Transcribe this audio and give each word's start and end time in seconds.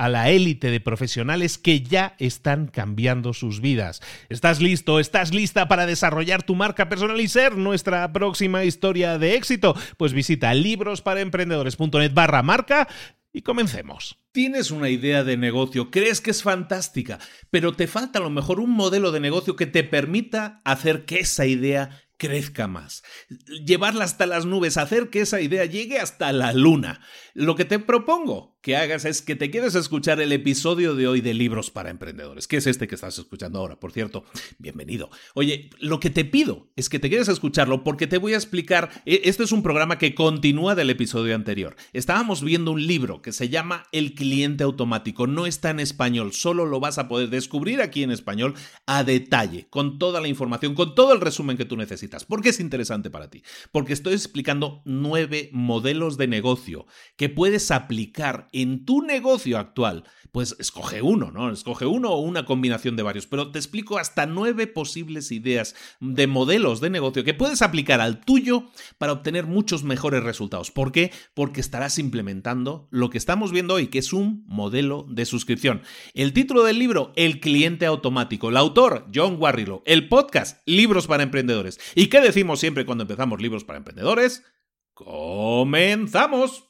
a 0.00 0.08
la 0.08 0.30
élite 0.30 0.70
de 0.70 0.80
profesionales 0.80 1.58
que 1.58 1.82
ya 1.82 2.14
están 2.18 2.68
cambiando 2.68 3.34
sus 3.34 3.60
vidas. 3.60 4.00
¿Estás 4.30 4.62
listo? 4.62 4.98
¿Estás 4.98 5.34
lista 5.34 5.68
para 5.68 5.84
desarrollar 5.84 6.42
tu 6.42 6.54
marca 6.54 6.88
personal 6.88 7.20
y 7.20 7.28
ser 7.28 7.58
nuestra 7.58 8.10
próxima 8.10 8.64
historia 8.64 9.18
de 9.18 9.34
éxito? 9.34 9.76
Pues 9.98 10.14
visita 10.14 10.54
librosparaemprendedores.net 10.54 12.14
barra 12.14 12.42
marca 12.42 12.88
y 13.30 13.42
comencemos. 13.42 14.16
Tienes 14.32 14.70
una 14.70 14.88
idea 14.88 15.22
de 15.22 15.36
negocio, 15.36 15.90
crees 15.90 16.22
que 16.22 16.30
es 16.30 16.42
fantástica, 16.42 17.18
pero 17.50 17.74
te 17.74 17.86
falta 17.86 18.20
a 18.20 18.22
lo 18.22 18.30
mejor 18.30 18.58
un 18.58 18.70
modelo 18.70 19.12
de 19.12 19.20
negocio 19.20 19.54
que 19.54 19.66
te 19.66 19.84
permita 19.84 20.62
hacer 20.64 21.04
que 21.04 21.18
esa 21.18 21.44
idea 21.44 21.90
crezca 22.16 22.68
más, 22.68 23.02
llevarla 23.66 24.04
hasta 24.04 24.24
las 24.24 24.46
nubes, 24.46 24.78
hacer 24.78 25.10
que 25.10 25.20
esa 25.20 25.42
idea 25.42 25.66
llegue 25.66 25.98
hasta 25.98 26.32
la 26.32 26.54
luna. 26.54 27.02
Lo 27.34 27.54
que 27.54 27.66
te 27.66 27.78
propongo 27.78 28.49
que 28.62 28.76
hagas 28.76 29.06
es 29.06 29.22
que 29.22 29.36
te 29.36 29.50
quieres 29.50 29.74
escuchar 29.74 30.20
el 30.20 30.32
episodio 30.32 30.94
de 30.94 31.08
hoy 31.08 31.22
de 31.22 31.32
Libros 31.32 31.70
para 31.70 31.88
Emprendedores, 31.88 32.46
que 32.46 32.58
es 32.58 32.66
este 32.66 32.88
que 32.88 32.94
estás 32.94 33.18
escuchando 33.18 33.58
ahora, 33.58 33.80
por 33.80 33.92
cierto. 33.92 34.24
Bienvenido. 34.58 35.08
Oye, 35.34 35.70
lo 35.78 35.98
que 35.98 36.10
te 36.10 36.26
pido 36.26 36.68
es 36.76 36.90
que 36.90 36.98
te 36.98 37.08
quieres 37.08 37.28
escucharlo 37.28 37.84
porque 37.84 38.06
te 38.06 38.18
voy 38.18 38.34
a 38.34 38.36
explicar, 38.36 38.90
e, 39.06 39.22
este 39.24 39.44
es 39.44 39.52
un 39.52 39.62
programa 39.62 39.96
que 39.96 40.14
continúa 40.14 40.74
del 40.74 40.90
episodio 40.90 41.34
anterior. 41.34 41.74
Estábamos 41.94 42.42
viendo 42.42 42.72
un 42.72 42.86
libro 42.86 43.22
que 43.22 43.32
se 43.32 43.48
llama 43.48 43.84
El 43.92 44.14
cliente 44.14 44.62
automático, 44.64 45.26
no 45.26 45.46
está 45.46 45.70
en 45.70 45.80
español, 45.80 46.34
solo 46.34 46.66
lo 46.66 46.80
vas 46.80 46.98
a 46.98 47.08
poder 47.08 47.30
descubrir 47.30 47.80
aquí 47.80 48.02
en 48.02 48.10
español 48.10 48.54
a 48.84 49.04
detalle, 49.04 49.68
con 49.70 49.98
toda 49.98 50.20
la 50.20 50.28
información, 50.28 50.74
con 50.74 50.94
todo 50.94 51.14
el 51.14 51.22
resumen 51.22 51.56
que 51.56 51.64
tú 51.64 51.78
necesitas. 51.78 52.26
¿Por 52.26 52.42
qué 52.42 52.50
es 52.50 52.60
interesante 52.60 53.08
para 53.08 53.30
ti? 53.30 53.42
Porque 53.72 53.94
estoy 53.94 54.12
explicando 54.12 54.82
nueve 54.84 55.48
modelos 55.52 56.18
de 56.18 56.28
negocio 56.28 56.86
que 57.16 57.30
puedes 57.30 57.70
aplicar 57.70 58.49
en 58.52 58.84
tu 58.84 59.02
negocio 59.02 59.58
actual, 59.58 60.04
pues 60.32 60.56
escoge 60.58 61.02
uno, 61.02 61.30
¿no? 61.30 61.50
Escoge 61.50 61.86
uno 61.86 62.10
o 62.10 62.20
una 62.20 62.44
combinación 62.44 62.96
de 62.96 63.02
varios, 63.02 63.26
pero 63.26 63.50
te 63.50 63.58
explico 63.58 63.98
hasta 63.98 64.26
nueve 64.26 64.66
posibles 64.66 65.32
ideas 65.32 65.74
de 66.00 66.26
modelos 66.26 66.80
de 66.80 66.90
negocio 66.90 67.24
que 67.24 67.34
puedes 67.34 67.62
aplicar 67.62 68.00
al 68.00 68.20
tuyo 68.20 68.64
para 68.98 69.12
obtener 69.12 69.46
muchos 69.46 69.82
mejores 69.84 70.22
resultados. 70.22 70.70
¿Por 70.70 70.92
qué? 70.92 71.12
Porque 71.34 71.60
estarás 71.60 71.98
implementando 71.98 72.88
lo 72.90 73.10
que 73.10 73.18
estamos 73.18 73.52
viendo 73.52 73.74
hoy, 73.74 73.88
que 73.88 73.98
es 73.98 74.12
un 74.12 74.44
modelo 74.46 75.06
de 75.08 75.24
suscripción. 75.24 75.82
El 76.14 76.32
título 76.32 76.62
del 76.62 76.78
libro, 76.78 77.12
El 77.16 77.40
cliente 77.40 77.86
automático. 77.86 78.48
El 78.48 78.56
autor, 78.56 79.06
John 79.14 79.36
Warrillow. 79.38 79.82
El 79.84 80.08
podcast, 80.08 80.60
Libros 80.66 81.06
para 81.06 81.22
Emprendedores. 81.22 81.78
¿Y 81.94 82.06
qué 82.06 82.20
decimos 82.20 82.60
siempre 82.60 82.86
cuando 82.86 83.02
empezamos 83.02 83.40
Libros 83.40 83.64
para 83.64 83.78
Emprendedores? 83.78 84.44
¡Comenzamos! 84.94 86.69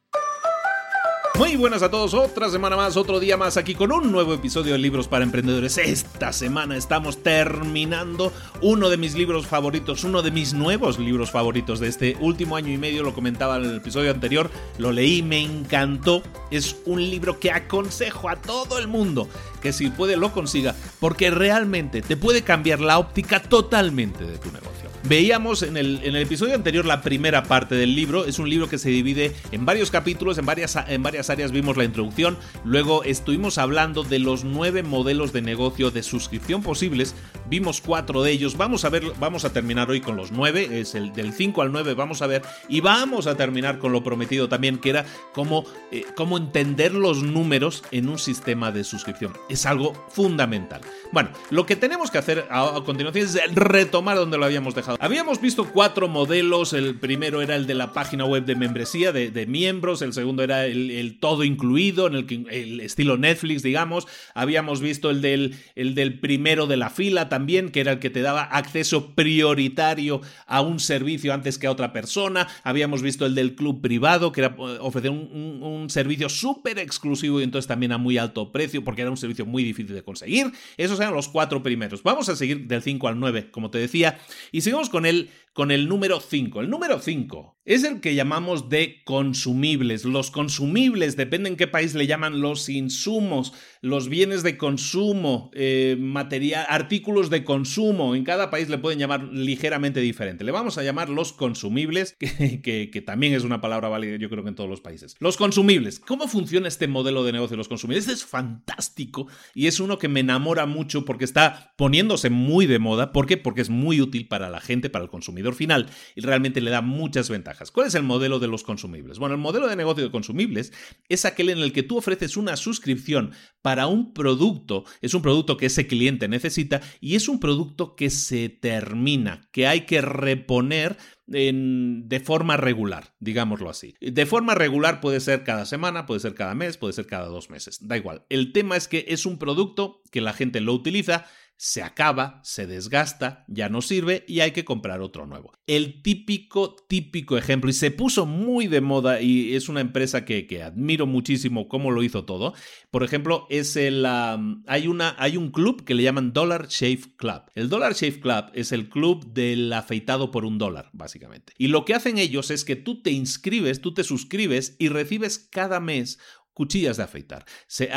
Muy 1.41 1.55
buenas 1.55 1.81
a 1.81 1.89
todos, 1.89 2.13
otra 2.13 2.51
semana 2.51 2.75
más, 2.75 2.95
otro 2.95 3.19
día 3.19 3.35
más 3.35 3.57
aquí 3.57 3.73
con 3.73 3.91
un 3.91 4.11
nuevo 4.11 4.31
episodio 4.35 4.73
de 4.73 4.77
Libros 4.77 5.07
para 5.07 5.23
Emprendedores. 5.23 5.79
Esta 5.79 6.33
semana 6.33 6.77
estamos 6.77 7.23
terminando 7.23 8.31
uno 8.61 8.89
de 8.89 8.97
mis 8.97 9.15
libros 9.15 9.47
favoritos, 9.47 10.03
uno 10.03 10.21
de 10.21 10.29
mis 10.29 10.53
nuevos 10.53 10.99
libros 10.99 11.31
favoritos 11.31 11.79
de 11.79 11.87
este 11.87 12.15
último 12.19 12.57
año 12.57 12.71
y 12.71 12.77
medio, 12.77 13.01
lo 13.01 13.15
comentaba 13.15 13.57
en 13.57 13.63
el 13.63 13.77
episodio 13.77 14.11
anterior, 14.11 14.51
lo 14.77 14.91
leí, 14.91 15.23
me 15.23 15.41
encantó. 15.41 16.21
Es 16.51 16.75
un 16.85 17.01
libro 17.09 17.39
que 17.39 17.49
aconsejo 17.49 18.29
a 18.29 18.35
todo 18.35 18.77
el 18.77 18.87
mundo 18.87 19.27
que 19.63 19.73
si 19.73 19.89
puede 19.89 20.17
lo 20.17 20.33
consiga, 20.33 20.75
porque 20.99 21.31
realmente 21.31 22.03
te 22.03 22.17
puede 22.17 22.43
cambiar 22.43 22.81
la 22.81 22.99
óptica 22.99 23.41
totalmente 23.41 24.25
de 24.25 24.37
tu 24.37 24.51
negocio. 24.51 24.80
Veíamos 25.03 25.63
en 25.63 25.77
el, 25.77 26.15
episodio 26.15 26.53
anterior 26.53 26.85
la 26.85 27.01
primera 27.01 27.43
parte 27.43 27.73
del 27.73 27.95
libro. 27.95 28.25
Es 28.25 28.37
un 28.37 28.49
libro 28.49 28.69
que 28.69 28.77
se 28.77 28.89
divide 28.89 29.33
en 29.51 29.65
varios 29.65 29.89
capítulos, 29.89 30.37
en 30.37 30.45
varias, 30.45 30.77
en 30.87 31.01
varias 31.01 31.29
áreas 31.31 31.51
vimos 31.51 31.75
la 31.75 31.83
introducción. 31.83 32.37
Luego 32.63 33.03
estuvimos 33.03 33.57
hablando 33.57 34.03
de 34.03 34.19
los 34.19 34.43
nueve 34.43 34.83
modelos 34.83 35.33
de 35.33 35.41
negocio 35.41 35.89
de 35.89 36.03
suscripción 36.03 36.61
posibles. 36.61 37.15
Vimos 37.49 37.81
cuatro 37.81 38.21
de 38.21 38.31
ellos. 38.31 38.57
Vamos 38.57 38.85
a 38.85 38.89
ver, 38.89 39.03
vamos 39.19 39.43
a 39.43 39.51
terminar 39.51 39.89
hoy 39.89 40.01
con 40.01 40.15
los 40.15 40.31
nueve. 40.31 40.79
Es 40.79 40.93
el 40.93 41.13
del 41.13 41.33
5 41.33 41.63
al 41.63 41.71
9, 41.71 41.95
vamos 41.95 42.21
a 42.21 42.27
ver. 42.27 42.43
Y 42.69 42.81
vamos 42.81 43.25
a 43.25 43.35
terminar 43.35 43.79
con 43.79 43.91
lo 43.91 44.03
prometido 44.03 44.49
también, 44.49 44.77
que 44.77 44.91
era 44.91 45.05
cómo, 45.33 45.65
eh, 45.91 46.05
cómo 46.15 46.37
entender 46.37 46.93
los 46.93 47.23
números 47.23 47.83
en 47.91 48.07
un 48.07 48.19
sistema 48.19 48.71
de 48.71 48.83
suscripción. 48.83 49.33
Es 49.49 49.65
algo 49.65 49.93
fundamental. 50.09 50.81
Bueno, 51.11 51.31
lo 51.49 51.65
que 51.65 51.75
tenemos 51.75 52.11
que 52.11 52.19
hacer 52.19 52.45
a 52.49 52.81
continuación 52.85 53.25
es 53.25 53.55
retomar 53.55 54.15
donde 54.15 54.37
lo 54.37 54.45
habíamos 54.45 54.75
dejado. 54.75 54.90
Habíamos 54.99 55.41
visto 55.41 55.71
cuatro 55.71 56.07
modelos. 56.07 56.73
El 56.73 56.95
primero 56.95 57.41
era 57.41 57.55
el 57.55 57.67
de 57.67 57.73
la 57.73 57.93
página 57.93 58.25
web 58.25 58.45
de 58.45 58.55
membresía, 58.55 59.11
de, 59.11 59.45
miembros. 59.47 60.01
El 60.01 60.13
segundo 60.13 60.43
era 60.43 60.65
el, 60.65 61.17
todo 61.19 61.43
incluido, 61.43 62.07
en 62.07 62.15
el, 62.15 62.47
el, 62.49 62.79
estilo 62.81 63.17
Netflix, 63.17 63.63
digamos. 63.63 64.07
Habíamos 64.33 64.81
visto 64.81 65.09
el 65.09 65.21
del, 65.21 65.55
el 65.75 65.95
del 65.95 66.19
primero 66.19 66.67
de 66.67 66.77
la 66.77 66.89
fila 66.89 67.29
también, 67.29 67.69
que 67.69 67.81
era 67.81 67.93
el 67.93 67.99
que 67.99 68.09
te 68.09 68.21
daba 68.21 68.43
acceso 68.43 69.15
prioritario 69.15 70.21
a 70.47 70.61
un 70.61 70.79
servicio 70.79 71.33
antes 71.33 71.57
que 71.57 71.67
a 71.67 71.71
otra 71.71 71.93
persona. 71.93 72.47
Habíamos 72.63 73.01
visto 73.01 73.25
el 73.25 73.35
del 73.35 73.55
club 73.55 73.81
privado, 73.81 74.31
que 74.31 74.41
era 74.41 74.55
eh, 74.57 74.77
ofrecer 74.79 75.11
un, 75.11 75.61
un 75.61 75.89
servicio 75.89 76.29
súper 76.29 76.79
exclusivo 76.79 77.39
y 77.39 77.43
entonces 77.43 77.67
también 77.67 77.91
a 77.91 77.97
muy 77.97 78.17
alto 78.17 78.51
precio, 78.51 78.83
porque 78.83 79.01
era 79.01 79.11
un 79.11 79.17
servicio 79.17 79.45
muy 79.45 79.63
difícil 79.63 79.95
de 79.95 80.03
conseguir. 80.03 80.51
Esos 80.77 80.99
eran 80.99 81.13
los 81.13 81.27
cuatro 81.27 81.63
primeros. 81.63 82.03
Vamos 82.03 82.29
a 82.29 82.35
seguir 82.35 82.67
del 82.67 82.81
5 82.81 83.07
al 83.07 83.19
9, 83.19 83.51
como 83.51 83.69
te 83.69 83.77
decía. 83.77 84.19
Y 84.51 84.61
seguimos 84.61 84.80
con 84.89 85.05
el, 85.05 85.29
con 85.53 85.71
el 85.71 85.89
número 85.89 86.19
5. 86.19 86.61
El 86.61 86.69
número 86.69 86.99
5 86.99 87.57
es 87.63 87.83
el 87.83 87.99
que 87.99 88.15
llamamos 88.15 88.69
de 88.69 89.03
consumibles. 89.03 90.05
Los 90.05 90.31
consumibles, 90.31 91.15
depende 91.15 91.49
en 91.49 91.57
qué 91.57 91.67
país 91.67 91.93
le 91.93 92.07
llaman 92.07 92.41
los 92.41 92.69
insumos, 92.69 93.53
los 93.81 94.09
bienes 94.09 94.43
de 94.43 94.57
consumo, 94.57 95.51
eh, 95.53 95.95
material, 95.99 96.65
artículos 96.69 97.29
de 97.29 97.43
consumo. 97.43 98.15
En 98.15 98.23
cada 98.23 98.49
país 98.49 98.69
le 98.69 98.77
pueden 98.77 98.97
llamar 98.97 99.25
ligeramente 99.25 99.99
diferente. 99.99 100.43
Le 100.43 100.51
vamos 100.51 100.77
a 100.77 100.83
llamar 100.83 101.09
los 101.09 101.33
consumibles, 101.33 102.15
que, 102.19 102.89
que, 102.91 103.01
también 103.01 103.33
es 103.33 103.43
una 103.43 103.61
palabra 103.61 103.89
válida 103.89 104.17
yo 104.17 104.29
creo 104.29 104.43
que 104.43 104.49
en 104.49 104.55
todos 104.55 104.69
los 104.69 104.81
países. 104.81 105.15
Los 105.19 105.37
consumibles. 105.37 105.99
¿Cómo 105.99 106.27
funciona 106.27 106.67
este 106.67 106.87
modelo 106.87 107.23
de 107.23 107.33
negocio 107.33 107.55
de 107.55 107.57
los 107.57 107.67
consumibles? 107.67 108.05
Este 108.05 108.13
es 108.13 108.25
fantástico 108.25 109.27
y 109.53 109.67
es 109.67 109.79
uno 109.79 109.97
que 109.97 110.07
me 110.07 110.21
enamora 110.21 110.65
mucho 110.65 111.05
porque 111.05 111.25
está 111.25 111.73
poniéndose 111.77 112.29
muy 112.29 112.65
de 112.65 112.79
moda. 112.79 113.11
¿Por 113.11 113.27
qué? 113.27 113.37
Porque 113.37 113.61
es 113.61 113.69
muy 113.69 114.01
útil 114.01 114.27
para 114.27 114.49
la 114.49 114.61
gente, 114.61 114.89
para 114.89 115.03
el 115.03 115.11
consumidor 115.11 115.40
final 115.55 115.89
y 116.15 116.21
realmente 116.21 116.61
le 116.61 116.71
da 116.71 116.81
muchas 116.81 117.29
ventajas. 117.29 117.71
¿Cuál 117.71 117.87
es 117.87 117.95
el 117.95 118.03
modelo 118.03 118.39
de 118.39 118.47
los 118.47 118.63
consumibles? 118.63 119.19
Bueno, 119.19 119.35
el 119.35 119.41
modelo 119.41 119.67
de 119.67 119.75
negocio 119.75 120.03
de 120.03 120.11
consumibles 120.11 120.71
es 121.09 121.25
aquel 121.25 121.49
en 121.49 121.59
el 121.59 121.73
que 121.73 121.83
tú 121.83 121.97
ofreces 121.97 122.37
una 122.37 122.55
suscripción 122.55 123.31
para 123.61 123.87
un 123.87 124.13
producto, 124.13 124.85
es 125.01 125.13
un 125.13 125.21
producto 125.21 125.57
que 125.57 125.65
ese 125.65 125.87
cliente 125.87 126.27
necesita 126.27 126.81
y 126.99 127.15
es 127.15 127.27
un 127.27 127.39
producto 127.39 127.95
que 127.95 128.09
se 128.09 128.49
termina, 128.49 129.49
que 129.51 129.67
hay 129.67 129.81
que 129.81 130.01
reponer 130.01 130.97
de 131.27 132.21
forma 132.25 132.57
regular, 132.57 133.13
digámoslo 133.19 133.69
así. 133.69 133.95
De 134.01 134.25
forma 134.25 134.53
regular 134.53 134.99
puede 134.99 135.21
ser 135.21 135.45
cada 135.45 135.65
semana, 135.65 136.05
puede 136.05 136.19
ser 136.19 136.35
cada 136.35 136.55
mes, 136.55 136.77
puede 136.77 136.93
ser 136.93 137.07
cada 137.07 137.27
dos 137.27 137.49
meses, 137.49 137.87
da 137.87 137.95
igual. 137.95 138.25
El 138.29 138.51
tema 138.51 138.75
es 138.75 138.89
que 138.89 139.05
es 139.07 139.25
un 139.25 139.37
producto 139.37 140.01
que 140.11 140.19
la 140.19 140.33
gente 140.33 140.59
lo 140.59 140.73
utiliza 140.73 141.25
se 141.63 141.83
acaba, 141.83 142.41
se 142.43 142.65
desgasta, 142.65 143.45
ya 143.47 143.69
no 143.69 143.83
sirve 143.83 144.25
y 144.27 144.39
hay 144.39 144.49
que 144.49 144.65
comprar 144.65 144.99
otro 144.99 145.27
nuevo. 145.27 145.51
El 145.67 146.01
típico, 146.01 146.75
típico 146.89 147.37
ejemplo, 147.37 147.69
y 147.69 147.73
se 147.73 147.91
puso 147.91 148.25
muy 148.25 148.65
de 148.65 148.81
moda 148.81 149.21
y 149.21 149.53
es 149.53 149.69
una 149.69 149.79
empresa 149.79 150.25
que, 150.25 150.63
admiro 150.63 151.05
muchísimo 151.05 151.67
cómo 151.67 151.91
lo 151.91 152.01
hizo 152.01 152.25
todo. 152.25 152.55
Por 152.89 153.03
ejemplo, 153.03 153.45
es 153.51 153.75
el, 153.75 154.03
hay, 154.07 154.87
una, 154.87 155.15
hay 155.19 155.37
un 155.37 155.51
club 155.51 155.85
que 155.85 155.93
le 155.93 156.01
llaman 156.01 156.33
Dollar 156.33 156.67
Shave 156.67 157.15
Club. 157.15 157.43
El 157.53 157.69
Dollar 157.69 157.93
Shave 157.93 158.19
Club 158.19 158.45
es 158.55 158.71
el 158.71 158.89
club 158.89 159.31
del 159.31 159.71
afeitado 159.71 160.31
por 160.31 160.45
un 160.45 160.57
dólar, 160.57 160.89
básicamente. 160.93 161.53
Y 161.59 161.67
lo 161.67 161.85
que 161.85 161.93
hacen 161.93 162.17
ellos 162.17 162.49
es 162.49 162.65
que 162.65 162.75
tú 162.75 163.03
te 163.03 163.11
inscribes, 163.11 163.81
tú 163.81 163.93
te 163.93 164.03
suscribes 164.03 164.75
y 164.79 164.89
recibes 164.89 165.37
cada 165.37 165.79
mes 165.79 166.17
cuchillas 166.61 166.97
de 166.97 167.03
afeitar. 167.03 167.43
Se, 167.65 167.87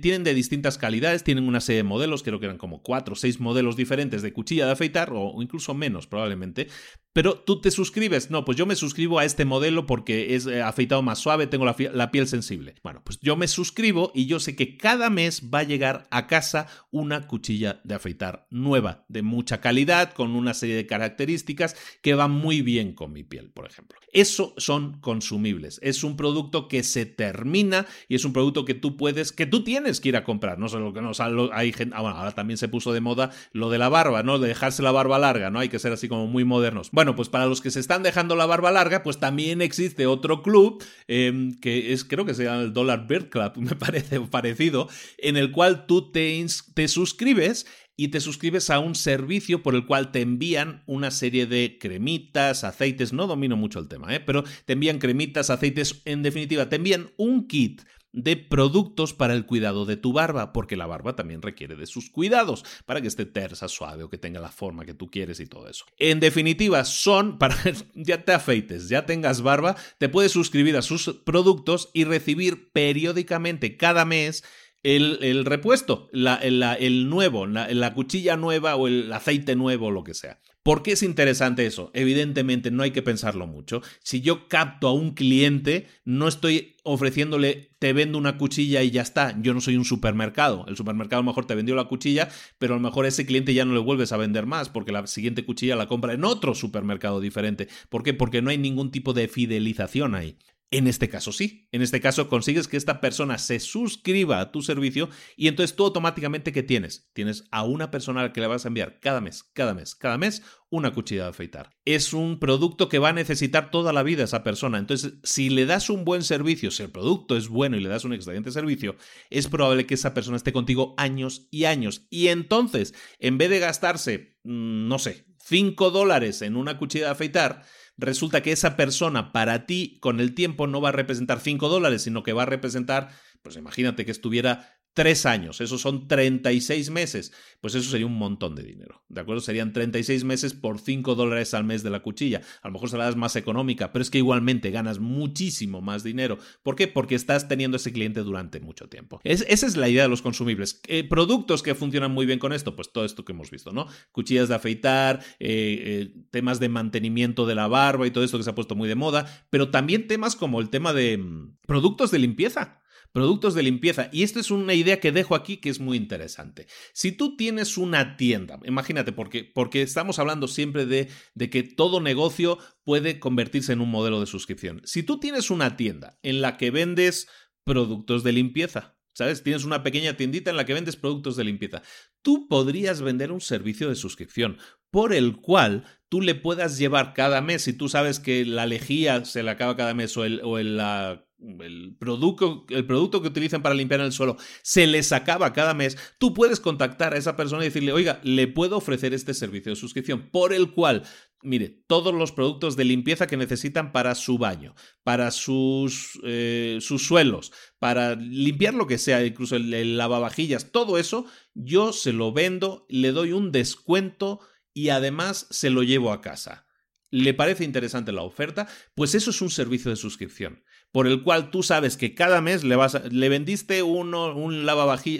tienen 0.00 0.22
de 0.22 0.32
distintas 0.32 0.78
calidades, 0.78 1.24
tienen 1.24 1.48
una 1.48 1.60
serie 1.60 1.78
de 1.78 1.88
modelos, 1.88 2.22
creo 2.22 2.38
que 2.38 2.46
eran 2.46 2.56
como 2.56 2.80
cuatro 2.80 3.14
o 3.14 3.16
seis 3.16 3.40
modelos 3.40 3.74
diferentes 3.74 4.22
de 4.22 4.32
cuchilla 4.32 4.64
de 4.64 4.70
afeitar, 4.70 5.10
o 5.12 5.42
incluso 5.42 5.74
menos 5.74 6.06
probablemente, 6.06 6.68
pero 7.12 7.38
tú 7.38 7.60
te 7.60 7.70
suscribes. 7.70 8.30
No, 8.30 8.44
pues 8.44 8.56
yo 8.56 8.66
me 8.66 8.76
suscribo 8.76 9.18
a 9.18 9.24
este 9.24 9.44
modelo 9.44 9.86
porque 9.86 10.34
es 10.34 10.46
eh, 10.46 10.62
afeitado 10.62 11.02
más 11.02 11.18
suave, 11.18 11.46
tengo 11.46 11.64
la, 11.64 12.10
piel 12.10 12.26
sensible. 12.26 12.74
Bueno, 12.82 13.02
pues 13.04 13.18
yo 13.20 13.36
me 13.36 13.48
suscribo 13.48 14.12
y 14.14 14.26
yo 14.26 14.40
sé 14.40 14.56
que 14.56 14.76
cada 14.76 15.10
mes 15.10 15.50
va 15.52 15.60
a 15.60 15.64
llegar 15.64 16.06
a 16.10 16.26
casa 16.26 16.66
una 16.90 17.26
cuchilla 17.26 17.80
de 17.84 17.94
afeitar 17.94 18.46
nueva, 18.50 19.04
de 19.08 19.22
mucha 19.22 19.60
calidad, 19.60 20.12
con 20.12 20.34
una 20.34 20.54
serie 20.54 20.76
de 20.76 20.86
características 20.86 21.76
que 22.00 22.14
van 22.14 22.30
muy 22.30 22.62
bien 22.62 22.92
con 22.92 23.12
mi 23.12 23.22
piel, 23.22 23.50
por 23.50 23.66
ejemplo. 23.66 23.98
Eso 24.12 24.54
son 24.56 25.00
consumibles. 25.00 25.78
Es 25.82 26.04
un 26.04 26.16
producto 26.16 26.68
que 26.68 26.82
se 26.82 27.06
termina 27.06 27.86
y 28.08 28.14
es 28.14 28.24
un 28.24 28.32
producto 28.32 28.64
que 28.64 28.74
tú 28.74 28.96
puedes, 28.96 29.32
que 29.32 29.46
tú 29.46 29.64
tienes 29.64 30.00
que 30.00 30.10
ir 30.10 30.16
a 30.16 30.24
comprar. 30.24 30.58
No 30.58 30.68
sé 30.68 30.78
lo 30.78 30.92
que 30.92 31.00
no 31.00 31.12
hay 31.52 31.72
gente. 31.72 31.94
Ah, 31.96 32.02
bueno, 32.02 32.16
ahora 32.16 32.32
también 32.32 32.58
se 32.58 32.68
puso 32.68 32.92
de 32.92 33.00
moda 33.00 33.30
lo 33.52 33.70
de 33.70 33.78
la 33.78 33.88
barba, 33.88 34.22
¿no? 34.22 34.38
De 34.38 34.48
dejarse 34.48 34.82
la 34.82 34.92
barba 34.92 35.18
larga, 35.18 35.50
¿no? 35.50 35.58
Hay 35.58 35.68
que 35.68 35.78
ser 35.78 35.92
así 35.92 36.08
como 36.08 36.26
muy 36.26 36.44
modernos. 36.44 36.90
Pues 37.16 37.28
para 37.28 37.46
los 37.46 37.60
que 37.60 37.70
se 37.70 37.80
están 37.80 38.02
dejando 38.02 38.36
la 38.36 38.46
barba 38.46 38.70
larga, 38.70 39.02
pues 39.02 39.18
también 39.18 39.60
existe 39.60 40.06
otro 40.06 40.42
club 40.42 40.82
em, 41.08 41.58
que 41.60 41.92
es, 41.92 42.04
creo 42.04 42.24
que 42.24 42.34
se 42.34 42.44
llama 42.44 42.62
el 42.62 42.72
Dollar 42.72 43.06
Bird 43.06 43.28
Club, 43.28 43.52
me 43.56 43.76
parece 43.76 44.20
parecido, 44.20 44.88
en 45.18 45.36
el 45.36 45.50
cual 45.50 45.86
tú 45.86 46.12
te, 46.12 46.44
te 46.74 46.88
suscribes 46.88 47.66
y 47.96 48.08
te 48.08 48.20
suscribes 48.20 48.70
a 48.70 48.78
un 48.78 48.94
servicio 48.94 49.62
por 49.62 49.74
el 49.74 49.86
cual 49.86 50.12
te 50.12 50.20
envían 50.22 50.82
una 50.86 51.10
serie 51.10 51.46
de 51.46 51.78
cremitas, 51.80 52.64
aceites, 52.64 53.12
no 53.12 53.26
domino 53.26 53.56
mucho 53.56 53.78
el 53.78 53.88
tema, 53.88 54.14
¿eh? 54.14 54.20
pero 54.20 54.44
te 54.64 54.72
envían 54.72 54.98
cremitas, 54.98 55.50
aceites, 55.50 56.02
en 56.04 56.22
definitiva, 56.22 56.68
te 56.68 56.76
envían 56.76 57.10
un 57.16 57.46
kit 57.46 57.82
de 58.12 58.36
productos 58.36 59.14
para 59.14 59.34
el 59.34 59.46
cuidado 59.46 59.84
de 59.84 59.96
tu 59.96 60.12
barba, 60.12 60.52
porque 60.52 60.76
la 60.76 60.86
barba 60.86 61.16
también 61.16 61.42
requiere 61.42 61.76
de 61.76 61.86
sus 61.86 62.10
cuidados 62.10 62.64
para 62.84 63.00
que 63.00 63.08
esté 63.08 63.24
tersa, 63.24 63.68
suave 63.68 64.04
o 64.04 64.10
que 64.10 64.18
tenga 64.18 64.40
la 64.40 64.50
forma 64.50 64.84
que 64.84 64.94
tú 64.94 65.10
quieres 65.10 65.40
y 65.40 65.46
todo 65.46 65.68
eso. 65.68 65.86
En 65.98 66.20
definitiva, 66.20 66.84
son 66.84 67.38
para 67.42 67.56
ya 67.94 68.24
te 68.24 68.32
afeites, 68.32 68.88
ya 68.88 69.06
tengas 69.06 69.42
barba, 69.42 69.76
te 69.98 70.08
puedes 70.08 70.32
suscribir 70.32 70.76
a 70.76 70.82
sus 70.82 71.20
productos 71.24 71.90
y 71.92 72.04
recibir 72.04 72.70
periódicamente 72.72 73.76
cada 73.76 74.04
mes 74.04 74.44
el, 74.82 75.44
repuesto, 75.44 76.10
el 76.12 77.08
nuevo, 77.08 77.46
la, 77.46 77.94
cuchilla 77.94 78.36
nueva 78.36 78.76
o 78.76 78.88
el 78.88 79.12
aceite 79.12 79.54
nuevo 79.54 79.86
o 79.86 79.90
lo 79.90 80.02
que 80.04 80.14
sea. 80.14 80.40
¿Por 80.62 80.84
qué 80.84 80.92
es 80.92 81.02
interesante 81.02 81.66
eso? 81.66 81.90
Evidentemente 81.92 82.70
no 82.70 82.84
hay 82.84 82.92
que 82.92 83.02
pensarlo 83.02 83.48
mucho. 83.48 83.82
Si 84.00 84.20
yo 84.20 84.46
capto 84.46 84.86
a 84.86 84.92
un 84.92 85.12
cliente, 85.12 85.88
no 86.04 86.28
estoy 86.28 86.76
ofreciéndole 86.84 87.72
te 87.80 87.92
vendo 87.92 88.16
una 88.16 88.38
cuchilla 88.38 88.84
y 88.84 88.92
ya 88.92 89.02
está. 89.02 89.36
Yo 89.42 89.54
no 89.54 89.60
soy 89.60 89.76
un 89.76 89.84
supermercado. 89.84 90.64
El 90.68 90.76
supermercado 90.76 91.18
a 91.18 91.24
lo 91.24 91.30
mejor 91.30 91.46
te 91.46 91.56
vendió 91.56 91.74
la 91.74 91.86
cuchilla, 91.86 92.28
pero 92.60 92.74
a 92.74 92.76
lo 92.76 92.82
mejor 92.82 93.06
ese 93.06 93.26
cliente 93.26 93.54
ya 93.54 93.64
no 93.64 93.74
le 93.74 93.80
vuelves 93.80 94.12
a 94.12 94.16
vender 94.16 94.46
más 94.46 94.68
porque 94.68 94.92
la 94.92 95.04
siguiente 95.08 95.44
cuchilla 95.44 95.74
la 95.74 95.88
compra 95.88 96.12
en 96.12 96.22
otro 96.24 96.54
supermercado 96.54 97.20
diferente. 97.20 97.66
¿Por 97.88 98.04
qué? 98.04 98.14
Porque 98.14 98.40
no 98.40 98.50
hay 98.50 98.58
ningún 98.58 98.92
tipo 98.92 99.14
de 99.14 99.26
fidelización 99.26 100.14
ahí. 100.14 100.36
En 100.72 100.86
este 100.86 101.10
caso 101.10 101.32
sí, 101.32 101.68
en 101.70 101.82
este 101.82 102.00
caso 102.00 102.30
consigues 102.30 102.66
que 102.66 102.78
esta 102.78 103.02
persona 103.02 103.36
se 103.36 103.60
suscriba 103.60 104.40
a 104.40 104.52
tu 104.52 104.62
servicio 104.62 105.10
y 105.36 105.48
entonces 105.48 105.76
tú 105.76 105.84
automáticamente 105.84 106.50
¿qué 106.50 106.62
tienes? 106.62 107.10
Tienes 107.12 107.44
a 107.50 107.62
una 107.62 107.90
persona 107.90 108.20
a 108.20 108.24
la 108.24 108.32
que 108.32 108.40
le 108.40 108.46
vas 108.46 108.64
a 108.64 108.68
enviar 108.68 108.98
cada 108.98 109.20
mes, 109.20 109.42
cada 109.52 109.74
mes, 109.74 109.94
cada 109.94 110.16
mes 110.16 110.42
una 110.70 110.94
cuchilla 110.94 111.24
de 111.24 111.28
afeitar. 111.28 111.76
Es 111.84 112.14
un 112.14 112.38
producto 112.38 112.88
que 112.88 112.98
va 112.98 113.10
a 113.10 113.12
necesitar 113.12 113.70
toda 113.70 113.92
la 113.92 114.02
vida 114.02 114.24
esa 114.24 114.42
persona. 114.42 114.78
Entonces, 114.78 115.12
si 115.22 115.50
le 115.50 115.66
das 115.66 115.90
un 115.90 116.06
buen 116.06 116.22
servicio, 116.22 116.70
si 116.70 116.82
el 116.82 116.90
producto 116.90 117.36
es 117.36 117.48
bueno 117.48 117.76
y 117.76 117.80
le 117.80 117.90
das 117.90 118.06
un 118.06 118.14
excelente 118.14 118.50
servicio, 118.50 118.96
es 119.28 119.48
probable 119.48 119.84
que 119.84 119.92
esa 119.92 120.14
persona 120.14 120.38
esté 120.38 120.54
contigo 120.54 120.94
años 120.96 121.48
y 121.50 121.66
años. 121.66 122.06
Y 122.08 122.28
entonces, 122.28 122.94
en 123.18 123.36
vez 123.36 123.50
de 123.50 123.58
gastarse, 123.58 124.38
mm, 124.44 124.88
no 124.88 124.98
sé, 124.98 125.26
5 125.44 125.90
dólares 125.90 126.40
en 126.40 126.56
una 126.56 126.78
cuchilla 126.78 127.06
de 127.06 127.10
afeitar, 127.10 127.64
resulta 128.02 128.42
que 128.42 128.52
esa 128.52 128.76
persona 128.76 129.32
para 129.32 129.66
ti 129.66 129.98
con 130.00 130.20
el 130.20 130.34
tiempo 130.34 130.66
no 130.66 130.80
va 130.80 130.90
a 130.90 130.92
representar 130.92 131.40
5 131.40 131.68
dólares, 131.68 132.02
sino 132.02 132.22
que 132.22 132.32
va 132.32 132.42
a 132.42 132.46
representar, 132.46 133.08
pues 133.42 133.56
imagínate 133.56 134.04
que 134.04 134.10
estuviera 134.10 134.81
tres 134.94 135.26
años, 135.26 135.60
esos 135.60 135.80
son 135.80 136.06
36 136.06 136.90
meses, 136.90 137.32
pues 137.60 137.74
eso 137.74 137.90
sería 137.90 138.06
un 138.06 138.18
montón 138.18 138.54
de 138.54 138.62
dinero, 138.62 139.02
¿de 139.08 139.20
acuerdo? 139.20 139.40
Serían 139.40 139.72
36 139.72 140.24
meses 140.24 140.52
por 140.52 140.78
5 140.78 141.14
dólares 141.14 141.54
al 141.54 141.64
mes 141.64 141.82
de 141.82 141.90
la 141.90 142.00
cuchilla. 142.00 142.42
A 142.62 142.68
lo 142.68 142.72
mejor 142.72 142.90
se 142.90 142.98
la 142.98 143.04
das 143.04 143.16
más 143.16 143.36
económica, 143.36 143.92
pero 143.92 144.02
es 144.02 144.10
que 144.10 144.18
igualmente 144.18 144.70
ganas 144.70 144.98
muchísimo 144.98 145.80
más 145.80 146.04
dinero. 146.04 146.38
¿Por 146.62 146.76
qué? 146.76 146.88
Porque 146.88 147.14
estás 147.14 147.48
teniendo 147.48 147.76
ese 147.76 147.92
cliente 147.92 148.20
durante 148.20 148.60
mucho 148.60 148.88
tiempo. 148.88 149.20
esa 149.24 149.66
es 149.66 149.76
la 149.76 149.88
idea 149.88 150.02
de 150.02 150.08
los 150.08 150.22
consumibles. 150.22 150.80
Eh, 150.88 151.04
productos 151.08 151.62
que 151.62 151.74
funcionan 151.74 152.12
muy 152.12 152.26
bien 152.26 152.38
con 152.38 152.52
esto, 152.52 152.76
pues 152.76 152.92
todo 152.92 153.04
esto 153.04 153.24
que 153.24 153.32
hemos 153.32 153.50
visto, 153.50 153.72
¿no? 153.72 153.86
Cuchillas 154.12 154.48
de 154.48 154.54
afeitar, 154.54 155.20
eh, 155.38 155.82
eh, 155.84 156.14
temas 156.30 156.60
de 156.60 156.68
mantenimiento 156.68 157.46
de 157.46 157.54
la 157.54 157.68
barba 157.68 158.06
y 158.06 158.10
todo 158.10 158.24
esto 158.24 158.36
que 158.36 158.44
se 158.44 158.50
ha 158.50 158.54
puesto 158.54 158.74
muy 158.74 158.88
de 158.88 158.94
moda, 158.94 159.46
pero 159.50 159.70
también 159.70 160.06
temas 160.06 160.36
como 160.36 160.60
el 160.60 160.68
tema 160.68 160.92
de 160.92 161.18
mm, 161.18 161.56
productos 161.66 162.10
de 162.10 162.18
limpieza 162.18 162.81
productos 163.12 163.54
de 163.54 163.62
limpieza. 163.62 164.08
Y 164.12 164.22
esto 164.22 164.40
es 164.40 164.50
una 164.50 164.74
idea 164.74 165.00
que 165.00 165.12
dejo 165.12 165.34
aquí 165.34 165.58
que 165.58 165.68
es 165.68 165.80
muy 165.80 165.96
interesante. 165.96 166.66
Si 166.92 167.12
tú 167.12 167.36
tienes 167.36 167.78
una 167.78 168.16
tienda, 168.16 168.58
imagínate, 168.64 169.12
porque, 169.12 169.44
porque 169.44 169.82
estamos 169.82 170.18
hablando 170.18 170.48
siempre 170.48 170.86
de, 170.86 171.08
de 171.34 171.50
que 171.50 171.62
todo 171.62 172.00
negocio 172.00 172.58
puede 172.84 173.20
convertirse 173.20 173.72
en 173.72 173.80
un 173.80 173.90
modelo 173.90 174.20
de 174.20 174.26
suscripción. 174.26 174.80
Si 174.84 175.02
tú 175.02 175.20
tienes 175.20 175.50
una 175.50 175.76
tienda 175.76 176.18
en 176.22 176.40
la 176.40 176.56
que 176.56 176.70
vendes 176.70 177.28
productos 177.64 178.24
de 178.24 178.32
limpieza, 178.32 178.96
¿Sabes? 179.14 179.42
Tienes 179.42 179.64
una 179.64 179.82
pequeña 179.82 180.16
tiendita 180.16 180.50
en 180.50 180.56
la 180.56 180.64
que 180.64 180.72
vendes 180.72 180.96
productos 180.96 181.36
de 181.36 181.44
limpieza. 181.44 181.82
Tú 182.22 182.48
podrías 182.48 183.02
vender 183.02 183.30
un 183.30 183.42
servicio 183.42 183.90
de 183.90 183.94
suscripción 183.94 184.56
por 184.90 185.12
el 185.12 185.36
cual 185.36 185.84
tú 186.08 186.22
le 186.22 186.34
puedas 186.34 186.78
llevar 186.78 187.12
cada 187.12 187.42
mes, 187.42 187.62
si 187.62 187.72
tú 187.72 187.88
sabes 187.88 188.20
que 188.20 188.44
la 188.44 188.66
lejía 188.66 189.24
se 189.24 189.42
le 189.42 189.50
acaba 189.50 189.76
cada 189.76 189.94
mes 189.94 190.16
o, 190.16 190.24
el, 190.24 190.40
o 190.44 190.58
el, 190.58 190.76
la 190.76 191.26
el 191.60 191.96
producto, 191.98 192.66
el 192.68 192.86
producto 192.86 193.20
que 193.20 193.28
utilizan 193.28 193.62
para 193.62 193.74
limpiar 193.74 194.00
el 194.00 194.12
suelo 194.12 194.36
se 194.62 194.86
les 194.86 195.12
acaba 195.12 195.52
cada 195.52 195.74
mes, 195.74 195.96
tú 196.18 196.34
puedes 196.34 196.60
contactar 196.60 197.14
a 197.14 197.16
esa 197.18 197.36
persona 197.36 197.62
y 197.62 197.68
decirle, 197.68 197.92
oiga, 197.92 198.20
le 198.22 198.48
puedo 198.48 198.76
ofrecer 198.76 199.12
este 199.14 199.34
servicio 199.34 199.70
de 199.70 199.76
suscripción 199.76 200.30
por 200.30 200.52
el 200.52 200.72
cual, 200.72 201.02
mire, 201.42 201.82
todos 201.86 202.14
los 202.14 202.32
productos 202.32 202.76
de 202.76 202.84
limpieza 202.84 203.26
que 203.26 203.36
necesitan 203.36 203.92
para 203.92 204.14
su 204.14 204.38
baño, 204.38 204.74
para 205.02 205.30
sus, 205.30 206.20
eh, 206.24 206.78
sus 206.80 207.06
suelos, 207.06 207.52
para 207.78 208.14
limpiar 208.14 208.74
lo 208.74 208.86
que 208.86 208.98
sea, 208.98 209.24
incluso 209.24 209.56
el, 209.56 209.72
el 209.74 209.96
lavavajillas, 209.96 210.70
todo 210.70 210.98
eso, 210.98 211.26
yo 211.54 211.92
se 211.92 212.12
lo 212.12 212.32
vendo, 212.32 212.86
le 212.88 213.12
doy 213.12 213.32
un 213.32 213.52
descuento 213.52 214.40
y 214.72 214.90
además 214.90 215.46
se 215.50 215.70
lo 215.70 215.82
llevo 215.82 216.12
a 216.12 216.20
casa. 216.20 216.66
¿Le 217.10 217.34
parece 217.34 217.64
interesante 217.64 218.10
la 218.10 218.22
oferta? 218.22 218.66
Pues 218.94 219.14
eso 219.14 219.30
es 219.30 219.42
un 219.42 219.50
servicio 219.50 219.90
de 219.90 219.96
suscripción 219.96 220.62
por 220.92 221.06
el 221.06 221.22
cual 221.22 221.50
tú 221.50 221.62
sabes 221.62 221.96
que 221.96 222.14
cada 222.14 222.42
mes 222.42 222.64
le 222.64 222.76
vas 222.76 223.00
le 223.10 223.28
vendiste 223.30 223.82
uno 223.82 224.34
un 224.36 224.68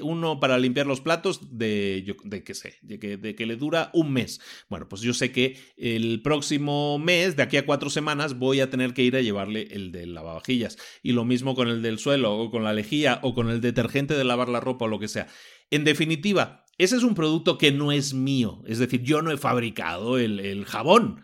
uno 0.03 0.41
para 0.41 0.59
limpiar 0.59 0.87
los 0.87 1.01
platos 1.01 1.57
de 1.59 2.15
de 2.25 2.45
qué 2.45 2.55
sé, 2.55 2.77
de 2.83 2.99
que, 2.99 3.17
de 3.17 3.35
que 3.35 3.47
le 3.47 3.57
dura 3.57 3.91
un 3.95 4.13
mes. 4.13 4.41
Bueno, 4.69 4.89
pues 4.89 5.03
yo 5.03 5.15
sé 5.15 5.33
que 5.33 5.59
el 5.77 6.21
próximo 6.23 6.99
mes, 6.99 7.37
de 7.37 7.43
aquí 7.43 7.57
a 7.57 7.67
cuatro 7.67 7.91
semanas, 7.91 8.39
voy 8.39 8.61
a 8.61 8.71
tener 8.71 8.93
que 8.93 9.03
ir 9.03 9.17
a 9.17 9.23
llevarle 9.23 9.69
el 9.71 9.93
del 9.93 10.15
lavavajillas 10.15 10.77
y 11.03 11.13
lo 11.13 11.25
mismo 11.25 11.55
con 11.55 11.69
el 11.69 11.83
del 11.83 11.99
suelo 11.99 12.37
o 12.37 12.51
con 12.51 12.65
la 12.65 12.75
lejía 12.75 13.19
o 13.23 13.35
con 13.35 13.49
el 13.49 13.61
detergente 13.61 14.15
de 14.15 14.25
lavar 14.25 14.49
la 14.51 14.61
ropa 14.61 14.85
o 14.85 14.89
lo 14.89 14.99
que 14.99 15.09
sea. 15.09 15.29
En 15.71 15.85
definitiva, 15.85 16.67
ese 16.77 16.97
es 16.97 17.03
un 17.03 17.15
producto 17.15 17.57
que 17.57 17.73
no 17.73 17.93
es 17.93 18.13
mío, 18.13 18.63
es 18.67 18.79
decir, 18.79 19.03
yo 19.03 19.23
no 19.23 19.31
he 19.31 19.39
fabricado 19.39 20.19
el, 20.19 20.39
el 20.41 20.67
jabón 20.67 21.23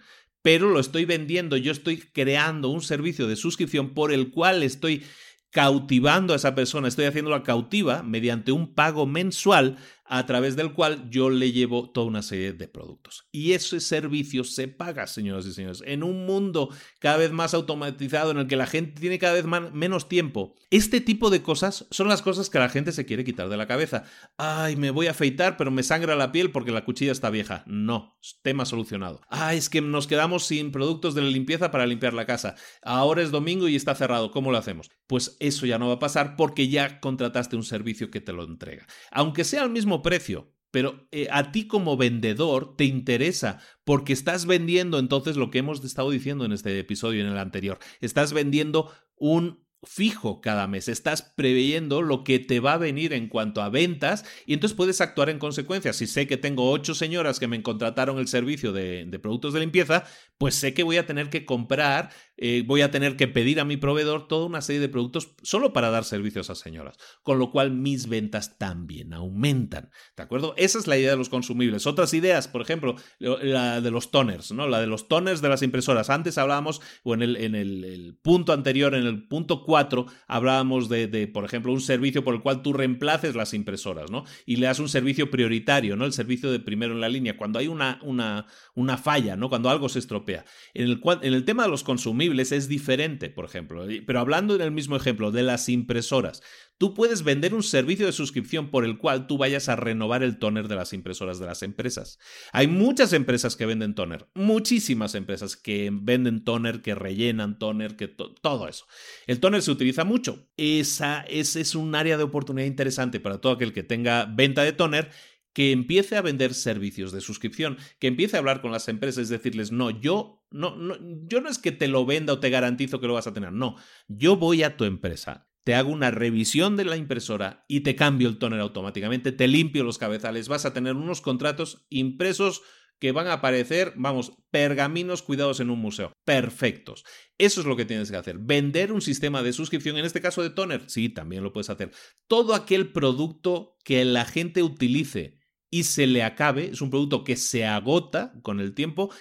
pero 0.49 0.71
lo 0.71 0.81
estoy 0.81 1.05
vendiendo, 1.05 1.59
yo 1.59 1.71
estoy 1.71 1.99
creando 1.99 2.71
un 2.71 2.81
servicio 2.81 3.27
de 3.27 3.37
suscripción 3.37 3.91
por 3.91 4.15
el 4.15 4.31
cual 4.31 4.63
estoy 4.63 5.03
cautivando 5.51 6.33
a 6.33 6.37
esa 6.37 6.55
persona, 6.55 6.89
estoy 6.89 7.05
haciéndola 7.05 7.43
cautiva 7.43 8.03
mediante 8.03 8.51
un 8.51 8.75
pago 8.75 9.05
mensual 9.05 9.77
a 10.09 10.27
través 10.27 10.57
del 10.57 10.73
cual 10.73 11.09
yo 11.11 11.31
le 11.31 11.53
llevo 11.53 11.91
toda 11.91 12.07
una 12.07 12.23
serie 12.23 12.53
de 12.53 12.69
productos. 12.69 13.27
Y 13.31 13.53
ese 13.53 13.81
servicio 13.81 14.45
se 14.45 14.69
paga, 14.69 15.07
señoras 15.07 15.47
y 15.47 15.53
señores. 15.53 15.83
En 15.87 16.03
un 16.03 16.27
mundo 16.27 16.71
cada 16.99 17.19
vez 17.19 17.31
más 17.31 17.55
automatizado 17.55 18.31
en 18.31 18.39
el 18.39 18.47
que 18.47 18.57
la 18.57 18.67
gente 18.67 19.01
tiene 19.01 19.19
cada 19.19 19.35
vez 19.35 19.45
menos 19.45 20.09
tiempo, 20.09 20.55
este 20.71 21.01
tipo 21.01 21.31
de 21.31 21.43
cosas 21.43 21.87
son 21.91 22.09
las 22.09 22.23
cosas 22.23 22.51
que 22.51 22.59
la 22.59 22.69
gente 22.69 22.93
se 22.93 23.07
quiere 23.07 23.25
quitar 23.25 23.49
de 23.49 23.57
la 23.57 23.67
cabeza. 23.67 24.05
Ay, 24.37 24.77
me 24.77 24.91
voy 24.91 25.07
a 25.07 25.13
afeitar, 25.13 25.57
pero 25.57 25.71
me 25.71 25.83
sangra 25.83 26.17
la 26.17 26.33
piel 26.33 26.51
porque 26.51 26.73
la 26.73 26.85
cuchilla 26.85 27.13
está 27.13 27.31
vieja. 27.31 27.65
No, 27.67 28.19
tema 28.43 28.65
solucionado. 28.65 29.21
Ay, 29.29 29.59
es 29.59 29.69
que 29.69 29.81
nos 29.81 30.07
quedamos 30.07 30.47
sin 30.47 30.73
productos 30.73 31.15
de 31.15 31.23
la 31.23 31.29
limpieza 31.29 31.71
para 31.71 31.87
limpiar 31.87 32.15
la 32.15 32.27
casa. 32.27 32.55
Ahora 32.83 33.23
es 33.23 33.31
domingo 33.31 33.69
y 33.69 33.77
está 33.77 33.95
cerrado. 33.95 34.31
¿Cómo 34.31 34.51
lo 34.51 34.59
hacemos? 34.59 34.91
Pues 35.07 35.37
eso 35.41 35.67
ya 35.67 35.79
no 35.79 35.89
va 35.89 35.95
a 35.95 35.99
pasar 35.99 36.37
porque 36.37 36.69
ya 36.69 37.01
contrataste 37.01 37.57
un 37.57 37.65
servicio 37.65 38.11
que 38.11 38.21
te 38.21 38.33
lo 38.33 38.45
entrega. 38.45 38.87
Aunque 39.11 39.45
sea 39.45 39.63
al 39.63 39.71
mismo 39.71 39.98
precio, 40.03 40.53
pero 40.71 41.09
eh, 41.13 41.29
a 41.31 41.53
ti 41.53 41.67
como 41.67 41.97
vendedor 41.97 42.77
te 42.77 42.85
interesa 42.85 43.61
porque 43.85 44.13
estás 44.13 44.47
vendiendo 44.47 44.99
entonces 44.99 45.37
lo 45.37 45.51
que 45.51 45.59
hemos 45.59 45.85
estado 45.85 46.11
diciendo 46.11 46.45
en 46.45 46.53
este 46.53 46.79
episodio 46.79 47.21
y 47.21 47.23
en 47.23 47.33
el 47.33 47.39
anterior. 47.39 47.79
Estás 48.01 48.33
vendiendo 48.33 48.93
un 49.17 49.67
fijo 49.85 50.41
cada 50.41 50.67
mes, 50.67 50.89
estás 50.89 51.23
preveyendo 51.23 52.03
lo 52.03 52.25
que 52.25 52.41
te 52.41 52.59
va 52.59 52.73
a 52.73 52.79
venir 52.79 53.13
en 53.13 53.29
cuanto 53.29 53.63
a 53.63 53.69
ventas 53.69 54.25
y 54.45 54.55
entonces 54.55 54.77
puedes 54.77 55.01
actuar 55.01 55.31
en 55.31 55.39
consecuencia. 55.39 55.93
Si 55.93 56.07
sé 56.07 56.27
que 56.27 56.37
tengo 56.37 56.71
ocho 56.71 56.95
señoras 56.95 57.39
que 57.39 57.47
me 57.47 57.63
contrataron 57.63 58.19
el 58.19 58.27
servicio 58.27 58.73
de, 58.73 59.05
de 59.07 59.19
productos 59.19 59.55
de 59.55 59.61
limpieza, 59.61 60.05
pues 60.37 60.57
sé 60.57 60.75
que 60.75 60.83
voy 60.83 60.97
a 60.97 61.07
tener 61.07 61.31
que 61.31 61.45
comprar 61.45 62.11
eh, 62.41 62.63
voy 62.65 62.83
a 62.83 62.91
tener 62.93 63.17
que 63.17 63.27
pedir 63.27 63.59
a 63.59 63.65
mi 63.65 63.77
proveedor 63.77 64.29
toda 64.29 64.47
una 64.47 64.61
serie 64.61 64.81
de 64.81 64.89
productos 64.89 65.35
solo 65.43 65.73
para 65.73 65.91
dar 65.91 66.05
servicios 66.05 66.51
a 66.51 66.55
señoras, 66.55 66.97
con 67.25 67.39
lo 67.39 67.51
cual 67.51 67.73
mis 67.73 68.09
ventas 68.09 68.59
también 68.59 69.13
aumentan, 69.13 69.91
¿de 70.17 70.23
acuerdo? 70.23 70.55
Esa 70.57 70.79
es 70.79 70.87
la 70.87 70.97
idea 70.97 71.11
de 71.11 71.17
los 71.17 71.29
consumibles. 71.29 71.87
Otras 71.87 72.15
ideas, 72.15 72.47
por 72.47 72.63
ejemplo, 72.63 72.95
la 73.19 73.81
de 73.81 73.91
los 73.91 74.13
toners, 74.13 74.53
¿no? 74.53 74.69
La 74.69 74.81
de 74.81 74.87
los 74.87 75.09
toners 75.09 75.41
de 75.41 75.49
las 75.49 75.63
impresoras. 75.63 76.11
Antes 76.11 76.39
hablábamos, 76.39 76.81
o 77.03 77.15
en 77.15 77.23
el, 77.23 77.37
en 77.37 77.55
el, 77.57 78.17
punto 78.23 78.53
anterior, 78.53 78.95
en 78.95 79.07
el 79.07 79.27
punto 79.27 79.65
4, 79.65 80.07
hablábamos 80.29 80.89
de, 80.89 81.09
de, 81.09 81.27
por 81.27 81.45
ejemplo, 81.45 81.73
un 81.73 81.81
servicio 81.81 82.23
por 82.23 82.35
el 82.35 82.41
cual 82.41 82.63
tú 82.63 82.73
reemplaces 82.73 83.35
las 83.35 83.53
impresoras, 83.53 84.11
¿no? 84.11 84.25
Y 84.47 84.57
le 84.57 84.67
das 84.67 84.79
un 84.79 84.89
servicio 84.89 85.31
prioritario, 85.31 85.97
¿no? 85.97 86.05
El 86.05 86.13
servicio 86.13 86.53
de 86.53 86.61
primero 86.61 86.95
en 86.95 87.01
la 87.01 87.09
línea, 87.09 87.37
cuando 87.37 87.59
hay 87.59 87.67
una, 87.67 87.99
una, 88.03 88.47
una 88.75 88.97
falla, 88.97 89.35
¿no? 89.35 89.49
Cuando 89.49 89.71
algo 89.71 89.89
se 89.89 89.99
estropea. 89.99 90.45
En 90.75 90.85
el, 90.85 91.01
en 91.23 91.35
el 91.35 91.45
tema 91.45 91.65
de 91.65 91.71
los 91.71 91.83
consumibles, 91.83 92.28
es 92.33 92.69
diferente, 92.69 93.31
por 93.31 93.45
ejemplo. 93.45 93.87
Pero 94.07 94.21
hablando 94.21 94.55
en 94.55 94.61
el 94.61 94.71
mismo 94.71 94.97
ejemplo 94.97 95.31
de 95.31 95.43
las 95.43 95.69
impresoras, 95.69 96.43
tú 96.79 96.95
puedes 96.95 97.23
vender 97.25 97.55
un 97.55 97.63
servicio 97.63 98.07
de 98.07 98.13
suscripción 98.13 98.71
por 98.71 98.85
el 98.85 98.99
cual 98.99 99.27
tú 99.27 99.39
vayas 99.39 99.69
a 99.69 99.77
renovar 99.77 100.23
el 100.23 100.39
toner 100.39 100.69
de 100.69 100.77
las 100.77 100.93
impresoras 100.93 101.39
de 101.39 101.47
las 101.47 101.63
empresas. 101.63 102.19
Hay 102.53 102.67
muchas 102.69 103.13
empresas 103.13 103.57
que 103.57 103.67
venden 103.67 103.95
toner, 103.95 104.29
muchísimas 104.35 105.15
empresas 105.15 105.57
que 105.57 105.91
venden 105.93 106.45
toner, 106.45 106.81
que 106.83 106.95
rellenan 106.95 107.59
toner, 107.59 107.97
que 107.97 108.09
todo 108.09 108.69
eso. 108.69 108.87
El 109.27 109.41
toner 109.41 109.63
se 109.63 109.71
utiliza 109.71 110.05
mucho. 110.05 110.49
Esa, 110.57 111.23
es 111.23 111.75
un 111.75 111.95
área 111.95 112.17
de 112.17 112.25
oportunidad 112.25 112.67
interesante 112.67 113.21
para 113.21 113.41
todo 113.41 113.53
aquel 113.53 113.73
que 113.73 113.83
tenga 113.83 114.25
venta 114.25 114.63
de 114.63 114.73
toner 114.73 115.11
que 115.59 115.73
empiece 115.73 116.17
a 116.17 116.23
vender 116.23 116.55
servicios 116.55 117.11
de 117.11 117.21
suscripción, 117.21 117.79
que 117.99 118.07
empiece 118.07 118.37
a 118.37 118.39
hablar 118.39 118.61
con 118.61 118.71
las 118.71 118.87
empresas 118.87 119.29
y 119.29 119.33
decirles, 119.33 119.73
no, 119.73 119.91
yo 119.91 120.38
no, 120.51 120.97
yo 121.27 121.41
no 121.41 121.49
es 121.49 121.59
que 121.59 121.73
te 121.73 121.89
lo 121.89 122.07
venda 122.07 122.33
o 122.33 122.41
te 122.41 122.51
garantizo 122.51 123.01
que 123.01 123.07
lo 123.07 123.15
vas 123.15 123.27
a 123.27 123.35
tener, 123.35 123.53
no, 123.53 123.77
yo 124.09 124.37
voy 124.37 124.63
a 124.63 124.77
tu 124.77 124.85
empresa, 124.85 125.49
te 125.65 125.75
hago 125.75 125.91
una 125.91 126.11
revisión 126.11 126.77
de 126.77 126.85
la 126.85 126.97
impresora 126.97 127.65
y 127.69 127.81
te 127.81 127.95
cambio 127.95 128.29
el 128.29 128.39
tóner 128.39 128.61
automáticamente, 128.61 129.33
te 129.33 129.49
limpio 129.49 129.85
los 129.85 129.99
cabezales, 129.99 130.49
vas 130.49 130.65
a 130.65 130.73
tener 130.73 130.97
unos 130.97 131.21
contratos 131.21 131.87
impresos 131.91 132.63
que 132.99 133.13
van 133.13 133.29
a 133.29 133.35
aparecer, 133.35 133.93
vamos, 133.97 134.33
pergaminos 134.51 135.23
cuidados 135.23 135.61
en 135.61 135.71
un 135.71 135.79
museo. 135.79 136.13
Perfectos. 136.25 137.05
Eso 137.39 137.61
es 137.61 137.67
lo 137.67 137.77
que 137.77 137.85
tienes 137.85 138.11
que 138.11 138.17
hacer. 138.17 138.39
Vender 138.39 138.93
un 138.93 139.01
sistema 139.01 139.43
de 139.43 139.53
suscripción, 139.53 139.97
en 139.99 140.05
este 140.05 140.21
caso 140.21 140.43
de 140.43 140.51
toner, 140.51 140.89
sí, 140.89 141.09
también 141.09 141.45
lo 141.45 141.53
puedes 141.53 141.71
hacer. 141.71 141.93
Todo 142.27 142.55
aquel 142.55 142.93
producto 142.93 143.77
que 143.85 144.05
la 144.05 144.25
gente 144.25 144.63
utilice 144.63 145.39
y 145.71 145.85
se 145.85 146.07
le 146.07 146.23
acabe, 146.23 146.71
es 146.71 146.81
un 146.81 146.91
producto 146.91 147.25
que 147.25 147.37
se 147.37 147.67
agota 147.67 148.33
con 148.43 148.59
el 148.59 148.75
tiempo, 148.75 149.13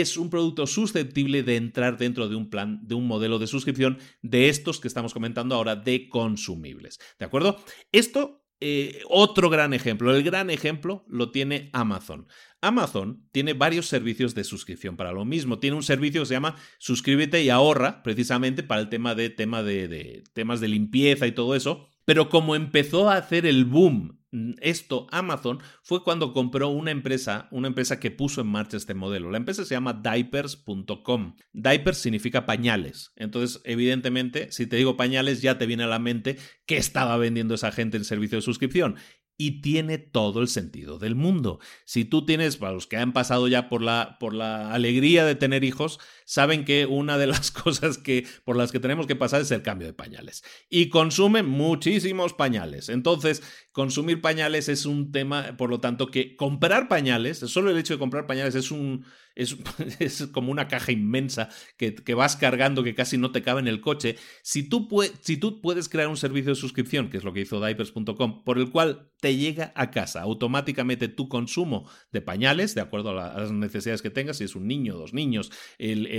es 0.00 0.16
un 0.16 0.30
producto 0.30 0.66
susceptible 0.66 1.42
de 1.42 1.56
entrar 1.56 1.96
dentro 1.96 2.28
de 2.28 2.34
un 2.34 2.50
plan, 2.50 2.80
de 2.82 2.94
un 2.94 3.06
modelo 3.06 3.38
de 3.38 3.46
suscripción 3.46 3.98
de 4.22 4.48
estos 4.48 4.80
que 4.80 4.88
estamos 4.88 5.14
comentando 5.14 5.54
ahora 5.54 5.76
de 5.76 6.08
consumibles. 6.08 6.98
¿De 7.18 7.24
acuerdo? 7.24 7.62
Esto, 7.92 8.44
eh, 8.60 9.02
otro 9.08 9.50
gran 9.50 9.72
ejemplo, 9.72 10.14
el 10.14 10.22
gran 10.22 10.50
ejemplo 10.50 11.04
lo 11.08 11.30
tiene 11.30 11.70
Amazon. 11.72 12.26
Amazon 12.60 13.28
tiene 13.30 13.52
varios 13.52 13.86
servicios 13.86 14.34
de 14.34 14.42
suscripción 14.42 14.96
para 14.96 15.12
lo 15.12 15.24
mismo. 15.24 15.58
Tiene 15.58 15.76
un 15.76 15.82
servicio 15.82 16.22
que 16.22 16.26
se 16.26 16.34
llama 16.34 16.56
Suscríbete 16.78 17.42
y 17.42 17.50
ahorra, 17.50 18.02
precisamente 18.02 18.62
para 18.62 18.80
el 18.80 18.88
tema 18.88 19.14
de, 19.14 19.30
tema 19.30 19.62
de, 19.62 19.86
de 19.86 20.24
temas 20.32 20.60
de 20.60 20.68
limpieza 20.68 21.26
y 21.26 21.32
todo 21.32 21.54
eso. 21.54 21.88
Pero 22.04 22.28
como 22.28 22.56
empezó 22.56 23.10
a 23.10 23.16
hacer 23.16 23.46
el 23.46 23.64
boom 23.64 24.23
esto 24.60 25.06
Amazon 25.10 25.60
fue 25.82 26.02
cuando 26.02 26.32
compró 26.32 26.68
una 26.68 26.90
empresa, 26.90 27.48
una 27.50 27.68
empresa 27.68 28.00
que 28.00 28.10
puso 28.10 28.40
en 28.40 28.48
marcha 28.48 28.76
este 28.76 28.94
modelo. 28.94 29.30
La 29.30 29.38
empresa 29.38 29.64
se 29.64 29.74
llama 29.74 29.92
diapers.com. 29.92 31.36
Diapers 31.52 31.98
significa 31.98 32.46
pañales. 32.46 33.12
Entonces, 33.16 33.60
evidentemente, 33.64 34.50
si 34.50 34.66
te 34.66 34.76
digo 34.76 34.96
pañales, 34.96 35.42
ya 35.42 35.58
te 35.58 35.66
viene 35.66 35.84
a 35.84 35.88
la 35.88 35.98
mente 35.98 36.38
que 36.66 36.76
estaba 36.76 37.16
vendiendo 37.16 37.54
esa 37.54 37.72
gente 37.72 37.96
el 37.96 38.04
servicio 38.04 38.38
de 38.38 38.42
suscripción 38.42 38.96
y 39.36 39.60
tiene 39.60 39.98
todo 39.98 40.40
el 40.40 40.48
sentido 40.48 40.98
del 40.98 41.14
mundo. 41.14 41.58
Si 41.84 42.04
tú 42.04 42.24
tienes, 42.24 42.56
para 42.56 42.72
los 42.72 42.86
que 42.86 42.96
han 42.96 43.12
pasado 43.12 43.48
ya 43.48 43.68
por 43.68 43.82
la, 43.82 44.16
por 44.20 44.32
la 44.32 44.72
alegría 44.72 45.24
de 45.24 45.34
tener 45.34 45.64
hijos, 45.64 45.98
saben 46.24 46.64
que 46.64 46.86
una 46.86 47.18
de 47.18 47.26
las 47.26 47.50
cosas 47.50 47.98
que, 47.98 48.26
por 48.44 48.56
las 48.56 48.72
que 48.72 48.80
tenemos 48.80 49.06
que 49.06 49.16
pasar 49.16 49.40
es 49.40 49.50
el 49.50 49.62
cambio 49.62 49.86
de 49.86 49.94
pañales. 49.94 50.42
Y 50.68 50.88
consumen 50.88 51.46
muchísimos 51.46 52.34
pañales. 52.34 52.88
Entonces, 52.88 53.42
consumir 53.72 54.20
pañales 54.20 54.68
es 54.68 54.86
un 54.86 55.12
tema, 55.12 55.56
por 55.56 55.70
lo 55.70 55.80
tanto, 55.80 56.08
que 56.08 56.36
comprar 56.36 56.88
pañales, 56.88 57.38
solo 57.38 57.70
el 57.70 57.78
hecho 57.78 57.94
de 57.94 57.98
comprar 57.98 58.26
pañales 58.26 58.54
es 58.54 58.70
un, 58.70 59.04
es, 59.34 59.56
como 60.32 60.50
una 60.50 60.68
caja 60.68 60.92
inmensa 60.92 61.48
que, 61.76 61.94
que, 61.94 62.14
vas 62.14 62.36
cargando 62.36 62.82
que 62.82 62.94
casi 62.94 63.18
no 63.18 63.32
te 63.32 63.42
cabe 63.42 63.60
en 63.60 63.68
el 63.68 63.80
coche. 63.80 64.16
Si 64.42 64.68
tú, 64.68 64.88
si 65.20 65.36
tú 65.36 65.60
puedes 65.60 65.88
crear 65.88 66.08
un 66.08 66.16
servicio 66.16 66.50
de 66.50 66.56
suscripción, 66.56 67.10
que 67.10 67.16
es 67.16 67.24
lo 67.24 67.32
que 67.32 67.40
hizo 67.40 67.64
diapers.com, 67.64 68.44
por 68.44 68.58
el 68.58 68.70
cual 68.70 69.10
te 69.20 69.36
llega 69.36 69.72
a 69.74 69.90
casa 69.90 70.22
automáticamente 70.22 71.08
tu 71.08 71.28
consumo 71.28 71.88
de 72.12 72.20
pañales, 72.20 72.74
de 72.74 72.80
acuerdo 72.80 73.10
a, 73.10 73.40
las 73.40 73.52
necesidades 73.52 74.02
que 74.02 74.10
tengas, 74.10 74.38
si 74.38 74.44
es 74.44 74.54
un 74.54 74.66
niño, 74.66 74.96
dos 74.96 75.14
niños, 75.14 75.50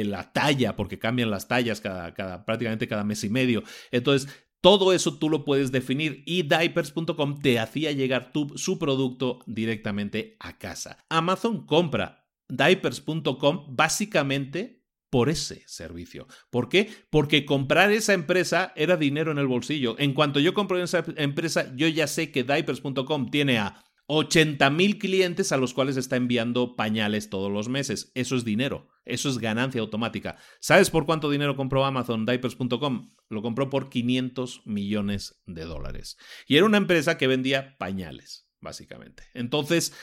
la 0.03 0.33
talla, 0.33 0.75
porque 0.75 0.99
cambian 0.99 1.31
las 1.31 1.47
tallas 1.47 1.79
cada, 1.81 2.45
prácticamente 2.45 2.87
cada 2.87 3.03
mes 3.03 3.23
y 3.23 3.29
medio. 3.29 3.63
Entonces, 3.91 4.29
todo 4.61 4.93
eso 4.93 5.19
tú 5.19 5.29
lo 5.29 5.45
puedes 5.45 5.71
definir 5.71 6.23
y 6.25 6.41
diapers.com 6.43 7.39
te 7.39 7.59
hacía 7.59 7.91
llegar 7.91 8.31
su 8.55 8.79
producto 8.79 9.39
directamente 9.45 10.35
a 10.39 10.57
casa. 10.57 10.97
Amazon 11.09 11.65
compra 11.65 12.27
diapers.com 12.49 13.75
básicamente 13.75 14.83
por 15.09 15.29
ese 15.29 15.63
servicio. 15.67 16.27
¿Por 16.49 16.67
qué? 16.67 16.89
Porque 17.09 17.45
comprar 17.45 17.91
esa 17.91 18.13
empresa 18.13 18.73
era 18.75 18.97
dinero 18.97 19.31
en 19.31 19.37
el 19.37 19.47
bolsillo. 19.47 19.95
En 19.97 20.13
cuanto 20.13 20.39
yo 20.39 20.53
compro 20.53 20.81
esa 20.81 21.05
empresa, 21.15 21.73
yo 21.75 21.87
ya 21.87 22.07
sé 22.07 22.31
que 22.31 22.43
diapers.com 22.43 23.29
tiene 23.29 23.59
a 23.59 23.85
80.000 24.07 24.99
clientes 24.99 25.51
a 25.51 25.57
los 25.57 25.73
cuales 25.73 25.97
está 25.97 26.15
enviando 26.15 26.75
pañales 26.75 27.29
todos 27.29 27.51
los 27.51 27.69
meses. 27.69 28.11
Eso 28.13 28.35
es 28.35 28.43
dinero, 28.43 28.89
eso 29.05 29.29
es 29.29 29.37
ganancia 29.37 29.81
automática. 29.81 30.37
¿Sabes 30.59 30.89
por 30.89 31.05
cuánto 31.05 31.29
dinero 31.29 31.55
compró 31.55 31.85
Amazon 31.85 32.25
Diapers.com? 32.25 33.13
Lo 33.29 33.41
compró 33.41 33.69
por 33.69 33.89
500 33.89 34.63
millones 34.65 35.41
de 35.45 35.63
dólares. 35.63 36.17
Y 36.47 36.57
era 36.57 36.65
una 36.65 36.77
empresa 36.77 37.17
que 37.17 37.27
vendía 37.27 37.77
pañales, 37.77 38.47
básicamente. 38.59 39.23
Entonces, 39.33 39.93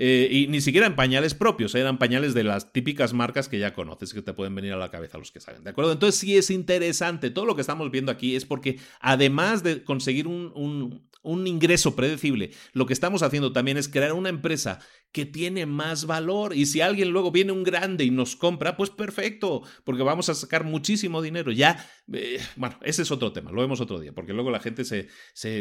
eh, 0.00 0.28
y 0.30 0.46
ni 0.46 0.60
siquiera 0.60 0.86
en 0.86 0.94
pañales 0.94 1.34
propios, 1.34 1.74
eran 1.74 1.98
pañales 1.98 2.32
de 2.32 2.44
las 2.44 2.72
típicas 2.72 3.14
marcas 3.14 3.48
que 3.48 3.58
ya 3.58 3.74
conoces, 3.74 4.14
que 4.14 4.22
te 4.22 4.32
pueden 4.32 4.54
venir 4.54 4.72
a 4.72 4.76
la 4.76 4.92
cabeza 4.92 5.18
los 5.18 5.32
que 5.32 5.40
saben, 5.40 5.64
¿de 5.64 5.70
acuerdo? 5.70 5.90
Entonces 5.90 6.20
sí 6.20 6.36
es 6.36 6.52
interesante, 6.52 7.30
todo 7.30 7.46
lo 7.46 7.56
que 7.56 7.62
estamos 7.62 7.90
viendo 7.90 8.12
aquí 8.12 8.36
es 8.36 8.44
porque 8.44 8.78
además 9.00 9.64
de 9.64 9.82
conseguir 9.82 10.28
un 10.28 11.46
ingreso 11.48 11.96
predecible, 11.96 12.52
lo 12.74 12.86
que 12.86 12.92
estamos 12.92 13.24
haciendo 13.24 13.52
también 13.52 13.76
es 13.76 13.88
crear 13.88 14.12
una 14.12 14.28
empresa 14.28 14.78
que 15.12 15.24
tiene 15.24 15.66
más 15.66 16.06
valor. 16.06 16.54
Y 16.54 16.66
si 16.66 16.80
alguien 16.80 17.10
luego 17.10 17.30
viene 17.30 17.52
un 17.52 17.64
grande 17.64 18.04
y 18.04 18.10
nos 18.10 18.36
compra, 18.36 18.76
pues 18.76 18.90
perfecto, 18.90 19.62
porque 19.84 20.02
vamos 20.02 20.28
a 20.28 20.34
sacar 20.34 20.64
muchísimo 20.64 21.22
dinero. 21.22 21.50
Ya, 21.50 21.84
eh, 22.12 22.40
bueno, 22.56 22.78
ese 22.82 23.02
es 23.02 23.10
otro 23.10 23.32
tema, 23.32 23.50
lo 23.50 23.60
vemos 23.60 23.80
otro 23.80 23.98
día, 23.98 24.12
porque 24.12 24.32
luego 24.32 24.50
la 24.50 24.60
gente 24.60 24.84
se, 24.84 25.08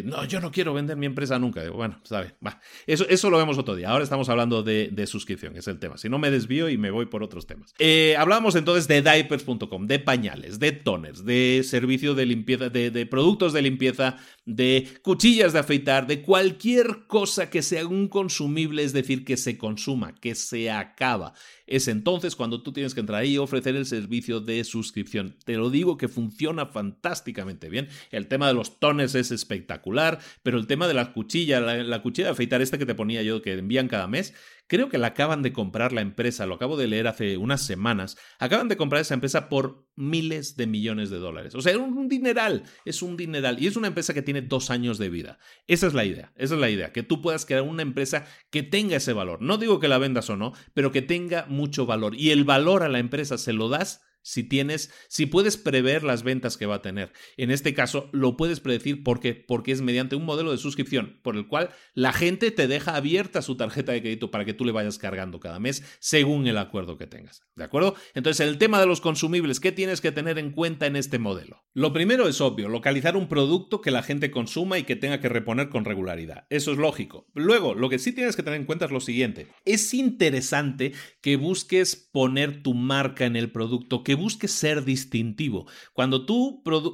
no, 0.03 0.25
yo 0.25 0.39
no 0.39 0.51
quiero 0.51 0.73
vender 0.73 0.97
mi 0.97 1.05
empresa 1.05 1.39
nunca. 1.39 1.69
bueno, 1.69 1.99
sabe, 2.03 2.35
va. 2.45 2.59
Eso, 2.85 3.07
eso 3.07 3.29
lo 3.29 3.37
vemos 3.37 3.57
otro 3.57 3.75
día. 3.75 3.89
Ahora 3.89 4.03
estamos 4.03 4.29
hablando 4.29 4.63
de, 4.63 4.89
de, 4.91 5.07
suscripción, 5.07 5.55
es 5.55 5.67
el 5.67 5.79
tema. 5.79 5.97
Si 5.97 6.09
no 6.09 6.19
me 6.19 6.29
desvío 6.29 6.69
y 6.69 6.77
me 6.77 6.91
voy 6.91 7.05
por 7.05 7.23
otros 7.23 7.47
temas. 7.47 7.73
Eh, 7.79 8.15
hablamos 8.17 8.55
entonces 8.55 8.87
de 8.87 9.01
diapers.com, 9.01 9.87
de 9.87 9.99
pañales, 9.99 10.59
de 10.59 10.73
toners, 10.73 11.23
de 11.23 11.61
servicio 11.63 12.15
de 12.15 12.25
limpieza, 12.25 12.69
de, 12.69 12.91
de 12.91 13.05
productos 13.05 13.53
de 13.53 13.61
limpieza, 13.61 14.17
de 14.45 14.87
cuchillas 15.01 15.53
de 15.53 15.59
afeitar, 15.59 16.07
de 16.07 16.21
cualquier 16.21 17.07
cosa 17.07 17.49
que 17.49 17.61
sea 17.61 17.87
un 17.87 18.07
consumible, 18.07 18.83
es 18.83 18.93
decir, 18.93 19.23
que 19.23 19.36
se 19.37 19.57
consuma, 19.57 20.15
que 20.15 20.35
se 20.35 20.69
acaba. 20.71 21.33
Es 21.65 21.87
entonces 21.87 22.35
cuando 22.35 22.61
tú 22.61 22.73
tienes 22.73 22.93
que 22.93 22.99
entrar 22.99 23.21
ahí 23.21 23.33
y 23.33 23.37
ofrecer 23.37 23.75
el 23.75 23.85
servicio 23.85 24.39
de 24.39 24.63
suscripción. 24.63 25.35
Te 25.45 25.55
lo 25.55 25.69
digo 25.69 25.97
que 25.97 26.07
funciona 26.07 26.65
fantásticamente 26.65 27.69
bien. 27.69 27.89
El 28.11 28.27
tema 28.27 28.47
de 28.47 28.53
los 28.53 28.79
tones 28.79 29.15
es 29.15 29.31
espectacular, 29.31 30.19
pero 30.43 30.57
el 30.57 30.67
tema 30.67 30.87
de 30.87 30.93
la 30.93 31.13
cuchilla, 31.13 31.59
la, 31.59 31.83
la 31.83 32.01
cuchilla 32.01 32.27
de 32.27 32.31
afeitar 32.33 32.61
esta 32.61 32.77
que 32.77 32.85
te 32.85 32.95
ponía 32.95 33.23
yo 33.23 33.41
que 33.41 33.53
envían 33.53 33.87
cada 33.87 34.07
mes, 34.07 34.33
Creo 34.67 34.89
que 34.89 34.97
la 34.97 35.07
acaban 35.07 35.43
de 35.43 35.53
comprar 35.53 35.93
la 35.93 36.01
empresa, 36.01 36.45
lo 36.45 36.55
acabo 36.55 36.75
de 36.75 36.87
leer 36.87 37.07
hace 37.07 37.37
unas 37.37 37.65
semanas. 37.65 38.17
Acaban 38.37 38.67
de 38.67 38.77
comprar 38.77 39.01
esa 39.01 39.13
empresa 39.13 39.47
por 39.47 39.87
miles 39.95 40.57
de 40.57 40.67
millones 40.67 41.09
de 41.09 41.17
dólares. 41.17 41.55
O 41.55 41.61
sea, 41.61 41.71
es 41.71 41.77
un 41.77 42.09
dineral, 42.09 42.63
es 42.85 43.01
un 43.01 43.15
dineral. 43.15 43.61
Y 43.61 43.67
es 43.67 43.77
una 43.77 43.87
empresa 43.87 44.13
que 44.13 44.21
tiene 44.21 44.41
dos 44.41 44.69
años 44.69 44.97
de 44.97 45.09
vida. 45.09 45.39
Esa 45.67 45.87
es 45.87 45.93
la 45.93 46.05
idea, 46.05 46.33
esa 46.35 46.55
es 46.55 46.59
la 46.59 46.69
idea, 46.69 46.91
que 46.91 47.03
tú 47.03 47.21
puedas 47.21 47.45
crear 47.45 47.61
una 47.63 47.81
empresa 47.81 48.25
que 48.49 48.63
tenga 48.63 48.97
ese 48.97 49.13
valor. 49.13 49.41
No 49.41 49.57
digo 49.57 49.79
que 49.79 49.87
la 49.87 49.97
vendas 49.97 50.29
o 50.29 50.35
no, 50.35 50.53
pero 50.73 50.91
que 50.91 51.01
tenga 51.01 51.45
mucho 51.47 51.85
valor. 51.85 52.15
Y 52.15 52.31
el 52.31 52.43
valor 52.43 52.83
a 52.83 52.89
la 52.89 52.99
empresa 52.99 53.37
se 53.37 53.53
lo 53.53 53.69
das 53.69 54.01
si 54.27 54.43
tienes, 54.43 54.91
si 55.07 55.25
puedes 55.25 55.55
prever 55.55 56.03
las 56.03 56.23
ventas 56.23 56.57
que 56.57 56.65
va 56.65 56.75
a 56.75 56.81
tener. 56.81 57.13
En 57.37 57.49
este 57.49 57.73
caso, 57.73 58.09
lo 58.11 58.35
puedes 58.35 58.59
predecir 58.59 59.01
porque, 59.01 59.33
porque 59.33 59.71
es 59.71 59.81
mediante 59.81 60.17
un 60.17 60.25
modelo 60.25 60.51
de 60.51 60.57
suscripción 60.57 61.21
por 61.23 61.37
el 61.37 61.47
cual 61.47 61.69
la 61.93 62.11
gente 62.11 62.51
te 62.51 62.67
deja 62.67 62.97
abierta 62.97 63.41
su 63.41 63.55
tarjeta 63.55 63.93
de 63.93 64.01
crédito 64.01 64.29
para 64.29 64.43
que 64.43 64.53
tú 64.53 64.65
le 64.65 64.73
vayas 64.73 64.97
cargando 64.97 65.39
cada 65.39 65.59
mes 65.59 65.81
según 65.99 66.45
el 66.45 66.57
acuerdo 66.57 66.97
que 66.97 67.07
tengas. 67.07 67.41
¿De 67.55 67.63
acuerdo? 67.63 67.95
Entonces, 68.15 68.45
el 68.45 68.57
tema 68.57 68.81
de 68.81 68.85
los 68.85 68.99
consumibles, 68.99 69.61
¿qué 69.61 69.71
tienes 69.71 70.01
que 70.01 70.11
tener 70.11 70.37
en 70.39 70.51
cuenta 70.51 70.87
en 70.87 70.97
este 70.97 71.19
modelo? 71.19 71.63
Lo 71.73 71.93
primero 71.93 72.27
es 72.27 72.41
obvio, 72.41 72.67
localizar 72.67 73.15
un 73.15 73.29
producto 73.29 73.79
que 73.79 73.91
la 73.91 74.03
gente 74.03 74.29
consuma 74.29 74.77
y 74.77 74.83
que 74.83 74.97
tenga 74.97 75.21
que 75.21 75.29
reponer 75.29 75.69
con 75.69 75.85
regularidad. 75.85 76.47
Eso 76.49 76.73
es 76.73 76.77
lógico. 76.77 77.27
Luego, 77.33 77.75
lo 77.75 77.87
que 77.87 77.99
sí 77.99 78.11
tienes 78.11 78.35
que 78.35 78.43
tener 78.43 78.59
en 78.59 78.65
cuenta 78.65 78.85
es 78.85 78.91
lo 78.91 78.99
siguiente. 78.99 79.47
Es 79.63 79.93
interesante 79.93 80.91
que 81.21 81.37
busques 81.37 81.95
poner 81.95 82.61
tu 82.61 82.73
marca 82.73 83.25
en 83.25 83.37
el 83.37 83.51
producto, 83.51 84.03
que 84.03 84.16
busques 84.17 84.51
ser 84.51 84.83
distintivo. 84.83 85.67
Cuando, 85.93 86.25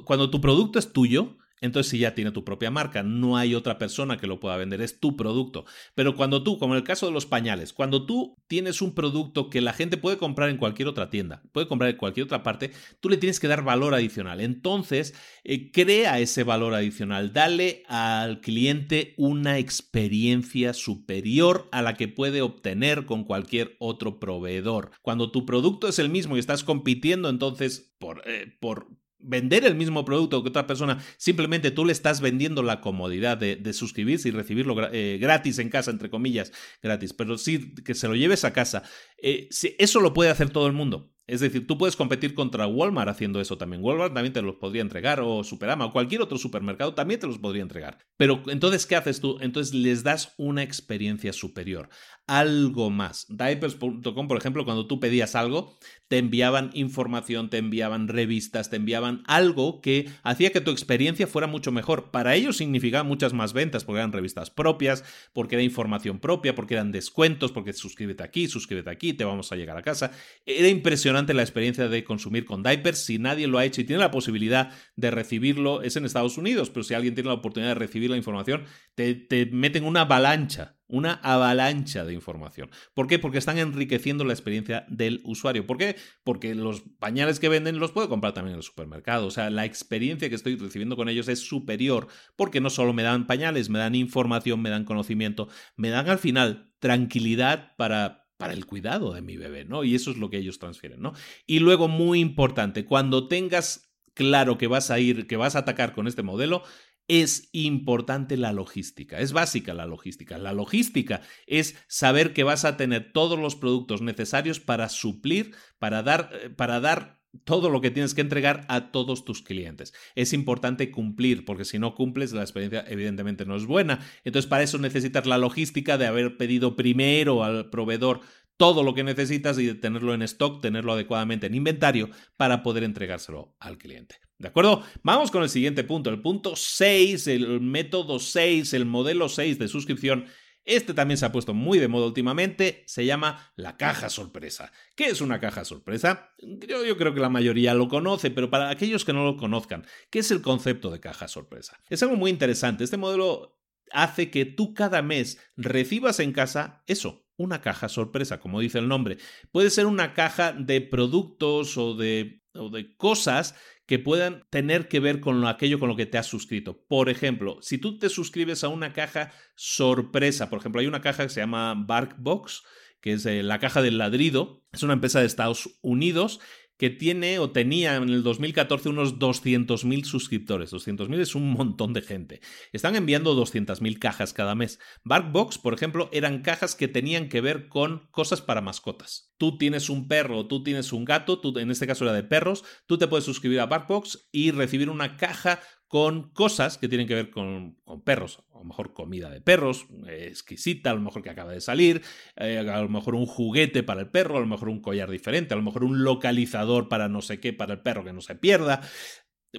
cuando 0.04 0.30
tu 0.30 0.40
producto 0.40 0.78
es 0.78 0.92
tuyo, 0.92 1.36
entonces 1.64 1.90
si 1.90 1.98
ya 1.98 2.14
tiene 2.14 2.30
tu 2.30 2.44
propia 2.44 2.70
marca, 2.70 3.02
no 3.02 3.36
hay 3.36 3.54
otra 3.54 3.78
persona 3.78 4.16
que 4.16 4.26
lo 4.26 4.40
pueda 4.40 4.56
vender, 4.56 4.80
es 4.80 5.00
tu 5.00 5.16
producto. 5.16 5.64
Pero 5.94 6.14
cuando 6.14 6.42
tú, 6.42 6.58
como 6.58 6.74
en 6.74 6.78
el 6.78 6.84
caso 6.84 7.06
de 7.06 7.12
los 7.12 7.26
pañales, 7.26 7.72
cuando 7.72 8.06
tú 8.06 8.36
tienes 8.46 8.82
un 8.82 8.94
producto 8.94 9.50
que 9.50 9.60
la 9.60 9.72
gente 9.72 9.96
puede 9.96 10.18
comprar 10.18 10.50
en 10.50 10.56
cualquier 10.56 10.88
otra 10.88 11.10
tienda, 11.10 11.42
puede 11.52 11.68
comprar 11.68 11.90
en 11.90 11.96
cualquier 11.96 12.24
otra 12.24 12.42
parte, 12.42 12.72
tú 13.00 13.08
le 13.08 13.16
tienes 13.16 13.40
que 13.40 13.48
dar 13.48 13.64
valor 13.64 13.94
adicional. 13.94 14.40
Entonces, 14.40 15.14
eh, 15.44 15.70
crea 15.70 16.18
ese 16.18 16.44
valor 16.44 16.74
adicional, 16.74 17.32
dale 17.32 17.82
al 17.88 18.40
cliente 18.40 19.14
una 19.16 19.58
experiencia 19.58 20.74
superior 20.74 21.68
a 21.72 21.82
la 21.82 21.94
que 21.94 22.08
puede 22.08 22.42
obtener 22.42 23.06
con 23.06 23.24
cualquier 23.24 23.76
otro 23.78 24.20
proveedor. 24.20 24.90
Cuando 25.02 25.30
tu 25.30 25.46
producto 25.46 25.88
es 25.88 25.98
el 25.98 26.10
mismo 26.10 26.36
y 26.36 26.40
estás 26.40 26.64
compitiendo, 26.64 27.28
entonces, 27.28 27.94
por, 27.98 28.22
eh, 28.26 28.56
por 28.60 28.88
vender 29.24 29.64
el 29.64 29.74
mismo 29.74 30.04
producto 30.04 30.42
que 30.42 30.48
otra 30.48 30.66
persona, 30.66 31.02
simplemente 31.16 31.70
tú 31.70 31.84
le 31.84 31.92
estás 31.92 32.20
vendiendo 32.20 32.62
la 32.62 32.80
comodidad 32.80 33.38
de, 33.38 33.72
suscribirse 33.72 34.28
y 34.28 34.32
recibirlo 34.32 34.76
eh, 34.92 35.18
gratis 35.20 35.58
en 35.58 35.68
casa, 35.68 35.90
entre 35.90 36.10
comillas, 36.10 36.52
gratis, 36.82 37.12
pero 37.12 37.38
sí 37.38 37.74
que 37.84 37.94
se 37.94 38.08
lo 38.08 38.14
lleves 38.14 38.44
a 38.44 38.52
casa. 38.52 38.82
Eh, 39.20 39.48
eso 39.78 40.00
lo 40.00 40.12
puede 40.12 40.30
hacer 40.30 40.50
todo 40.50 40.66
el 40.66 40.72
mundo. 40.72 41.13
Es 41.26 41.40
decir, 41.40 41.66
tú 41.66 41.78
puedes 41.78 41.96
competir 41.96 42.34
contra 42.34 42.66
Walmart 42.66 43.08
haciendo 43.08 43.40
eso 43.40 43.56
también. 43.56 43.82
Walmart 43.82 44.12
también 44.12 44.32
te 44.32 44.42
los 44.42 44.56
podría 44.56 44.82
entregar, 44.82 45.20
o 45.20 45.42
Superama, 45.42 45.86
o 45.86 45.92
cualquier 45.92 46.20
otro 46.20 46.36
supermercado 46.36 46.94
también 46.94 47.20
te 47.20 47.26
los 47.26 47.38
podría 47.38 47.62
entregar. 47.62 47.98
Pero 48.16 48.42
entonces, 48.48 48.86
¿qué 48.86 48.96
haces 48.96 49.20
tú? 49.20 49.38
Entonces 49.40 49.74
les 49.74 50.02
das 50.02 50.34
una 50.36 50.62
experiencia 50.62 51.32
superior 51.32 51.88
algo 52.26 52.90
más. 52.90 53.26
Diapers.com, 53.28 54.28
por 54.28 54.36
ejemplo, 54.38 54.64
cuando 54.64 54.86
tú 54.86 54.98
pedías 54.98 55.34
algo, 55.34 55.78
te 56.08 56.18
enviaban 56.18 56.70
información, 56.74 57.50
te 57.50 57.58
enviaban 57.58 58.08
revistas, 58.08 58.70
te 58.70 58.76
enviaban 58.76 59.22
algo 59.26 59.80
que 59.80 60.10
hacía 60.22 60.50
que 60.50 60.60
tu 60.60 60.70
experiencia 60.70 61.26
fuera 61.26 61.46
mucho 61.46 61.70
mejor. 61.70 62.10
Para 62.10 62.34
ellos 62.34 62.56
significaba 62.56 63.04
muchas 63.04 63.32
más 63.32 63.52
ventas, 63.52 63.84
porque 63.84 63.98
eran 63.98 64.12
revistas 64.12 64.50
propias, 64.50 65.04
porque 65.32 65.56
era 65.56 65.62
información 65.62 66.18
propia, 66.18 66.54
porque 66.54 66.74
eran 66.74 66.92
descuentos, 66.92 67.52
porque 67.52 67.72
suscríbete 67.72 68.22
aquí, 68.22 68.46
suscríbete 68.48 68.90
aquí, 68.90 69.12
te 69.12 69.24
vamos 69.24 69.52
a 69.52 69.56
llegar 69.56 69.76
a 69.76 69.82
casa. 69.82 70.10
Era 70.46 70.68
impresionante 70.68 71.13
la 71.14 71.42
experiencia 71.42 71.88
de 71.88 72.04
consumir 72.04 72.44
con 72.44 72.62
diapers. 72.62 73.04
Si 73.04 73.18
nadie 73.18 73.46
lo 73.46 73.58
ha 73.58 73.64
hecho 73.64 73.80
y 73.80 73.84
tiene 73.84 74.00
la 74.00 74.10
posibilidad 74.10 74.72
de 74.96 75.10
recibirlo, 75.10 75.82
es 75.82 75.96
en 75.96 76.04
Estados 76.04 76.36
Unidos, 76.36 76.70
pero 76.70 76.82
si 76.82 76.94
alguien 76.94 77.14
tiene 77.14 77.28
la 77.28 77.34
oportunidad 77.34 77.70
de 77.70 77.78
recibir 77.78 78.10
la 78.10 78.16
información, 78.16 78.64
te 78.94 79.48
meten 79.52 79.84
una 79.84 80.02
avalancha 80.02 80.76
una 80.86 81.14
avalancha 81.14 82.04
de 82.04 82.12
información. 82.14 82.70
¿Por 82.94 83.06
qué? 83.06 83.18
Porque 83.18 83.38
están 83.38 83.58
enriqueciendo 83.58 84.24
la 84.24 84.32
experiencia 84.32 84.84
del 84.88 85.20
usuario. 85.24 85.66
¿Por 85.66 85.78
qué? 85.78 85.96
Porque 86.22 86.54
los 86.54 86.82
pañales 86.98 87.40
que 87.40 87.48
venden 87.48 87.78
los 87.78 87.92
puedo 87.92 88.08
comprar 88.08 88.34
también 88.34 88.52
en 88.52 88.58
el 88.58 88.62
supermercado. 88.62 89.26
O 89.26 89.30
sea, 89.30 89.50
la 89.50 89.64
experiencia 89.64 90.28
que 90.28 90.34
estoy 90.34 90.56
recibiendo 90.56 90.96
con 90.96 91.08
ellos 91.08 91.28
es 91.28 91.40
superior 91.40 92.08
porque 92.36 92.60
no 92.60 92.70
solo 92.70 92.92
me 92.92 93.02
dan 93.02 93.26
pañales, 93.26 93.70
me 93.70 93.78
dan 93.78 93.94
información, 93.94 94.60
me 94.60 94.70
dan 94.70 94.84
conocimiento, 94.84 95.48
me 95.76 95.90
dan 95.90 96.08
al 96.08 96.18
final 96.18 96.72
tranquilidad 96.78 97.74
para 97.76 98.23
para 98.36 98.52
el 98.52 98.66
cuidado 98.66 99.12
de 99.12 99.22
mi 99.22 99.36
bebé, 99.36 99.64
¿no? 99.64 99.84
Y 99.84 99.94
eso 99.94 100.10
es 100.10 100.16
lo 100.16 100.30
que 100.30 100.38
ellos 100.38 100.58
transfieren, 100.58 101.00
¿no? 101.00 101.12
Y 101.46 101.60
luego, 101.60 101.88
muy 101.88 102.20
importante, 102.20 102.84
cuando 102.84 103.28
tengas 103.28 103.92
claro 104.14 104.58
que 104.58 104.66
vas 104.66 104.90
a 104.90 104.98
ir, 104.98 105.26
que 105.26 105.36
vas 105.36 105.56
a 105.56 105.60
atacar 105.60 105.94
con 105.94 106.06
este 106.06 106.22
modelo, 106.22 106.62
es 107.08 107.48
importante 107.52 108.36
la 108.36 108.52
logística. 108.52 109.18
Es 109.18 109.32
básica 109.32 109.74
la 109.74 109.86
logística. 109.86 110.38
La 110.38 110.52
logística 110.52 111.20
es 111.46 111.76
saber 111.86 112.32
que 112.32 112.44
vas 112.44 112.64
a 112.64 112.76
tener 112.76 113.12
todos 113.12 113.38
los 113.38 113.56
productos 113.56 114.00
necesarios 114.00 114.60
para 114.60 114.88
suplir, 114.88 115.54
para 115.78 116.02
dar, 116.02 116.30
eh, 116.32 116.50
para 116.50 116.80
dar 116.80 117.20
todo 117.44 117.70
lo 117.70 117.80
que 117.80 117.90
tienes 117.90 118.14
que 118.14 118.20
entregar 118.20 118.64
a 118.68 118.92
todos 118.92 119.24
tus 119.24 119.42
clientes. 119.42 119.92
Es 120.14 120.32
importante 120.32 120.90
cumplir, 120.90 121.44
porque 121.44 121.64
si 121.64 121.78
no 121.78 121.94
cumples, 121.94 122.32
la 122.32 122.42
experiencia 122.42 122.84
evidentemente 122.88 123.44
no 123.44 123.56
es 123.56 123.66
buena. 123.66 124.00
Entonces, 124.24 124.48
para 124.48 124.62
eso 124.62 124.78
necesitas 124.78 125.26
la 125.26 125.38
logística 125.38 125.98
de 125.98 126.06
haber 126.06 126.36
pedido 126.36 126.76
primero 126.76 127.44
al 127.44 127.70
proveedor 127.70 128.20
todo 128.56 128.82
lo 128.82 128.94
que 128.94 129.02
necesitas 129.02 129.58
y 129.58 129.66
de 129.66 129.74
tenerlo 129.74 130.14
en 130.14 130.22
stock, 130.22 130.60
tenerlo 130.60 130.92
adecuadamente 130.92 131.46
en 131.46 131.54
inventario 131.54 132.10
para 132.36 132.62
poder 132.62 132.84
entregárselo 132.84 133.56
al 133.58 133.78
cliente. 133.78 134.16
¿De 134.38 134.48
acuerdo? 134.48 134.82
Vamos 135.02 135.30
con 135.30 135.42
el 135.42 135.48
siguiente 135.48 135.84
punto, 135.84 136.10
el 136.10 136.20
punto 136.20 136.56
6, 136.56 137.26
el 137.28 137.60
método 137.60 138.18
6, 138.18 138.74
el 138.74 138.84
modelo 138.84 139.28
6 139.28 139.58
de 139.58 139.68
suscripción. 139.68 140.26
Este 140.64 140.94
también 140.94 141.18
se 141.18 141.26
ha 141.26 141.32
puesto 141.32 141.52
muy 141.52 141.78
de 141.78 141.88
moda 141.88 142.06
últimamente, 142.06 142.84
se 142.86 143.04
llama 143.04 143.52
la 143.56 143.76
caja 143.76 144.08
sorpresa. 144.08 144.72
¿Qué 144.96 145.06
es 145.06 145.20
una 145.20 145.40
caja 145.40 145.64
sorpresa? 145.64 146.30
Yo, 146.38 146.84
yo, 146.84 146.96
creo 146.96 147.14
que 147.14 147.20
la 147.20 147.28
mayoría 147.28 147.74
lo 147.74 147.88
conoce, 147.88 148.30
pero 148.30 148.50
para 148.50 148.70
aquellos 148.70 149.04
que 149.04 149.12
no 149.12 149.24
lo 149.24 149.36
conozcan, 149.36 149.86
¿qué 150.10 150.20
es 150.20 150.30
el 150.30 150.40
concepto 150.40 150.90
de 150.90 151.00
caja 151.00 151.28
sorpresa? 151.28 151.78
Es 151.90 152.02
algo 152.02 152.16
muy 152.16 152.30
interesante. 152.30 152.84
Este 152.84 152.96
modelo 152.96 153.58
hace 153.90 154.30
que 154.30 154.44
tú 154.44 154.74
cada 154.74 155.02
mes 155.02 155.38
recibas 155.56 156.20
en 156.20 156.32
casa 156.32 156.82
eso, 156.86 157.26
una 157.36 157.60
caja 157.60 157.88
sorpresa, 157.88 158.40
como 158.40 158.60
dice 158.60 158.78
el 158.78 158.88
nombre. 158.88 159.18
Puede 159.52 159.70
ser 159.70 159.86
una 159.86 160.14
caja 160.14 160.52
de 160.52 160.80
productos 160.80 161.76
o 161.76 161.94
de, 161.94 162.42
o 162.54 162.70
de 162.70 162.96
cosas 162.96 163.54
que 163.86 163.98
puedan 163.98 164.46
tener 164.50 164.88
que 164.88 165.00
ver 165.00 165.20
con 165.20 165.46
aquello 165.46 165.78
con 165.78 165.88
lo 165.88 165.96
que 165.96 166.06
te 166.06 166.18
has 166.18 166.26
suscrito. 166.26 166.84
Por 166.88 167.08
ejemplo, 167.08 167.58
si 167.60 167.78
tú 167.78 167.98
te 167.98 168.08
suscribes 168.08 168.64
a 168.64 168.68
una 168.68 168.92
caja 168.92 169.32
sorpresa, 169.54 170.48
por 170.48 170.58
ejemplo, 170.58 170.80
hay 170.80 170.86
una 170.86 171.02
caja 171.02 171.24
que 171.24 171.28
se 171.28 171.40
llama 171.40 171.74
Barkbox, 171.76 172.62
que 173.00 173.12
es 173.12 173.26
eh, 173.26 173.42
la 173.42 173.58
caja 173.58 173.82
del 173.82 173.98
ladrido, 173.98 174.64
es 174.72 174.82
una 174.82 174.94
empresa 174.94 175.20
de 175.20 175.26
Estados 175.26 175.78
Unidos 175.82 176.40
que 176.76 176.90
tiene 176.90 177.38
o 177.38 177.50
tenía 177.50 177.96
en 177.96 178.08
el 178.08 178.22
2014 178.22 178.88
unos 178.88 179.18
200.000 179.18 180.04
suscriptores. 180.04 180.72
200.000 180.72 181.20
es 181.20 181.34
un 181.34 181.50
montón 181.52 181.92
de 181.92 182.02
gente. 182.02 182.40
Están 182.72 182.96
enviando 182.96 183.34
200.000 183.34 183.98
cajas 183.98 184.32
cada 184.32 184.54
mes. 184.54 184.78
Barkbox, 185.04 185.58
por 185.58 185.74
ejemplo, 185.74 186.08
eran 186.12 186.42
cajas 186.42 186.74
que 186.74 186.88
tenían 186.88 187.28
que 187.28 187.40
ver 187.40 187.68
con 187.68 188.08
cosas 188.10 188.40
para 188.40 188.60
mascotas. 188.60 189.32
Tú 189.38 189.58
tienes 189.58 189.88
un 189.90 190.08
perro, 190.08 190.46
tú 190.46 190.62
tienes 190.62 190.92
un 190.92 191.04
gato, 191.04 191.40
tú, 191.40 191.58
en 191.58 191.70
este 191.70 191.86
caso 191.86 192.04
era 192.04 192.12
de 192.12 192.22
perros, 192.22 192.64
tú 192.86 192.98
te 192.98 193.08
puedes 193.08 193.24
suscribir 193.24 193.60
a 193.60 193.66
Barkbox 193.66 194.28
y 194.32 194.50
recibir 194.50 194.90
una 194.90 195.16
caja 195.16 195.60
con 195.94 196.30
cosas 196.30 196.76
que 196.76 196.88
tienen 196.88 197.06
que 197.06 197.14
ver 197.14 197.30
con, 197.30 197.76
perros. 198.02 198.42
A 198.52 198.58
lo 198.58 198.64
mejor 198.64 198.94
comida 198.94 199.30
de 199.30 199.40
perros, 199.40 199.86
eh, 200.08 200.26
exquisita, 200.28 200.90
a 200.90 200.94
lo 200.94 201.00
mejor 201.00 201.22
que 201.22 201.30
acaba 201.30 201.52
de 201.52 201.60
salir, 201.60 202.02
eh, 202.34 202.58
a 202.58 202.82
lo 202.82 202.88
mejor 202.88 203.14
un 203.14 203.26
juguete 203.26 203.84
para 203.84 204.00
el 204.00 204.08
perro, 204.08 204.36
a 204.36 204.40
lo 204.40 204.46
mejor 204.46 204.70
un 204.70 204.80
collar 204.80 205.08
diferente, 205.08 205.54
a 205.54 205.56
lo 205.56 205.62
mejor 205.62 205.84
un 205.84 206.02
localizador 206.02 206.88
para 206.88 207.08
no 207.08 207.22
sé 207.22 207.38
qué, 207.38 207.52
para 207.52 207.74
el 207.74 207.78
perro 207.78 208.02
que 208.02 208.12
no 208.12 208.22
se 208.22 208.34
pierda. 208.34 208.80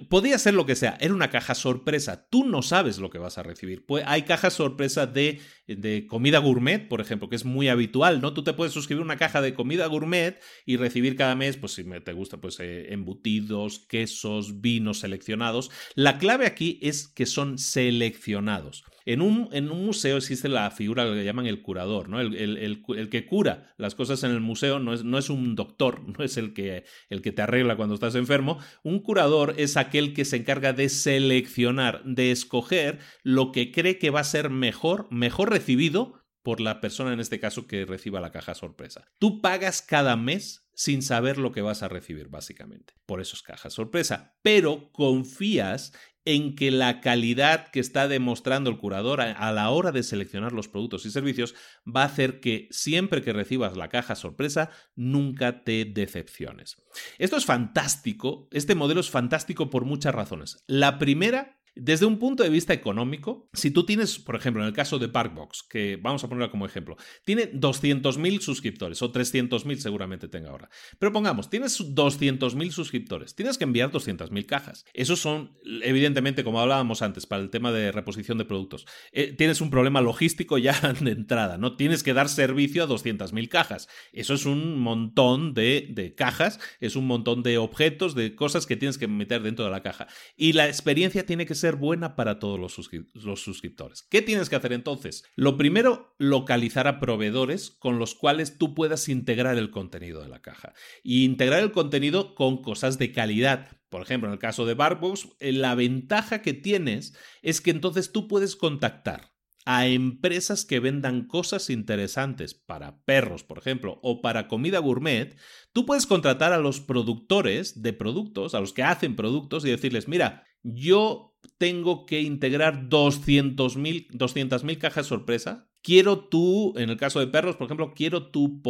Podía 0.08 0.38
ser 0.38 0.54
lo 0.54 0.66
que 0.66 0.76
sea, 0.76 0.96
era 1.00 1.14
una 1.14 1.30
caja 1.30 1.54
sorpresa. 1.54 2.28
Tú 2.28 2.44
no 2.44 2.62
sabes 2.62 2.98
lo 2.98 3.10
que 3.10 3.18
vas 3.18 3.38
a 3.38 3.42
recibir. 3.42 3.84
hay 4.04 4.22
cajas 4.22 4.54
sorpresa 4.54 5.06
de, 5.06 5.40
de, 5.66 6.06
comida 6.06 6.38
gourmet, 6.38 6.88
por 6.88 7.00
ejemplo, 7.00 7.28
que 7.28 7.36
es 7.36 7.44
muy 7.44 7.68
habitual, 7.68 8.20
¿no? 8.20 8.32
Tú 8.32 8.44
te 8.44 8.52
puedes 8.52 8.72
suscribir 8.72 9.02
una 9.02 9.16
caja 9.16 9.40
de 9.40 9.54
comida 9.54 9.86
gourmet 9.86 10.40
y 10.64 10.76
recibir 10.76 11.16
cada 11.16 11.34
mes, 11.34 11.56
pues 11.56 11.72
si 11.72 11.84
te 11.84 12.12
gusta, 12.12 12.40
pues 12.40 12.60
eh, 12.60 12.92
embutidos, 12.92 13.80
quesos, 13.80 14.60
vinos 14.60 15.00
seleccionados. 15.00 15.70
La 15.94 16.18
clave 16.18 16.46
aquí 16.46 16.78
es 16.82 17.08
que 17.08 17.26
son 17.26 17.58
seleccionados. 17.58 18.84
En 19.06 19.22
un, 19.22 19.48
en 19.52 19.70
un 19.70 19.86
museo 19.86 20.16
existe 20.16 20.48
la 20.48 20.70
figura 20.72 21.04
que 21.04 21.24
llaman 21.24 21.46
el 21.46 21.62
curador, 21.62 22.08
¿no? 22.08 22.20
El, 22.20 23.08
que 23.10 23.24
cura 23.24 23.72
las 23.78 23.94
cosas 23.94 24.24
en 24.24 24.32
el 24.32 24.40
museo 24.40 24.80
no 24.80 24.92
es, 24.92 25.04
no 25.04 25.16
es 25.16 25.30
un 25.30 25.54
doctor, 25.54 26.02
no 26.18 26.24
es 26.24 26.36
el 26.36 26.52
que, 26.52 26.84
el 27.08 27.22
que 27.22 27.32
te 27.32 27.42
arregla 27.42 27.76
cuando 27.76 27.94
estás 27.94 28.16
enfermo. 28.16 28.58
Un 28.82 28.98
curador 28.98 29.54
es 29.56 29.76
aquel 29.76 30.12
que 30.12 30.24
se 30.24 30.36
encarga 30.36 30.72
de 30.72 30.88
seleccionar, 30.88 32.02
de 32.04 32.32
escoger 32.32 32.98
lo 33.22 33.52
que 33.52 33.70
cree 33.70 33.98
que 33.98 34.10
va 34.10 34.20
a 34.20 34.24
ser 34.24 34.50
mejor, 34.50 35.06
mejor 35.10 35.50
recibido 35.50 36.26
por 36.42 36.60
la 36.60 36.80
persona 36.80 37.12
en 37.12 37.20
este 37.20 37.40
caso 37.40 37.66
que 37.66 37.84
reciba 37.84 38.20
la 38.20 38.30
caja 38.30 38.54
sorpresa. 38.54 39.04
Tú 39.18 39.40
pagas 39.40 39.82
cada 39.82 40.16
mes 40.16 40.68
sin 40.74 41.02
saber 41.02 41.38
lo 41.38 41.50
que 41.50 41.62
vas 41.62 41.82
a 41.82 41.88
recibir, 41.88 42.28
básicamente. 42.28 42.94
Por 43.06 43.20
eso 43.20 43.34
es 43.34 43.42
caja 43.42 43.70
sorpresa. 43.70 44.36
Pero 44.42 44.92
confías 44.92 45.92
en 46.26 46.56
que 46.56 46.70
la 46.70 47.00
calidad 47.00 47.68
que 47.68 47.80
está 47.80 48.08
demostrando 48.08 48.68
el 48.68 48.76
curador 48.76 49.20
a, 49.20 49.52
la 49.52 49.70
hora 49.70 49.92
de 49.92 50.02
seleccionar 50.02 50.52
los 50.52 50.68
productos 50.68 51.06
y 51.06 51.10
servicios 51.10 51.54
va 51.86 52.02
a 52.02 52.06
hacer 52.06 52.40
que 52.40 52.68
siempre 52.70 53.22
que 53.22 53.32
recibas 53.32 53.76
la 53.76 53.88
caja 53.88 54.16
sorpresa 54.16 54.70
nunca 54.96 55.62
te 55.64 55.84
decepciones. 55.84 56.82
Esto 57.18 57.36
es 57.36 57.46
fantástico, 57.46 58.48
este 58.50 58.74
modelo 58.74 59.00
es 59.00 59.08
fantástico 59.08 59.70
por 59.70 59.84
muchas 59.84 60.14
razones. 60.14 60.64
La 60.66 60.98
primera 60.98 61.56
desde 61.76 62.06
un 62.06 62.18
punto 62.18 62.42
de 62.42 62.48
vista 62.48 62.72
económico, 62.72 63.50
si 63.52 63.70
tú 63.70 63.84
tienes, 63.84 64.18
por 64.18 64.34
ejemplo, 64.34 64.62
en 64.62 64.68
el 64.68 64.74
caso 64.74 64.98
de 64.98 65.08
Parkbox, 65.08 65.62
que 65.62 65.98
vamos 66.00 66.24
a 66.24 66.28
ponerlo 66.28 66.50
como 66.50 66.64
ejemplo, 66.64 66.96
tiene 67.24 67.52
200.000 67.52 68.40
suscriptores 68.40 69.02
o 69.02 69.12
300.000 69.12 69.76
seguramente 69.76 70.26
tenga 70.26 70.50
ahora. 70.50 70.70
Pero 70.98 71.12
pongamos, 71.12 71.50
tienes 71.50 71.78
200.000 71.78 72.70
suscriptores, 72.70 73.34
tienes 73.34 73.58
que 73.58 73.64
enviar 73.64 73.92
200.000 73.92 74.46
cajas. 74.46 74.86
Esos 74.94 75.20
son, 75.20 75.58
evidentemente, 75.82 76.44
como 76.44 76.60
hablábamos 76.60 77.02
antes, 77.02 77.26
para 77.26 77.42
el 77.42 77.50
tema 77.50 77.70
de 77.72 77.92
reposición 77.92 78.38
de 78.38 78.46
productos. 78.46 78.86
Eh, 79.12 79.34
tienes 79.36 79.60
un 79.60 79.68
problema 79.68 80.00
logístico 80.00 80.56
ya 80.56 80.72
de 81.00 81.10
entrada, 81.10 81.58
¿no? 81.58 81.76
Tienes 81.76 82.02
que 82.02 82.14
dar 82.14 82.30
servicio 82.30 82.84
a 82.84 82.88
200.000 82.88 83.48
cajas. 83.48 83.88
Eso 84.12 84.32
es 84.32 84.46
un 84.46 84.80
montón 84.80 85.52
de, 85.52 85.88
de 85.90 86.14
cajas, 86.14 86.58
es 86.80 86.96
un 86.96 87.06
montón 87.06 87.42
de 87.42 87.58
objetos, 87.58 88.14
de 88.14 88.34
cosas 88.34 88.64
que 88.64 88.76
tienes 88.76 88.96
que 88.96 89.08
meter 89.08 89.42
dentro 89.42 89.66
de 89.66 89.70
la 89.70 89.82
caja. 89.82 90.06
Y 90.36 90.54
la 90.54 90.68
experiencia 90.68 91.26
tiene 91.26 91.44
que 91.44 91.54
ser 91.54 91.65
buena 91.74 92.14
para 92.14 92.38
todos 92.38 92.60
los, 92.60 92.78
los, 93.14 93.42
suscriptores. 93.42 94.04
¿Qué 94.04 94.22
tienes 94.22 94.48
que 94.48 94.54
hacer 94.54 94.72
entonces? 94.72 95.24
Lo 95.34 95.56
primero, 95.56 96.14
localizar 96.18 96.86
a 96.86 97.00
proveedores 97.00 97.72
con 97.72 97.98
los 97.98 98.14
cuales 98.14 98.58
tú 98.58 98.74
puedas 98.74 99.08
integrar 99.08 99.58
el 99.58 99.72
contenido 99.72 100.22
de 100.22 100.28
la 100.28 100.40
caja. 100.40 100.72
Y 101.02 101.24
integrar 101.24 101.64
el 101.64 101.72
contenido 101.72 102.36
con 102.36 102.62
cosas 102.62 102.98
de 102.98 103.10
calidad. 103.10 103.80
Por 103.88 104.02
ejemplo, 104.02 104.28
en 104.28 104.34
el 104.34 104.38
caso 104.38 104.64
de 104.66 104.74
Barbox, 104.74 105.28
eh, 105.40 105.50
la 105.50 105.74
ventaja 105.74 106.42
que 106.42 106.54
tienes 106.54 107.16
es 107.42 107.60
que 107.60 107.72
entonces 107.72 108.12
tú 108.12 108.28
puedes 108.28 108.54
contactar 108.54 109.32
a 109.66 109.88
empresas 109.88 110.64
que 110.64 110.78
vendan 110.78 111.26
cosas 111.26 111.70
interesantes 111.70 112.54
para 112.54 113.02
perros, 113.02 113.42
por 113.42 113.58
ejemplo, 113.58 113.98
o 114.00 114.22
para 114.22 114.46
comida 114.46 114.78
gourmet, 114.78 115.36
tú 115.72 115.84
puedes 115.84 116.06
contratar 116.06 116.52
a 116.52 116.58
los 116.58 116.80
productores 116.80 117.82
de 117.82 117.92
productos, 117.92 118.54
a 118.54 118.60
los 118.60 118.72
que 118.72 118.84
hacen 118.84 119.16
productos 119.16 119.64
y 119.64 119.70
decirles, 119.70 120.06
mira, 120.06 120.44
yo 120.62 121.35
tengo 121.58 122.06
que 122.06 122.20
integrar 122.20 122.88
200.000 122.88 124.78
cajas 124.78 125.06
sorpresa. 125.06 125.68
Quiero 125.82 126.18
tú, 126.18 126.74
en 126.76 126.90
el 126.90 126.96
caso 126.96 127.20
de 127.20 127.28
perros, 127.28 127.56
por 127.56 127.66
ejemplo, 127.66 127.92
quiero 127.94 128.26
tu, 128.30 128.60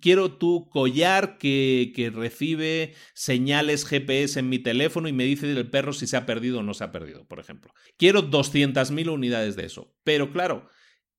quiero 0.00 0.32
tu 0.32 0.68
collar 0.68 1.38
que, 1.38 1.92
que 1.94 2.10
recibe 2.10 2.94
señales 3.14 3.84
GPS 3.84 4.40
en 4.40 4.48
mi 4.48 4.58
teléfono 4.58 5.06
y 5.06 5.12
me 5.12 5.24
dice 5.24 5.50
el 5.50 5.70
perro 5.70 5.92
si 5.92 6.08
se 6.08 6.16
ha 6.16 6.26
perdido 6.26 6.58
o 6.58 6.62
no 6.64 6.74
se 6.74 6.82
ha 6.82 6.90
perdido, 6.90 7.24
por 7.28 7.38
ejemplo. 7.38 7.72
Quiero 7.96 8.30
200.000 8.30 9.08
unidades 9.08 9.54
de 9.54 9.66
eso. 9.66 9.94
Pero 10.02 10.32
claro, 10.32 10.68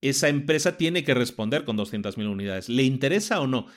esa 0.02 0.30
empresa 0.30 0.78
tiene 0.78 1.04
que 1.04 1.14
responder 1.14 1.64
con 1.64 1.78
200.000 1.78 2.30
unidades. 2.30 2.70
¿Le 2.70 2.84
interesa 2.84 3.40
o 3.42 3.48
no? 3.48 3.68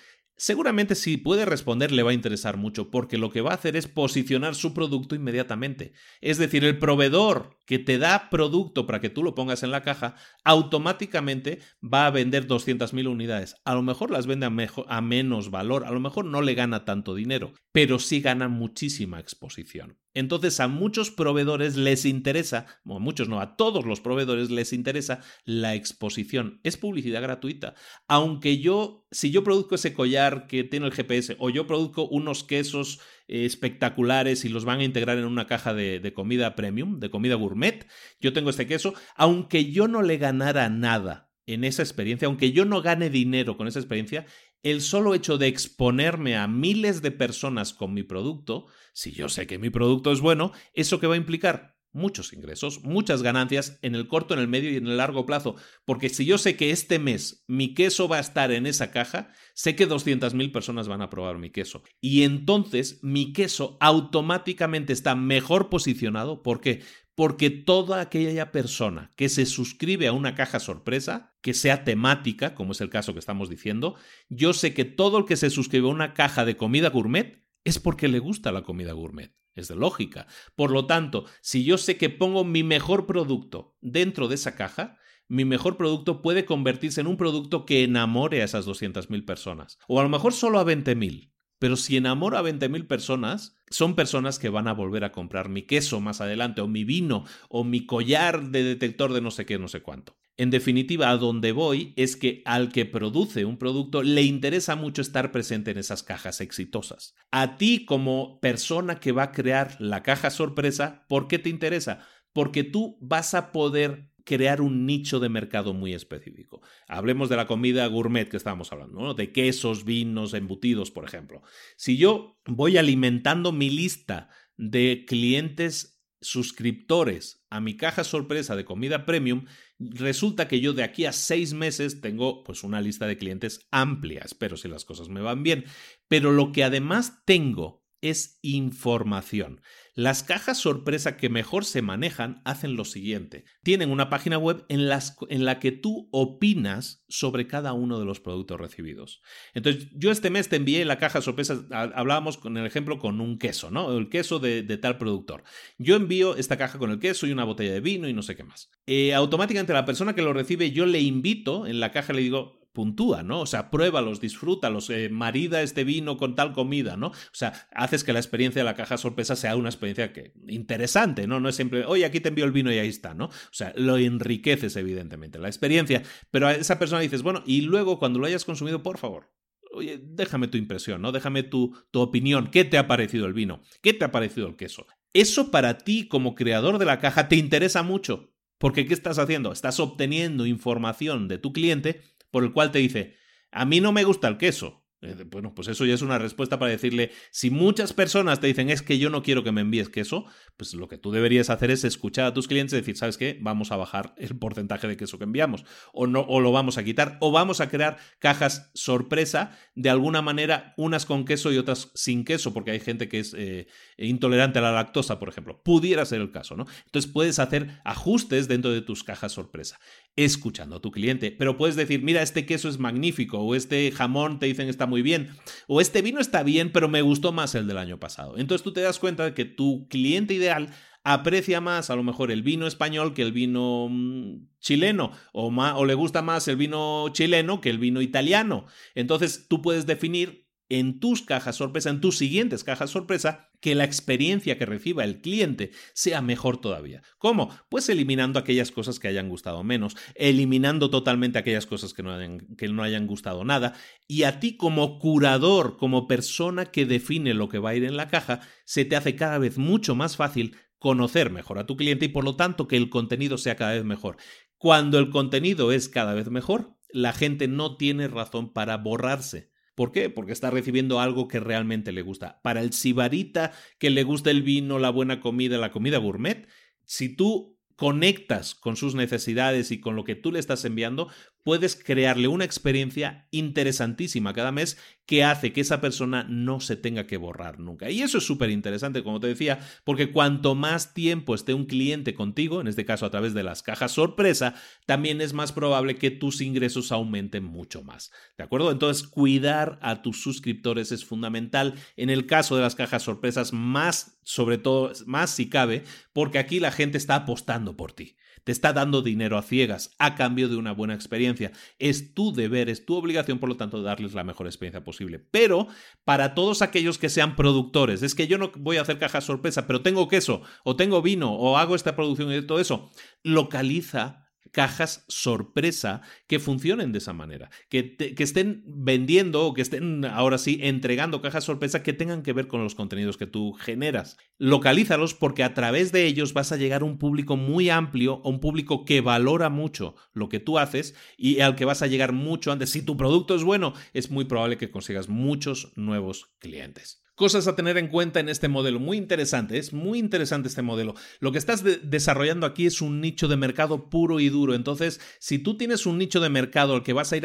Seguramente 0.40 0.94
si 0.94 1.18
puede 1.18 1.44
responder 1.44 1.92
le 1.92 2.02
va 2.02 2.12
a 2.12 2.14
interesar 2.14 2.56
mucho 2.56 2.90
porque 2.90 3.18
lo 3.18 3.30
que 3.30 3.42
va 3.42 3.50
a 3.50 3.56
hacer 3.56 3.76
es 3.76 3.86
posicionar 3.86 4.54
su 4.54 4.72
producto 4.72 5.14
inmediatamente. 5.14 5.92
Es 6.22 6.38
decir, 6.38 6.64
el 6.64 6.78
proveedor 6.78 7.59
que 7.70 7.78
te 7.78 7.98
da 7.98 8.30
producto 8.30 8.84
para 8.84 9.00
que 9.00 9.10
tú 9.10 9.22
lo 9.22 9.36
pongas 9.36 9.62
en 9.62 9.70
la 9.70 9.84
caja, 9.84 10.16
automáticamente 10.42 11.60
va 11.80 12.06
a 12.06 12.10
vender 12.10 12.48
200.000 12.48 13.06
unidades. 13.06 13.54
A 13.64 13.76
lo 13.76 13.82
mejor 13.82 14.10
las 14.10 14.26
vende 14.26 14.46
a, 14.46 14.52
a, 14.88 15.00
menos 15.00 15.52
valor, 15.52 15.84
a 15.84 15.92
lo 15.92 16.00
mejor 16.00 16.24
no 16.24 16.42
le 16.42 16.54
gana 16.54 16.84
tanto 16.84 17.14
dinero, 17.14 17.52
pero 17.70 18.00
sí 18.00 18.20
gana 18.20 18.48
muchísima 18.48 19.20
exposición. 19.20 20.00
Entonces 20.14 20.58
a 20.58 20.66
muchos 20.66 21.12
proveedores 21.12 21.76
les 21.76 22.04
interesa, 22.06 22.66
o 22.84 22.96
a 22.96 22.98
muchos 22.98 23.28
no, 23.28 23.40
a 23.40 23.54
todos 23.54 23.86
los 23.86 24.00
proveedores 24.00 24.50
les 24.50 24.72
interesa 24.72 25.20
la 25.44 25.76
exposición. 25.76 26.58
Es 26.64 26.76
publicidad 26.76 27.22
gratuita. 27.22 27.76
Aunque 28.08 28.58
yo, 28.58 29.06
si 29.12 29.30
yo 29.30 29.44
produzco 29.44 29.76
ese 29.76 29.94
collar 29.94 30.48
que 30.48 30.64
tiene 30.64 30.86
el 30.86 30.92
GPS, 30.92 31.36
o 31.38 31.50
yo 31.50 31.68
produzco 31.68 32.08
unos 32.08 32.42
quesos 32.42 32.98
espectaculares 33.30 34.44
y 34.44 34.48
los 34.48 34.64
van 34.64 34.80
a 34.80 34.84
integrar 34.84 35.16
en 35.16 35.24
una 35.24 35.46
caja 35.46 35.72
de, 35.72 36.12
comida 36.12 36.56
premium, 36.56 36.98
de 36.98 37.10
comida 37.10 37.36
gourmet. 37.36 37.86
Yo 38.20 38.32
tengo 38.32 38.50
este 38.50 38.66
queso, 38.66 38.94
aunque 39.14 39.70
yo 39.70 39.86
no 39.86 40.02
le 40.02 40.18
ganara 40.18 40.68
nada 40.68 41.30
en 41.46 41.64
esa 41.64 41.82
experiencia, 41.82 42.26
aunque 42.26 42.52
yo 42.52 42.64
no 42.64 42.82
gane 42.82 43.08
dinero 43.08 43.56
con 43.56 43.68
esa 43.68 43.78
experiencia, 43.78 44.26
el 44.62 44.82
solo 44.82 45.14
hecho 45.14 45.38
de 45.38 45.46
exponerme 45.46 46.36
a 46.36 46.46
miles 46.48 47.02
de 47.02 47.12
personas 47.12 47.72
con 47.72 47.94
mi 47.94 48.02
producto, 48.02 48.66
si 48.92 49.12
yo 49.12 49.28
sé 49.28 49.46
que 49.46 49.58
mi 49.58 49.70
producto 49.70 50.12
es 50.12 50.20
bueno, 50.20 50.52
¿eso 50.74 51.00
que 51.00 51.06
va 51.06 51.14
a 51.14 51.18
implicar? 51.18 51.79
Muchos 51.92 52.32
ingresos, 52.32 52.82
muchas 52.82 53.22
ganancias 53.22 53.78
en 53.82 53.94
el 53.94 54.08
corto, 54.08 54.34
en 54.34 54.40
el 54.40 54.48
medio 54.48 54.70
y 54.70 54.76
en 54.76 54.86
el 54.86 54.96
largo 54.96 55.26
plazo. 55.26 55.56
Porque 55.84 56.08
si 56.08 56.24
yo 56.24 56.38
sé 56.38 56.56
que 56.56 56.70
este 56.70 56.98
mes 56.98 57.44
mi 57.46 57.74
queso 57.74 58.08
va 58.08 58.18
a 58.18 58.20
estar 58.20 58.52
en 58.52 58.66
esa 58.66 58.90
caja, 58.90 59.32
sé 59.54 59.76
que 59.76 59.88
200.000 59.88 60.52
personas 60.52 60.88
van 60.88 61.02
a 61.02 61.10
probar 61.10 61.38
mi 61.38 61.50
queso. 61.50 61.82
Y 62.00 62.22
entonces 62.22 63.00
mi 63.02 63.32
queso 63.32 63.76
automáticamente 63.80 64.92
está 64.92 65.14
mejor 65.14 65.68
posicionado. 65.68 66.42
¿Por 66.42 66.60
qué? 66.60 66.82
Porque 67.14 67.50
toda 67.50 68.00
aquella 68.00 68.50
persona 68.50 69.12
que 69.16 69.28
se 69.28 69.44
suscribe 69.44 70.06
a 70.06 70.12
una 70.12 70.34
caja 70.34 70.58
sorpresa, 70.58 71.34
que 71.42 71.52
sea 71.52 71.84
temática, 71.84 72.54
como 72.54 72.72
es 72.72 72.80
el 72.80 72.88
caso 72.88 73.12
que 73.12 73.18
estamos 73.18 73.50
diciendo, 73.50 73.96
yo 74.28 74.52
sé 74.54 74.72
que 74.72 74.84
todo 74.84 75.18
el 75.18 75.24
que 75.26 75.36
se 75.36 75.50
suscribe 75.50 75.88
a 75.88 75.92
una 75.92 76.14
caja 76.14 76.44
de 76.44 76.56
comida 76.56 76.88
gourmet 76.88 77.40
es 77.64 77.78
porque 77.78 78.08
le 78.08 78.18
gusta 78.18 78.52
la 78.52 78.62
comida 78.62 78.92
gourmet. 78.92 79.34
Es 79.54 79.68
de 79.68 79.76
lógica. 79.76 80.26
Por 80.54 80.70
lo 80.70 80.86
tanto, 80.86 81.24
si 81.42 81.64
yo 81.64 81.76
sé 81.76 81.96
que 81.96 82.08
pongo 82.08 82.44
mi 82.44 82.62
mejor 82.62 83.06
producto 83.06 83.76
dentro 83.80 84.28
de 84.28 84.36
esa 84.36 84.54
caja, 84.54 84.98
mi 85.28 85.44
mejor 85.44 85.76
producto 85.76 86.22
puede 86.22 86.44
convertirse 86.44 87.00
en 87.00 87.06
un 87.06 87.16
producto 87.16 87.66
que 87.66 87.84
enamore 87.84 88.42
a 88.42 88.44
esas 88.44 88.66
200.000 88.66 89.24
personas. 89.24 89.78
O 89.88 90.00
a 90.00 90.02
lo 90.02 90.08
mejor 90.08 90.32
solo 90.32 90.58
a 90.58 90.64
20.000. 90.64 91.32
Pero 91.58 91.76
si 91.76 91.96
enamoro 91.96 92.38
a 92.38 92.42
20.000 92.42 92.86
personas, 92.86 93.54
son 93.68 93.94
personas 93.94 94.38
que 94.38 94.48
van 94.48 94.66
a 94.66 94.72
volver 94.72 95.04
a 95.04 95.12
comprar 95.12 95.48
mi 95.48 95.62
queso 95.62 96.00
más 96.00 96.20
adelante, 96.20 96.62
o 96.62 96.68
mi 96.68 96.84
vino, 96.84 97.24
o 97.48 97.64
mi 97.64 97.84
collar 97.86 98.50
de 98.50 98.64
detector 98.64 99.12
de 99.12 99.20
no 99.20 99.30
sé 99.30 99.44
qué, 99.46 99.58
no 99.58 99.68
sé 99.68 99.82
cuánto. 99.82 100.16
En 100.40 100.48
definitiva, 100.48 101.10
a 101.10 101.18
donde 101.18 101.52
voy 101.52 101.92
es 101.96 102.16
que 102.16 102.40
al 102.46 102.72
que 102.72 102.86
produce 102.86 103.44
un 103.44 103.58
producto 103.58 104.02
le 104.02 104.22
interesa 104.22 104.74
mucho 104.74 105.02
estar 105.02 105.32
presente 105.32 105.70
en 105.70 105.76
esas 105.76 106.02
cajas 106.02 106.40
exitosas. 106.40 107.14
A 107.30 107.58
ti 107.58 107.84
como 107.84 108.40
persona 108.40 109.00
que 109.00 109.12
va 109.12 109.24
a 109.24 109.32
crear 109.32 109.76
la 109.80 110.02
caja 110.02 110.30
sorpresa, 110.30 111.04
¿por 111.10 111.28
qué 111.28 111.38
te 111.38 111.50
interesa? 111.50 112.06
Porque 112.32 112.64
tú 112.64 112.96
vas 113.02 113.34
a 113.34 113.52
poder 113.52 114.08
crear 114.24 114.62
un 114.62 114.86
nicho 114.86 115.20
de 115.20 115.28
mercado 115.28 115.74
muy 115.74 115.92
específico. 115.92 116.62
Hablemos 116.88 117.28
de 117.28 117.36
la 117.36 117.46
comida 117.46 117.86
gourmet 117.88 118.26
que 118.26 118.38
estábamos 118.38 118.72
hablando, 118.72 119.12
de 119.12 119.32
quesos, 119.32 119.84
vinos, 119.84 120.32
embutidos, 120.32 120.90
por 120.90 121.04
ejemplo. 121.04 121.42
Si 121.76 121.98
yo 121.98 122.38
voy 122.46 122.78
alimentando 122.78 123.52
mi 123.52 123.68
lista 123.68 124.30
de 124.56 125.04
clientes 125.06 126.00
suscriptores 126.22 127.44
a 127.50 127.60
mi 127.60 127.76
caja 127.76 128.04
sorpresa 128.04 128.56
de 128.56 128.64
comida 128.64 129.04
premium, 129.04 129.44
resulta 129.80 130.46
que 130.46 130.60
yo 130.60 130.74
de 130.74 130.82
aquí 130.82 131.06
a 131.06 131.12
seis 131.12 131.54
meses 131.54 132.00
tengo 132.00 132.44
pues 132.44 132.62
una 132.62 132.80
lista 132.80 133.06
de 133.06 133.16
clientes 133.16 133.66
amplia, 133.70 134.22
espero 134.24 134.56
si 134.56 134.68
las 134.68 134.84
cosas 134.84 135.08
me 135.08 135.22
van 135.22 135.42
bien, 135.42 135.64
pero 136.06 136.30
lo 136.32 136.52
que 136.52 136.64
además 136.64 137.22
tengo 137.24 137.82
es 138.02 138.38
información. 138.42 139.62
Las 140.00 140.22
cajas 140.22 140.56
sorpresa 140.56 141.18
que 141.18 141.28
mejor 141.28 141.66
se 141.66 141.82
manejan 141.82 142.40
hacen 142.46 142.74
lo 142.74 142.86
siguiente. 142.86 143.44
Tienen 143.62 143.90
una 143.90 144.08
página 144.08 144.38
web 144.38 144.64
en, 144.70 144.88
la 144.88 145.58
que 145.58 145.72
tú 145.72 146.08
opinas 146.10 147.04
sobre 147.10 147.46
cada 147.46 147.74
uno 147.74 147.98
de 147.98 148.06
los 148.06 148.18
productos 148.18 148.58
recibidos. 148.58 149.20
Entonces, 149.52 149.88
yo 149.92 150.10
este 150.10 150.30
mes 150.30 150.48
te 150.48 150.56
envié 150.56 150.86
la 150.86 150.96
caja 150.96 151.20
sorpresa, 151.20 151.66
hablábamos 151.70 152.38
con 152.38 152.56
el 152.56 152.64
ejemplo 152.64 152.98
con 152.98 153.20
un 153.20 153.38
queso, 153.38 153.70
¿no? 153.70 153.94
El 153.94 154.08
queso 154.08 154.38
de, 154.38 154.62
tal 154.78 154.96
productor. 154.96 155.44
Yo 155.76 155.96
envío 155.96 156.34
esta 156.34 156.56
caja 156.56 156.78
con 156.78 156.90
el 156.90 156.98
queso 156.98 157.26
y 157.26 157.32
una 157.32 157.44
botella 157.44 157.74
de 157.74 157.80
vino 157.80 158.08
y 158.08 158.14
no 158.14 158.22
sé 158.22 158.36
qué 158.36 158.44
más. 158.44 158.70
Eh, 158.86 159.12
automáticamente 159.12 159.74
la 159.74 159.84
persona 159.84 160.14
que 160.14 160.22
lo 160.22 160.32
recibe, 160.32 160.70
yo 160.70 160.86
le 160.86 161.00
invito, 161.02 161.66
en 161.66 161.78
la 161.78 161.92
caja 161.92 162.14
le 162.14 162.22
digo, 162.22 162.59
puntúa, 162.72 163.22
¿no? 163.22 163.40
O 163.40 163.46
sea, 163.46 163.70
pruébalos, 163.70 164.20
disfrútalos, 164.20 164.90
eh, 164.90 165.08
marida 165.10 165.62
este 165.62 165.84
vino 165.84 166.16
con 166.16 166.34
tal 166.34 166.52
comida, 166.52 166.96
¿no? 166.96 167.08
O 167.08 167.14
sea, 167.32 167.68
haces 167.72 168.04
que 168.04 168.12
la 168.12 168.20
experiencia 168.20 168.60
de 168.60 168.64
la 168.64 168.74
caja 168.74 168.96
sorpresa 168.96 169.36
sea 169.36 169.56
una 169.56 169.68
experiencia 169.68 170.12
que 170.12 170.32
interesante, 170.48 171.26
¿no? 171.26 171.40
No 171.40 171.48
es 171.48 171.56
siempre, 171.56 171.84
oye, 171.84 172.04
aquí 172.04 172.20
te 172.20 172.28
envío 172.28 172.44
el 172.44 172.52
vino 172.52 172.72
y 172.72 172.78
ahí 172.78 172.88
está, 172.88 173.14
¿no? 173.14 173.26
O 173.26 173.52
sea, 173.52 173.72
lo 173.76 173.96
enriqueces 173.98 174.76
evidentemente 174.76 175.38
la 175.38 175.48
experiencia, 175.48 176.02
pero 176.30 176.46
a 176.46 176.52
esa 176.52 176.78
persona 176.78 177.00
dices, 177.00 177.22
bueno, 177.22 177.42
y 177.46 177.62
luego 177.62 177.98
cuando 177.98 178.18
lo 178.18 178.26
hayas 178.26 178.44
consumido, 178.44 178.82
por 178.82 178.98
favor, 178.98 179.32
oye, 179.72 180.00
déjame 180.02 180.48
tu 180.48 180.58
impresión, 180.58 181.02
¿no? 181.02 181.12
Déjame 181.12 181.42
tu, 181.42 181.76
tu 181.90 182.00
opinión. 182.00 182.50
¿Qué 182.50 182.64
te 182.64 182.78
ha 182.78 182.86
parecido 182.86 183.26
el 183.26 183.32
vino? 183.32 183.62
¿Qué 183.82 183.94
te 183.94 184.04
ha 184.04 184.12
parecido 184.12 184.46
el 184.46 184.56
queso? 184.56 184.86
Eso 185.12 185.50
para 185.50 185.78
ti 185.78 186.06
como 186.06 186.34
creador 186.34 186.78
de 186.78 186.84
la 186.84 187.00
caja 187.00 187.28
te 187.28 187.36
interesa 187.36 187.82
mucho. 187.82 188.30
Porque 188.60 188.84
¿qué 188.84 188.92
estás 188.92 189.18
haciendo? 189.18 189.52
Estás 189.52 189.80
obteniendo 189.80 190.44
información 190.44 191.28
de 191.28 191.38
tu 191.38 191.54
cliente 191.54 192.02
por 192.30 192.44
el 192.44 192.52
cual 192.52 192.70
te 192.70 192.78
dice, 192.78 193.16
a 193.50 193.64
mí 193.64 193.80
no 193.80 193.92
me 193.92 194.04
gusta 194.04 194.28
el 194.28 194.38
queso, 194.38 194.80
eh, 195.02 195.24
bueno, 195.30 195.54
pues 195.54 195.68
eso 195.68 195.86
ya 195.86 195.94
es 195.94 196.02
una 196.02 196.18
respuesta 196.18 196.58
para 196.58 196.72
decirle, 196.72 197.10
si 197.30 197.50
muchas 197.50 197.94
personas 197.94 198.38
te 198.38 198.48
dicen 198.48 198.68
es 198.68 198.82
que 198.82 198.98
yo 198.98 199.08
no 199.08 199.22
quiero 199.22 199.42
que 199.42 199.50
me 199.50 199.62
envíes 199.62 199.88
queso, 199.88 200.26
pues 200.58 200.74
lo 200.74 200.88
que 200.88 200.98
tú 200.98 201.10
deberías 201.10 201.48
hacer 201.48 201.70
es 201.70 201.84
escuchar 201.84 202.26
a 202.26 202.34
tus 202.34 202.48
clientes 202.48 202.74
y 202.74 202.76
decir, 202.76 202.98
¿sabes 202.98 203.16
qué? 203.16 203.38
Vamos 203.40 203.72
a 203.72 203.76
bajar 203.76 204.14
el 204.18 204.36
porcentaje 204.36 204.88
de 204.88 204.98
queso 204.98 205.16
que 205.16 205.24
enviamos 205.24 205.64
o 205.94 206.06
no 206.06 206.20
o 206.20 206.40
lo 206.40 206.52
vamos 206.52 206.76
a 206.76 206.84
quitar 206.84 207.16
o 207.20 207.32
vamos 207.32 207.62
a 207.62 207.70
crear 207.70 207.96
cajas 208.18 208.70
sorpresa 208.74 209.58
de 209.74 209.88
alguna 209.88 210.20
manera, 210.20 210.74
unas 210.76 211.06
con 211.06 211.24
queso 211.24 211.50
y 211.50 211.56
otras 211.56 211.90
sin 211.94 212.24
queso, 212.26 212.52
porque 212.52 212.72
hay 212.72 212.80
gente 212.80 213.08
que 213.08 213.20
es 213.20 213.34
eh, 213.38 213.68
intolerante 213.96 214.58
a 214.58 214.62
la 214.62 214.72
lactosa, 214.72 215.18
por 215.18 215.30
ejemplo. 215.30 215.62
Pudiera 215.62 216.04
ser 216.04 216.20
el 216.20 216.30
caso, 216.30 216.56
¿no? 216.56 216.66
Entonces 216.84 217.10
puedes 217.10 217.38
hacer 217.38 217.80
ajustes 217.84 218.48
dentro 218.48 218.70
de 218.70 218.82
tus 218.82 219.02
cajas 219.02 219.32
sorpresa 219.32 219.78
escuchando 220.24 220.76
a 220.76 220.80
tu 220.80 220.90
cliente. 220.90 221.30
Pero 221.30 221.56
puedes 221.56 221.76
decir, 221.76 222.02
mira, 222.02 222.22
este 222.22 222.46
queso 222.46 222.68
es 222.68 222.78
magnífico, 222.78 223.38
o 223.38 223.54
este 223.54 223.90
jamón 223.92 224.38
te 224.38 224.46
dicen 224.46 224.68
está 224.68 224.86
muy 224.86 225.02
bien, 225.02 225.30
o 225.66 225.80
este 225.80 226.02
vino 226.02 226.20
está 226.20 226.42
bien, 226.42 226.72
pero 226.72 226.88
me 226.88 227.02
gustó 227.02 227.32
más 227.32 227.54
el 227.54 227.66
del 227.66 227.78
año 227.78 227.98
pasado. 227.98 228.38
Entonces 228.38 228.62
tú 228.62 228.72
te 228.72 228.80
das 228.80 228.98
cuenta 228.98 229.24
de 229.24 229.34
que 229.34 229.44
tu 229.44 229.88
cliente 229.88 230.34
ideal 230.34 230.70
aprecia 231.02 231.60
más 231.60 231.88
a 231.88 231.96
lo 231.96 232.02
mejor 232.02 232.30
el 232.30 232.42
vino 232.42 232.66
español 232.66 233.14
que 233.14 233.22
el 233.22 233.32
vino 233.32 233.88
mm, 233.90 234.48
chileno, 234.60 235.12
o, 235.32 235.48
o 235.48 235.84
le 235.84 235.94
gusta 235.94 236.22
más 236.22 236.46
el 236.48 236.56
vino 236.56 237.08
chileno 237.12 237.60
que 237.60 237.70
el 237.70 237.78
vino 237.78 238.02
italiano. 238.02 238.66
Entonces 238.94 239.46
tú 239.48 239.62
puedes 239.62 239.86
definir 239.86 240.49
en 240.70 241.00
tus 241.00 241.22
cajas 241.22 241.56
sorpresa, 241.56 241.90
en 241.90 242.00
tus 242.00 242.16
siguientes 242.16 242.64
cajas 242.64 242.90
sorpresa, 242.90 243.50
que 243.60 243.74
la 243.74 243.84
experiencia 243.84 244.56
que 244.56 244.64
reciba 244.64 245.04
el 245.04 245.20
cliente 245.20 245.72
sea 245.92 246.22
mejor 246.22 246.60
todavía. 246.60 247.02
¿Cómo? 247.18 247.50
Pues 247.68 247.88
eliminando 247.88 248.38
aquellas 248.38 248.70
cosas 248.70 249.00
que 249.00 249.08
hayan 249.08 249.28
gustado 249.28 249.62
menos, 249.64 249.96
eliminando 250.14 250.88
totalmente 250.88 251.38
aquellas 251.38 251.66
cosas 251.66 251.92
que 251.92 252.04
no 252.04 252.14
hayan, 252.14 252.38
que 252.56 252.68
no 252.68 252.84
hayan 252.84 253.08
gustado 253.08 253.44
nada, 253.44 253.74
y 254.06 254.22
a 254.22 254.38
ti 254.38 254.56
como 254.56 255.00
curador, 255.00 255.76
como 255.76 256.06
persona 256.06 256.66
que 256.66 256.86
define 256.86 257.34
lo 257.34 257.48
que 257.48 257.58
va 257.58 257.70
a 257.70 257.74
ir 257.74 257.84
en 257.84 257.96
la 257.96 258.08
caja, 258.08 258.40
se 258.64 258.84
te 258.84 258.94
hace 258.94 259.16
cada 259.16 259.38
vez 259.38 259.58
mucho 259.58 259.96
más 259.96 260.16
fácil 260.16 260.56
conocer 260.78 261.30
mejor 261.30 261.58
a 261.58 261.66
tu 261.66 261.76
cliente 261.76 262.06
y 262.06 262.08
por 262.08 262.24
lo 262.24 262.36
tanto 262.36 262.68
que 262.68 262.76
el 262.76 262.90
contenido 262.90 263.38
sea 263.38 263.56
cada 263.56 263.72
vez 263.72 263.84
mejor. 263.84 264.16
Cuando 264.56 264.98
el 265.00 265.10
contenido 265.10 265.72
es 265.72 265.88
cada 265.88 266.14
vez 266.14 266.30
mejor, 266.30 266.76
la 266.90 267.12
gente 267.12 267.48
no 267.48 267.76
tiene 267.76 268.08
razón 268.08 268.52
para 268.52 268.76
borrarse 268.76 269.50
¿Por 269.74 269.92
qué? 269.92 270.10
Porque 270.10 270.32
está 270.32 270.50
recibiendo 270.50 271.00
algo 271.00 271.28
que 271.28 271.40
realmente 271.40 271.92
le 271.92 272.02
gusta. 272.02 272.40
Para 272.42 272.60
el 272.60 272.72
sibarita 272.72 273.52
que 273.78 273.90
le 273.90 274.02
gusta 274.02 274.30
el 274.30 274.42
vino, 274.42 274.78
la 274.78 274.90
buena 274.90 275.20
comida, 275.20 275.58
la 275.58 275.70
comida 275.70 275.98
gourmet, 275.98 276.48
si 276.84 277.14
tú 277.14 277.58
conectas 277.76 278.54
con 278.54 278.76
sus 278.76 278.94
necesidades 278.94 279.70
y 279.70 279.80
con 279.80 279.96
lo 279.96 280.04
que 280.04 280.14
tú 280.14 280.32
le 280.32 280.38
estás 280.38 280.66
enviando, 280.66 281.08
puedes 281.42 281.76
crearle 281.76 282.28
una 282.28 282.44
experiencia 282.44 283.28
interesantísima 283.30 284.32
cada 284.32 284.52
mes 284.52 284.78
que 285.06 285.24
hace 285.24 285.52
que 285.52 285.60
esa 285.60 285.80
persona 285.80 286.24
no 286.28 286.60
se 286.60 286.76
tenga 286.76 287.08
que 287.08 287.16
borrar 287.16 287.58
nunca. 287.58 287.90
Y 287.90 288.02
eso 288.02 288.18
es 288.18 288.24
súper 288.24 288.50
interesante, 288.50 289.02
como 289.02 289.18
te 289.18 289.26
decía, 289.26 289.58
porque 289.82 290.12
cuanto 290.12 290.54
más 290.54 290.94
tiempo 290.94 291.34
esté 291.34 291.52
un 291.52 291.66
cliente 291.66 292.14
contigo, 292.14 292.60
en 292.60 292.68
este 292.68 292.84
caso 292.84 293.06
a 293.06 293.10
través 293.10 293.34
de 293.34 293.42
las 293.42 293.64
cajas 293.64 293.90
sorpresa, 293.90 294.54
también 294.86 295.20
es 295.20 295.32
más 295.32 295.50
probable 295.50 295.96
que 295.96 296.12
tus 296.12 296.40
ingresos 296.40 296.92
aumenten 296.92 297.42
mucho 297.42 297.82
más. 297.82 298.12
¿De 298.38 298.44
acuerdo? 298.44 298.70
Entonces, 298.70 299.06
cuidar 299.06 299.80
a 299.82 300.02
tus 300.02 300.22
suscriptores 300.22 300.92
es 300.92 301.04
fundamental. 301.04 301.74
En 301.96 302.08
el 302.08 302.26
caso 302.26 302.54
de 302.54 302.62
las 302.62 302.76
cajas 302.76 303.02
sorpresas, 303.02 303.52
más, 303.52 304.20
sobre 304.22 304.58
todo, 304.58 304.92
más 305.06 305.30
si 305.30 305.48
cabe, 305.48 305.82
porque 306.12 306.38
aquí 306.38 306.60
la 306.60 306.70
gente 306.70 306.98
está 306.98 307.16
apostando 307.16 307.76
por 307.76 307.92
ti 307.92 308.16
te 308.44 308.52
está 308.52 308.72
dando 308.72 309.02
dinero 309.02 309.38
a 309.38 309.42
ciegas 309.42 309.94
a 309.98 310.14
cambio 310.14 310.48
de 310.48 310.56
una 310.56 310.72
buena 310.72 310.94
experiencia. 310.94 311.52
Es 311.78 312.14
tu 312.14 312.32
deber, 312.32 312.68
es 312.68 312.84
tu 312.84 312.94
obligación, 312.94 313.38
por 313.38 313.48
lo 313.48 313.56
tanto, 313.56 313.82
darles 313.82 314.14
la 314.14 314.24
mejor 314.24 314.46
experiencia 314.46 314.84
posible. 314.84 315.18
Pero 315.18 315.68
para 316.04 316.34
todos 316.34 316.62
aquellos 316.62 316.98
que 316.98 317.08
sean 317.08 317.36
productores, 317.36 318.02
es 318.02 318.14
que 318.14 318.26
yo 318.26 318.38
no 318.38 318.52
voy 318.56 318.76
a 318.76 318.82
hacer 318.82 318.98
cajas 318.98 319.24
sorpresa, 319.24 319.66
pero 319.66 319.82
tengo 319.82 320.08
queso, 320.08 320.42
o 320.64 320.76
tengo 320.76 321.02
vino, 321.02 321.32
o 321.34 321.58
hago 321.58 321.74
esta 321.74 321.96
producción 321.96 322.32
y 322.32 322.42
todo 322.42 322.60
eso, 322.60 322.90
localiza 323.22 324.29
cajas 324.52 325.04
sorpresa 325.08 326.02
que 326.26 326.38
funcionen 326.38 326.92
de 326.92 326.98
esa 326.98 327.12
manera, 327.12 327.50
que, 327.68 327.96
estén 328.18 328.62
vendiendo 328.66 329.46
o 329.46 329.54
que 329.54 329.62
estén 329.62 330.04
ahora 330.04 330.38
sí 330.38 330.58
entregando 330.62 331.22
cajas 331.22 331.44
sorpresa 331.44 331.82
que 331.82 331.92
tengan 331.92 332.22
que 332.22 332.32
ver 332.32 332.48
con 332.48 332.62
los 332.62 332.74
contenidos 332.74 333.16
que 333.16 333.26
tú 333.26 333.52
generas. 333.52 334.16
Localízalos 334.38 335.14
porque 335.14 335.44
a 335.44 335.54
través 335.54 335.92
de 335.92 336.06
ellos 336.06 336.32
vas 336.32 336.52
a 336.52 336.56
llegar 336.56 336.82
a 336.82 336.86
un 336.86 336.98
público 336.98 337.36
muy 337.36 337.70
amplio, 337.70 338.20
a 338.24 338.28
un 338.28 338.40
público 338.40 338.84
que 338.84 339.00
valora 339.00 339.48
mucho 339.48 339.94
lo 340.12 340.28
que 340.28 340.40
tú 340.40 340.58
haces 340.58 340.94
y 341.16 341.40
al 341.40 341.54
que 341.54 341.64
vas 341.64 341.82
a 341.82 341.86
llegar 341.86 342.12
mucho 342.12 342.52
antes. 342.52 342.70
Si 342.70 342.82
tu 342.82 342.96
producto 342.96 343.34
es 343.34 343.44
bueno, 343.44 343.74
es 343.92 344.10
muy 344.10 344.24
probable 344.24 344.58
que 344.58 344.70
consigas 344.70 345.08
muchos 345.08 345.72
nuevos 345.76 346.34
clientes. 346.38 347.02
Cosas 347.20 347.46
a 347.46 347.54
tener 347.54 347.76
en 347.76 347.88
cuenta 347.88 348.18
en 348.18 348.30
este 348.30 348.48
modelo. 348.48 348.80
Muy 348.80 348.96
interesante, 348.96 349.58
es 349.58 349.74
muy 349.74 349.98
interesante 349.98 350.48
este 350.48 350.62
modelo. 350.62 350.94
Lo 351.18 351.32
que 351.32 351.36
estás 351.36 351.62
desarrollando 351.82 352.46
aquí 352.46 352.64
es 352.64 352.80
un 352.80 353.02
nicho 353.02 353.28
de 353.28 353.36
mercado 353.36 353.90
puro 353.90 354.20
y 354.20 354.30
duro. 354.30 354.54
Entonces, 354.54 355.02
si 355.18 355.38
tú 355.38 355.58
tienes 355.58 355.84
un 355.84 355.98
nicho 355.98 356.20
de 356.20 356.30
mercado 356.30 356.72
al 356.72 356.82
que 356.82 356.94
vas 356.94 357.12
a 357.12 357.16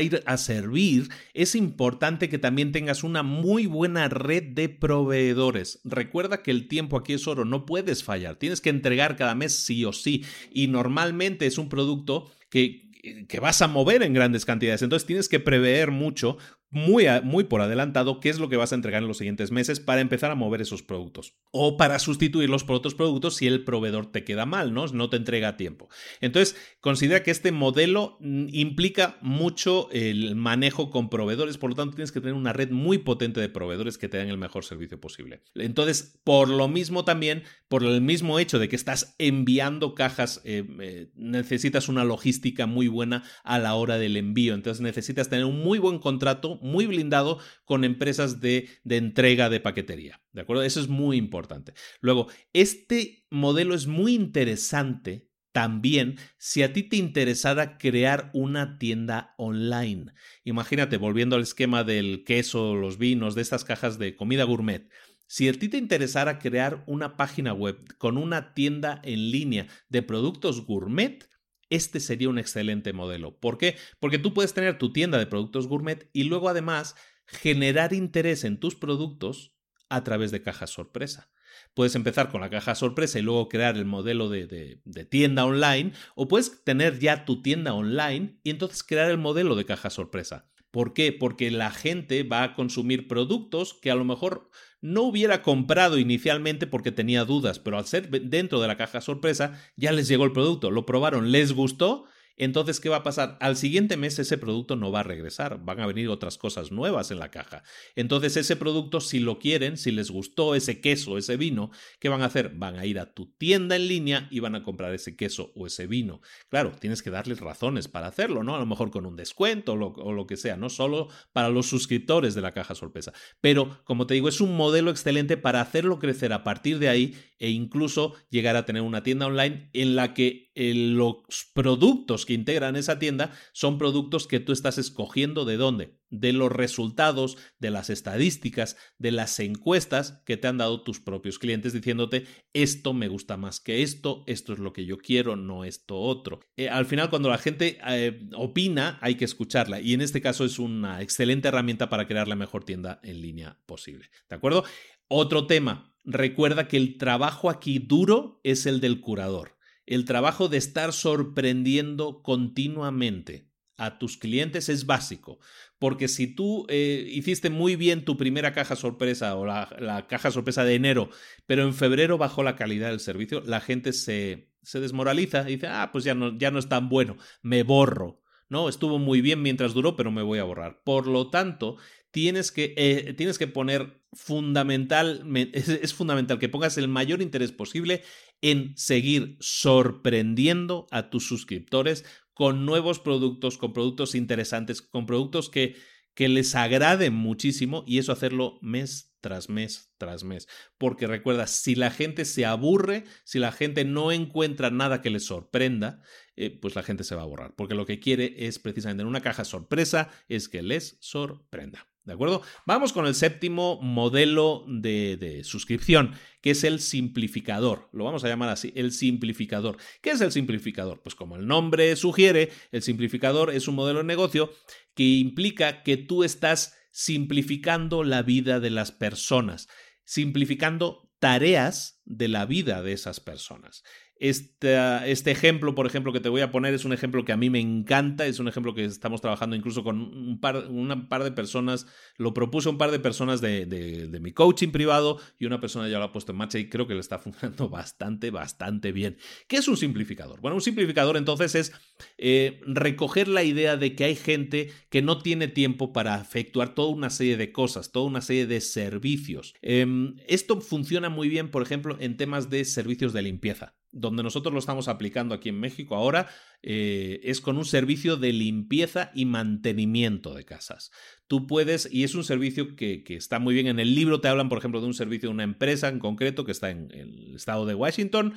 ir 0.00 0.22
a, 0.24 0.36
servir, 0.36 1.08
es 1.34 1.56
importante 1.56 2.28
que 2.28 2.38
también 2.38 2.70
tengas 2.70 3.02
una 3.02 3.24
muy 3.24 3.66
buena 3.66 4.08
red 4.08 4.44
de 4.44 4.68
proveedores. 4.68 5.80
Recuerda 5.82 6.44
que 6.44 6.52
el 6.52 6.68
tiempo 6.68 6.96
aquí 6.96 7.14
es 7.14 7.26
oro, 7.26 7.44
no 7.44 7.66
puedes 7.66 8.04
fallar. 8.04 8.36
Tienes 8.36 8.60
que 8.60 8.70
entregar 8.70 9.16
cada 9.16 9.34
mes 9.34 9.56
sí 9.56 9.84
o 9.84 9.92
sí. 9.92 10.24
Y 10.52 10.68
normalmente 10.68 11.46
es 11.46 11.58
un 11.58 11.68
producto 11.68 12.30
que, 12.48 12.92
que 13.28 13.40
vas 13.40 13.60
a 13.60 13.66
mover 13.66 14.04
en 14.04 14.14
grandes 14.14 14.44
cantidades. 14.44 14.82
Entonces 14.82 15.04
tienes 15.04 15.28
que 15.28 15.40
prever 15.40 15.90
mucho 15.90 16.38
muy, 16.70 17.06
muy 17.22 17.44
por 17.44 17.60
adelantado 17.60 18.20
qué 18.20 18.28
es 18.28 18.38
lo 18.38 18.48
que 18.48 18.56
vas 18.56 18.72
a 18.72 18.74
entregar 18.74 19.02
en 19.02 19.08
los 19.08 19.18
siguientes 19.18 19.50
meses 19.50 19.80
para 19.80 20.00
empezar 20.00 20.30
a 20.30 20.34
mover 20.34 20.60
esos 20.60 20.82
productos. 20.82 21.34
O 21.52 21.76
para 21.76 21.98
sustituirlos 21.98 22.64
por 22.64 22.76
otros 22.76 22.94
productos 22.94 23.36
si 23.36 23.46
el 23.46 23.64
proveedor 23.64 24.10
te 24.10 24.24
queda 24.24 24.46
mal, 24.46 24.74
¿no? 24.74 24.86
No 24.88 25.08
te 25.08 25.16
entrega 25.16 25.48
a 25.48 25.56
tiempo. 25.56 25.88
Entonces, 26.20 26.56
considera 26.80 27.22
que 27.22 27.30
este 27.30 27.52
modelo 27.52 28.18
mm, 28.20 28.46
implica 28.52 29.18
mucho 29.22 29.88
el 29.92 30.34
manejo 30.36 30.90
con 30.90 31.08
proveedores, 31.08 31.58
por 31.58 31.70
lo 31.70 31.76
tanto 31.76 31.94
tienes 31.94 32.12
que 32.12 32.20
tener 32.20 32.34
una 32.34 32.52
red 32.52 32.70
muy 32.70 32.98
potente 32.98 33.40
de 33.40 33.48
proveedores 33.48 33.96
que 33.98 34.08
te 34.08 34.18
den 34.18 34.28
el 34.28 34.38
mejor 34.38 34.64
servicio 34.64 35.00
posible. 35.00 35.42
Entonces, 35.54 36.20
por 36.24 36.48
lo 36.48 36.68
mismo 36.68 37.04
también, 37.04 37.44
por 37.68 37.84
el 37.84 38.00
mismo 38.00 38.38
hecho 38.38 38.58
de 38.58 38.68
que 38.68 38.76
estás 38.76 39.14
enviando 39.18 39.94
cajas, 39.94 40.40
eh, 40.44 40.64
eh, 40.80 41.10
necesitas 41.14 41.88
una 41.88 42.04
logística 42.04 42.66
muy 42.66 42.88
buena 42.88 43.22
a 43.44 43.58
la 43.58 43.74
hora 43.74 43.98
del 43.98 44.16
envío. 44.16 44.54
Entonces, 44.54 44.80
necesitas 44.80 45.28
tener 45.28 45.44
un 45.44 45.62
muy 45.62 45.78
buen 45.78 45.98
contrato 45.98 46.55
muy 46.62 46.86
blindado 46.86 47.38
con 47.64 47.84
empresas 47.84 48.40
de, 48.40 48.68
de 48.84 48.96
entrega 48.96 49.48
de 49.48 49.60
paquetería. 49.60 50.22
¿De 50.32 50.42
acuerdo? 50.42 50.62
Eso 50.62 50.80
es 50.80 50.88
muy 50.88 51.16
importante. 51.16 51.74
Luego, 52.00 52.28
este 52.52 53.26
modelo 53.30 53.74
es 53.74 53.86
muy 53.86 54.14
interesante 54.14 55.28
también 55.56 56.18
si 56.36 56.62
a 56.62 56.74
ti 56.74 56.82
te 56.82 56.96
interesara 56.96 57.78
crear 57.78 58.30
una 58.34 58.76
tienda 58.76 59.34
online. 59.38 60.12
Imagínate, 60.44 60.98
volviendo 60.98 61.34
al 61.34 61.40
esquema 61.40 61.82
del 61.82 62.24
queso, 62.24 62.74
los 62.74 62.98
vinos, 62.98 63.34
de 63.34 63.40
estas 63.40 63.64
cajas 63.64 63.98
de 63.98 64.16
comida 64.16 64.44
gourmet. 64.44 64.90
Si 65.26 65.48
a 65.48 65.52
ti 65.54 65.70
te 65.70 65.78
interesara 65.78 66.38
crear 66.38 66.84
una 66.86 67.16
página 67.16 67.54
web 67.54 67.96
con 67.96 68.18
una 68.18 68.52
tienda 68.52 69.00
en 69.02 69.30
línea 69.30 69.66
de 69.88 70.02
productos 70.02 70.66
gourmet, 70.66 71.26
este 71.70 72.00
sería 72.00 72.28
un 72.28 72.38
excelente 72.38 72.92
modelo. 72.92 73.38
¿Por 73.38 73.58
qué? 73.58 73.76
Porque 73.98 74.18
tú 74.18 74.34
puedes 74.34 74.54
tener 74.54 74.78
tu 74.78 74.92
tienda 74.92 75.18
de 75.18 75.26
productos 75.26 75.66
gourmet 75.66 76.08
y 76.12 76.24
luego 76.24 76.48
además 76.48 76.96
generar 77.26 77.92
interés 77.92 78.44
en 78.44 78.58
tus 78.58 78.74
productos 78.74 79.54
a 79.88 80.04
través 80.04 80.30
de 80.30 80.42
cajas 80.42 80.70
sorpresa. 80.70 81.30
Puedes 81.74 81.94
empezar 81.94 82.30
con 82.30 82.40
la 82.40 82.50
caja 82.50 82.74
sorpresa 82.74 83.18
y 83.18 83.22
luego 83.22 83.48
crear 83.48 83.76
el 83.76 83.84
modelo 83.84 84.28
de, 84.28 84.80
tienda 85.10 85.44
online 85.44 85.92
o 86.14 86.28
puedes 86.28 86.64
tener 86.64 86.98
ya 86.98 87.24
tu 87.24 87.42
tienda 87.42 87.74
online 87.74 88.38
y 88.42 88.50
entonces 88.50 88.82
crear 88.82 89.10
el 89.10 89.18
modelo 89.18 89.54
de 89.54 89.64
caja 89.64 89.90
sorpresa. 89.90 90.48
¿Por 90.70 90.92
qué? 90.92 91.12
Porque 91.12 91.50
la 91.50 91.70
gente 91.70 92.22
va 92.22 92.42
a 92.42 92.54
consumir 92.54 93.08
productos 93.08 93.74
que 93.74 93.90
a 93.90 93.94
lo 93.94 94.04
mejor 94.04 94.50
no 94.86 95.02
hubiera 95.02 95.42
comprado 95.42 95.98
inicialmente 95.98 96.66
porque 96.66 96.92
tenía 96.92 97.24
dudas, 97.24 97.58
pero 97.58 97.76
al 97.76 97.86
ser 97.86 98.08
dentro 98.08 98.60
de 98.60 98.68
la 98.68 98.76
caja 98.76 99.00
sorpresa 99.00 99.60
ya 99.76 99.92
les 99.92 100.06
llegó 100.08 100.24
el 100.24 100.32
producto, 100.32 100.70
lo 100.70 100.86
probaron, 100.86 101.32
les 101.32 101.52
gustó 101.52 102.04
entonces, 102.36 102.80
¿qué 102.80 102.88
va 102.88 102.96
a 102.96 103.02
pasar? 103.02 103.38
Al 103.40 103.56
siguiente 103.56 103.96
mes 103.96 104.18
ese 104.18 104.36
producto 104.38 104.76
no 104.76 104.92
va 104.92 105.00
a 105.00 105.04
regresar, 105.04 105.58
van 105.64 105.80
a 105.80 105.86
venir 105.86 106.08
otras 106.08 106.36
cosas 106.36 106.70
nuevas 106.70 107.10
en 107.10 107.18
la 107.18 107.30
caja. 107.30 107.62
Entonces, 107.94 108.36
ese 108.36 108.56
producto, 108.56 109.00
si 109.00 109.20
lo 109.20 109.38
quieren, 109.38 109.76
si 109.76 109.90
les 109.90 110.10
gustó 110.10 110.54
ese 110.54 110.80
queso, 110.80 111.16
ese 111.16 111.36
vino, 111.36 111.70
¿qué 111.98 112.08
van 112.08 112.22
a 112.22 112.26
hacer? 112.26 112.50
Van 112.54 112.78
a 112.78 112.84
ir 112.84 112.98
a 112.98 113.14
tu 113.14 113.26
tienda 113.38 113.76
en 113.76 113.88
línea 113.88 114.28
y 114.30 114.40
van 114.40 114.54
a 114.54 114.62
comprar 114.62 114.92
ese 114.92 115.16
queso 115.16 115.52
o 115.54 115.66
ese 115.66 115.86
vino. 115.86 116.20
Claro, 116.48 116.72
tienes 116.78 117.02
que 117.02 117.10
darles 117.10 117.40
razones 117.40 117.88
para 117.88 118.08
hacerlo, 118.08 118.42
¿no? 118.42 118.54
A 118.54 118.58
lo 118.58 118.66
mejor 118.66 118.90
con 118.90 119.06
un 119.06 119.16
descuento 119.16 119.72
o 119.72 119.76
lo, 119.76 119.88
o 119.88 120.12
lo 120.12 120.26
que 120.26 120.36
sea, 120.36 120.56
no 120.56 120.68
solo 120.68 121.08
para 121.32 121.48
los 121.48 121.66
suscriptores 121.66 122.34
de 122.34 122.42
la 122.42 122.52
caja 122.52 122.74
sorpresa. 122.74 123.12
Pero, 123.40 123.80
como 123.84 124.06
te 124.06 124.14
digo, 124.14 124.28
es 124.28 124.40
un 124.40 124.56
modelo 124.56 124.90
excelente 124.90 125.36
para 125.36 125.60
hacerlo 125.60 125.98
crecer 125.98 126.32
a 126.32 126.44
partir 126.44 126.78
de 126.78 126.88
ahí 126.88 127.16
e 127.38 127.50
incluso 127.50 128.14
llegar 128.30 128.56
a 128.56 128.64
tener 128.64 128.82
una 128.82 129.02
tienda 129.02 129.26
online 129.26 129.70
en 129.72 129.96
la 129.96 130.14
que 130.14 130.45
eh, 130.56 130.74
los 130.74 131.50
productos 131.52 132.24
que 132.24 132.32
integran 132.32 132.76
esa 132.76 132.98
tienda 132.98 133.30
son 133.52 133.76
productos 133.76 134.26
que 134.26 134.40
tú 134.40 134.52
estás 134.52 134.78
escogiendo 134.78 135.44
de 135.44 135.58
dónde, 135.58 136.00
de 136.08 136.32
los 136.32 136.50
resultados, 136.50 137.36
de 137.58 137.70
las 137.70 137.90
estadísticas, 137.90 138.78
de 138.98 139.12
las 139.12 139.38
encuestas 139.38 140.22
que 140.24 140.38
te 140.38 140.48
han 140.48 140.56
dado 140.56 140.82
tus 140.82 140.98
propios 140.98 141.38
clientes 141.38 141.74
diciéndote 141.74 142.24
esto 142.54 142.94
me 142.94 143.08
gusta 143.08 143.36
más 143.36 143.60
que 143.60 143.82
esto, 143.82 144.24
esto 144.26 144.54
es 144.54 144.58
lo 144.58 144.72
que 144.72 144.86
yo 144.86 144.96
quiero, 144.96 145.36
no 145.36 145.64
esto 145.64 145.98
otro. 145.98 146.40
Eh, 146.56 146.70
al 146.70 146.86
final 146.86 147.10
cuando 147.10 147.28
la 147.28 147.38
gente 147.38 147.78
eh, 147.86 148.26
opina 148.34 148.98
hay 149.02 149.16
que 149.16 149.26
escucharla 149.26 149.80
y 149.80 149.92
en 149.92 150.00
este 150.00 150.22
caso 150.22 150.46
es 150.46 150.58
una 150.58 151.02
excelente 151.02 151.48
herramienta 151.48 151.90
para 151.90 152.06
crear 152.06 152.28
la 152.28 152.34
mejor 152.34 152.64
tienda 152.64 152.98
en 153.02 153.20
línea 153.20 153.58
posible. 153.66 154.08
¿De 154.30 154.36
acuerdo? 154.36 154.64
Otro 155.08 155.46
tema, 155.46 155.94
recuerda 156.04 156.66
que 156.66 156.78
el 156.78 156.96
trabajo 156.96 157.50
aquí 157.50 157.78
duro 157.78 158.40
es 158.42 158.64
el 158.64 158.80
del 158.80 159.00
curador, 159.00 159.55
el 159.86 160.04
trabajo 160.04 160.48
de 160.48 160.58
estar 160.58 160.92
sorprendiendo 160.92 162.22
continuamente 162.22 163.48
a 163.78 163.98
tus 163.98 164.16
clientes 164.16 164.68
es 164.68 164.86
básico, 164.86 165.38
porque 165.78 166.08
si 166.08 166.26
tú 166.26 166.66
eh, 166.68 167.06
hiciste 167.10 167.50
muy 167.50 167.76
bien 167.76 168.04
tu 168.04 168.16
primera 168.16 168.52
caja 168.52 168.74
sorpresa 168.74 169.36
o 169.36 169.44
la, 169.44 170.06
caja 170.08 170.30
sorpresa 170.30 170.64
de 170.64 170.74
enero, 170.74 171.10
pero 171.46 171.62
en 171.62 171.74
febrero 171.74 172.18
bajó 172.18 172.42
la 172.42 172.56
calidad 172.56 172.90
del 172.90 173.00
servicio, 173.00 173.42
la 173.44 173.60
gente 173.60 173.92
se, 173.92 174.50
se 174.62 174.80
desmoraliza 174.80 175.48
y 175.48 175.56
dice, 175.56 175.66
ah, 175.68 175.90
pues 175.92 176.04
ya 176.04 176.14
no, 176.14 176.36
ya 176.38 176.50
no 176.50 176.58
es 176.58 176.68
tan 176.68 176.88
bueno, 176.88 177.16
me 177.42 177.62
borro. 177.62 178.22
No, 178.48 178.68
estuvo 178.68 178.98
muy 178.98 179.20
bien 179.20 179.42
mientras 179.42 179.74
duró, 179.74 179.96
pero 179.96 180.10
me 180.12 180.22
voy 180.22 180.38
a 180.38 180.44
borrar. 180.44 180.82
Por 180.84 181.06
lo 181.06 181.30
tanto, 181.30 181.76
tienes 182.10 182.52
que, 182.52 182.74
eh, 182.76 183.12
tienes 183.14 183.38
que 183.38 183.46
poner 183.48 184.02
fundamental, 184.12 185.22
es, 185.52 185.94
fundamental 185.94 186.38
que 186.38 186.48
pongas 186.48 186.78
el 186.78 186.88
mayor 186.88 187.22
interés 187.22 187.52
posible 187.52 188.02
en 188.40 188.76
seguir 188.76 189.36
sorprendiendo 189.40 190.86
a 190.90 191.10
tus 191.10 191.26
suscriptores 191.26 192.04
con 192.32 192.66
nuevos 192.66 193.00
productos, 193.00 193.58
con 193.58 193.72
productos 193.72 194.14
interesantes, 194.14 194.82
con 194.82 195.06
productos 195.06 195.48
que, 195.48 195.76
que 196.16 196.28
les 196.28 196.54
agraden 196.54 197.12
muchísimo 197.12 197.84
y 197.86 197.98
eso 197.98 198.10
hacerlo 198.10 198.58
mes 198.62 199.14
tras 199.20 199.50
mes 199.50 199.92
tras 199.98 200.24
mes. 200.24 200.48
Porque 200.78 201.06
recuerda, 201.06 201.46
si 201.46 201.74
la 201.74 201.90
gente 201.90 202.24
se 202.24 202.46
aburre, 202.46 203.04
si 203.24 203.38
la 203.38 203.52
gente 203.52 203.84
no 203.84 204.10
encuentra 204.12 204.70
nada 204.70 205.02
que 205.02 205.10
les 205.10 205.26
sorprenda, 205.26 206.00
eh, 206.34 206.50
pues 206.50 206.74
la 206.74 206.82
gente 206.82 207.04
se 207.04 207.14
va 207.14 207.22
a 207.22 207.26
borrar. 207.26 207.54
Porque 207.54 207.74
lo 207.74 207.84
que 207.84 208.00
quiere 208.00 208.34
es 208.46 208.58
precisamente 208.58 209.02
en 209.02 209.08
una 209.08 209.20
caja 209.20 209.44
sorpresa, 209.44 210.08
es 210.28 210.48
que 210.48 210.62
les 210.62 210.96
sorprenda. 211.00 211.86
¿De 212.06 212.12
acuerdo? 212.12 212.40
Vamos 212.66 212.92
con 212.92 213.04
el 213.08 213.16
séptimo 213.16 213.80
modelo 213.82 214.64
de, 214.68 215.42
suscripción, 215.42 216.14
que 216.40 216.52
es 216.52 216.62
el 216.62 216.78
simplificador. 216.78 217.90
Lo 217.92 218.04
vamos 218.04 218.22
a 218.22 218.28
llamar 218.28 218.48
así, 218.48 218.72
el 218.76 218.92
simplificador. 218.92 219.76
¿Qué 220.00 220.10
es 220.10 220.20
el 220.20 220.30
simplificador? 220.30 221.02
Pues 221.02 221.16
como 221.16 221.34
el 221.34 221.48
nombre 221.48 221.96
sugiere, 221.96 222.52
el 222.70 222.82
simplificador 222.82 223.50
es 223.50 223.66
un 223.66 223.74
modelo 223.74 223.98
de 223.98 224.04
negocio 224.04 224.52
que 224.94 225.02
implica 225.02 225.82
que 225.82 225.96
tú 225.96 226.22
estás 226.22 226.76
simplificando 226.92 228.04
la 228.04 228.22
vida 228.22 228.60
de 228.60 228.70
las 228.70 228.92
personas, 228.92 229.66
simplificando 230.04 231.10
tareas 231.18 232.00
de 232.04 232.28
la 232.28 232.46
vida 232.46 232.82
de 232.82 232.92
esas 232.92 233.18
personas. 233.18 233.82
Este, 234.18 235.10
este, 235.10 235.30
ejemplo, 235.30 235.74
por 235.74 235.86
ejemplo, 235.86 236.10
que 236.10 236.20
te 236.20 236.30
voy 236.30 236.40
a 236.40 236.50
poner 236.50 236.72
es 236.72 236.86
un 236.86 236.94
ejemplo 236.94 237.24
que 237.24 237.32
a 237.32 237.36
mí 237.36 237.50
me 237.50 237.60
encanta, 237.60 238.26
es 238.26 238.38
un 238.38 238.48
ejemplo 238.48 238.74
que 238.74 238.84
estamos 238.84 239.20
trabajando 239.20 239.56
incluso 239.56 239.84
con 239.84 240.00
un 240.00 240.40
par, 240.40 240.68
una 240.70 241.08
par 241.08 241.22
de 241.22 241.32
personas, 241.32 241.86
lo 242.16 242.32
propuse 242.32 242.70
un 242.70 242.78
par 242.78 242.90
de 242.90 242.98
personas 242.98 243.42
de, 243.42 243.66
de, 243.66 244.20
mi 244.20 244.32
coaching 244.32 244.70
privado 244.70 245.20
y 245.38 245.44
una 245.44 245.60
persona 245.60 245.88
ya 245.88 245.98
lo 245.98 246.04
ha 246.04 246.12
puesto 246.12 246.32
en 246.32 246.38
marcha 246.38 246.58
y 246.58 246.70
creo 246.70 246.86
que 246.86 246.94
le 246.94 247.00
está 247.00 247.18
funcionando 247.26 247.68
bastante, 247.68 248.30
bastante 248.30 248.90
bien. 248.90 249.18
¿Qué 249.48 249.56
es 249.56 249.68
un 249.68 249.76
simplificador? 249.76 250.40
Bueno, 250.40 250.54
un 250.54 250.62
simplificador 250.62 251.18
entonces 251.18 251.54
es 251.54 251.72
eh, 252.16 252.60
recoger 252.66 253.28
la 253.28 253.44
idea 253.44 253.76
de 253.76 253.94
que 253.94 254.04
hay 254.04 254.16
gente 254.16 254.72
que 254.88 255.02
no 255.02 255.18
tiene 255.18 255.48
tiempo 255.48 255.92
para 255.92 256.18
efectuar 256.18 256.74
toda 256.74 256.88
una 256.88 257.10
serie 257.10 257.36
de 257.36 257.52
cosas, 257.52 257.92
toda 257.92 258.06
una 258.06 258.22
serie 258.22 258.46
de 258.46 258.62
servicios. 258.62 259.52
Em, 259.60 260.16
esto 260.26 260.62
funciona 260.62 261.10
muy 261.10 261.28
bien, 261.28 261.50
por 261.50 261.62
ejemplo, 261.62 261.98
en 262.00 262.16
temas 262.16 262.48
de 262.48 262.64
servicios 262.64 263.12
de 263.12 263.20
limpieza 263.20 263.74
donde 263.92 264.22
nosotros 264.22 264.52
lo 264.52 264.58
estamos 264.58 264.88
aplicando 264.88 265.34
aquí 265.34 265.48
en 265.48 265.60
México 265.60 265.94
ahora, 265.94 266.28
eh, 266.62 267.20
es 267.22 267.40
con 267.40 267.56
un 267.56 267.64
servicio 267.64 268.16
de 268.16 268.32
limpieza 268.32 269.10
y 269.14 269.24
mantenimiento 269.24 270.34
de 270.34 270.44
casas. 270.44 270.90
Tú 271.26 271.46
puedes, 271.46 271.88
y 271.90 272.04
es 272.04 272.14
un 272.14 272.24
servicio 272.24 272.76
que, 272.76 273.02
que, 273.04 273.16
está 273.16 273.38
muy 273.38 273.54
bien, 273.54 273.66
en 273.66 273.80
el 273.80 273.94
libro 273.94 274.20
te 274.20 274.28
hablan, 274.28 274.48
por 274.48 274.58
ejemplo, 274.58 274.80
de 274.80 274.86
un 274.86 274.94
servicio 274.94 275.28
de 275.28 275.34
una 275.34 275.44
empresa 275.44 275.88
en 275.88 275.98
concreto 275.98 276.44
que 276.44 276.52
está 276.52 276.70
en 276.70 276.90
el 276.92 277.34
estado 277.34 277.66
de 277.66 277.74
Washington 277.74 278.34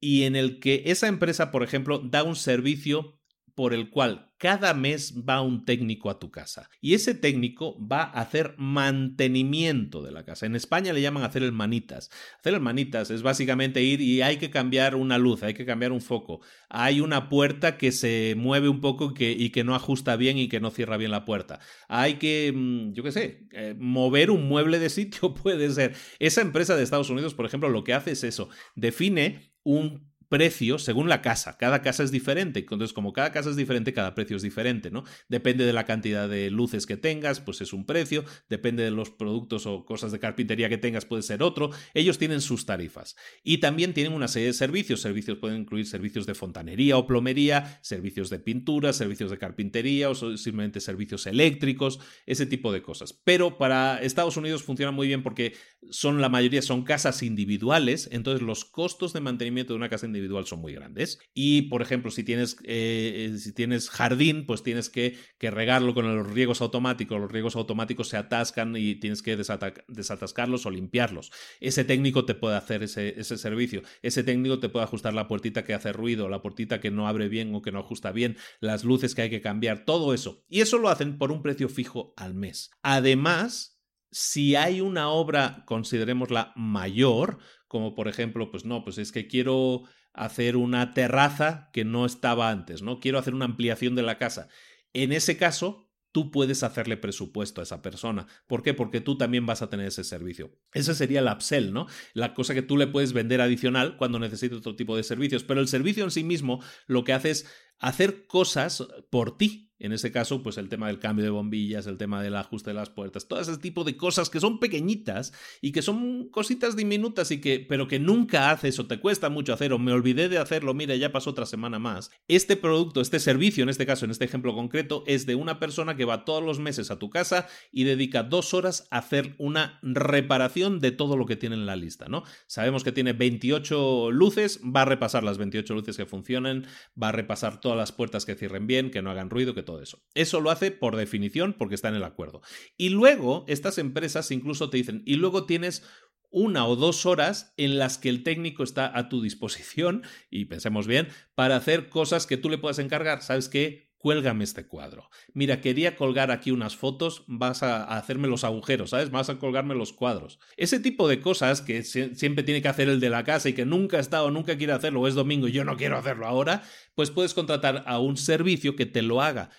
y 0.00 0.24
en 0.24 0.34
el 0.34 0.58
que 0.58 0.82
esa 0.86 1.08
empresa, 1.08 1.50
por 1.50 1.62
ejemplo, 1.62 1.98
da 1.98 2.24
un 2.24 2.36
servicio 2.36 3.21
por 3.54 3.74
el 3.74 3.90
cual 3.90 4.32
cada 4.38 4.74
mes 4.74 5.14
va 5.28 5.40
un 5.40 5.64
técnico 5.64 6.10
a 6.10 6.18
tu 6.18 6.32
casa 6.32 6.68
y 6.80 6.94
ese 6.94 7.14
técnico 7.14 7.78
va 7.86 8.02
a 8.02 8.22
hacer 8.22 8.56
mantenimiento 8.58 10.02
de 10.02 10.10
la 10.10 10.24
casa. 10.24 10.46
En 10.46 10.56
España 10.56 10.92
le 10.92 11.00
llaman 11.00 11.22
hacer 11.22 11.44
el 11.44 11.52
manitas. 11.52 12.10
Hacer 12.40 12.54
el 12.54 12.60
manitas 12.60 13.10
es 13.10 13.22
básicamente 13.22 13.82
ir 13.82 14.00
y 14.00 14.20
hay 14.22 14.38
que 14.38 14.50
cambiar 14.50 14.96
una 14.96 15.16
luz, 15.16 15.44
hay 15.44 15.54
que 15.54 15.64
cambiar 15.64 15.92
un 15.92 16.00
foco. 16.00 16.40
Hay 16.68 17.00
una 17.00 17.28
puerta 17.28 17.76
que 17.78 17.92
se 17.92 18.34
mueve 18.36 18.68
un 18.68 18.80
poco 18.80 19.14
y 19.16 19.50
que 19.50 19.62
no 19.62 19.76
ajusta 19.76 20.16
bien 20.16 20.38
y 20.38 20.48
que 20.48 20.58
no 20.58 20.70
cierra 20.70 20.96
bien 20.96 21.12
la 21.12 21.24
puerta. 21.24 21.60
Hay 21.88 22.14
que, 22.14 22.52
mm, 22.52 22.94
yo 22.94 23.04
qué 23.04 23.12
sé, 23.12 23.46
eh, 23.52 23.76
mover 23.78 24.32
un 24.32 24.48
mueble 24.48 24.78
de 24.80 24.90
sitio 24.90 25.34
puede 25.34 25.70
ser. 25.70 25.94
Esa 26.18 26.40
empresa 26.40 26.74
de 26.74 26.82
Estados 26.82 27.10
Unidos, 27.10 27.34
por 27.34 27.46
ejemplo, 27.46 27.68
lo 27.68 27.84
que 27.84 27.94
hace 27.94 28.10
es 28.10 28.24
eso, 28.24 28.48
define 28.74 29.52
un 29.62 30.11
precio 30.32 30.78
según 30.78 31.10
la 31.10 31.20
casa. 31.20 31.58
Cada 31.58 31.82
casa 31.82 32.02
es 32.02 32.10
diferente. 32.10 32.60
Entonces, 32.60 32.94
como 32.94 33.12
cada 33.12 33.32
casa 33.32 33.50
es 33.50 33.56
diferente, 33.56 33.92
cada 33.92 34.14
precio 34.14 34.38
es 34.38 34.42
diferente, 34.42 34.90
¿no? 34.90 35.04
Depende 35.28 35.66
de 35.66 35.74
la 35.74 35.84
cantidad 35.84 36.26
de 36.26 36.50
luces 36.50 36.86
que 36.86 36.96
tengas, 36.96 37.40
pues 37.40 37.60
es 37.60 37.74
un 37.74 37.84
precio. 37.84 38.24
Depende 38.48 38.82
de 38.82 38.90
los 38.90 39.10
productos 39.10 39.66
o 39.66 39.84
cosas 39.84 40.10
de 40.10 40.18
carpintería 40.18 40.70
que 40.70 40.78
tengas, 40.78 41.04
puede 41.04 41.22
ser 41.22 41.42
otro. 41.42 41.68
Ellos 41.92 42.16
tienen 42.16 42.40
sus 42.40 42.64
tarifas. 42.64 43.14
Y 43.44 43.58
también 43.58 43.92
tienen 43.92 44.14
una 44.14 44.26
serie 44.26 44.46
de 44.46 44.54
servicios. 44.54 45.02
Servicios 45.02 45.36
pueden 45.36 45.60
incluir 45.60 45.86
servicios 45.86 46.24
de 46.24 46.34
fontanería 46.34 46.96
o 46.96 47.06
plomería, 47.06 47.78
servicios 47.82 48.30
de 48.30 48.38
pintura, 48.38 48.94
servicios 48.94 49.30
de 49.30 49.36
carpintería 49.36 50.08
o 50.08 50.14
simplemente 50.14 50.80
servicios 50.80 51.26
eléctricos, 51.26 52.00
ese 52.24 52.46
tipo 52.46 52.72
de 52.72 52.80
cosas. 52.80 53.12
Pero 53.12 53.58
para 53.58 54.00
Estados 54.00 54.38
Unidos 54.38 54.62
funciona 54.62 54.92
muy 54.92 55.08
bien 55.08 55.22
porque 55.22 55.52
son 55.90 56.22
la 56.22 56.30
mayoría 56.30 56.62
son 56.62 56.84
casas 56.84 57.22
individuales, 57.22 58.08
entonces 58.12 58.40
los 58.40 58.64
costos 58.64 59.12
de 59.12 59.20
mantenimiento 59.20 59.74
de 59.74 59.76
una 59.76 59.90
casa 59.90 60.06
individual 60.06 60.21
individual 60.22 60.46
son 60.46 60.60
muy 60.60 60.72
grandes. 60.72 61.18
Y, 61.34 61.62
por 61.62 61.82
ejemplo, 61.82 62.10
si 62.10 62.24
tienes, 62.24 62.56
eh, 62.64 63.34
si 63.38 63.52
tienes 63.52 63.90
jardín, 63.90 64.46
pues 64.46 64.62
tienes 64.62 64.90
que, 64.90 65.16
que, 65.38 65.50
regarlo 65.50 65.94
con 65.94 66.14
los 66.14 66.30
riegos 66.30 66.60
automáticos. 66.60 67.20
Los 67.20 67.30
riegos 67.30 67.56
automáticos 67.56 68.08
se 68.08 68.16
atascan 68.16 68.76
y 68.76 68.96
tienes 68.96 69.22
que 69.22 69.36
desatascarlos 69.36 70.66
o 70.66 70.70
limpiarlos. 70.70 71.30
Ese 71.60 71.84
técnico 71.84 72.24
te 72.24 72.34
puede 72.34 72.56
hacer 72.56 72.82
ese, 72.82 73.20
ese 73.20 73.36
servicio. 73.36 73.82
Ese 74.02 74.22
técnico 74.22 74.58
te 74.58 74.68
puede 74.68 74.84
ajustar 74.84 75.14
la 75.14 75.28
puertita 75.28 75.64
que 75.64 75.74
hace 75.74 75.92
ruido, 75.92 76.28
la 76.28 76.42
puertita 76.42 76.80
que 76.80 76.90
no 76.90 77.08
abre 77.08 77.28
bien 77.28 77.54
o 77.54 77.62
que 77.62 77.72
no 77.72 77.80
ajusta 77.80 78.12
bien, 78.12 78.36
las 78.60 78.84
luces 78.84 79.14
que 79.14 79.22
hay 79.22 79.30
que 79.30 79.40
cambiar, 79.40 79.84
todo 79.84 80.14
eso. 80.14 80.44
Y 80.48 80.60
eso 80.60 80.78
lo 80.78 80.88
hacen 80.88 81.18
por 81.18 81.32
un 81.32 81.42
precio 81.42 81.68
fijo 81.68 82.14
al 82.16 82.34
mes. 82.34 82.70
Además, 82.82 83.72
si 84.12 84.56
hay 84.56 84.80
una 84.80 85.08
obra, 85.08 85.64
considerémosla 85.66 86.52
mayor, 86.54 87.38
como 87.66 87.94
por 87.94 88.08
ejemplo, 88.08 88.50
pues 88.50 88.66
no, 88.66 88.84
pues 88.84 88.98
es 88.98 89.10
que 89.10 89.26
quiero 89.26 89.84
hacer 90.14 90.56
una 90.56 90.94
terraza 90.94 91.70
que 91.72 91.84
no 91.84 92.06
estaba 92.06 92.50
antes, 92.50 92.82
¿no? 92.82 93.00
Quiero 93.00 93.18
hacer 93.18 93.34
una 93.34 93.46
ampliación 93.46 93.94
de 93.94 94.02
la 94.02 94.18
casa. 94.18 94.48
En 94.92 95.12
ese 95.12 95.36
caso, 95.36 95.92
tú 96.12 96.30
puedes 96.30 96.62
hacerle 96.62 96.98
presupuesto 96.98 97.60
a 97.60 97.64
esa 97.64 97.82
persona. 97.82 98.26
¿Por 98.46 98.62
qué? 98.62 98.74
Porque 98.74 99.00
tú 99.00 99.16
también 99.16 99.46
vas 99.46 99.62
a 99.62 99.70
tener 99.70 99.86
ese 99.86 100.04
servicio. 100.04 100.52
Ese 100.72 100.94
sería 100.94 101.20
el 101.20 101.28
upsell, 101.28 101.72
¿no? 101.72 101.86
La 102.12 102.34
cosa 102.34 102.54
que 102.54 102.62
tú 102.62 102.76
le 102.76 102.86
puedes 102.86 103.14
vender 103.14 103.40
adicional 103.40 103.96
cuando 103.96 104.18
necesites 104.18 104.58
otro 104.58 104.76
tipo 104.76 104.96
de 104.96 105.02
servicios. 105.02 105.42
Pero 105.42 105.60
el 105.60 105.68
servicio 105.68 106.04
en 106.04 106.10
sí 106.10 106.22
mismo 106.22 106.62
lo 106.86 107.04
que 107.04 107.14
hace 107.14 107.30
es 107.30 107.46
hacer 107.82 108.26
cosas 108.26 108.86
por 109.10 109.36
ti. 109.36 109.68
En 109.82 109.92
ese 109.92 110.12
caso, 110.12 110.44
pues 110.44 110.58
el 110.58 110.68
tema 110.68 110.86
del 110.86 111.00
cambio 111.00 111.24
de 111.24 111.32
bombillas, 111.32 111.88
el 111.88 111.98
tema 111.98 112.22
del 112.22 112.36
ajuste 112.36 112.70
de 112.70 112.74
las 112.74 112.88
puertas, 112.88 113.26
todo 113.26 113.40
ese 113.40 113.58
tipo 113.58 113.82
de 113.82 113.96
cosas 113.96 114.30
que 114.30 114.38
son 114.38 114.60
pequeñitas 114.60 115.32
y 115.60 115.72
que 115.72 115.82
son 115.82 116.28
cositas 116.28 116.76
diminutas 116.76 117.32
y 117.32 117.40
que, 117.40 117.58
pero 117.58 117.88
que 117.88 117.98
nunca 117.98 118.52
haces 118.52 118.78
o 118.78 118.86
te 118.86 119.00
cuesta 119.00 119.28
mucho 119.28 119.52
hacer 119.52 119.72
o 119.72 119.80
me 119.80 119.92
olvidé 119.92 120.28
de 120.28 120.38
hacerlo, 120.38 120.72
mira, 120.72 120.94
ya 120.94 121.10
pasó 121.10 121.30
otra 121.30 121.46
semana 121.46 121.80
más. 121.80 122.12
Este 122.28 122.56
producto, 122.56 123.00
este 123.00 123.18
servicio, 123.18 123.64
en 123.64 123.70
este 123.70 123.84
caso, 123.84 124.04
en 124.04 124.12
este 124.12 124.24
ejemplo 124.24 124.54
concreto, 124.54 125.02
es 125.08 125.26
de 125.26 125.34
una 125.34 125.58
persona 125.58 125.96
que 125.96 126.04
va 126.04 126.24
todos 126.24 126.44
los 126.44 126.60
meses 126.60 126.92
a 126.92 127.00
tu 127.00 127.10
casa 127.10 127.48
y 127.72 127.82
dedica 127.82 128.22
dos 128.22 128.54
horas 128.54 128.86
a 128.92 128.98
hacer 128.98 129.34
una 129.38 129.80
reparación 129.82 130.78
de 130.78 130.92
todo 130.92 131.16
lo 131.16 131.26
que 131.26 131.34
tiene 131.34 131.56
en 131.56 131.66
la 131.66 131.74
lista, 131.74 132.06
¿no? 132.06 132.22
Sabemos 132.46 132.84
que 132.84 132.92
tiene 132.92 133.14
28 133.14 134.12
luces, 134.12 134.60
va 134.64 134.82
a 134.82 134.84
repasar 134.84 135.24
las 135.24 135.38
28 135.38 135.74
luces 135.74 135.96
que 135.96 136.06
funcionan, 136.06 136.68
va 137.02 137.08
a 137.08 137.12
repasar 137.12 137.60
las 137.76 137.92
puertas 137.92 138.24
que 138.24 138.34
cierren 138.34 138.66
bien, 138.66 138.90
que 138.90 139.02
no 139.02 139.10
hagan 139.10 139.30
ruido, 139.30 139.54
que 139.54 139.62
todo 139.62 139.82
eso. 139.82 140.02
Eso 140.14 140.40
lo 140.40 140.50
hace 140.50 140.70
por 140.70 140.96
definición 140.96 141.54
porque 141.58 141.74
está 141.74 141.88
en 141.88 141.94
el 141.94 142.04
acuerdo. 142.04 142.42
Y 142.76 142.90
luego 142.90 143.44
estas 143.48 143.78
empresas 143.78 144.30
incluso 144.30 144.70
te 144.70 144.78
dicen, 144.78 145.02
y 145.06 145.16
luego 145.16 145.46
tienes 145.46 145.84
una 146.30 146.66
o 146.66 146.76
dos 146.76 147.04
horas 147.06 147.52
en 147.56 147.78
las 147.78 147.98
que 147.98 148.08
el 148.08 148.22
técnico 148.22 148.64
está 148.64 148.96
a 148.98 149.08
tu 149.08 149.22
disposición, 149.22 150.02
y 150.30 150.46
pensemos 150.46 150.86
bien, 150.86 151.08
para 151.34 151.56
hacer 151.56 151.88
cosas 151.88 152.26
que 152.26 152.38
tú 152.38 152.48
le 152.48 152.58
puedas 152.58 152.78
encargar. 152.78 153.22
¿Sabes 153.22 153.48
qué? 153.48 153.91
Cuélgame 154.02 154.42
este 154.42 154.66
cuadro. 154.66 155.08
Mira, 155.32 155.60
quería 155.60 155.94
colgar 155.94 156.32
aquí 156.32 156.50
unas 156.50 156.74
fotos, 156.74 157.22
vas 157.28 157.62
a 157.62 157.84
hacerme 157.84 158.26
los 158.26 158.42
agujeros, 158.42 158.90
¿sabes? 158.90 159.12
Vas 159.12 159.30
a 159.30 159.38
colgarme 159.38 159.76
los 159.76 159.92
cuadros. 159.92 160.40
Ese 160.56 160.80
tipo 160.80 161.06
de 161.06 161.20
cosas 161.20 161.60
que 161.60 161.84
siempre 161.84 162.42
tiene 162.42 162.60
que 162.62 162.66
hacer 162.66 162.88
el 162.88 162.98
de 162.98 163.10
la 163.10 163.22
casa 163.22 163.48
y 163.48 163.52
que 163.52 163.64
nunca 163.64 163.98
ha 163.98 164.00
estado, 164.00 164.32
nunca 164.32 164.58
quiere 164.58 164.72
hacerlo, 164.72 165.02
o 165.02 165.06
es 165.06 165.14
domingo 165.14 165.46
y 165.46 165.52
yo 165.52 165.64
no 165.64 165.76
quiero 165.76 165.96
hacerlo 165.96 166.26
ahora, 166.26 166.64
pues 166.96 167.12
puedes 167.12 167.32
contratar 167.32 167.84
a 167.86 168.00
un 168.00 168.16
servicio 168.16 168.74
que 168.74 168.86
te 168.86 169.02
lo 169.02 169.22
haga. 169.22 169.50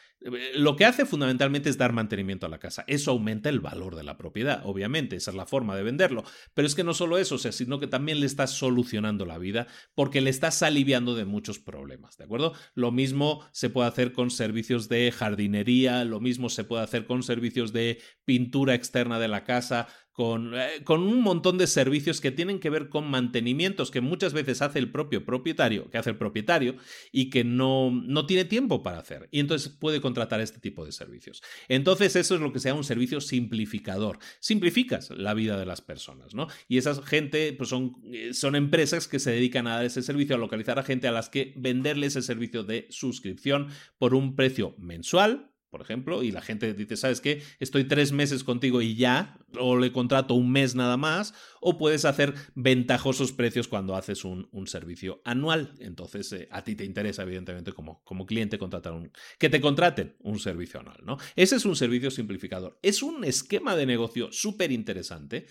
Lo 0.55 0.78
que 0.78 0.86
hace 0.86 1.05
fundamentalmente 1.05 1.69
es 1.69 1.78
dar 1.78 1.91
mantenimiento 1.91 2.45
a 2.45 2.49
la 2.49 2.59
casa. 2.59 2.86
Eso 2.88 3.11
aumenta 3.11 3.49
el 3.49 3.59
valor 3.59 3.95
de 3.95 4.03
la 4.03 4.17
propiedad, 4.17 4.61
obviamente, 4.63 5.17
esa 5.17 5.32
es 5.32 5.38
la 5.38 5.45
forma 5.45 5.76
de 5.76 5.84
venderlo. 5.84 6.24
Pero 6.53 6.65
es 6.65 6.76
que 6.76 6.84
no 6.84 6.93
solo 6.93 7.17
eso, 7.17 7.38
sino 7.38 7.80
que 7.80 7.88
también 7.88 8.19
le 8.21 8.26
estás 8.26 8.51
solucionando 8.51 9.26
la 9.26 9.38
vida 9.38 9.67
porque 9.95 10.21
le 10.21 10.30
estás 10.30 10.63
aliviando 10.63 11.15
de 11.15 11.26
muchos 11.26 11.59
problemas, 11.59 12.17
¿de 12.17 12.24
acuerdo? 12.24 12.53
Lo 12.74 12.91
mismo 12.91 13.45
se 13.51 13.69
puede 13.69 13.89
hacer 13.89 14.13
con 14.13 14.32
servicios 14.32 14.88
de 14.88 15.11
jardinería, 15.11 16.05
lo 16.05 16.21
mismo 16.21 16.49
se 16.49 16.63
puede 16.63 16.84
hacer 16.84 17.05
con 17.05 17.21
servicios 17.24 17.74
de 17.74 17.99
pintura 18.24 18.76
externa 18.76 19.19
de 19.19 19.28
la 19.28 19.43
casa, 19.43 19.88
con, 20.14 20.53
eh, 20.55 20.84
con, 20.84 21.01
un 21.01 21.22
montón 21.22 21.57
de 21.57 21.68
servicios 21.68 22.22
que 22.22 22.32
tienen 22.32 22.59
que 22.59 22.70
ver 22.70 22.88
con 22.88 23.09
mantenimientos 23.09 23.91
que 23.91 23.99
muchas 23.99 24.32
veces 24.34 24.61
hace 24.61 24.80
el 24.80 24.91
propio 24.91 25.26
propietario, 25.26 25.89
que 25.89 25.97
hace 25.97 26.11
el 26.11 26.18
propietario 26.18 26.76
y 27.11 27.30
que 27.30 27.43
no, 27.43 27.91
no 27.91 28.26
tiene 28.26 28.45
tiempo 28.45 28.84
para 28.84 28.99
hacer. 28.99 29.28
Y 29.32 29.39
entonces 29.39 29.70
puede 29.70 30.01
contratar 30.01 30.39
este 30.39 30.59
tipo 30.59 30.86
de 30.86 30.91
servicios. 30.91 31.41
Entonces 31.68 32.16
eso 32.16 32.36
es 32.36 32.41
lo 32.41 32.53
que 32.53 32.59
sea 32.59 32.76
un 32.76 32.84
servicio 32.84 33.20
simplificador. 33.22 34.20
Simplificas 34.39 35.09
la 35.09 35.34
vida 35.34 35.57
de 35.57 35.66
las 35.66 35.82
personas, 35.82 36.36
¿no? 36.36 36.47
Y 36.68 36.78
esa 36.78 36.93
gente 37.01 37.51
pues 37.53 37.70
son, 37.70 37.95
eh, 38.05 38.34
son 38.34 38.55
empresas 38.55 39.07
que 39.07 39.20
se 39.20 39.32
dedican 39.32 39.66
a 39.68 39.76
dar 39.76 39.86
ese 39.86 40.03
servicio, 40.03 40.36
a 40.36 40.39
localizar 40.39 40.78
a 40.78 40.84
gente 40.84 41.07
a 41.07 41.11
las 41.11 41.30
que 41.30 41.53
venderle 41.57 42.07
ese 42.07 42.22
servicio 42.22 42.64
de 42.64 42.88
suscripción 42.91 43.70
por 43.97 44.14
un 44.14 44.36
precio 44.36 44.76
mensual 44.78 45.53
por 45.74 45.82
ejemplo, 45.82 46.21
y 46.21 46.32
la 46.32 46.43
gente 46.43 46.71
dice, 46.76 46.95
¿sabes 46.95 47.19
qué? 47.19 47.41
Estoy 47.59 47.86
tres 47.86 48.11
meses 48.11 48.43
contigo 48.43 48.84
y 48.84 48.93
ya, 48.93 49.39
o 49.59 49.76
le 49.76 49.91
contrato 49.91 50.36
un 50.36 50.51
mes 50.51 50.76
nada 50.76 50.97
más, 50.97 51.34
o 51.61 51.80
puedes 51.80 52.05
hacer 52.05 52.36
ventajosos 52.53 53.32
precios 53.32 53.67
cuando 53.67 53.95
haces 53.95 54.24
un, 54.24 54.47
servicio 54.67 55.19
anual. 55.26 55.74
Entonces, 55.80 56.32
eh, 56.32 56.47
a 56.51 56.63
ti 56.63 56.76
te 56.76 56.86
interesa, 56.86 57.24
evidentemente, 57.24 57.74
como, 57.74 58.03
como 58.03 58.28
cliente, 58.28 58.59
contratar 58.59 58.93
un, 58.93 59.11
que 59.39 59.49
te 59.49 59.59
contraten 59.59 60.15
un 60.19 60.38
servicio 60.38 60.80
anual, 60.80 60.99
¿no? 61.03 61.17
Ese 61.36 61.55
es 61.55 61.65
un 61.65 61.76
servicio 61.76 62.11
simplificador. 62.11 62.78
Es 62.84 63.01
un 63.01 63.24
esquema 63.24 63.76
de 63.76 63.88
negocio 63.88 64.32
súper 64.32 64.71
interesante 64.71 65.47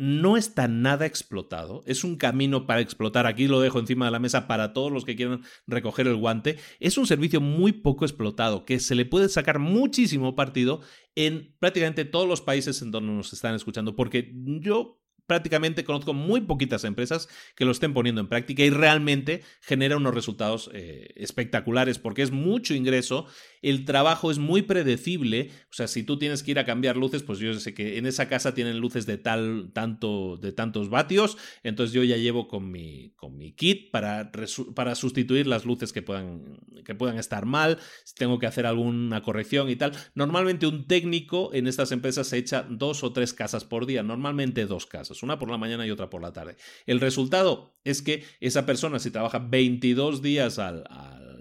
no 0.00 0.38
está 0.38 0.66
nada 0.66 1.04
explotado, 1.04 1.82
es 1.84 2.04
un 2.04 2.16
camino 2.16 2.66
para 2.66 2.80
explotar, 2.80 3.26
aquí 3.26 3.48
lo 3.48 3.60
dejo 3.60 3.78
encima 3.78 4.06
de 4.06 4.10
la 4.10 4.18
mesa 4.18 4.48
para 4.48 4.72
todos 4.72 4.90
los 4.90 5.04
que 5.04 5.14
quieran 5.14 5.42
recoger 5.66 6.06
el 6.06 6.16
guante, 6.16 6.56
es 6.78 6.96
un 6.96 7.06
servicio 7.06 7.42
muy 7.42 7.72
poco 7.72 8.06
explotado, 8.06 8.64
que 8.64 8.80
se 8.80 8.94
le 8.94 9.04
puede 9.04 9.28
sacar 9.28 9.58
muchísimo 9.58 10.34
partido 10.34 10.80
en 11.14 11.54
prácticamente 11.58 12.06
todos 12.06 12.26
los 12.26 12.40
países 12.40 12.80
en 12.80 12.92
donde 12.92 13.12
nos 13.12 13.34
están 13.34 13.54
escuchando, 13.54 13.94
porque 13.94 14.32
yo 14.34 14.99
prácticamente 15.30 15.84
conozco 15.84 16.12
muy 16.12 16.40
poquitas 16.40 16.82
empresas 16.82 17.28
que 17.54 17.64
lo 17.64 17.70
estén 17.70 17.94
poniendo 17.94 18.20
en 18.20 18.26
práctica 18.26 18.64
y 18.64 18.70
realmente 18.70 19.44
genera 19.60 19.96
unos 19.96 20.12
resultados 20.12 20.68
eh, 20.74 21.12
espectaculares 21.14 22.00
porque 22.00 22.22
es 22.22 22.32
mucho 22.32 22.74
ingreso, 22.74 23.26
el 23.62 23.84
trabajo 23.84 24.32
es 24.32 24.38
muy 24.38 24.62
predecible, 24.62 25.50
o 25.70 25.72
sea, 25.72 25.86
si 25.86 26.02
tú 26.02 26.18
tienes 26.18 26.42
que 26.42 26.50
ir 26.50 26.58
a 26.58 26.64
cambiar 26.64 26.96
luces, 26.96 27.22
pues 27.22 27.38
yo 27.38 27.54
sé 27.54 27.74
que 27.74 27.96
en 27.98 28.06
esa 28.06 28.26
casa 28.26 28.54
tienen 28.54 28.78
luces 28.78 29.06
de 29.06 29.18
tal 29.18 29.70
tanto 29.72 30.36
de 30.36 30.50
tantos 30.50 30.90
vatios, 30.90 31.38
entonces 31.62 31.94
yo 31.94 32.02
ya 32.02 32.16
llevo 32.16 32.48
con 32.48 32.72
mi 32.72 33.12
con 33.14 33.38
mi 33.38 33.52
kit 33.52 33.92
para, 33.92 34.32
para 34.74 34.96
sustituir 34.96 35.46
las 35.46 35.64
luces 35.64 35.92
que 35.92 36.02
puedan 36.02 36.58
que 36.84 36.96
puedan 36.96 37.18
estar 37.18 37.46
mal, 37.46 37.78
si 38.02 38.16
tengo 38.16 38.40
que 38.40 38.46
hacer 38.46 38.66
alguna 38.66 39.22
corrección 39.22 39.70
y 39.70 39.76
tal. 39.76 39.92
Normalmente 40.16 40.66
un 40.66 40.88
técnico 40.88 41.54
en 41.54 41.68
estas 41.68 41.92
empresas 41.92 42.26
se 42.26 42.38
echa 42.38 42.66
dos 42.68 43.04
o 43.04 43.12
tres 43.12 43.32
casas 43.32 43.64
por 43.64 43.86
día, 43.86 44.02
normalmente 44.02 44.66
dos 44.66 44.86
casas 44.86 45.19
una 45.22 45.38
por 45.38 45.50
la 45.50 45.58
mañana 45.58 45.86
y 45.86 45.90
otra 45.90 46.10
por 46.10 46.22
la 46.22 46.32
tarde. 46.32 46.56
El 46.86 47.00
resultado 47.00 47.74
es 47.84 48.02
que 48.02 48.24
esa 48.40 48.66
persona, 48.66 48.98
si 48.98 49.10
trabaja 49.10 49.38
22 49.38 50.22
días 50.22 50.58
al, 50.58 50.84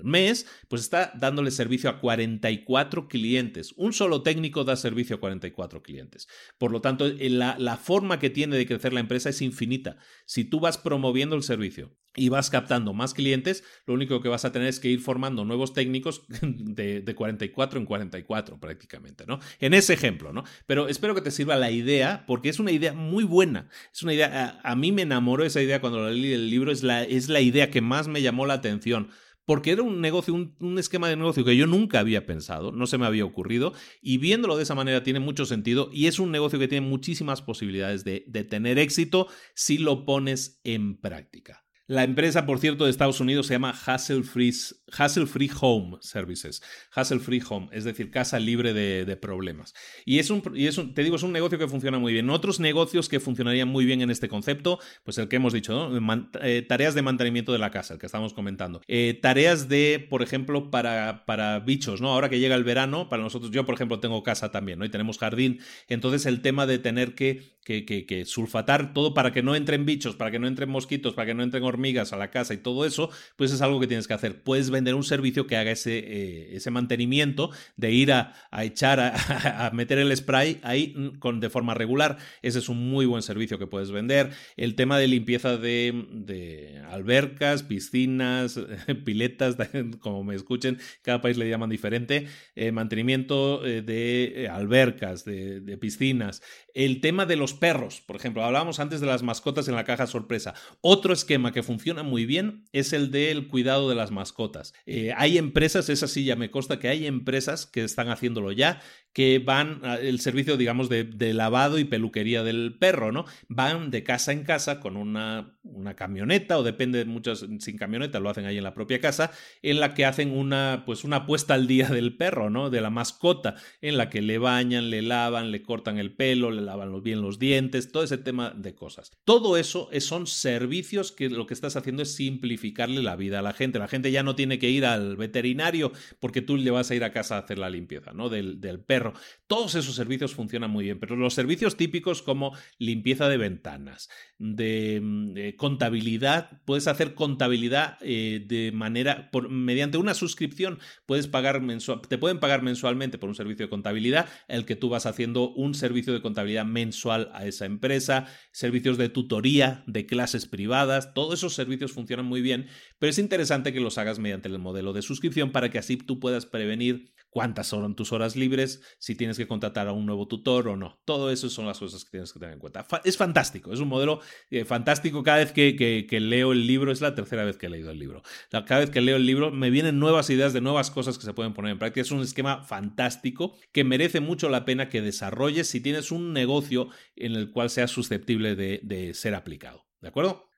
mes, 0.03 0.47
pues 0.69 0.81
está 0.81 1.11
dándole 1.15 1.51
servicio 1.51 1.89
a 1.89 1.99
44 1.99 3.09
clientes. 3.09 3.73
Un 3.75 3.91
solo 3.91 4.23
técnico 4.23 4.63
da 4.63 4.77
servicio 4.77 5.17
a 5.17 5.19
44 5.19 5.81
clientes. 5.83 6.27
Por 6.57 6.71
lo 6.71 6.79
tanto, 6.79 7.05
la, 7.19 7.57
la 7.59 7.75
forma 7.75 8.17
que 8.17 8.29
tiene 8.29 8.55
de 8.55 8.65
crecer 8.65 8.93
la 8.93 9.01
empresa 9.01 9.29
es 9.29 9.41
infinita. 9.41 9.97
Si 10.25 10.45
tú 10.45 10.61
vas 10.61 10.77
promoviendo 10.77 11.35
el 11.35 11.43
servicio 11.43 11.97
y 12.19 12.29
vas 12.29 12.49
captando 12.49 12.93
más 12.93 13.13
clientes, 13.13 13.63
lo 13.85 13.93
único 13.93 14.21
que 14.21 14.29
vas 14.29 14.45
a 14.45 14.51
tener 14.51 14.67
es 14.67 14.79
que 14.79 14.89
ir 14.89 14.99
formando 14.99 15.45
nuevos 15.45 15.73
técnicos 15.73 16.23
de, 16.41 17.01
de, 17.01 17.15
44 17.15 17.79
en 17.79 17.85
44 17.85 18.59
prácticamente, 18.59 19.25
¿no? 19.25 19.39
En 19.59 19.73
ese 19.73 19.93
ejemplo, 19.93 20.33
¿no? 20.33 20.43
Pero 20.65 20.87
espero 20.87 21.15
que 21.15 21.21
te 21.21 21.31
sirva 21.31 21.55
la 21.55 21.71
idea, 21.71 22.25
porque 22.27 22.49
es 22.49 22.59
una 22.59 22.71
idea 22.71 22.93
muy 22.93 23.23
buena. 23.23 23.69
Es 23.93 24.03
una 24.03 24.13
idea, 24.13 24.59
a, 24.63 24.75
mí 24.75 24.91
me 24.91 25.03
enamoró 25.03 25.45
esa 25.45 25.61
idea 25.61 25.81
cuando 25.81 26.09
leí 26.09 26.33
el 26.33 26.49
libro, 26.49 26.71
es 26.71 26.83
la, 26.83 27.03
es 27.03 27.29
la 27.29 27.41
idea 27.41 27.71
que 27.71 27.81
más 27.81 28.07
me 28.07 28.21
llamó 28.21 28.45
la 28.45 28.55
atención 28.55 29.09
porque 29.49 29.71
era 29.71 29.81
un 29.81 29.99
negocio, 29.99 30.35
un, 30.35 30.77
esquema 30.77 31.09
de 31.09 31.15
negocio 31.15 31.43
que 31.43 31.57
yo 31.57 31.65
nunca 31.65 31.99
había 31.99 32.27
pensado, 32.27 32.71
no 32.71 32.85
se 32.85 32.99
me 32.99 33.07
había 33.07 33.25
ocurrido, 33.25 33.73
y 33.99 34.19
viéndolo 34.19 34.55
de 34.55 34.61
esa 34.61 34.75
manera 34.75 35.01
tiene 35.01 35.19
mucho 35.19 35.43
sentido 35.47 35.89
y 35.91 36.05
es 36.05 36.19
un 36.19 36.31
negocio 36.31 36.59
que 36.59 36.67
tiene 36.67 36.85
muchísimas 36.85 37.41
posibilidades 37.41 38.03
de, 38.03 38.25
de 38.27 38.43
tener 38.43 38.77
éxito 38.77 39.25
si 39.55 39.79
lo 39.79 40.05
pones 40.05 40.61
en 40.63 41.01
práctica. 41.01 41.65
La 41.89 42.03
empresa, 42.03 42.45
por 42.45 42.59
cierto, 42.59 42.85
de 42.85 42.91
Estados 42.91 43.19
Unidos 43.19 43.47
se 43.47 43.55
llama 43.55 43.71
Hassle 43.71 44.21
Free, 44.21 45.51
Home 45.59 45.97
Services. 46.01 46.61
Hassle 46.93 47.17
Free 47.17 47.41
Home, 47.49 47.67
es 47.71 47.83
decir, 47.83 48.11
casa 48.11 48.37
libre 48.37 48.73
de, 48.75 49.17
problemas. 49.17 49.73
Y 50.05 50.19
es 50.19 50.29
un, 50.29 50.43
y 50.53 50.67
es 50.67 50.79
te 50.93 51.01
digo, 51.01 51.15
es 51.15 51.23
un 51.23 51.31
negocio 51.31 51.57
que 51.57 51.67
funciona 51.67 51.97
muy 51.97 52.13
bien. 52.13 52.29
Otros 52.29 52.59
negocios 52.59 53.09
que 53.09 53.19
funcionarían 53.19 53.69
muy 53.69 53.85
bien 53.85 54.03
en 54.03 54.11
este 54.11 54.29
concepto, 54.29 54.77
pues 55.03 55.17
el 55.17 55.29
que 55.29 55.37
hemos 55.37 55.51
dicho, 55.51 55.73
¿no? 55.89 56.29
Eh, 56.43 56.61
tareas 56.61 56.93
de 56.93 57.01
mantenimiento 57.01 57.53
de 57.53 57.57
la 57.57 57.71
casa, 57.71 57.95
el 57.95 57.99
que 57.99 58.05
estamos 58.05 58.35
comentando. 58.35 58.81
Eh, 58.87 59.17
tareas 59.19 59.67
de, 59.67 60.05
por 60.11 60.21
ejemplo, 60.21 60.69
para, 60.69 61.25
para 61.25 61.57
bichos, 61.57 62.01
¿no? 62.01 62.13
Ahora 62.13 62.29
que 62.29 62.39
llega 62.39 62.53
el 62.53 62.63
verano, 62.63 63.09
para 63.09 63.23
nosotros, 63.23 63.49
yo, 63.49 63.65
por 63.65 63.73
ejemplo, 63.73 63.99
tengo 63.99 64.21
casa 64.21 64.51
también, 64.51 64.77
¿no? 64.77 64.85
Y 64.85 64.89
tenemos 64.89 65.17
jardín. 65.17 65.59
Entonces, 65.87 66.27
el 66.27 66.43
tema 66.43 66.67
de 66.67 66.77
tener 66.77 67.15
que, 67.15 67.57
que, 67.63 68.23
sulfatar 68.25 68.93
todo 68.93 69.13
para 69.13 69.31
que 69.31 69.43
no 69.43 69.55
entren 69.55 69.85
bichos, 69.85 70.15
para 70.15 70.31
que 70.31 70.39
no 70.39 70.47
entren 70.47 70.69
mosquitos, 70.69 71.13
para 71.13 71.27
que 71.27 71.33
no 71.33 71.43
entren 71.43 71.63
hormigas 71.63 72.13
a 72.13 72.17
la 72.17 72.31
casa 72.31 72.53
y 72.53 72.57
todo 72.57 72.85
eso, 72.85 73.09
pues 73.35 73.51
es 73.51 73.61
algo 73.61 73.79
que 73.79 73.87
tienes 73.87 74.07
que 74.07 74.13
hacer. 74.13 74.41
Puedes 74.41 74.69
vender 74.69 74.95
un 74.95 75.03
servicio 75.03 75.45
que 75.45 75.57
haga 75.57 75.71
ese, 75.71 75.99
eh, 75.99 76.55
ese 76.55 76.71
mantenimiento 76.71 77.51
de 77.77 77.91
ir 77.91 78.11
a, 78.11 78.33
echar, 78.61 78.99
a, 78.99 79.69
meter 79.73 79.99
el 79.99 80.15
spray 80.15 80.59
ahí 80.63 80.93
mm, 80.95 81.19
con, 81.19 81.39
de 81.39 81.49
forma 81.49 81.73
regular. 81.73 82.17
Ese 82.41 82.59
es 82.59 82.69
un 82.69 82.89
muy 82.89 83.05
buen 83.05 83.21
servicio 83.21 83.59
que 83.59 83.67
puedes 83.67 83.91
vender. 83.91 84.31
El 84.57 84.75
tema 84.75 84.97
de 84.97 85.07
limpieza 85.07 85.57
de, 85.57 86.05
de 86.11 86.81
albercas, 86.89 87.63
piscinas, 87.63 88.59
piletas, 89.05 89.57
como 89.99 90.23
me 90.23 90.35
escuchen, 90.35 90.79
cada 91.01 91.21
país 91.21 91.37
le 91.37 91.49
llaman 91.49 91.69
diferente. 91.69 92.27
Eh, 92.55 92.71
mantenimiento 92.71 93.65
eh, 93.65 93.81
de 93.81 94.49
albercas, 94.51 95.25
de 95.25 95.77
piscinas. 95.79 96.41
El 96.73 97.01
tema 97.01 97.25
de 97.25 97.35
los 97.35 97.48
perros, 97.53 98.01
por 98.01 98.15
ejemplo, 98.15 98.43
hablábamos 98.43 98.79
antes 98.79 99.01
de 99.01 99.07
las 99.07 99.23
mascotas 99.23 99.67
en 99.67 99.75
la 99.75 99.83
caja 99.83 100.07
sorpresa. 100.07 100.53
Otro 100.81 101.13
esquema 101.13 101.51
que 101.51 101.63
funciona 101.63 102.03
muy 102.03 102.25
bien 102.25 102.65
es 102.71 102.93
el 102.93 103.11
del 103.11 103.47
cuidado 103.47 103.89
de 103.89 103.95
las 103.95 104.11
mascotas. 104.11 104.73
Eh, 104.85 105.13
hay 105.15 105.37
empresas, 105.37 105.89
esa 105.89 106.07
sí 106.07 106.25
ya 106.25 106.35
me 106.35 106.51
consta 106.51 106.79
que 106.79 106.87
hay 106.89 107.07
empresas 107.07 107.65
que 107.65 107.83
están 107.83 108.09
haciéndolo 108.09 108.51
ya, 108.51 108.81
que 109.13 109.39
van 109.39 109.81
el 110.01 110.19
servicio, 110.19 110.57
digamos, 110.57 110.87
de, 110.89 111.33
lavado 111.33 111.79
y 111.79 111.83
peluquería 111.83 112.43
del 112.43 112.77
perro, 112.77 113.11
¿no? 113.11 113.25
Van 113.47 113.91
de 113.91 114.03
casa 114.03 114.31
en 114.31 114.43
casa 114.43 114.79
con 114.79 114.97
una, 114.97 115.57
una 115.63 115.95
camioneta, 115.95 116.57
o 116.57 116.63
depende, 116.63 117.05
muchas 117.05 117.45
sin 117.59 117.77
camioneta, 117.77 118.19
lo 118.19 118.29
hacen 118.29 118.45
ahí 118.45 118.57
en 118.57 118.63
la 118.63 118.73
propia 118.73 118.99
casa, 118.99 119.31
en 119.61 119.79
la 119.79 119.93
que 119.93 120.05
hacen 120.05 120.31
una, 120.31 120.83
pues 120.85 121.03
una 121.03 121.25
puesta 121.25 121.55
al 121.55 121.67
día 121.67 121.89
del 121.89 122.17
perro, 122.17 122.49
¿no? 122.49 122.69
De 122.69 122.81
la 122.81 122.89
mascota, 122.89 123.55
en 123.81 123.97
la 123.97 124.09
que 124.09 124.21
le 124.21 124.37
bañan, 124.37 124.89
le 124.89 125.01
lavan, 125.01 125.51
le 125.51 125.63
cortan 125.63 125.97
el 125.97 126.15
pelo, 126.15 126.51
le 126.51 126.61
lavan 126.61 127.01
bien 127.01 127.21
los 127.21 127.39
dientes, 127.39 127.91
todo 127.91 128.03
ese 128.03 128.17
tema 128.17 128.53
de 128.55 128.75
cosas. 128.75 129.11
Todo 129.25 129.57
eso 129.57 129.89
son 129.99 130.27
servicios 130.27 131.11
que 131.11 131.29
lo 131.29 131.47
que 131.47 131.53
estás 131.53 131.75
haciendo 131.75 132.03
es 132.03 132.15
simplificarle 132.15 133.01
la 133.03 133.15
vida 133.15 133.39
a 133.39 133.41
la 133.41 133.53
gente. 133.53 133.79
La 133.79 133.87
gente 133.87 134.11
ya 134.11 134.23
no 134.23 134.35
tiene 134.35 134.59
que 134.59 134.69
ir 134.69 134.85
al 134.85 135.17
veterinario 135.17 135.91
porque 136.19 136.41
tú 136.41 136.57
le 136.57 136.71
vas 136.71 136.91
a 136.91 136.95
ir 136.95 137.03
a 137.03 137.11
casa 137.11 137.35
a 137.35 137.39
hacer 137.39 137.57
la 137.57 137.69
limpieza, 137.69 138.11
¿no? 138.13 138.29
Del, 138.29 138.61
del 138.61 138.79
perro 138.79 139.08
todos 139.47 139.75
esos 139.75 139.95
servicios 139.95 140.33
funcionan 140.33 140.71
muy 140.71 140.85
bien, 140.85 140.99
pero 140.99 141.15
los 141.15 141.33
servicios 141.33 141.77
típicos 141.77 142.21
como 142.21 142.55
limpieza 142.77 143.29
de 143.29 143.37
ventanas, 143.37 144.09
de, 144.37 144.99
mm, 145.01 145.57
contabilidad, 145.57 146.61
puedes 146.65 146.87
hacer 146.87 147.13
contabilidad 147.13 147.97
eh, 148.01 148.43
de 148.45 148.71
manera, 148.71 149.29
por, 149.31 149.49
mediante 149.49 149.97
una 149.97 150.13
suscripción, 150.13 150.79
puedes 151.05 151.27
pagar 151.27 151.61
te 152.07 152.17
pueden 152.17 152.39
pagar 152.39 152.61
mensualmente 152.61 153.17
por 153.17 153.29
un 153.29 153.35
servicio 153.35 153.65
de 153.65 153.69
contabilidad, 153.69 154.27
el 154.47 154.65
que 154.65 154.75
tú 154.75 154.89
vas 154.89 155.05
haciendo 155.05 155.51
un 155.51 155.73
servicio 155.73 156.13
de 156.13 156.21
contabilidad 156.21 156.65
mensual 156.65 157.29
a 157.33 157.45
esa 157.45 157.65
empresa, 157.65 158.27
servicios 158.51 158.97
de 158.97 159.09
tutoría, 159.09 159.83
de 159.87 160.05
clases 160.05 160.47
privadas, 160.47 161.13
todos 161.13 161.39
esos 161.39 161.53
servicios 161.53 161.91
funcionan 161.91 162.25
muy 162.25 162.41
bien, 162.41 162.67
pero 162.97 163.09
es 163.09 163.19
interesante 163.19 163.73
que 163.73 163.79
los 163.79 163.97
hagas 163.97 164.19
mediante 164.19 164.47
el 164.47 164.59
modelo 164.59 164.93
de 164.93 165.01
suscripción 165.01 165.51
para 165.51 165.69
que 165.69 165.79
así 165.79 165.97
tú 165.97 166.19
puedas 166.19 166.45
prevenir 166.45 167.11
cuántas 167.29 167.67
son 167.67 167.95
tus 167.95 168.11
horas 168.11 168.35
libres, 168.35 168.81
si 168.97 169.15
tienes 169.15 169.37
que 169.37 169.47
contratar 169.47 169.87
a 169.87 169.91
un 169.91 170.05
nuevo 170.05 170.27
tutor 170.27 170.67
o 170.67 170.75
no. 170.75 170.99
Todo 171.05 171.31
eso 171.31 171.49
son 171.49 171.65
las 171.65 171.79
cosas 171.79 172.03
que 172.03 172.11
tienes 172.11 172.33
que 172.33 172.39
tener 172.39 172.53
en 172.53 172.59
cuenta. 172.59 172.85
es 173.03 173.17
fantástico, 173.17 173.73
es 173.73 173.79
un 173.79 173.87
modelo 173.87 174.19
eh, 174.49 174.65
fantástico. 174.65 175.23
Cada 175.23 175.37
vez 175.37 175.51
que, 175.51 176.07
leo 176.19 176.51
el 176.51 176.67
libro, 176.67 176.91
es 176.91 177.01
la 177.01 177.15
tercera 177.15 177.43
vez 177.43 177.57
que 177.57 177.67
he 177.67 177.69
leído 177.69 177.91
el 177.91 177.99
libro. 177.99 178.21
Cada 178.49 178.79
vez 178.79 178.89
que 178.89 179.01
leo 179.01 179.17
el 179.17 179.25
libro 179.25 179.51
me 179.51 179.69
vienen 179.69 179.99
nuevas 179.99 180.29
ideas 180.29 180.53
de 180.53 180.61
nuevas 180.61 180.91
cosas 180.91 181.17
que 181.17 181.25
se 181.25 181.33
pueden 181.33 181.53
poner 181.53 181.71
en 181.71 181.79
práctica. 181.79 182.01
Es 182.01 182.11
un 182.11 182.21
esquema 182.21 182.63
fantástico 182.63 183.55
que 183.71 183.83
merece 183.83 184.19
mucho 184.19 184.49
la 184.49 184.65
pena 184.65 184.89
que 184.89 185.01
desarrolles 185.01 185.67
si 185.67 185.81
tienes 185.81 186.11
un 186.11 186.33
negocio 186.33 186.89
en 187.15 187.33
el 187.33 187.51
cual 187.51 187.69
sea 187.69 187.87
susceptible 187.87 188.55
de 188.55 189.13
ser 189.13 189.35
aplicado. 189.35 189.85
¿De 190.01 190.07
acuerdo? 190.07 190.49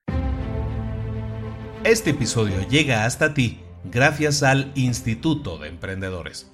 Este 1.83 2.11
episodio 2.11 2.67
llega 2.69 3.05
hasta 3.05 3.33
ti 3.33 3.59
gracias 3.83 4.43
al 4.43 4.71
Instituto 4.75 5.57
de 5.57 5.69
Emprendedores. 5.69 6.50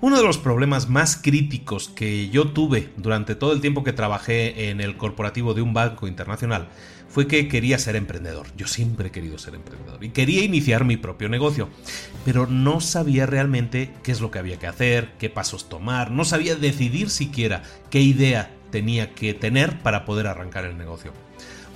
Uno 0.00 0.16
de 0.16 0.22
los 0.22 0.38
problemas 0.38 0.88
más 0.88 1.16
críticos 1.16 1.88
que 1.88 2.28
yo 2.28 2.52
tuve 2.52 2.92
durante 2.96 3.34
todo 3.34 3.52
el 3.52 3.60
tiempo 3.60 3.82
que 3.82 3.92
trabajé 3.92 4.70
en 4.70 4.80
el 4.80 4.96
corporativo 4.96 5.54
de 5.54 5.62
un 5.62 5.74
banco 5.74 6.06
internacional 6.06 6.68
fue 7.08 7.26
que 7.26 7.48
quería 7.48 7.80
ser 7.80 7.96
emprendedor. 7.96 8.46
Yo 8.56 8.68
siempre 8.68 9.08
he 9.08 9.10
querido 9.10 9.38
ser 9.38 9.56
emprendedor 9.56 10.04
y 10.04 10.10
quería 10.10 10.44
iniciar 10.44 10.84
mi 10.84 10.98
propio 10.98 11.28
negocio, 11.28 11.68
pero 12.24 12.46
no 12.46 12.80
sabía 12.80 13.26
realmente 13.26 13.90
qué 14.04 14.12
es 14.12 14.20
lo 14.20 14.30
que 14.30 14.38
había 14.38 14.60
que 14.60 14.68
hacer, 14.68 15.14
qué 15.18 15.30
pasos 15.30 15.68
tomar, 15.68 16.12
no 16.12 16.24
sabía 16.24 16.54
decidir 16.54 17.10
siquiera 17.10 17.64
qué 17.90 18.00
idea 18.00 18.52
tenía 18.70 19.16
que 19.16 19.34
tener 19.34 19.82
para 19.82 20.04
poder 20.04 20.28
arrancar 20.28 20.64
el 20.64 20.78
negocio. 20.78 21.12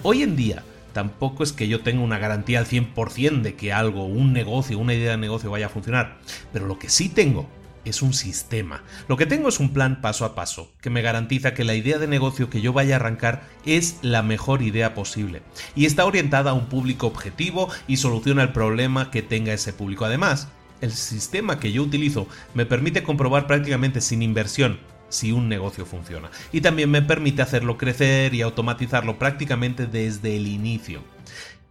Hoy 0.04 0.22
en 0.22 0.36
día, 0.36 0.62
tampoco 0.92 1.42
es 1.42 1.52
que 1.52 1.66
yo 1.66 1.80
tenga 1.80 2.02
una 2.02 2.18
garantía 2.18 2.60
al 2.60 2.66
100% 2.66 3.42
de 3.42 3.54
que 3.56 3.72
algo, 3.72 4.04
un 4.04 4.32
negocio, 4.32 4.78
una 4.78 4.94
idea 4.94 5.10
de 5.10 5.16
negocio 5.16 5.50
vaya 5.50 5.66
a 5.66 5.70
funcionar, 5.70 6.20
pero 6.52 6.66
lo 6.66 6.78
que 6.78 6.88
sí 6.88 7.08
tengo 7.08 7.48
es 7.84 8.02
un 8.02 8.12
sistema. 8.12 8.82
Lo 9.08 9.16
que 9.16 9.26
tengo 9.26 9.48
es 9.48 9.60
un 9.60 9.72
plan 9.72 10.00
paso 10.00 10.24
a 10.24 10.34
paso, 10.34 10.72
que 10.80 10.90
me 10.90 11.02
garantiza 11.02 11.54
que 11.54 11.64
la 11.64 11.74
idea 11.74 11.98
de 11.98 12.06
negocio 12.06 12.50
que 12.50 12.60
yo 12.60 12.72
vaya 12.72 12.94
a 12.94 12.96
arrancar 12.96 13.48
es 13.64 13.98
la 14.02 14.22
mejor 14.22 14.62
idea 14.62 14.94
posible, 14.94 15.42
y 15.74 15.86
está 15.86 16.04
orientada 16.04 16.52
a 16.52 16.54
un 16.54 16.66
público 16.66 17.06
objetivo 17.06 17.68
y 17.86 17.96
soluciona 17.96 18.42
el 18.42 18.52
problema 18.52 19.10
que 19.10 19.22
tenga 19.22 19.52
ese 19.52 19.72
público. 19.72 20.04
Además, 20.04 20.48
el 20.80 20.92
sistema 20.92 21.60
que 21.60 21.72
yo 21.72 21.82
utilizo 21.82 22.26
me 22.54 22.66
permite 22.66 23.02
comprobar 23.02 23.46
prácticamente 23.46 24.00
sin 24.00 24.22
inversión 24.22 24.78
si 25.08 25.30
un 25.30 25.48
negocio 25.48 25.86
funciona. 25.86 26.30
Y 26.52 26.62
también 26.62 26.90
me 26.90 27.02
permite 27.02 27.42
hacerlo 27.42 27.76
crecer 27.76 28.34
y 28.34 28.42
automatizarlo 28.42 29.18
prácticamente 29.18 29.86
desde 29.86 30.36
el 30.36 30.46
inicio. 30.46 31.02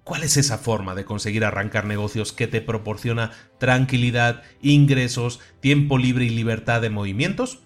¿Cuál 0.03 0.23
es 0.23 0.35
esa 0.35 0.57
forma 0.57 0.95
de 0.95 1.05
conseguir 1.05 1.45
arrancar 1.45 1.85
negocios 1.85 2.33
que 2.33 2.47
te 2.47 2.59
proporciona 2.59 3.31
tranquilidad, 3.59 4.41
ingresos, 4.61 5.39
tiempo 5.59 5.99
libre 5.99 6.25
y 6.25 6.29
libertad 6.29 6.81
de 6.81 6.89
movimientos? 6.89 7.59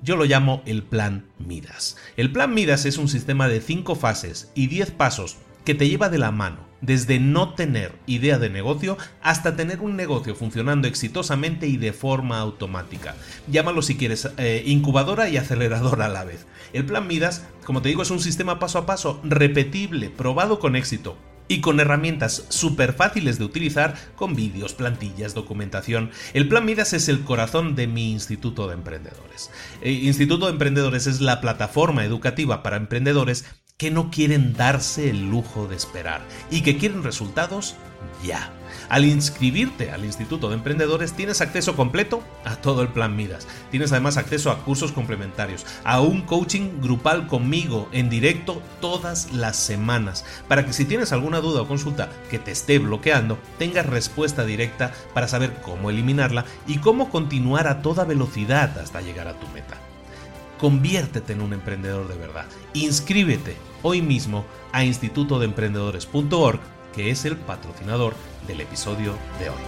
Yo 0.00 0.16
lo 0.16 0.26
llamo 0.26 0.62
el 0.66 0.82
plan 0.82 1.26
Midas. 1.38 1.96
El 2.16 2.30
plan 2.30 2.52
Midas 2.52 2.84
es 2.84 2.98
un 2.98 3.08
sistema 3.08 3.48
de 3.48 3.62
5 3.62 3.94
fases 3.94 4.52
y 4.54 4.66
10 4.66 4.90
pasos 4.92 5.38
que 5.64 5.74
te 5.74 5.88
lleva 5.88 6.10
de 6.10 6.18
la 6.18 6.30
mano, 6.30 6.68
desde 6.82 7.18
no 7.18 7.54
tener 7.54 7.92
idea 8.06 8.38
de 8.38 8.50
negocio 8.50 8.98
hasta 9.22 9.56
tener 9.56 9.80
un 9.80 9.96
negocio 9.96 10.34
funcionando 10.34 10.88
exitosamente 10.88 11.68
y 11.68 11.78
de 11.78 11.94
forma 11.94 12.38
automática. 12.38 13.16
Llámalo 13.50 13.80
si 13.80 13.96
quieres 13.96 14.28
eh, 14.36 14.62
incubadora 14.66 15.28
y 15.30 15.38
aceleradora 15.38 16.06
a 16.06 16.10
la 16.10 16.24
vez. 16.24 16.46
El 16.74 16.84
plan 16.84 17.06
Midas, 17.06 17.46
como 17.64 17.80
te 17.80 17.88
digo, 17.88 18.02
es 18.02 18.10
un 18.10 18.20
sistema 18.20 18.58
paso 18.58 18.78
a 18.78 18.86
paso, 18.86 19.20
repetible, 19.24 20.10
probado 20.10 20.58
con 20.58 20.76
éxito, 20.76 21.16
y 21.48 21.60
con 21.60 21.80
herramientas 21.80 22.44
súper 22.50 22.92
fáciles 22.92 23.38
de 23.38 23.44
utilizar 23.44 23.94
con 24.14 24.36
vídeos, 24.36 24.74
plantillas, 24.74 25.34
documentación. 25.34 26.10
El 26.34 26.48
Plan 26.48 26.64
Midas 26.64 26.92
es 26.92 27.08
el 27.08 27.24
corazón 27.24 27.74
de 27.74 27.86
mi 27.86 28.12
Instituto 28.12 28.68
de 28.68 28.74
Emprendedores. 28.74 29.50
El 29.80 29.94
eh, 29.94 30.04
Instituto 30.04 30.46
de 30.46 30.52
Emprendedores 30.52 31.06
es 31.06 31.20
la 31.20 31.40
plataforma 31.40 32.04
educativa 32.04 32.62
para 32.62 32.76
emprendedores 32.76 33.46
que 33.76 33.90
no 33.90 34.10
quieren 34.10 34.54
darse 34.54 35.08
el 35.08 35.30
lujo 35.30 35.68
de 35.68 35.76
esperar 35.76 36.20
y 36.50 36.62
que 36.62 36.76
quieren 36.76 37.02
resultados 37.02 37.76
ya. 38.24 38.52
Al 38.88 39.04
inscribirte 39.04 39.90
al 39.90 40.04
Instituto 40.04 40.48
de 40.48 40.54
Emprendedores 40.54 41.12
tienes 41.12 41.40
acceso 41.40 41.76
completo 41.76 42.22
a 42.44 42.56
todo 42.56 42.82
el 42.82 42.88
plan 42.88 43.16
Midas. 43.16 43.46
Tienes 43.70 43.92
además 43.92 44.16
acceso 44.16 44.50
a 44.50 44.64
cursos 44.64 44.92
complementarios, 44.92 45.66
a 45.84 46.00
un 46.00 46.22
coaching 46.22 46.80
grupal 46.80 47.26
conmigo 47.26 47.88
en 47.92 48.08
directo 48.08 48.62
todas 48.80 49.32
las 49.32 49.56
semanas, 49.56 50.24
para 50.48 50.64
que 50.64 50.72
si 50.72 50.84
tienes 50.84 51.12
alguna 51.12 51.40
duda 51.40 51.62
o 51.62 51.68
consulta 51.68 52.08
que 52.30 52.38
te 52.38 52.50
esté 52.50 52.78
bloqueando, 52.78 53.38
tengas 53.58 53.86
respuesta 53.86 54.44
directa 54.44 54.92
para 55.12 55.28
saber 55.28 55.60
cómo 55.62 55.90
eliminarla 55.90 56.44
y 56.66 56.78
cómo 56.78 57.10
continuar 57.10 57.66
a 57.66 57.82
toda 57.82 58.04
velocidad 58.04 58.78
hasta 58.78 59.00
llegar 59.00 59.28
a 59.28 59.38
tu 59.38 59.46
meta. 59.48 59.76
Conviértete 60.58 61.34
en 61.34 61.42
un 61.42 61.52
emprendedor 61.52 62.08
de 62.08 62.16
verdad. 62.16 62.46
Inscríbete 62.74 63.56
hoy 63.82 64.02
mismo 64.02 64.44
a 64.72 64.84
institutodeemprendedores.org, 64.84 66.60
que 66.94 67.10
es 67.10 67.24
el 67.24 67.36
patrocinador 67.36 68.14
del 68.46 68.60
episodio 68.60 69.16
de 69.38 69.50
hoy. 69.50 69.62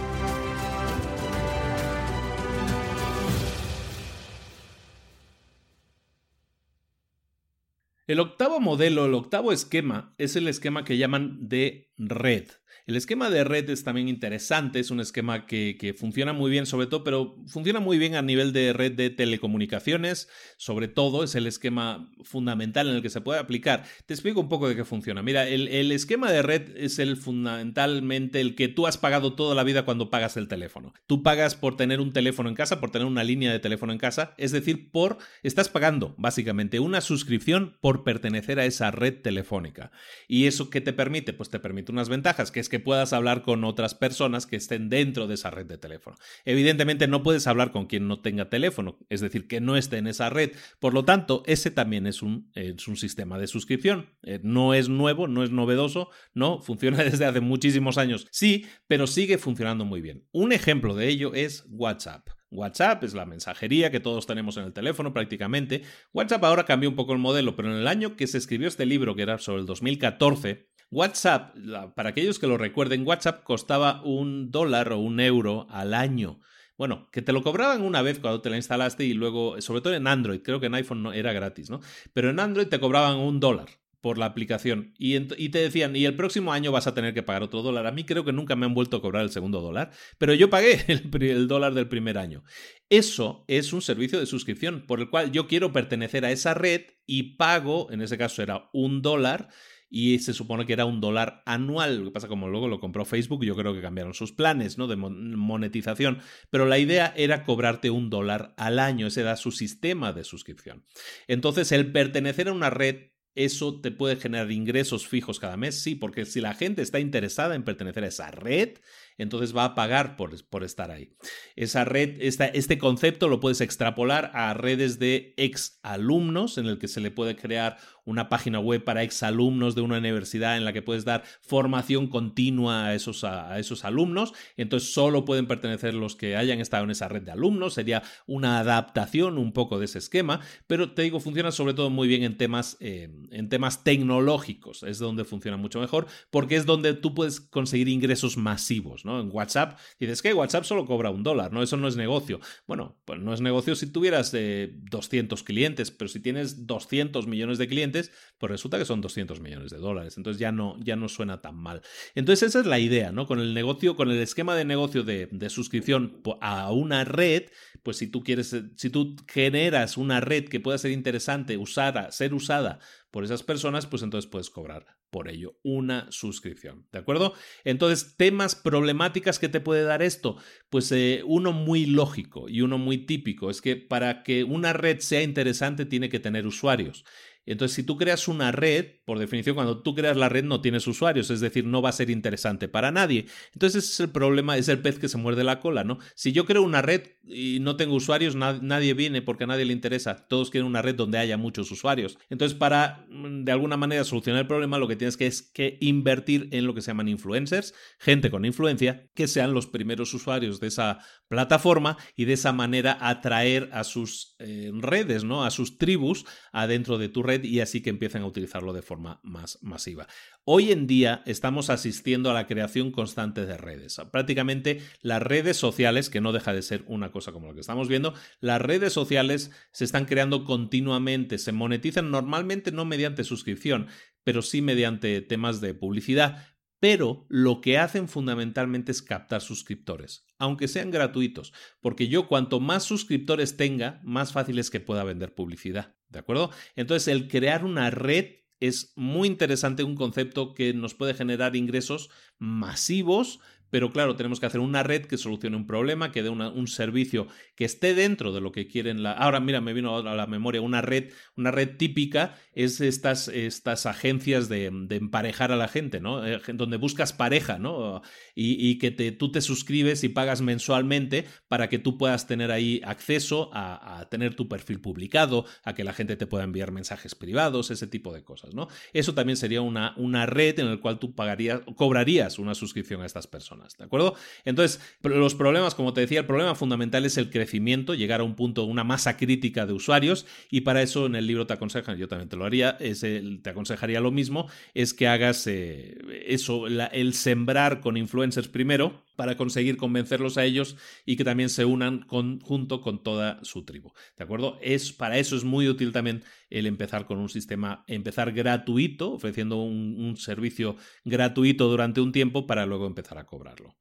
El 8.07 8.19
octavo 8.19 8.59
modelo, 8.59 9.05
el 9.05 9.13
octavo 9.13 9.53
esquema, 9.53 10.13
es 10.17 10.35
el 10.35 10.49
esquema 10.49 10.83
que 10.83 10.97
llaman 10.97 11.47
de 11.47 11.89
red. 11.97 12.49
El 12.91 12.97
esquema 12.97 13.29
de 13.29 13.45
red 13.45 13.69
es 13.69 13.85
también 13.85 14.09
interesante, 14.09 14.81
es 14.81 14.91
un 14.91 14.99
esquema 14.99 15.45
que, 15.45 15.95
funciona 15.97 16.33
muy 16.33 16.51
bien 16.51 16.65
sobre 16.65 16.87
todo, 16.87 17.05
pero 17.05 17.37
funciona 17.47 17.79
muy 17.79 17.97
bien 17.97 18.15
a 18.15 18.21
nivel 18.21 18.51
de 18.51 18.73
red 18.73 18.91
de 18.91 19.09
telecomunicaciones, 19.09 20.27
sobre 20.57 20.89
todo 20.89 21.23
es 21.23 21.35
el 21.35 21.47
esquema 21.47 22.11
fundamental 22.21 22.89
en 22.89 22.97
el 22.97 23.01
que 23.01 23.09
se 23.09 23.21
puede 23.21 23.39
aplicar. 23.39 23.85
Te 24.07 24.13
explico 24.13 24.41
un 24.41 24.49
poco 24.49 24.67
de 24.67 24.75
qué 24.75 24.83
funciona. 24.83 25.23
Mira, 25.23 25.47
el, 25.47 25.69
el 25.69 25.93
esquema 25.93 26.33
de 26.33 26.41
red 26.41 26.75
es 26.75 26.99
el 26.99 27.15
fundamentalmente 27.15 28.41
el 28.41 28.55
que 28.55 28.67
tú 28.67 28.87
has 28.87 28.97
pagado 28.97 29.35
toda 29.35 29.55
la 29.55 29.63
vida 29.63 29.85
cuando 29.85 30.09
pagas 30.09 30.35
el 30.35 30.49
teléfono. 30.49 30.93
Tú 31.07 31.23
pagas 31.23 31.55
por 31.55 31.77
tener 31.77 32.01
un 32.01 32.11
teléfono 32.11 32.49
en 32.49 32.55
casa, 32.55 32.81
por 32.81 32.91
tener 32.91 33.07
una 33.07 33.23
línea 33.23 33.53
de 33.53 33.59
teléfono 33.59 33.93
en 33.93 33.99
casa, 33.99 34.33
es 34.37 34.51
decir, 34.51 34.91
por 34.91 35.17
estás 35.43 35.69
pagando 35.69 36.13
básicamente 36.17 36.81
una 36.81 36.99
suscripción 36.99 37.77
por 37.79 38.03
pertenecer 38.03 38.59
a 38.59 38.65
esa 38.65 38.91
red 38.91 39.21
telefónica. 39.21 39.93
¿Y 40.27 40.47
eso 40.47 40.69
qué 40.69 40.81
te 40.81 40.91
permite? 40.91 41.31
Pues 41.31 41.49
te 41.49 41.59
permite 41.59 41.93
unas 41.93 42.09
ventajas, 42.09 42.51
que 42.51 42.59
es 42.59 42.67
que 42.67 42.80
puedas 42.81 43.13
hablar 43.13 43.41
con 43.41 43.63
otras 43.63 43.95
personas 43.95 44.45
que 44.45 44.57
estén 44.57 44.89
dentro 44.89 45.27
de 45.27 45.35
esa 45.35 45.49
red 45.49 45.65
de 45.65 45.77
teléfono. 45.77 46.17
Evidentemente 46.45 47.07
no 47.07 47.23
puedes 47.23 47.47
hablar 47.47 47.71
con 47.71 47.85
quien 47.85 48.07
no 48.07 48.19
tenga 48.21 48.49
teléfono, 48.49 48.97
es 49.09 49.21
decir, 49.21 49.47
que 49.47 49.61
no 49.61 49.77
esté 49.77 49.97
en 49.97 50.07
esa 50.07 50.29
red. 50.29 50.51
Por 50.79 50.93
lo 50.93 51.05
tanto, 51.05 51.43
ese 51.45 51.71
también 51.71 52.07
es 52.07 52.21
un, 52.21 52.51
es 52.55 52.87
un 52.87 52.97
sistema 52.97 53.39
de 53.39 53.47
suscripción. 53.47 54.09
Eh, 54.23 54.39
no 54.43 54.73
es 54.73 54.89
nuevo, 54.89 55.27
no 55.27 55.43
es 55.43 55.51
novedoso, 55.51 56.09
no, 56.33 56.61
funciona 56.61 56.97
desde 57.03 57.25
hace 57.25 57.39
muchísimos 57.39 57.97
años. 57.97 58.27
Sí, 58.31 58.65
pero 58.87 59.07
sigue 59.07 59.37
funcionando 59.37 59.85
muy 59.85 60.01
bien. 60.01 60.27
Un 60.31 60.51
ejemplo 60.51 60.95
de 60.95 61.07
ello 61.07 61.33
es 61.33 61.65
WhatsApp. 61.69 62.27
WhatsApp 62.51 63.03
es 63.05 63.13
la 63.13 63.25
mensajería 63.25 63.91
que 63.91 64.01
todos 64.01 64.27
tenemos 64.27 64.57
en 64.57 64.65
el 64.65 64.73
teléfono 64.73 65.13
prácticamente. 65.13 65.83
WhatsApp 66.13 66.43
ahora 66.43 66.65
cambió 66.65 66.89
un 66.89 66.95
poco 66.95 67.13
el 67.13 67.19
modelo, 67.19 67.55
pero 67.55 67.71
en 67.71 67.77
el 67.77 67.87
año 67.87 68.17
que 68.17 68.27
se 68.27 68.37
escribió 68.37 68.67
este 68.67 68.85
libro, 68.85 69.15
que 69.15 69.21
era 69.21 69.37
sobre 69.37 69.61
el 69.61 69.65
2014, 69.65 70.69
WhatsApp, 70.91 71.55
para 71.95 72.09
aquellos 72.09 72.37
que 72.37 72.47
lo 72.47 72.57
recuerden, 72.57 73.07
WhatsApp 73.07 73.43
costaba 73.43 74.01
un 74.03 74.51
dólar 74.51 74.91
o 74.91 74.99
un 74.99 75.19
euro 75.21 75.65
al 75.69 75.93
año. 75.93 76.41
Bueno, 76.77 77.09
que 77.11 77.21
te 77.21 77.31
lo 77.31 77.43
cobraban 77.43 77.81
una 77.81 78.01
vez 78.01 78.19
cuando 78.19 78.41
te 78.41 78.49
la 78.49 78.57
instalaste 78.57 79.05
y 79.05 79.13
luego, 79.13 79.61
sobre 79.61 79.81
todo 79.81 79.93
en 79.93 80.07
Android, 80.07 80.41
creo 80.41 80.59
que 80.59 80.65
en 80.65 80.75
iPhone 80.75 81.01
no 81.01 81.13
era 81.13 81.31
gratis, 81.31 81.69
¿no? 81.69 81.79
Pero 82.11 82.29
en 82.29 82.39
Android 82.39 82.67
te 82.67 82.79
cobraban 82.79 83.17
un 83.17 83.39
dólar 83.39 83.69
por 84.01 84.17
la 84.17 84.25
aplicación 84.25 84.93
y, 84.97 85.19
te 85.19 85.59
decían, 85.59 85.95
y 85.95 86.05
el 86.05 86.15
próximo 86.15 86.51
año 86.51 86.71
vas 86.71 86.87
a 86.87 86.93
tener 86.93 87.13
que 87.13 87.23
pagar 87.23 87.43
otro 87.43 87.61
dólar. 87.61 87.85
A 87.85 87.91
mí 87.91 88.03
creo 88.03 88.25
que 88.25 88.33
nunca 88.33 88.55
me 88.55 88.65
han 88.65 88.73
vuelto 88.73 88.97
a 88.97 89.01
cobrar 89.01 89.23
el 89.23 89.29
segundo 89.29 89.61
dólar, 89.61 89.91
pero 90.17 90.33
yo 90.33 90.49
pagué 90.49 90.83
el, 90.87 91.09
el, 91.23 91.47
dólar 91.47 91.73
del 91.73 91.87
primer 91.87 92.17
año. 92.17 92.43
Eso 92.89 93.45
es 93.47 93.71
un 93.73 93.81
servicio 93.81 94.19
de 94.19 94.25
suscripción 94.25 94.85
por 94.87 94.99
el 94.99 95.09
cual 95.09 95.31
yo 95.31 95.47
quiero 95.47 95.71
pertenecer 95.71 96.25
a 96.25 96.31
esa 96.31 96.53
red 96.53 96.81
y 97.05 97.35
pago, 97.35 97.91
en 97.91 98.01
ese 98.01 98.17
caso 98.17 98.41
era 98.41 98.69
un 98.73 99.01
dólar, 99.01 99.49
y 99.93 100.19
se 100.19 100.33
supone 100.33 100.65
que 100.65 100.73
era 100.73 100.85
un 100.85 101.01
dólar 101.01 101.43
anual. 101.45 101.97
Lo 101.97 102.05
que 102.05 102.11
pasa 102.11 102.29
como 102.29 102.47
luego 102.47 102.69
lo 102.69 102.79
compró 102.79 103.03
Facebook, 103.03 103.43
yo 103.43 103.55
creo 103.57 103.73
que 103.73 103.81
cambiaron 103.81 104.13
sus 104.13 104.31
planes 104.31 104.77
¿no? 104.77 104.87
de 104.87 104.95
monetización, 104.95 106.19
pero 106.49 106.65
la 106.65 106.79
idea 106.79 107.13
era 107.17 107.43
cobrarte 107.43 107.89
un 107.89 108.09
dólar 108.09 108.53
al 108.57 108.79
año, 108.79 109.07
ese 109.07 109.21
era 109.21 109.35
su 109.35 109.51
sistema 109.51 110.13
de 110.13 110.23
suscripción. 110.23 110.85
Entonces, 111.27 111.73
el 111.73 111.91
pertenecer 111.91 112.47
a 112.47 112.53
una 112.53 112.69
red 112.69 113.11
¿Eso 113.33 113.79
te 113.79 113.91
puede 113.91 114.17
generar 114.17 114.51
ingresos 114.51 115.07
fijos 115.07 115.39
cada 115.39 115.55
mes? 115.55 115.81
Sí, 115.81 115.95
porque 115.95 116.25
si 116.25 116.41
la 116.41 116.53
gente 116.53 116.81
está 116.81 116.99
interesada 116.99 117.55
en 117.55 117.63
pertenecer 117.63 118.03
a 118.03 118.07
esa 118.07 118.29
red, 118.29 118.79
entonces 119.21 119.55
va 119.55 119.65
a 119.65 119.75
pagar 119.75 120.15
por, 120.15 120.43
por 120.45 120.63
estar 120.63 120.91
ahí. 120.91 121.13
Esa 121.55 121.85
red, 121.85 122.17
este 122.19 122.77
concepto 122.77 123.27
lo 123.27 123.39
puedes 123.39 123.61
extrapolar 123.61 124.31
a 124.33 124.53
redes 124.53 124.99
de 124.99 125.33
ex 125.37 125.79
alumnos, 125.83 126.57
en 126.57 126.65
el 126.65 126.79
que 126.79 126.87
se 126.87 127.01
le 127.01 127.11
puede 127.11 127.35
crear 127.35 127.77
una 128.05 128.29
página 128.29 128.59
web 128.59 128.83
para 128.83 129.03
exalumnos 129.03 129.75
de 129.75 129.81
una 129.81 129.97
universidad 129.97 130.57
en 130.57 130.65
la 130.65 130.73
que 130.73 130.81
puedes 130.81 131.05
dar 131.05 131.23
formación 131.41 132.07
continua 132.07 132.85
a 132.85 132.95
esos, 132.95 133.23
a, 133.23 133.59
esos 133.59 133.85
alumnos. 133.85 134.33
Entonces 134.57 134.93
solo 134.93 135.25
pueden 135.25 135.47
pertenecer 135.47 135.93
los 135.93 136.15
que 136.15 136.35
hayan 136.35 136.59
estado 136.59 136.83
en 136.83 136.91
esa 136.91 137.07
red 137.07 137.21
de 137.21 137.31
alumnos. 137.31 137.75
Sería 137.75 138.01
una 138.25 138.59
adaptación 138.59 139.37
un 139.37 139.53
poco 139.53 139.79
de 139.79 139.85
ese 139.85 139.99
esquema, 139.99 140.41
pero 140.67 140.93
te 140.93 141.03
digo, 141.03 141.19
funciona 141.19 141.51
sobre 141.51 141.73
todo 141.73 141.89
muy 141.89 142.07
bien 142.07 142.23
en 142.23 142.37
temas, 142.37 142.77
eh, 142.79 143.09
en 143.31 143.49
temas 143.49 143.83
tecnológicos. 143.83 144.83
Es 144.83 144.99
donde 144.99 145.23
funciona 145.23 145.57
mucho 145.57 145.79
mejor 145.79 146.07
porque 146.31 146.55
es 146.55 146.65
donde 146.65 146.93
tú 146.93 147.13
puedes 147.13 147.39
conseguir 147.39 147.87
ingresos 147.87 148.37
masivos. 148.37 149.05
¿no? 149.05 149.10
En 149.19 149.29
WhatsApp 149.31 149.77
dices 149.99 150.21
que 150.21 150.33
WhatsApp 150.33 150.63
solo 150.63 150.85
cobra 150.85 151.09
un 151.09 151.23
dólar, 151.23 151.51
¿no? 151.51 151.61
Eso 151.61 151.77
no 151.77 151.87
es 151.87 151.95
negocio. 151.95 152.39
Bueno, 152.67 152.97
pues 153.05 153.19
no 153.19 153.33
es 153.33 153.41
negocio 153.41 153.75
si 153.75 153.87
tuvieras 153.87 154.31
200 154.33 155.43
clientes, 155.43 155.91
pero 155.91 156.07
si 156.07 156.19
tienes 156.19 156.67
200 156.67 157.27
millones 157.27 157.57
de 157.57 157.67
clientes, 157.67 158.11
pues 158.37 158.51
resulta 158.51 158.77
que 158.77 158.85
son 158.85 159.01
200 159.01 159.39
millones 159.41 159.71
de 159.71 159.77
dólares. 159.77 160.17
Entonces 160.17 160.39
ya 160.39 160.51
no, 160.51 160.77
ya 160.79 160.95
no 160.95 161.09
suena 161.09 161.41
tan 161.41 161.55
mal. 161.55 161.81
Entonces 162.15 162.49
esa 162.49 162.59
es 162.61 162.65
la 162.65 162.79
idea, 162.79 163.11
¿no? 163.11 163.27
Con 163.27 163.39
el 163.39 163.53
negocio, 163.53 163.95
con 163.95 164.11
el 164.11 164.19
esquema 164.19 164.55
de 164.55 164.65
negocio 164.65 165.03
de, 165.03 165.27
de 165.31 165.49
suscripción 165.49 166.21
a 166.41 166.71
una 166.71 167.03
red, 167.03 167.43
pues 167.83 167.97
si 167.97 168.07
tú 168.07 168.23
quieres, 168.23 168.55
si 168.75 168.89
tú 168.89 169.15
generas 169.27 169.97
una 169.97 170.21
red 170.21 170.45
que 170.45 170.59
pueda 170.59 170.77
ser 170.77 170.91
interesante, 170.91 171.57
usada, 171.57 172.11
ser 172.11 172.33
usada 172.33 172.79
por 173.11 173.25
esas 173.25 173.43
personas, 173.43 173.85
pues 173.85 174.03
entonces 174.03 174.29
puedes 174.29 174.49
cobrar 174.49 174.85
por 175.09 175.29
ello 175.29 175.57
una 175.63 176.09
suscripción. 176.11 176.87
¿De 176.91 176.99
acuerdo? 176.99 177.33
Entonces, 177.65 178.15
temas 178.17 178.55
problemáticas 178.55 179.37
que 179.37 179.49
te 179.49 179.59
puede 179.59 179.83
dar 179.83 180.01
esto, 180.01 180.37
pues 180.69 180.91
eh, 180.93 181.21
uno 181.25 181.51
muy 181.51 181.85
lógico 181.85 182.47
y 182.47 182.61
uno 182.61 182.77
muy 182.77 183.05
típico 183.05 183.49
es 183.49 183.61
que 183.61 183.75
para 183.75 184.23
que 184.23 184.45
una 184.45 184.71
red 184.71 184.99
sea 184.99 185.21
interesante 185.21 185.85
tiene 185.85 186.09
que 186.09 186.21
tener 186.21 186.47
usuarios. 186.47 187.03
Entonces, 187.45 187.75
si 187.75 187.83
tú 187.83 187.97
creas 187.97 188.27
una 188.27 188.51
red, 188.51 188.85
por 189.05 189.17
definición, 189.17 189.55
cuando 189.55 189.81
tú 189.81 189.95
creas 189.95 190.15
la 190.15 190.29
red 190.29 190.43
no 190.43 190.61
tienes 190.61 190.85
usuarios, 190.87 191.29
es 191.31 191.39
decir, 191.39 191.65
no 191.65 191.81
va 191.81 191.89
a 191.89 191.93
ser 191.93 192.09
interesante 192.09 192.67
para 192.67 192.91
nadie. 192.91 193.25
Entonces, 193.53 193.83
ese 193.83 193.93
es 193.93 193.99
el 194.01 194.09
problema, 194.09 194.57
es 194.57 194.67
el 194.67 194.79
pez 194.79 194.99
que 194.99 195.09
se 195.09 195.17
muerde 195.17 195.43
la 195.43 195.59
cola, 195.59 195.83
¿no? 195.83 195.97
Si 196.15 196.31
yo 196.31 196.45
creo 196.45 196.61
una 196.61 196.81
red 196.81 197.01
y 197.23 197.59
no 197.61 197.77
tengo 197.77 197.95
usuarios, 197.95 198.35
nadie 198.35 198.93
viene 198.93 199.21
porque 199.21 199.45
a 199.45 199.47
nadie 199.47 199.65
le 199.65 199.73
interesa. 199.73 200.27
Todos 200.27 200.49
quieren 200.49 200.67
una 200.67 200.81
red 200.81 200.95
donde 200.95 201.17
haya 201.17 201.37
muchos 201.37 201.71
usuarios. 201.71 202.17
Entonces, 202.29 202.57
para 202.57 203.05
mm, 203.09 203.43
de 203.43 203.51
alguna 203.51 203.77
manera 203.77 204.03
solucionar 204.03 204.41
el 204.41 204.47
problema, 204.47 204.77
lo 204.77 204.87
que 204.87 204.95
tienes 204.95 205.17
que 205.17 205.27
es 205.27 205.41
que 205.41 205.77
invertir 205.81 206.49
en 206.51 206.65
lo 206.65 206.73
que 206.73 206.81
se 206.81 206.91
llaman 206.91 207.07
influencers, 207.07 207.73
gente 207.99 208.29
con 208.29 208.45
influencia, 208.45 209.09
que 209.15 209.27
sean 209.27 209.53
los 209.53 209.67
primeros 209.67 210.13
usuarios 210.13 210.59
de 210.59 210.67
esa 210.67 210.99
plataforma 211.27 211.97
y 212.15 212.25
de 212.25 212.33
esa 212.33 212.51
manera 212.51 212.97
atraer 212.99 213.69
a 213.71 213.83
sus 213.83 214.35
eh, 214.39 214.71
redes, 214.73 215.23
¿no? 215.23 215.43
A 215.43 215.51
sus 215.51 215.77
tribus 215.77 216.25
adentro 216.51 216.97
de 216.97 217.09
tu 217.09 217.23
red 217.23 217.30
y 217.43 217.59
así 217.61 217.81
que 217.81 217.89
empiecen 217.89 218.23
a 218.23 218.25
utilizarlo 218.25 218.73
de 218.73 218.81
forma 218.81 219.19
más 219.23 219.59
masiva. 219.61 220.07
Hoy 220.43 220.71
en 220.71 220.87
día 220.87 221.21
estamos 221.25 221.69
asistiendo 221.69 222.29
a 222.29 222.33
la 222.33 222.47
creación 222.47 222.91
constante 222.91 223.45
de 223.45 223.57
redes. 223.57 224.01
Prácticamente 224.11 224.81
las 225.01 225.21
redes 225.21 225.57
sociales, 225.57 226.09
que 226.09 226.21
no 226.21 226.33
deja 226.33 226.53
de 226.53 226.61
ser 226.61 226.83
una 226.87 227.11
cosa 227.11 227.31
como 227.31 227.47
lo 227.47 227.53
que 227.53 227.61
estamos 227.61 227.87
viendo, 227.87 228.13
las 228.39 228.61
redes 228.61 228.91
sociales 228.91 229.51
se 229.71 229.85
están 229.85 230.05
creando 230.05 230.43
continuamente, 230.45 231.37
se 231.37 231.51
monetizan 231.51 232.11
normalmente 232.11 232.71
no 232.71 232.85
mediante 232.85 233.23
suscripción, 233.23 233.87
pero 234.23 234.41
sí 234.41 234.61
mediante 234.61 235.21
temas 235.21 235.61
de 235.61 235.73
publicidad, 235.73 236.47
pero 236.81 237.27
lo 237.29 237.61
que 237.61 237.77
hacen 237.77 238.07
fundamentalmente 238.07 238.91
es 238.91 239.03
captar 239.03 239.41
suscriptores, 239.41 240.25
aunque 240.39 240.67
sean 240.67 240.89
gratuitos, 240.89 241.53
porque 241.79 242.07
yo 242.07 242.27
cuanto 242.27 242.59
más 242.59 242.83
suscriptores 242.83 243.55
tenga, 243.55 244.01
más 244.03 244.33
fácil 244.33 244.57
es 244.57 244.71
que 244.71 244.79
pueda 244.79 245.03
vender 245.03 245.35
publicidad, 245.35 245.95
¿de 246.09 246.17
acuerdo? 246.17 246.49
Entonces 246.75 247.07
el 247.07 247.27
crear 247.27 247.63
una 247.63 247.91
red 247.91 248.37
es 248.59 248.93
muy 248.95 249.27
interesante, 249.27 249.83
un 249.83 249.93
concepto 249.93 250.55
que 250.55 250.73
nos 250.73 250.95
puede 250.95 251.13
generar 251.13 251.55
ingresos 251.55 252.09
masivos, 252.39 253.39
pero 253.71 253.91
claro, 253.91 254.15
tenemos 254.15 254.39
que 254.39 254.45
hacer 254.45 254.61
una 254.61 254.83
red 254.83 255.05
que 255.05 255.17
solucione 255.17 255.55
un 255.57 255.65
problema, 255.65 256.11
que 256.11 256.21
dé 256.21 256.29
un 256.29 256.67
servicio 256.67 257.27
que 257.55 257.65
esté 257.65 257.95
dentro 257.95 258.33
de 258.33 258.41
lo 258.41 258.51
que 258.51 258.67
quieren 258.67 259.01
la... 259.01 259.13
Ahora, 259.13 259.39
mira, 259.39 259.61
me 259.61 259.73
vino 259.73 259.97
a 259.97 260.15
la 260.15 260.27
memoria 260.27 260.61
una 260.61 260.81
red, 260.81 261.11
una 261.35 261.51
red 261.51 261.77
típica 261.77 262.35
es 262.53 262.81
estas, 262.81 263.27
estas 263.29 263.85
agencias 263.85 264.49
de, 264.49 264.65
emparejar 264.65 265.51
a 265.51 265.55
la 265.55 265.67
gente, 265.67 266.01
¿no? 266.01 266.25
Eh, 266.25 266.41
donde 266.53 266.77
buscas 266.77 267.13
pareja, 267.13 267.57
¿no? 267.57 268.01
Y, 268.35 268.77
que 268.77 268.91
te, 268.91 269.11
tú 269.11 269.31
te 269.31 269.41
suscribes 269.41 270.03
y 270.03 270.09
pagas 270.09 270.41
mensualmente 270.41 271.25
para 271.47 271.69
que 271.69 271.79
tú 271.79 271.97
puedas 271.97 272.27
tener 272.27 272.51
ahí 272.51 272.81
acceso 272.83 273.49
a, 273.53 274.07
tener 274.11 274.35
tu 274.35 274.49
perfil 274.49 274.81
publicado, 274.81 275.45
a 275.63 275.73
que 275.73 275.83
la 275.83 275.93
gente 275.93 276.17
te 276.17 276.27
pueda 276.27 276.43
enviar 276.43 276.71
mensajes 276.71 277.15
privados, 277.15 277.71
ese 277.71 277.87
tipo 277.87 278.13
de 278.13 278.23
cosas, 278.23 278.53
¿no? 278.53 278.67
Eso 278.91 279.13
también 279.13 279.37
sería 279.37 279.61
una, 279.61 279.93
una 279.97 280.25
red 280.25 280.59
en 280.59 280.69
la 280.69 280.77
cual 280.77 280.99
tú 280.99 281.15
pagarías, 281.15 281.61
cobrarías 281.75 282.39
una 282.39 282.53
suscripción 282.53 283.01
a 283.01 283.05
estas 283.05 283.27
personas. 283.27 283.60
¿De 283.77 283.85
acuerdo? 283.85 284.15
Entonces, 284.45 284.81
los 285.03 285.35
problemas, 285.35 285.75
como 285.75 285.93
te 285.93 286.01
decía, 286.01 286.19
el 286.19 286.25
problema 286.25 286.55
fundamental 286.55 287.05
es 287.05 287.17
el 287.17 287.29
crecimiento, 287.29 287.93
llegar 287.93 288.21
a 288.21 288.23
un 288.23 288.35
punto, 288.35 288.63
una 288.65 288.83
masa 288.83 289.17
crítica 289.17 289.65
de 289.65 289.73
usuarios, 289.73 290.25
y 290.49 290.61
para 290.61 290.81
eso 290.81 291.05
en 291.05 291.15
el 291.15 291.27
libro 291.27 291.47
te 291.47 291.53
aconsejan, 291.53 291.97
yo 291.97 292.07
también 292.07 292.29
te 292.29 292.35
lo 292.35 292.45
haría, 292.45 292.77
te 292.77 293.49
aconsejaría 293.49 294.01
lo 294.01 294.11
mismo, 294.11 294.47
es 294.73 294.93
que 294.93 295.07
hagas 295.07 295.47
eh, 295.47 295.97
eso, 296.25 296.67
el 296.67 297.13
sembrar 297.13 297.81
con 297.81 297.97
influencers 297.97 298.47
primero, 298.47 299.03
para 299.21 299.37
conseguir 299.37 299.77
convencerlos 299.77 300.39
a 300.39 300.45
ellos 300.45 300.77
y 301.05 301.15
que 301.15 301.23
también 301.23 301.49
se 301.49 301.63
unan 301.63 302.07
junto 302.07 302.81
con 302.81 303.03
toda 303.03 303.37
su 303.43 303.65
tribu. 303.65 303.93
¿De 304.17 304.23
acuerdo? 304.23 304.57
Es, 304.63 304.93
para 304.93 305.19
eso 305.19 305.35
es 305.35 305.43
muy 305.43 305.67
útil 305.67 305.91
también 305.91 306.23
el 306.49 306.65
empezar 306.65 307.05
con 307.05 307.19
un 307.19 307.29
sistema, 307.29 307.83
empezar 307.85 308.31
gratuito, 308.31 309.11
ofreciendo 309.11 309.57
un, 309.61 310.17
servicio 310.17 310.75
gratuito 311.05 311.69
durante 311.69 312.01
un 312.01 312.11
tiempo 312.11 312.47
para 312.47 312.65
luego 312.65 312.87
empezar 312.87 313.19
a 313.19 313.27
cobrarlo. 313.27 313.77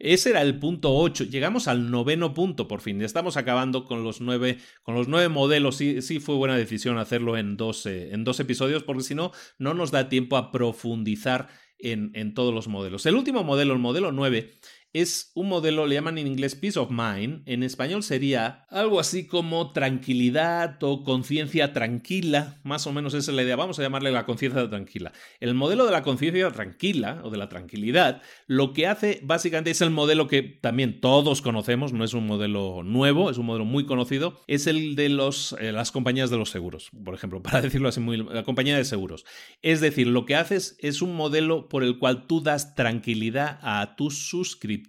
Ese 0.00 0.30
era 0.30 0.42
el 0.42 0.58
punto 0.58 0.96
8. 0.96 1.26
Llegamos 1.26 1.68
al 1.68 1.88
noveno 1.88 2.34
punto, 2.34 2.66
por 2.66 2.80
fin. 2.80 3.00
Estamos 3.02 3.36
acabando 3.36 3.84
con 3.84 4.02
los 4.02 4.20
nueve, 4.20 4.58
con 4.82 4.96
los 4.96 5.06
nueve 5.06 5.28
modelos. 5.28 5.76
Sí, 5.76 6.02
sí 6.02 6.18
fue 6.18 6.34
buena 6.34 6.56
decisión 6.56 6.98
hacerlo 6.98 7.36
en 7.36 7.56
en 7.56 8.24
dos 8.24 8.40
episodios, 8.40 8.82
porque 8.82 9.04
si 9.04 9.14
no, 9.14 9.30
no 9.58 9.74
nos 9.74 9.92
da 9.92 10.08
tiempo 10.08 10.36
a 10.36 10.50
profundizar 10.50 11.46
en, 11.82 12.34
todos 12.34 12.54
los 12.54 12.68
modelos. 12.68 13.06
El 13.06 13.16
último 13.16 13.44
modelo, 13.44 13.72
el 13.72 13.78
modelo 13.78 14.12
9, 14.12 14.52
es 14.92 15.30
un 15.34 15.48
modelo, 15.48 15.86
le 15.86 15.94
llaman 15.94 16.18
en 16.18 16.26
inglés 16.26 16.56
peace 16.56 16.78
of 16.78 16.90
mind, 16.90 17.42
en 17.46 17.62
español 17.62 18.02
sería 18.02 18.66
algo 18.70 18.98
así 18.98 19.26
como 19.26 19.72
tranquilidad 19.72 20.82
o 20.82 21.04
conciencia 21.04 21.72
tranquila, 21.72 22.58
más 22.64 22.86
o 22.86 22.92
menos 22.92 23.14
esa 23.14 23.30
es 23.30 23.36
la 23.36 23.42
idea, 23.42 23.54
vamos 23.54 23.78
a 23.78 23.82
llamarle 23.82 24.10
la 24.10 24.26
conciencia 24.26 24.68
tranquila. 24.68 25.12
El 25.38 25.54
modelo 25.54 25.86
de 25.86 25.92
la 25.92 26.02
conciencia 26.02 26.50
tranquila 26.50 27.20
o 27.22 27.30
de 27.30 27.38
la 27.38 27.48
tranquilidad, 27.48 28.22
lo 28.46 28.72
que 28.72 28.88
hace 28.88 29.20
básicamente 29.22 29.70
es 29.70 29.80
el 29.80 29.90
modelo 29.90 30.26
que 30.26 30.42
también 30.42 31.00
todos 31.00 31.40
conocemos, 31.40 31.92
no 31.92 32.04
es 32.04 32.14
un 32.14 32.26
modelo 32.26 32.82
nuevo, 32.82 33.30
es 33.30 33.38
un 33.38 33.46
modelo 33.46 33.64
muy 33.64 33.86
conocido, 33.86 34.40
es 34.48 34.66
el 34.66 34.96
de 34.96 35.08
los, 35.08 35.54
eh, 35.60 35.70
las 35.70 35.92
compañías 35.92 36.30
de 36.30 36.36
los 36.36 36.50
seguros, 36.50 36.90
por 37.04 37.14
ejemplo, 37.14 37.42
para 37.42 37.60
decirlo 37.60 37.88
así, 37.88 38.00
muy, 38.00 38.16
la 38.16 38.42
compañía 38.42 38.76
de 38.76 38.84
seguros. 38.84 39.24
Es 39.62 39.80
decir, 39.80 40.08
lo 40.08 40.26
que 40.26 40.34
haces 40.34 40.76
es 40.80 41.00
un 41.00 41.14
modelo 41.14 41.68
por 41.68 41.84
el 41.84 41.98
cual 41.98 42.26
tú 42.26 42.40
das 42.40 42.74
tranquilidad 42.74 43.60
a 43.62 43.94
tus 43.94 44.28
suscriptores 44.28 44.79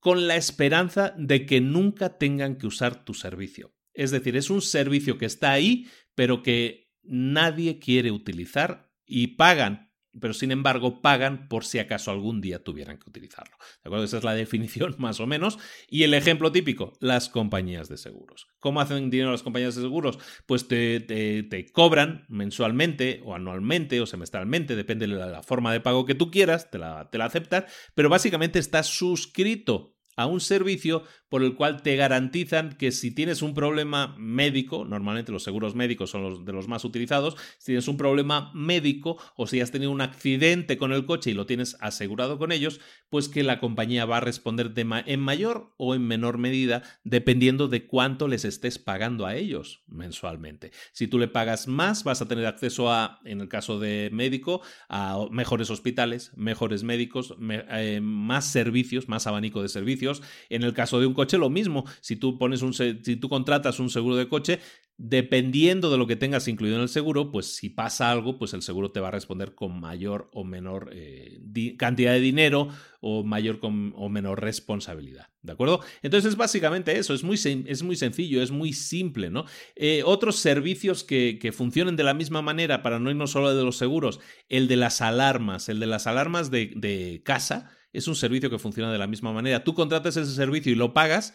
con 0.00 0.26
la 0.26 0.36
esperanza 0.36 1.14
de 1.16 1.46
que 1.46 1.60
nunca 1.60 2.18
tengan 2.18 2.56
que 2.56 2.66
usar 2.66 3.04
tu 3.04 3.14
servicio. 3.14 3.74
Es 3.94 4.10
decir, 4.10 4.36
es 4.36 4.50
un 4.50 4.62
servicio 4.62 5.18
que 5.18 5.26
está 5.26 5.52
ahí, 5.52 5.86
pero 6.14 6.42
que 6.42 6.92
nadie 7.02 7.78
quiere 7.78 8.10
utilizar 8.10 8.90
y 9.06 9.28
pagan 9.28 9.91
pero 10.20 10.34
sin 10.34 10.50
embargo 10.50 11.00
pagan 11.00 11.48
por 11.48 11.64
si 11.64 11.78
acaso 11.78 12.10
algún 12.10 12.40
día 12.40 12.62
tuvieran 12.62 12.98
que 12.98 13.08
utilizarlo. 13.08 13.56
¿De 13.82 13.88
acuerdo? 13.88 14.04
Esa 14.04 14.18
es 14.18 14.24
la 14.24 14.34
definición 14.42 14.94
más 14.98 15.20
o 15.20 15.26
menos. 15.26 15.58
Y 15.88 16.02
el 16.02 16.14
ejemplo 16.14 16.52
típico, 16.52 16.92
las 17.00 17.28
compañías 17.28 17.88
de 17.88 17.96
seguros. 17.96 18.48
¿Cómo 18.60 18.80
hacen 18.80 19.10
dinero 19.10 19.32
las 19.32 19.42
compañías 19.42 19.74
de 19.74 19.82
seguros? 19.82 20.18
Pues 20.46 20.68
te, 20.68 21.00
te, 21.00 21.66
cobran 21.72 22.26
mensualmente 22.28 23.20
o 23.24 23.34
anualmente 23.34 24.00
o 24.00 24.06
semestralmente, 24.06 24.76
depende 24.76 25.06
de 25.06 25.14
la, 25.14 25.42
forma 25.42 25.72
de 25.72 25.80
pago 25.80 26.06
que 26.06 26.14
tú 26.14 26.30
quieras, 26.30 26.70
te 26.70 26.78
la, 26.78 27.08
te 27.10 27.18
la 27.18 27.26
aceptan, 27.26 27.64
pero 27.94 28.08
básicamente 28.08 28.58
estás 28.58 28.86
suscrito 28.86 29.96
a 30.16 30.26
un 30.26 30.40
servicio 30.40 31.04
por 31.32 31.42
el 31.42 31.54
cual 31.54 31.80
te 31.80 31.96
garantizan 31.96 32.74
que 32.74 32.92
si 32.92 33.10
tienes 33.10 33.40
un 33.40 33.54
problema 33.54 34.14
médico, 34.18 34.84
normalmente 34.84 35.32
los 35.32 35.42
seguros 35.42 35.74
médicos 35.74 36.10
son 36.10 36.22
los 36.22 36.44
de 36.44 36.52
los 36.52 36.68
más 36.68 36.84
utilizados, 36.84 37.38
si 37.56 37.68
tienes 37.72 37.88
un 37.88 37.96
problema 37.96 38.50
médico 38.52 39.16
o 39.34 39.46
si 39.46 39.62
has 39.62 39.70
tenido 39.70 39.92
un 39.92 40.02
accidente 40.02 40.76
con 40.76 40.92
el 40.92 41.06
coche 41.06 41.30
y 41.30 41.32
lo 41.32 41.46
tienes 41.46 41.78
asegurado 41.80 42.36
con 42.36 42.52
ellos, 42.52 42.82
pues 43.08 43.30
que 43.30 43.44
la 43.44 43.60
compañía 43.60 44.04
va 44.04 44.18
a 44.18 44.20
responder 44.20 44.74
en 44.76 45.20
mayor 45.20 45.72
o 45.78 45.94
en 45.94 46.06
menor 46.06 46.36
medida 46.36 46.82
dependiendo 47.02 47.66
de 47.66 47.86
cuánto 47.86 48.28
les 48.28 48.44
estés 48.44 48.78
pagando 48.78 49.24
a 49.24 49.34
ellos 49.34 49.84
mensualmente. 49.86 50.70
Si 50.92 51.06
tú 51.06 51.18
le 51.18 51.28
pagas 51.28 51.66
más, 51.66 52.04
vas 52.04 52.20
a 52.20 52.28
tener 52.28 52.44
acceso 52.44 52.92
a, 52.92 53.20
en 53.24 53.40
el 53.40 53.48
caso 53.48 53.80
de 53.80 54.10
médico, 54.12 54.60
a 54.90 55.18
mejores 55.30 55.70
hospitales, 55.70 56.30
mejores 56.36 56.82
médicos, 56.82 57.34
eh, 57.70 58.00
más 58.02 58.52
servicios, 58.52 59.08
más 59.08 59.26
abanico 59.26 59.62
de 59.62 59.70
servicios. 59.70 60.22
En 60.50 60.62
el 60.62 60.74
caso 60.74 61.00
de 61.00 61.06
un 61.06 61.21
lo 61.30 61.50
mismo. 61.50 61.84
Si 62.00 62.16
tú 62.16 62.38
pones 62.38 62.62
un 62.62 62.72
si 62.74 63.16
tú 63.16 63.28
contratas 63.28 63.78
un 63.80 63.90
seguro 63.90 64.16
de 64.16 64.28
coche, 64.28 64.60
dependiendo 64.98 65.90
de 65.90 65.98
lo 65.98 66.06
que 66.06 66.14
tengas 66.16 66.46
incluido 66.46 66.76
en 66.76 66.82
el 66.82 66.88
seguro, 66.88 67.32
pues 67.32 67.56
si 67.56 67.70
pasa 67.70 68.10
algo, 68.10 68.38
pues 68.38 68.54
el 68.54 68.62
seguro 68.62 68.92
te 68.92 69.00
va 69.00 69.08
a 69.08 69.10
responder 69.10 69.54
con 69.54 69.80
mayor 69.80 70.30
o 70.32 70.44
menor 70.44 70.90
eh, 70.92 71.40
cantidad 71.76 72.12
de 72.12 72.20
dinero 72.20 72.68
o 73.00 73.24
mayor 73.24 73.58
o 73.62 74.08
menor 74.08 74.40
responsabilidad. 74.40 75.28
¿De 75.42 75.52
acuerdo? 75.52 75.80
Entonces 76.02 76.30
es 76.30 76.36
básicamente 76.36 76.96
eso, 76.96 77.14
es 77.14 77.24
muy, 77.24 77.34
es 77.66 77.82
muy 77.82 77.96
sencillo, 77.96 78.42
es 78.42 78.52
muy 78.52 78.72
simple, 78.72 79.28
¿no? 79.28 79.44
Eh, 79.74 80.02
otros 80.04 80.36
servicios 80.36 81.02
que, 81.02 81.38
que, 81.40 81.50
funcionen 81.50 81.96
de 81.96 82.04
la 82.04 82.14
misma 82.14 82.42
manera, 82.42 82.80
para 82.82 83.00
no 83.00 83.10
irnos 83.10 83.32
solo 83.32 83.52
de 83.52 83.64
los 83.64 83.76
seguros, 83.76 84.20
el 84.48 84.68
de 84.68 84.76
las 84.76 85.00
alarmas, 85.00 85.68
el 85.68 85.80
de 85.80 85.86
las 85.86 86.06
alarmas 86.06 86.52
de, 86.52 86.72
de 86.76 87.22
casa, 87.24 87.72
es 87.92 88.08
un 88.08 88.16
servicio 88.16 88.50
que 88.50 88.58
funciona 88.58 88.92
de 88.92 88.98
la 88.98 89.06
misma 89.06 89.32
manera. 89.32 89.64
Tú 89.64 89.74
contratas 89.74 90.16
ese 90.16 90.34
servicio 90.34 90.72
y 90.72 90.76
lo 90.76 90.94
pagas, 90.94 91.34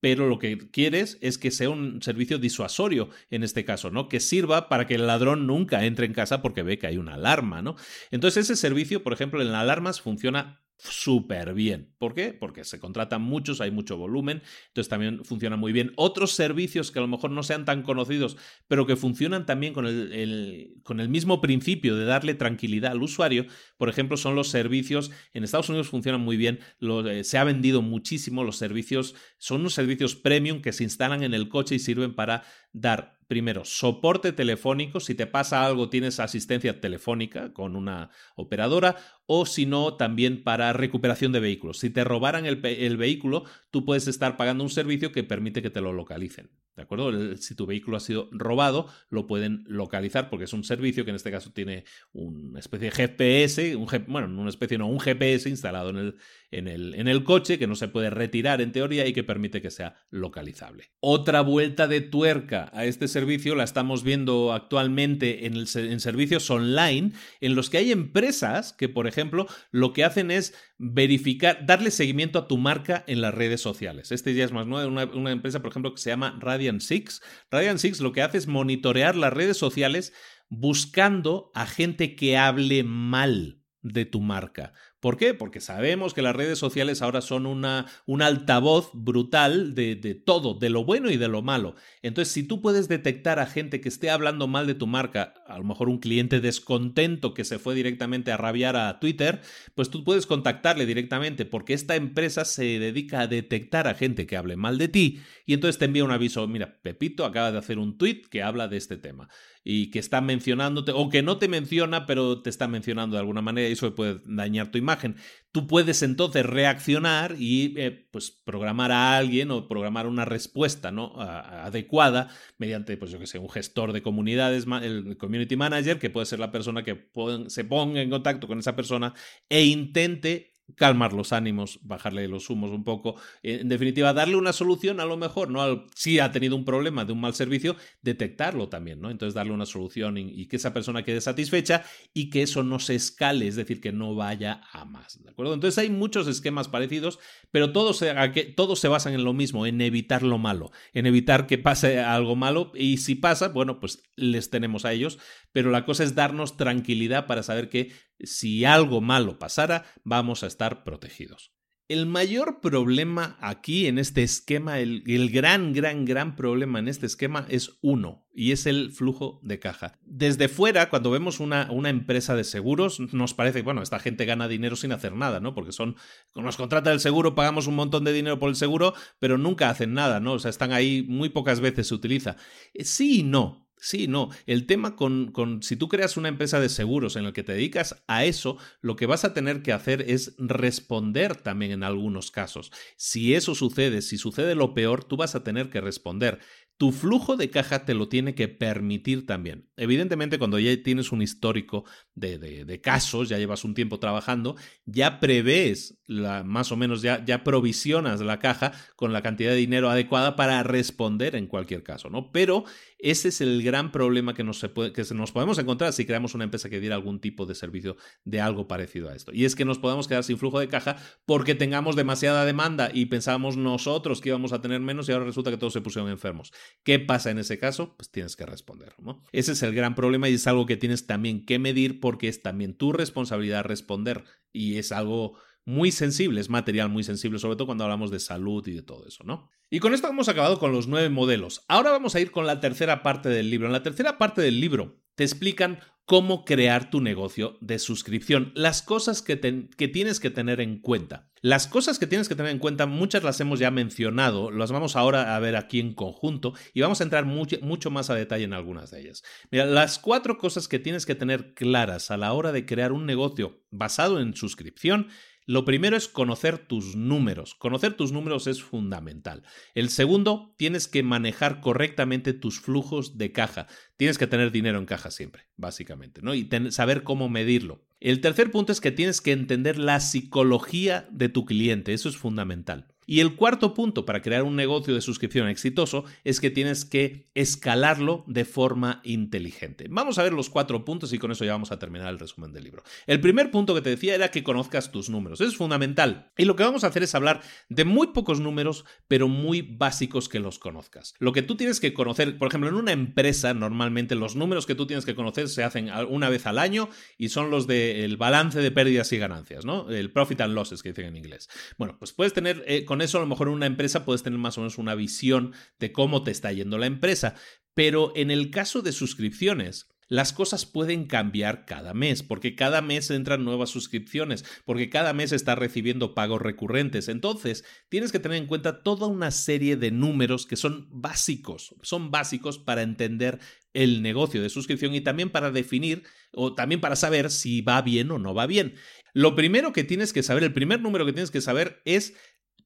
pero 0.00 0.28
lo 0.28 0.38
que 0.38 0.58
quieres 0.70 1.18
es 1.20 1.38
que 1.38 1.50
sea 1.50 1.70
un 1.70 2.02
servicio 2.02 2.38
disuasorio 2.38 3.08
en 3.30 3.42
este 3.42 3.64
caso, 3.64 3.90
¿no? 3.90 4.08
Que 4.08 4.20
sirva 4.20 4.68
para 4.68 4.86
que 4.86 4.94
el 4.94 5.06
ladrón 5.06 5.46
nunca 5.46 5.84
entre 5.84 6.06
en 6.06 6.12
casa 6.12 6.42
porque 6.42 6.62
ve 6.62 6.78
que 6.78 6.86
hay 6.86 6.98
una 6.98 7.14
alarma, 7.14 7.62
¿no? 7.62 7.76
Entonces 8.10 8.44
ese 8.44 8.56
servicio, 8.56 9.02
por 9.02 9.12
ejemplo, 9.12 9.40
en 9.42 9.48
alarmas 9.48 10.00
funciona 10.00 10.62
súper 10.78 11.54
bien. 11.54 11.94
¿Por 11.98 12.14
qué? 12.14 12.32
Porque 12.32 12.64
se 12.64 12.78
contratan 12.78 13.22
muchos, 13.22 13.60
hay 13.60 13.70
mucho 13.70 13.96
volumen, 13.96 14.42
entonces 14.68 14.88
también 14.88 15.24
funciona 15.24 15.56
muy 15.56 15.72
bien. 15.72 15.92
Otros 15.96 16.32
servicios 16.32 16.90
que 16.90 16.98
a 16.98 17.02
lo 17.02 17.08
mejor 17.08 17.30
no 17.30 17.42
sean 17.42 17.64
tan 17.64 17.82
conocidos, 17.82 18.36
pero 18.68 18.86
que 18.86 18.96
funcionan 18.96 19.46
también 19.46 19.72
con 19.72 19.86
el, 19.86 20.74
con 20.82 21.00
el 21.00 21.08
mismo 21.08 21.40
principio 21.40 21.96
de 21.96 22.04
darle 22.04 22.34
tranquilidad 22.34 22.92
al 22.92 23.02
usuario, 23.02 23.46
por 23.78 23.88
ejemplo, 23.88 24.16
son 24.16 24.34
los 24.34 24.48
servicios, 24.48 25.10
en 25.32 25.44
Estados 25.44 25.68
Unidos 25.68 25.88
funcionan 25.88 26.20
muy 26.20 26.36
bien, 26.36 26.60
eh, 26.80 27.24
se 27.24 27.38
ha 27.38 27.44
vendido 27.44 27.82
muchísimo 27.82 28.44
los 28.44 28.56
servicios, 28.56 29.14
son 29.38 29.60
unos 29.60 29.74
servicios 29.74 30.14
premium 30.14 30.60
que 30.60 30.72
se 30.72 30.84
instalan 30.84 31.22
en 31.22 31.34
el 31.34 31.48
coche 31.48 31.76
y 31.76 31.78
sirven 31.78 32.14
para 32.14 32.42
dar 32.76 33.16
primero, 33.26 33.64
soporte 33.64 34.32
telefónico. 34.32 35.00
Si 35.00 35.14
te 35.14 35.26
pasa 35.26 35.64
algo, 35.64 35.88
tienes 35.88 36.20
asistencia 36.20 36.80
telefónica 36.80 37.52
con 37.52 37.76
una 37.76 38.10
operadora. 38.36 38.96
O 39.26 39.44
si 39.44 39.66
no, 39.66 39.94
también 39.94 40.44
para 40.44 40.72
recuperación 40.72 41.32
de 41.32 41.40
vehículos. 41.40 41.78
Si 41.78 41.90
te 41.90 42.04
robaran 42.04 42.46
el, 42.46 42.56
vehículo, 42.96 43.44
tú 43.72 43.84
puedes 43.84 44.06
estar 44.06 44.36
pagando 44.36 44.62
un 44.62 44.70
servicio 44.70 45.10
que 45.10 45.24
permite 45.24 45.62
que 45.62 45.70
te 45.70 45.80
lo 45.80 45.92
localicen. 45.92 46.50
¿De 46.76 46.82
acuerdo? 46.82 47.36
Si 47.36 47.56
tu 47.56 47.66
vehículo 47.66 47.96
ha 47.96 48.00
sido 48.00 48.28
robado, 48.30 48.86
lo 49.08 49.26
pueden 49.26 49.64
localizar 49.66 50.28
porque 50.30 50.44
es 50.44 50.52
un 50.52 50.62
servicio 50.62 51.04
que 51.04 51.10
en 51.10 51.16
este 51.16 51.30
caso 51.30 51.50
tiene 51.50 51.84
una 52.12 52.60
especie 52.60 52.90
de 52.90 52.94
GPS, 52.94 53.76
un, 53.76 53.88
bueno, 54.06 54.28
una 54.28 54.50
especie 54.50 54.78
no, 54.78 54.86
un 54.86 55.00
GPS 55.00 55.48
instalado 55.48 55.90
en 55.90 55.96
el, 55.96 56.16
en, 56.50 56.68
el, 56.68 56.94
en 56.94 57.08
el 57.08 57.24
coche 57.24 57.58
que 57.58 57.66
no 57.66 57.74
se 57.76 57.88
puede 57.88 58.10
retirar 58.10 58.60
en 58.60 58.72
teoría 58.72 59.06
y 59.06 59.14
que 59.14 59.24
permite 59.24 59.62
que 59.62 59.70
sea 59.70 59.96
localizable. 60.10 60.92
Otra 61.00 61.40
vuelta 61.40 61.88
de 61.88 62.02
tuerca 62.02 62.65
a 62.72 62.84
este 62.84 63.08
servicio 63.08 63.54
la 63.54 63.64
estamos 63.64 64.02
viendo 64.02 64.52
actualmente 64.52 65.46
en, 65.46 65.56
en 65.56 66.00
servicios 66.00 66.50
online 66.50 67.12
en 67.40 67.54
los 67.54 67.70
que 67.70 67.78
hay 67.78 67.92
empresas 67.92 68.72
que, 68.72 68.88
por 68.88 69.06
ejemplo, 69.06 69.46
lo 69.70 69.92
que 69.92 70.04
hacen 70.04 70.30
es 70.30 70.54
verificar, 70.78 71.64
darle 71.66 71.90
seguimiento 71.90 72.38
a 72.38 72.48
tu 72.48 72.58
marca 72.58 73.04
en 73.06 73.20
las 73.20 73.34
redes 73.34 73.60
sociales. 73.60 74.12
Este 74.12 74.34
ya 74.34 74.44
es 74.44 74.52
más 74.52 74.66
nuevo, 74.66 74.88
una, 74.88 75.04
una 75.04 75.32
empresa, 75.32 75.60
por 75.60 75.70
ejemplo, 75.70 75.94
que 75.94 76.00
se 76.00 76.10
llama 76.10 76.38
Radiant 76.40 76.80
Six. 76.80 77.22
Radiant 77.50 77.78
Six 77.78 78.00
lo 78.00 78.12
que 78.12 78.22
hace 78.22 78.38
es 78.38 78.46
monitorear 78.46 79.16
las 79.16 79.32
redes 79.32 79.56
sociales 79.56 80.12
buscando 80.48 81.50
a 81.54 81.66
gente 81.66 82.14
que 82.14 82.36
hable 82.36 82.84
mal 82.84 83.60
de 83.82 84.04
tu 84.04 84.20
marca. 84.20 84.72
¿Por 85.00 85.18
qué? 85.18 85.34
Porque 85.34 85.60
sabemos 85.60 86.14
que 86.14 86.22
las 86.22 86.34
redes 86.34 86.58
sociales 86.58 87.02
ahora 87.02 87.20
son 87.20 87.46
una, 87.46 87.86
un 88.06 88.22
altavoz 88.22 88.90
brutal 88.94 89.74
de, 89.74 89.94
de, 89.94 90.14
todo, 90.14 90.54
de 90.54 90.70
lo 90.70 90.84
bueno 90.84 91.10
y 91.10 91.18
de 91.18 91.28
lo 91.28 91.42
malo. 91.42 91.74
Entonces, 92.02 92.32
si 92.32 92.42
tú 92.42 92.62
puedes 92.62 92.88
detectar 92.88 93.38
a 93.38 93.46
gente 93.46 93.80
que 93.80 93.90
esté 93.90 94.10
hablando 94.10 94.46
mal 94.46 94.66
de 94.66 94.74
tu 94.74 94.86
marca, 94.86 95.34
a 95.46 95.58
lo 95.58 95.64
mejor 95.64 95.90
un 95.90 95.98
cliente 95.98 96.40
descontento 96.40 97.34
que 97.34 97.44
se 97.44 97.58
fue 97.58 97.74
directamente 97.74 98.32
a 98.32 98.38
rabiar 98.38 98.76
a 98.76 98.98
Twitter, 98.98 99.42
pues 99.74 99.90
tú 99.90 100.02
puedes 100.02 100.26
contactarle 100.26 100.86
directamente 100.86 101.44
porque 101.44 101.74
esta 101.74 101.94
empresa 101.94 102.44
se 102.44 102.78
dedica 102.78 103.20
a 103.20 103.26
detectar 103.26 103.88
a 103.88 103.94
gente 103.94 104.26
que 104.26 104.36
hable 104.36 104.56
mal 104.56 104.78
de 104.78 104.88
ti 104.88 105.20
y 105.44 105.54
entonces 105.54 105.78
te 105.78 105.84
envía 105.84 106.04
un 106.04 106.10
aviso, 106.10 106.46
mira, 106.48 106.80
Pepito 106.82 107.24
acaba 107.24 107.52
de 107.52 107.58
hacer 107.58 107.78
un 107.78 107.98
tweet 107.98 108.22
que 108.30 108.42
habla 108.42 108.68
de 108.68 108.76
este 108.78 108.96
tema 108.96 109.28
y 109.68 109.90
que 109.90 109.98
está 109.98 110.20
mencionándote, 110.20 110.92
o 110.94 111.08
que 111.08 111.24
no 111.24 111.38
te 111.38 111.48
menciona, 111.48 112.06
pero 112.06 112.40
te 112.40 112.50
está 112.50 112.68
mencionando 112.68 113.16
de 113.16 113.20
alguna 113.20 113.42
manera 113.42 113.68
y 113.68 113.72
eso 113.72 113.96
puede 113.96 114.20
dañar 114.24 114.70
tu 114.70 114.78
imagen. 114.78 115.16
Tú 115.50 115.66
puedes 115.66 116.02
entonces 116.02 116.46
reaccionar 116.46 117.34
y 117.36 117.74
eh, 117.76 118.06
pues 118.12 118.30
programar 118.30 118.92
a 118.92 119.16
alguien 119.16 119.50
o 119.50 119.66
programar 119.66 120.06
una 120.06 120.24
respuesta 120.24 120.92
¿no? 120.92 121.20
adecuada 121.20 122.28
mediante, 122.58 122.96
pues 122.96 123.10
yo 123.10 123.18
que 123.18 123.26
sé, 123.26 123.40
un 123.40 123.50
gestor 123.50 123.92
de 123.92 124.02
comunidades, 124.02 124.66
el 124.82 125.16
community 125.16 125.56
manager, 125.56 125.98
que 125.98 126.10
puede 126.10 126.26
ser 126.26 126.38
la 126.38 126.52
persona 126.52 126.84
que 126.84 127.10
se 127.48 127.64
ponga 127.64 128.00
en 128.00 128.10
contacto 128.10 128.46
con 128.46 128.60
esa 128.60 128.76
persona 128.76 129.14
e 129.48 129.64
intente 129.64 130.55
calmar 130.74 131.12
los 131.12 131.32
ánimos, 131.32 131.78
bajarle 131.82 132.26
los 132.28 132.50
humos 132.50 132.70
un 132.70 132.84
poco, 132.84 133.16
en 133.42 133.68
definitiva, 133.68 134.12
darle 134.12 134.36
una 134.36 134.52
solución 134.52 135.00
a 135.00 135.04
lo 135.04 135.16
mejor, 135.16 135.50
¿no? 135.50 135.86
si 135.94 136.18
ha 136.18 136.32
tenido 136.32 136.56
un 136.56 136.64
problema 136.64 137.04
de 137.04 137.12
un 137.12 137.20
mal 137.20 137.34
servicio, 137.34 137.76
detectarlo 138.02 138.68
también, 138.68 139.00
¿no? 139.00 139.10
Entonces 139.10 139.34
darle 139.34 139.52
una 139.52 139.66
solución 139.66 140.18
y, 140.18 140.46
que 140.46 140.56
esa 140.56 140.72
persona 140.72 141.04
quede 141.04 141.20
satisfecha 141.20 141.84
y 142.12 142.30
que 142.30 142.42
eso 142.42 142.62
no 142.62 142.78
se 142.78 142.94
escale, 142.94 143.46
es 143.46 143.56
decir, 143.56 143.80
que 143.80 143.92
no 143.92 144.14
vaya 144.14 144.62
a 144.72 144.84
más, 144.84 145.22
¿de 145.22 145.30
acuerdo? 145.30 145.54
Entonces 145.54 145.78
hay 145.78 145.90
muchos 145.90 146.26
esquemas 146.26 146.68
parecidos, 146.68 147.18
pero 147.50 147.72
todos 147.72 147.98
se, 147.98 148.14
todos 148.56 148.80
se 148.80 148.88
basan 148.88 149.14
en 149.14 149.24
lo 149.24 149.32
mismo, 149.32 149.66
en 149.66 149.80
evitar 149.80 150.22
lo 150.22 150.38
malo, 150.38 150.72
en 150.92 151.06
evitar 151.06 151.46
que 151.46 151.58
pase 151.58 152.00
algo 152.00 152.36
malo 152.36 152.72
y 152.74 152.98
si 152.98 153.14
pasa, 153.14 153.48
bueno, 153.48 153.78
pues 153.78 154.02
les 154.16 154.50
tenemos 154.50 154.84
a 154.84 154.92
ellos, 154.92 155.18
pero 155.52 155.70
la 155.70 155.84
cosa 155.84 156.04
es 156.04 156.14
darnos 156.14 156.56
tranquilidad 156.56 157.26
para 157.26 157.42
saber 157.42 157.68
que 157.68 157.92
si 158.20 158.64
algo 158.64 159.00
malo 159.00 159.38
pasara, 159.38 159.84
vamos 160.02 160.42
a 160.42 160.46
estar 160.46 160.55
protegidos. 160.84 161.52
El 161.88 162.06
mayor 162.06 162.60
problema 162.60 163.38
aquí 163.40 163.86
en 163.86 164.00
este 164.00 164.24
esquema, 164.24 164.80
el, 164.80 165.30
gran, 165.30 165.72
gran, 165.72 166.04
gran 166.04 166.34
problema 166.34 166.80
en 166.80 166.88
este 166.88 167.06
esquema 167.06 167.46
es 167.48 167.78
uno, 167.80 168.26
y 168.34 168.50
es 168.50 168.66
el 168.66 168.90
flujo 168.90 169.38
de 169.44 169.60
caja. 169.60 170.00
Desde 170.02 170.48
fuera, 170.48 170.90
cuando 170.90 171.12
vemos 171.12 171.38
una, 171.38 171.70
una, 171.70 171.88
empresa 171.88 172.34
de 172.34 172.42
seguros, 172.42 172.98
nos 172.98 173.34
parece, 173.34 173.62
bueno, 173.62 173.82
esta 173.82 174.00
gente 174.00 174.24
gana 174.24 174.48
dinero 174.48 174.74
sin 174.74 174.90
hacer 174.90 175.14
nada, 175.14 175.38
¿no? 175.38 175.54
Porque 175.54 175.70
son, 175.70 175.94
nos 176.34 176.56
contrata 176.56 176.90
el 176.90 176.98
seguro, 176.98 177.36
pagamos 177.36 177.68
un 177.68 177.76
montón 177.76 178.02
de 178.02 178.12
dinero 178.12 178.40
por 178.40 178.48
el 178.48 178.56
seguro, 178.56 178.92
pero 179.20 179.38
nunca 179.38 179.70
hacen 179.70 179.94
nada, 179.94 180.18
¿no? 180.18 180.32
O 180.32 180.38
sea, 180.40 180.48
están 180.48 180.72
ahí, 180.72 181.04
muy 181.08 181.28
pocas 181.28 181.60
veces 181.60 181.86
se 181.86 181.94
utiliza. 181.94 182.36
Eh, 182.74 182.82
sí 182.82 183.20
y 183.20 183.22
no. 183.22 183.65
Sí, 183.78 184.08
no. 184.08 184.30
El 184.46 184.66
tema 184.66 184.96
con, 184.96 185.32
con, 185.32 185.62
si 185.62 185.76
tú 185.76 185.88
creas 185.88 186.16
una 186.16 186.28
empresa 186.28 186.60
de 186.60 186.68
seguros 186.68 187.14
en 187.16 187.26
el 187.26 187.32
que 187.32 187.42
te 187.42 187.52
dedicas 187.52 188.02
a 188.06 188.24
eso, 188.24 188.56
lo 188.80 188.96
que 188.96 189.06
vas 189.06 189.24
a 189.24 189.34
tener 189.34 189.62
que 189.62 189.72
hacer 189.72 190.02
es 190.08 190.34
responder 190.38 191.36
también 191.36 191.72
en 191.72 191.82
algunos 191.82 192.30
casos. 192.30 192.72
Si 192.96 193.34
eso 193.34 193.54
sucede, 193.54 194.00
si 194.00 194.16
sucede 194.16 194.54
lo 194.54 194.72
peor, 194.72 195.04
tú 195.04 195.16
vas 195.16 195.34
a 195.34 195.44
tener 195.44 195.68
que 195.68 195.80
responder 195.80 196.40
tu 196.78 196.92
flujo 196.92 197.36
de 197.36 197.50
caja 197.50 197.84
te 197.84 197.94
lo 197.94 198.08
tiene 198.08 198.34
que 198.34 198.48
permitir 198.48 199.26
también. 199.26 199.70
Evidentemente, 199.76 200.38
cuando 200.38 200.58
ya 200.58 200.70
tienes 200.82 201.10
un 201.10 201.22
histórico 201.22 201.84
de, 202.14 202.38
de, 202.38 202.80
casos, 202.80 203.30
ya 203.30 203.38
llevas 203.38 203.64
un 203.64 203.74
tiempo 203.74 203.98
trabajando, 203.98 204.56
ya 204.84 205.18
prevés, 205.18 205.98
la, 206.06 206.44
más 206.44 206.72
o 206.72 206.76
menos, 206.76 207.00
ya, 207.00 207.24
ya 207.24 207.44
provisionas 207.44 208.20
la 208.20 208.38
caja 208.38 208.72
con 208.94 209.14
la 209.14 209.22
cantidad 209.22 209.50
de 209.50 209.56
dinero 209.56 209.88
adecuada 209.88 210.36
para 210.36 210.62
responder 210.62 211.34
en 211.34 211.46
cualquier 211.46 211.82
caso, 211.82 212.10
¿no? 212.10 212.30
Pero 212.30 212.64
ese 212.98 213.28
es 213.28 213.40
el 213.40 213.62
gran 213.62 213.92
problema 213.92 214.34
que 214.34 214.42
nos, 214.42 214.60
puede, 214.74 214.92
que 214.92 215.02
nos 215.14 215.32
podemos 215.32 215.58
encontrar 215.58 215.92
si 215.92 216.06
creamos 216.06 216.34
una 216.34 216.44
empresa 216.44 216.70
que 216.70 216.80
diera 216.80 216.94
algún 216.94 217.20
tipo 217.20 217.44
de 217.44 217.54
servicio 217.54 217.96
de 218.24 218.40
algo 218.40 218.68
parecido 218.68 219.10
a 219.10 219.14
esto. 219.14 219.32
Y 219.34 219.44
es 219.44 219.54
que 219.54 219.64
nos 219.64 219.78
podemos 219.78 220.08
quedar 220.08 220.24
sin 220.24 220.38
flujo 220.38 220.58
de 220.58 220.68
caja 220.68 220.96
porque 221.26 221.54
tengamos 221.54 221.96
demasiada 221.96 222.44
demanda 222.44 222.90
y 222.92 223.06
pensábamos 223.06 223.56
nosotros 223.56 224.20
que 224.20 224.30
íbamos 224.30 224.52
a 224.52 224.60
tener 224.60 224.80
menos 224.80 225.08
y 225.08 225.12
ahora 225.12 225.26
resulta 225.26 225.50
que 225.50 225.58
todos 225.58 225.74
se 225.74 225.82
pusieron 225.82 226.10
enfermos. 226.10 226.52
¿Qué 226.82 226.98
pasa 226.98 227.30
en 227.30 227.38
ese 227.38 227.58
caso? 227.58 227.94
Pues 227.96 228.10
tienes 228.10 228.34
que 228.36 228.46
responder. 228.46 228.94
¿no? 228.98 229.22
Ese 229.32 229.52
es 229.52 229.62
el 229.62 229.74
gran 229.74 229.94
problema 229.94 230.28
y 230.28 230.34
es 230.34 230.46
algo 230.46 230.66
que 230.66 230.76
tienes 230.76 231.06
también 231.06 231.44
que 231.44 231.58
medir 231.58 232.00
porque 232.00 232.28
es 232.28 232.42
también 232.42 232.74
tu 232.74 232.92
responsabilidad 232.92 233.64
responder 233.64 234.24
y 234.52 234.78
es 234.78 234.92
algo 234.92 235.36
muy 235.66 235.90
sensible, 235.90 236.40
es 236.40 236.48
material 236.48 236.88
muy 236.88 237.02
sensible, 237.02 237.38
sobre 237.40 237.56
todo 237.56 237.66
cuando 237.66 237.84
hablamos 237.84 238.10
de 238.10 238.20
salud 238.20 238.66
y 238.68 238.72
de 238.72 238.82
todo 238.82 239.06
eso, 239.06 239.24
¿no? 239.24 239.50
Y 239.68 239.80
con 239.80 239.94
esto 239.94 240.08
hemos 240.08 240.28
acabado 240.28 240.58
con 240.60 240.72
los 240.72 240.86
nueve 240.86 241.08
modelos. 241.08 241.64
Ahora 241.66 241.90
vamos 241.90 242.14
a 242.14 242.20
ir 242.20 242.30
con 242.30 242.46
la 242.46 242.60
tercera 242.60 243.02
parte 243.02 243.28
del 243.28 243.50
libro. 243.50 243.66
En 243.66 243.72
la 243.72 243.82
tercera 243.82 244.16
parte 244.16 244.40
del 244.40 244.60
libro 244.60 245.02
te 245.16 245.24
explican 245.24 245.80
cómo 246.04 246.44
crear 246.44 246.88
tu 246.88 247.00
negocio 247.00 247.58
de 247.60 247.80
suscripción, 247.80 248.52
las 248.54 248.80
cosas 248.80 249.22
que, 249.22 249.68
que, 249.76 249.88
tienes 249.88 250.20
que 250.20 250.30
tener 250.30 250.60
en 250.60 250.78
cuenta. 250.78 251.32
Las 251.42 251.66
cosas 251.66 251.98
que 251.98 252.06
tienes 252.06 252.28
que 252.28 252.36
tener 252.36 252.52
en 252.52 252.60
cuenta, 252.60 252.86
muchas 252.86 253.24
las 253.24 253.40
hemos 253.40 253.58
ya 253.58 253.72
mencionado, 253.72 254.52
las 254.52 254.70
vamos 254.70 254.94
ahora 254.94 255.34
a 255.34 255.40
ver 255.40 255.56
aquí 255.56 255.80
en 255.80 255.94
conjunto 255.94 256.54
y 256.72 256.80
vamos 256.80 257.00
a 257.00 257.04
entrar 257.04 257.24
mucho, 257.24 257.56
mucho 257.60 257.90
más 257.90 258.08
a 258.08 258.14
detalle 258.14 258.44
en 258.44 258.52
algunas 258.52 258.92
de 258.92 259.00
ellas. 259.00 259.24
Mira, 259.50 259.66
las 259.66 259.98
cuatro 259.98 260.38
cosas 260.38 260.68
que 260.68 260.78
tienes 260.78 261.06
que 261.06 261.16
tener 261.16 261.54
claras 261.54 262.12
a 262.12 262.16
la 262.16 262.32
hora 262.32 262.52
de 262.52 262.66
crear 262.66 262.92
un 262.92 263.04
negocio 263.04 263.64
basado 263.72 264.20
en 264.20 264.36
suscripción 264.36 265.08
lo 265.46 265.64
primero 265.64 265.96
es 265.96 266.08
conocer 266.08 266.58
tus 266.58 266.96
números. 266.96 267.54
Conocer 267.54 267.94
tus 267.94 268.10
números 268.10 268.48
es 268.48 268.62
fundamental. 268.62 269.44
El 269.74 269.90
segundo, 269.90 270.54
tienes 270.58 270.88
que 270.88 271.04
manejar 271.04 271.60
correctamente 271.60 272.32
tus 272.32 272.60
flujos 272.60 273.16
de 273.16 273.30
caja. 273.30 273.68
Tienes 273.96 274.18
que 274.18 274.26
tener 274.26 274.50
dinero 274.50 274.78
en 274.78 274.86
caja 274.86 275.12
siempre, 275.12 275.44
básicamente, 275.56 276.20
¿no? 276.20 276.34
Y 276.34 276.48
saber 276.70 277.04
cómo 277.04 277.28
medirlo. 277.28 277.86
El 278.00 278.20
tercer 278.20 278.50
punto 278.50 278.72
es 278.72 278.80
que 278.80 278.90
tienes 278.90 279.20
que 279.20 279.32
entender 279.32 279.78
la 279.78 280.00
psicología 280.00 281.08
de 281.12 281.28
tu 281.28 281.46
cliente. 281.46 281.94
Eso 281.94 282.08
es 282.08 282.16
fundamental. 282.16 282.88
Y 283.06 283.20
el 283.20 283.36
cuarto 283.36 283.72
punto 283.72 284.04
para 284.04 284.20
crear 284.20 284.42
un 284.42 284.56
negocio 284.56 284.94
de 284.94 285.00
suscripción 285.00 285.48
exitoso 285.48 286.04
es 286.24 286.40
que 286.40 286.50
tienes 286.50 286.84
que 286.84 287.30
escalarlo 287.34 288.24
de 288.26 288.44
forma 288.44 289.00
inteligente. 289.04 289.86
Vamos 289.88 290.18
a 290.18 290.22
ver 290.22 290.32
los 290.32 290.50
cuatro 290.50 290.84
puntos 290.84 291.12
y 291.12 291.18
con 291.18 291.30
eso 291.30 291.44
ya 291.44 291.52
vamos 291.52 291.72
a 291.72 291.78
terminar 291.78 292.08
el 292.08 292.18
resumen 292.18 292.52
del 292.52 292.64
libro. 292.64 292.82
El 293.06 293.20
primer 293.20 293.50
punto 293.50 293.74
que 293.74 293.80
te 293.80 293.90
decía 293.90 294.14
era 294.14 294.30
que 294.30 294.42
conozcas 294.42 294.90
tus 294.90 295.08
números. 295.08 295.40
Es 295.40 295.56
fundamental. 295.56 296.32
Y 296.36 296.44
lo 296.44 296.56
que 296.56 296.64
vamos 296.64 296.84
a 296.84 296.88
hacer 296.88 297.02
es 297.02 297.14
hablar 297.14 297.42
de 297.68 297.84
muy 297.84 298.08
pocos 298.08 298.40
números, 298.40 298.84
pero 299.08 299.28
muy 299.28 299.62
básicos 299.62 300.28
que 300.28 300.40
los 300.40 300.58
conozcas. 300.58 301.14
Lo 301.18 301.32
que 301.32 301.42
tú 301.42 301.56
tienes 301.56 301.80
que 301.80 301.94
conocer, 301.94 302.38
por 302.38 302.48
ejemplo, 302.48 302.68
en 302.68 302.74
una 302.74 302.92
empresa, 302.92 303.54
normalmente 303.54 304.14
los 304.14 304.34
números 304.34 304.66
que 304.66 304.74
tú 304.74 304.86
tienes 304.86 305.04
que 305.04 305.14
conocer 305.14 305.48
se 305.48 305.62
hacen 305.62 305.90
una 306.08 306.28
vez 306.28 306.46
al 306.46 306.58
año 306.58 306.88
y 307.18 307.28
son 307.28 307.50
los 307.50 307.66
del 307.66 308.16
balance 308.16 308.60
de 308.60 308.70
pérdidas 308.70 309.12
y 309.12 309.18
ganancias, 309.18 309.64
¿no? 309.64 309.90
El 309.90 310.10
profit 310.10 310.40
and 310.40 310.54
losses 310.54 310.82
que 310.82 310.90
dicen 310.90 311.06
en 311.06 311.16
inglés. 311.16 311.48
Bueno, 311.78 311.96
pues 311.98 312.12
puedes 312.12 312.32
tener 312.32 312.64
eh, 312.66 312.84
eso 313.02 313.18
a 313.18 313.20
lo 313.20 313.26
mejor 313.26 313.48
en 313.48 313.54
una 313.54 313.66
empresa 313.66 314.04
puedes 314.04 314.22
tener 314.22 314.38
más 314.38 314.58
o 314.58 314.60
menos 314.60 314.78
una 314.78 314.94
visión 314.94 315.52
de 315.78 315.92
cómo 315.92 316.22
te 316.22 316.30
está 316.30 316.52
yendo 316.52 316.78
la 316.78 316.86
empresa. 316.86 317.34
Pero 317.74 318.12
en 318.16 318.30
el 318.30 318.50
caso 318.50 318.82
de 318.82 318.92
suscripciones, 318.92 319.88
las 320.08 320.32
cosas 320.32 320.66
pueden 320.66 321.06
cambiar 321.06 321.64
cada 321.66 321.92
mes, 321.92 322.22
porque 322.22 322.54
cada 322.54 322.80
mes 322.80 323.10
entran 323.10 323.44
nuevas 323.44 323.70
suscripciones, 323.70 324.44
porque 324.64 324.88
cada 324.88 325.12
mes 325.12 325.32
estás 325.32 325.58
recibiendo 325.58 326.14
pagos 326.14 326.40
recurrentes. 326.40 327.08
Entonces, 327.08 327.64
tienes 327.88 328.12
que 328.12 328.20
tener 328.20 328.38
en 328.38 328.46
cuenta 328.46 328.82
toda 328.82 329.08
una 329.08 329.32
serie 329.32 329.76
de 329.76 329.90
números 329.90 330.46
que 330.46 330.56
son 330.56 330.86
básicos, 330.90 331.74
son 331.82 332.10
básicos 332.10 332.58
para 332.58 332.82
entender 332.82 333.40
el 333.72 334.00
negocio 334.00 334.40
de 334.40 334.48
suscripción 334.48 334.94
y 334.94 335.00
también 335.00 335.30
para 335.30 335.50
definir 335.50 336.04
o 336.32 336.54
también 336.54 336.80
para 336.80 336.96
saber 336.96 337.30
si 337.30 337.60
va 337.60 337.82
bien 337.82 338.10
o 338.10 338.18
no 338.18 338.32
va 338.32 338.46
bien. 338.46 338.74
Lo 339.12 339.34
primero 339.34 339.72
que 339.72 339.84
tienes 339.84 340.12
que 340.12 340.22
saber, 340.22 340.44
el 340.44 340.52
primer 340.52 340.80
número 340.80 341.04
que 341.04 341.12
tienes 341.12 341.30
que 341.30 341.40
saber 341.40 341.82
es 341.84 342.14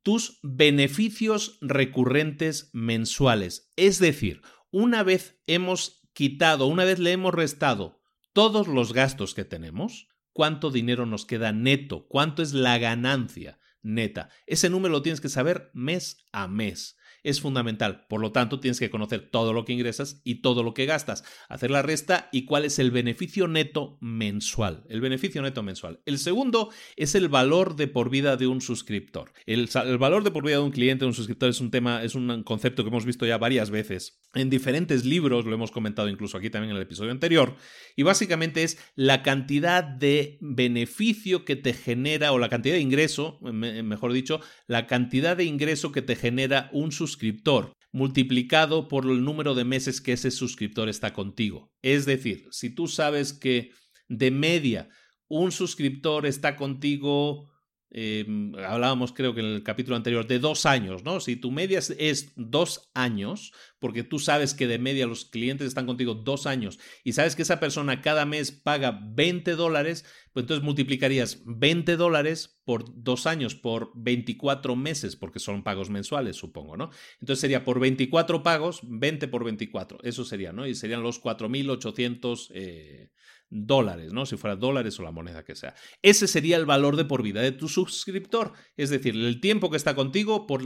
tus 0.02 0.38
beneficios 0.42 1.58
recurrentes 1.60 2.70
mensuales. 2.72 3.70
Es 3.76 3.98
decir, 3.98 4.42
una 4.70 5.02
vez 5.02 5.40
hemos 5.46 6.02
quitado, 6.12 6.66
una 6.66 6.84
vez 6.84 6.98
le 6.98 7.12
hemos 7.12 7.34
restado 7.34 8.00
todos 8.32 8.68
los 8.68 8.92
gastos 8.92 9.34
que 9.34 9.44
tenemos, 9.44 10.08
cuánto 10.32 10.70
dinero 10.70 11.06
nos 11.06 11.26
queda 11.26 11.52
neto, 11.52 12.06
cuánto 12.08 12.42
es 12.42 12.52
la 12.52 12.78
ganancia 12.78 13.58
neta. 13.82 14.28
Ese 14.46 14.70
número 14.70 14.92
lo 14.92 15.02
tienes 15.02 15.20
que 15.20 15.28
saber 15.28 15.70
mes 15.74 16.26
a 16.32 16.46
mes 16.46 16.96
es 17.22 17.40
fundamental. 17.40 18.06
Por 18.08 18.20
lo 18.20 18.32
tanto, 18.32 18.60
tienes 18.60 18.78
que 18.78 18.90
conocer 18.90 19.30
todo 19.30 19.52
lo 19.52 19.64
que 19.64 19.72
ingresas 19.72 20.20
y 20.24 20.36
todo 20.36 20.62
lo 20.62 20.74
que 20.74 20.86
gastas, 20.86 21.24
hacer 21.48 21.70
la 21.70 21.82
resta 21.82 22.28
y 22.32 22.44
cuál 22.44 22.64
es 22.64 22.78
el 22.78 22.90
beneficio 22.90 23.48
neto 23.48 23.98
mensual. 24.00 24.84
El 24.88 25.00
beneficio 25.00 25.42
neto 25.42 25.62
mensual. 25.62 26.00
El 26.06 26.18
segundo 26.18 26.70
es 26.96 27.14
el 27.14 27.28
valor 27.28 27.76
de 27.76 27.88
por 27.88 28.10
vida 28.10 28.36
de 28.36 28.46
un 28.46 28.60
suscriptor. 28.60 29.32
El, 29.46 29.68
valor 29.98 30.24
de 30.24 30.30
por 30.30 30.44
vida 30.44 30.56
de 30.56 30.62
un 30.62 30.70
cliente, 30.70 31.04
de 31.04 31.08
un 31.08 31.14
suscriptor, 31.14 31.50
es 31.50 31.60
un 31.60 31.70
tema, 31.70 32.02
es 32.02 32.14
un 32.14 32.42
concepto 32.42 32.82
que 32.82 32.88
hemos 32.88 33.04
visto 33.04 33.26
ya 33.26 33.38
varias 33.38 33.70
veces 33.70 34.20
en 34.34 34.48
diferentes 34.48 35.04
libros, 35.04 35.44
lo 35.44 35.54
hemos 35.54 35.72
comentado 35.72 36.08
incluso 36.08 36.38
aquí 36.38 36.50
también 36.50 36.70
en 36.70 36.76
el 36.76 36.82
episodio 36.82 37.10
anterior, 37.10 37.56
y 37.96 38.04
básicamente 38.04 38.62
es 38.62 38.78
la 38.94 39.22
cantidad 39.22 39.82
de 39.82 40.38
beneficio 40.40 41.44
que 41.44 41.56
te 41.56 41.72
genera, 41.72 42.32
o 42.32 42.38
la 42.38 42.48
cantidad 42.48 42.74
de 42.74 42.80
ingreso, 42.80 43.40
mejor 43.40 44.12
dicho, 44.12 44.40
la 44.68 44.86
cantidad 44.86 45.36
de 45.36 45.44
ingreso 45.44 45.90
que 45.90 46.02
te 46.02 46.14
genera 46.14 46.70
un 46.72 46.92
suscriptor 46.92 47.09
suscriptor 47.10 47.72
multiplicado 47.92 48.86
por 48.86 49.04
el 49.04 49.24
número 49.24 49.54
de 49.54 49.64
meses 49.64 50.00
que 50.00 50.12
ese 50.12 50.30
suscriptor 50.30 50.88
está 50.88 51.12
contigo. 51.12 51.72
Es 51.82 52.06
decir, 52.06 52.46
si 52.52 52.70
tú 52.70 52.86
sabes 52.86 53.32
que 53.32 53.70
de 54.08 54.30
media 54.30 54.88
un 55.28 55.52
suscriptor 55.52 56.26
está 56.26 56.56
contigo, 56.56 57.49
em, 57.90 58.54
hablábamos 58.56 59.12
creo 59.12 59.34
que 59.34 59.40
en 59.40 59.46
el 59.46 59.62
capítulo 59.62 59.96
anterior, 59.96 60.26
de 60.26 60.38
dos 60.38 60.66
años, 60.66 61.04
¿no? 61.04 61.20
Si 61.20 61.36
tu 61.36 61.50
media 61.50 61.78
es 61.78 62.32
dos 62.36 62.90
años, 62.94 63.52
porque 63.78 64.04
tú 64.04 64.18
sabes 64.18 64.54
que 64.54 64.66
de 64.66 64.78
media 64.78 65.06
los 65.06 65.24
clientes 65.24 65.66
están 65.66 65.86
contigo 65.86 66.14
dos 66.14 66.46
años 66.46 66.78
y 67.02 67.14
sabes 67.14 67.34
que 67.34 67.42
esa 67.42 67.60
persona 67.60 68.02
cada 68.02 68.26
mes 68.26 68.52
paga 68.52 69.00
20 69.02 69.56
dólares, 69.56 70.04
pues 70.32 70.44
entonces 70.44 70.64
multiplicarías 70.64 71.42
20 71.44 71.96
dólares 71.96 72.60
por 72.64 72.84
dos 73.02 73.26
años, 73.26 73.54
por 73.56 73.90
24 73.96 74.76
meses, 74.76 75.16
porque 75.16 75.40
son 75.40 75.64
pagos 75.64 75.90
mensuales, 75.90 76.36
supongo, 76.36 76.76
¿no? 76.76 76.90
Entonces 77.20 77.40
sería 77.40 77.64
por 77.64 77.80
24 77.80 78.42
pagos, 78.42 78.80
20 78.84 79.26
por 79.28 79.44
24, 79.44 79.98
eso 80.02 80.24
sería, 80.24 80.52
¿no? 80.52 80.66
Y 80.66 80.74
serían 80.74 81.02
los 81.02 81.20
4.800 81.20 82.50
eh, 82.54 83.10
dólares, 83.50 84.12
¿no? 84.12 84.24
Si 84.26 84.36
fuera 84.36 84.56
dólares 84.56 84.98
o 84.98 85.02
la 85.02 85.10
moneda 85.10 85.44
que 85.44 85.56
sea. 85.56 85.74
Ese 86.02 86.26
sería 86.26 86.56
el 86.56 86.66
valor 86.66 86.96
de 86.96 87.04
por 87.04 87.22
vida 87.22 87.42
de 87.42 87.52
tu 87.52 87.68
suscriptor, 87.68 88.52
es 88.76 88.90
decir, 88.90 89.14
el 89.14 89.40
tiempo 89.40 89.70
que 89.70 89.76
está 89.76 89.94
contigo 89.94 90.46
por, 90.46 90.62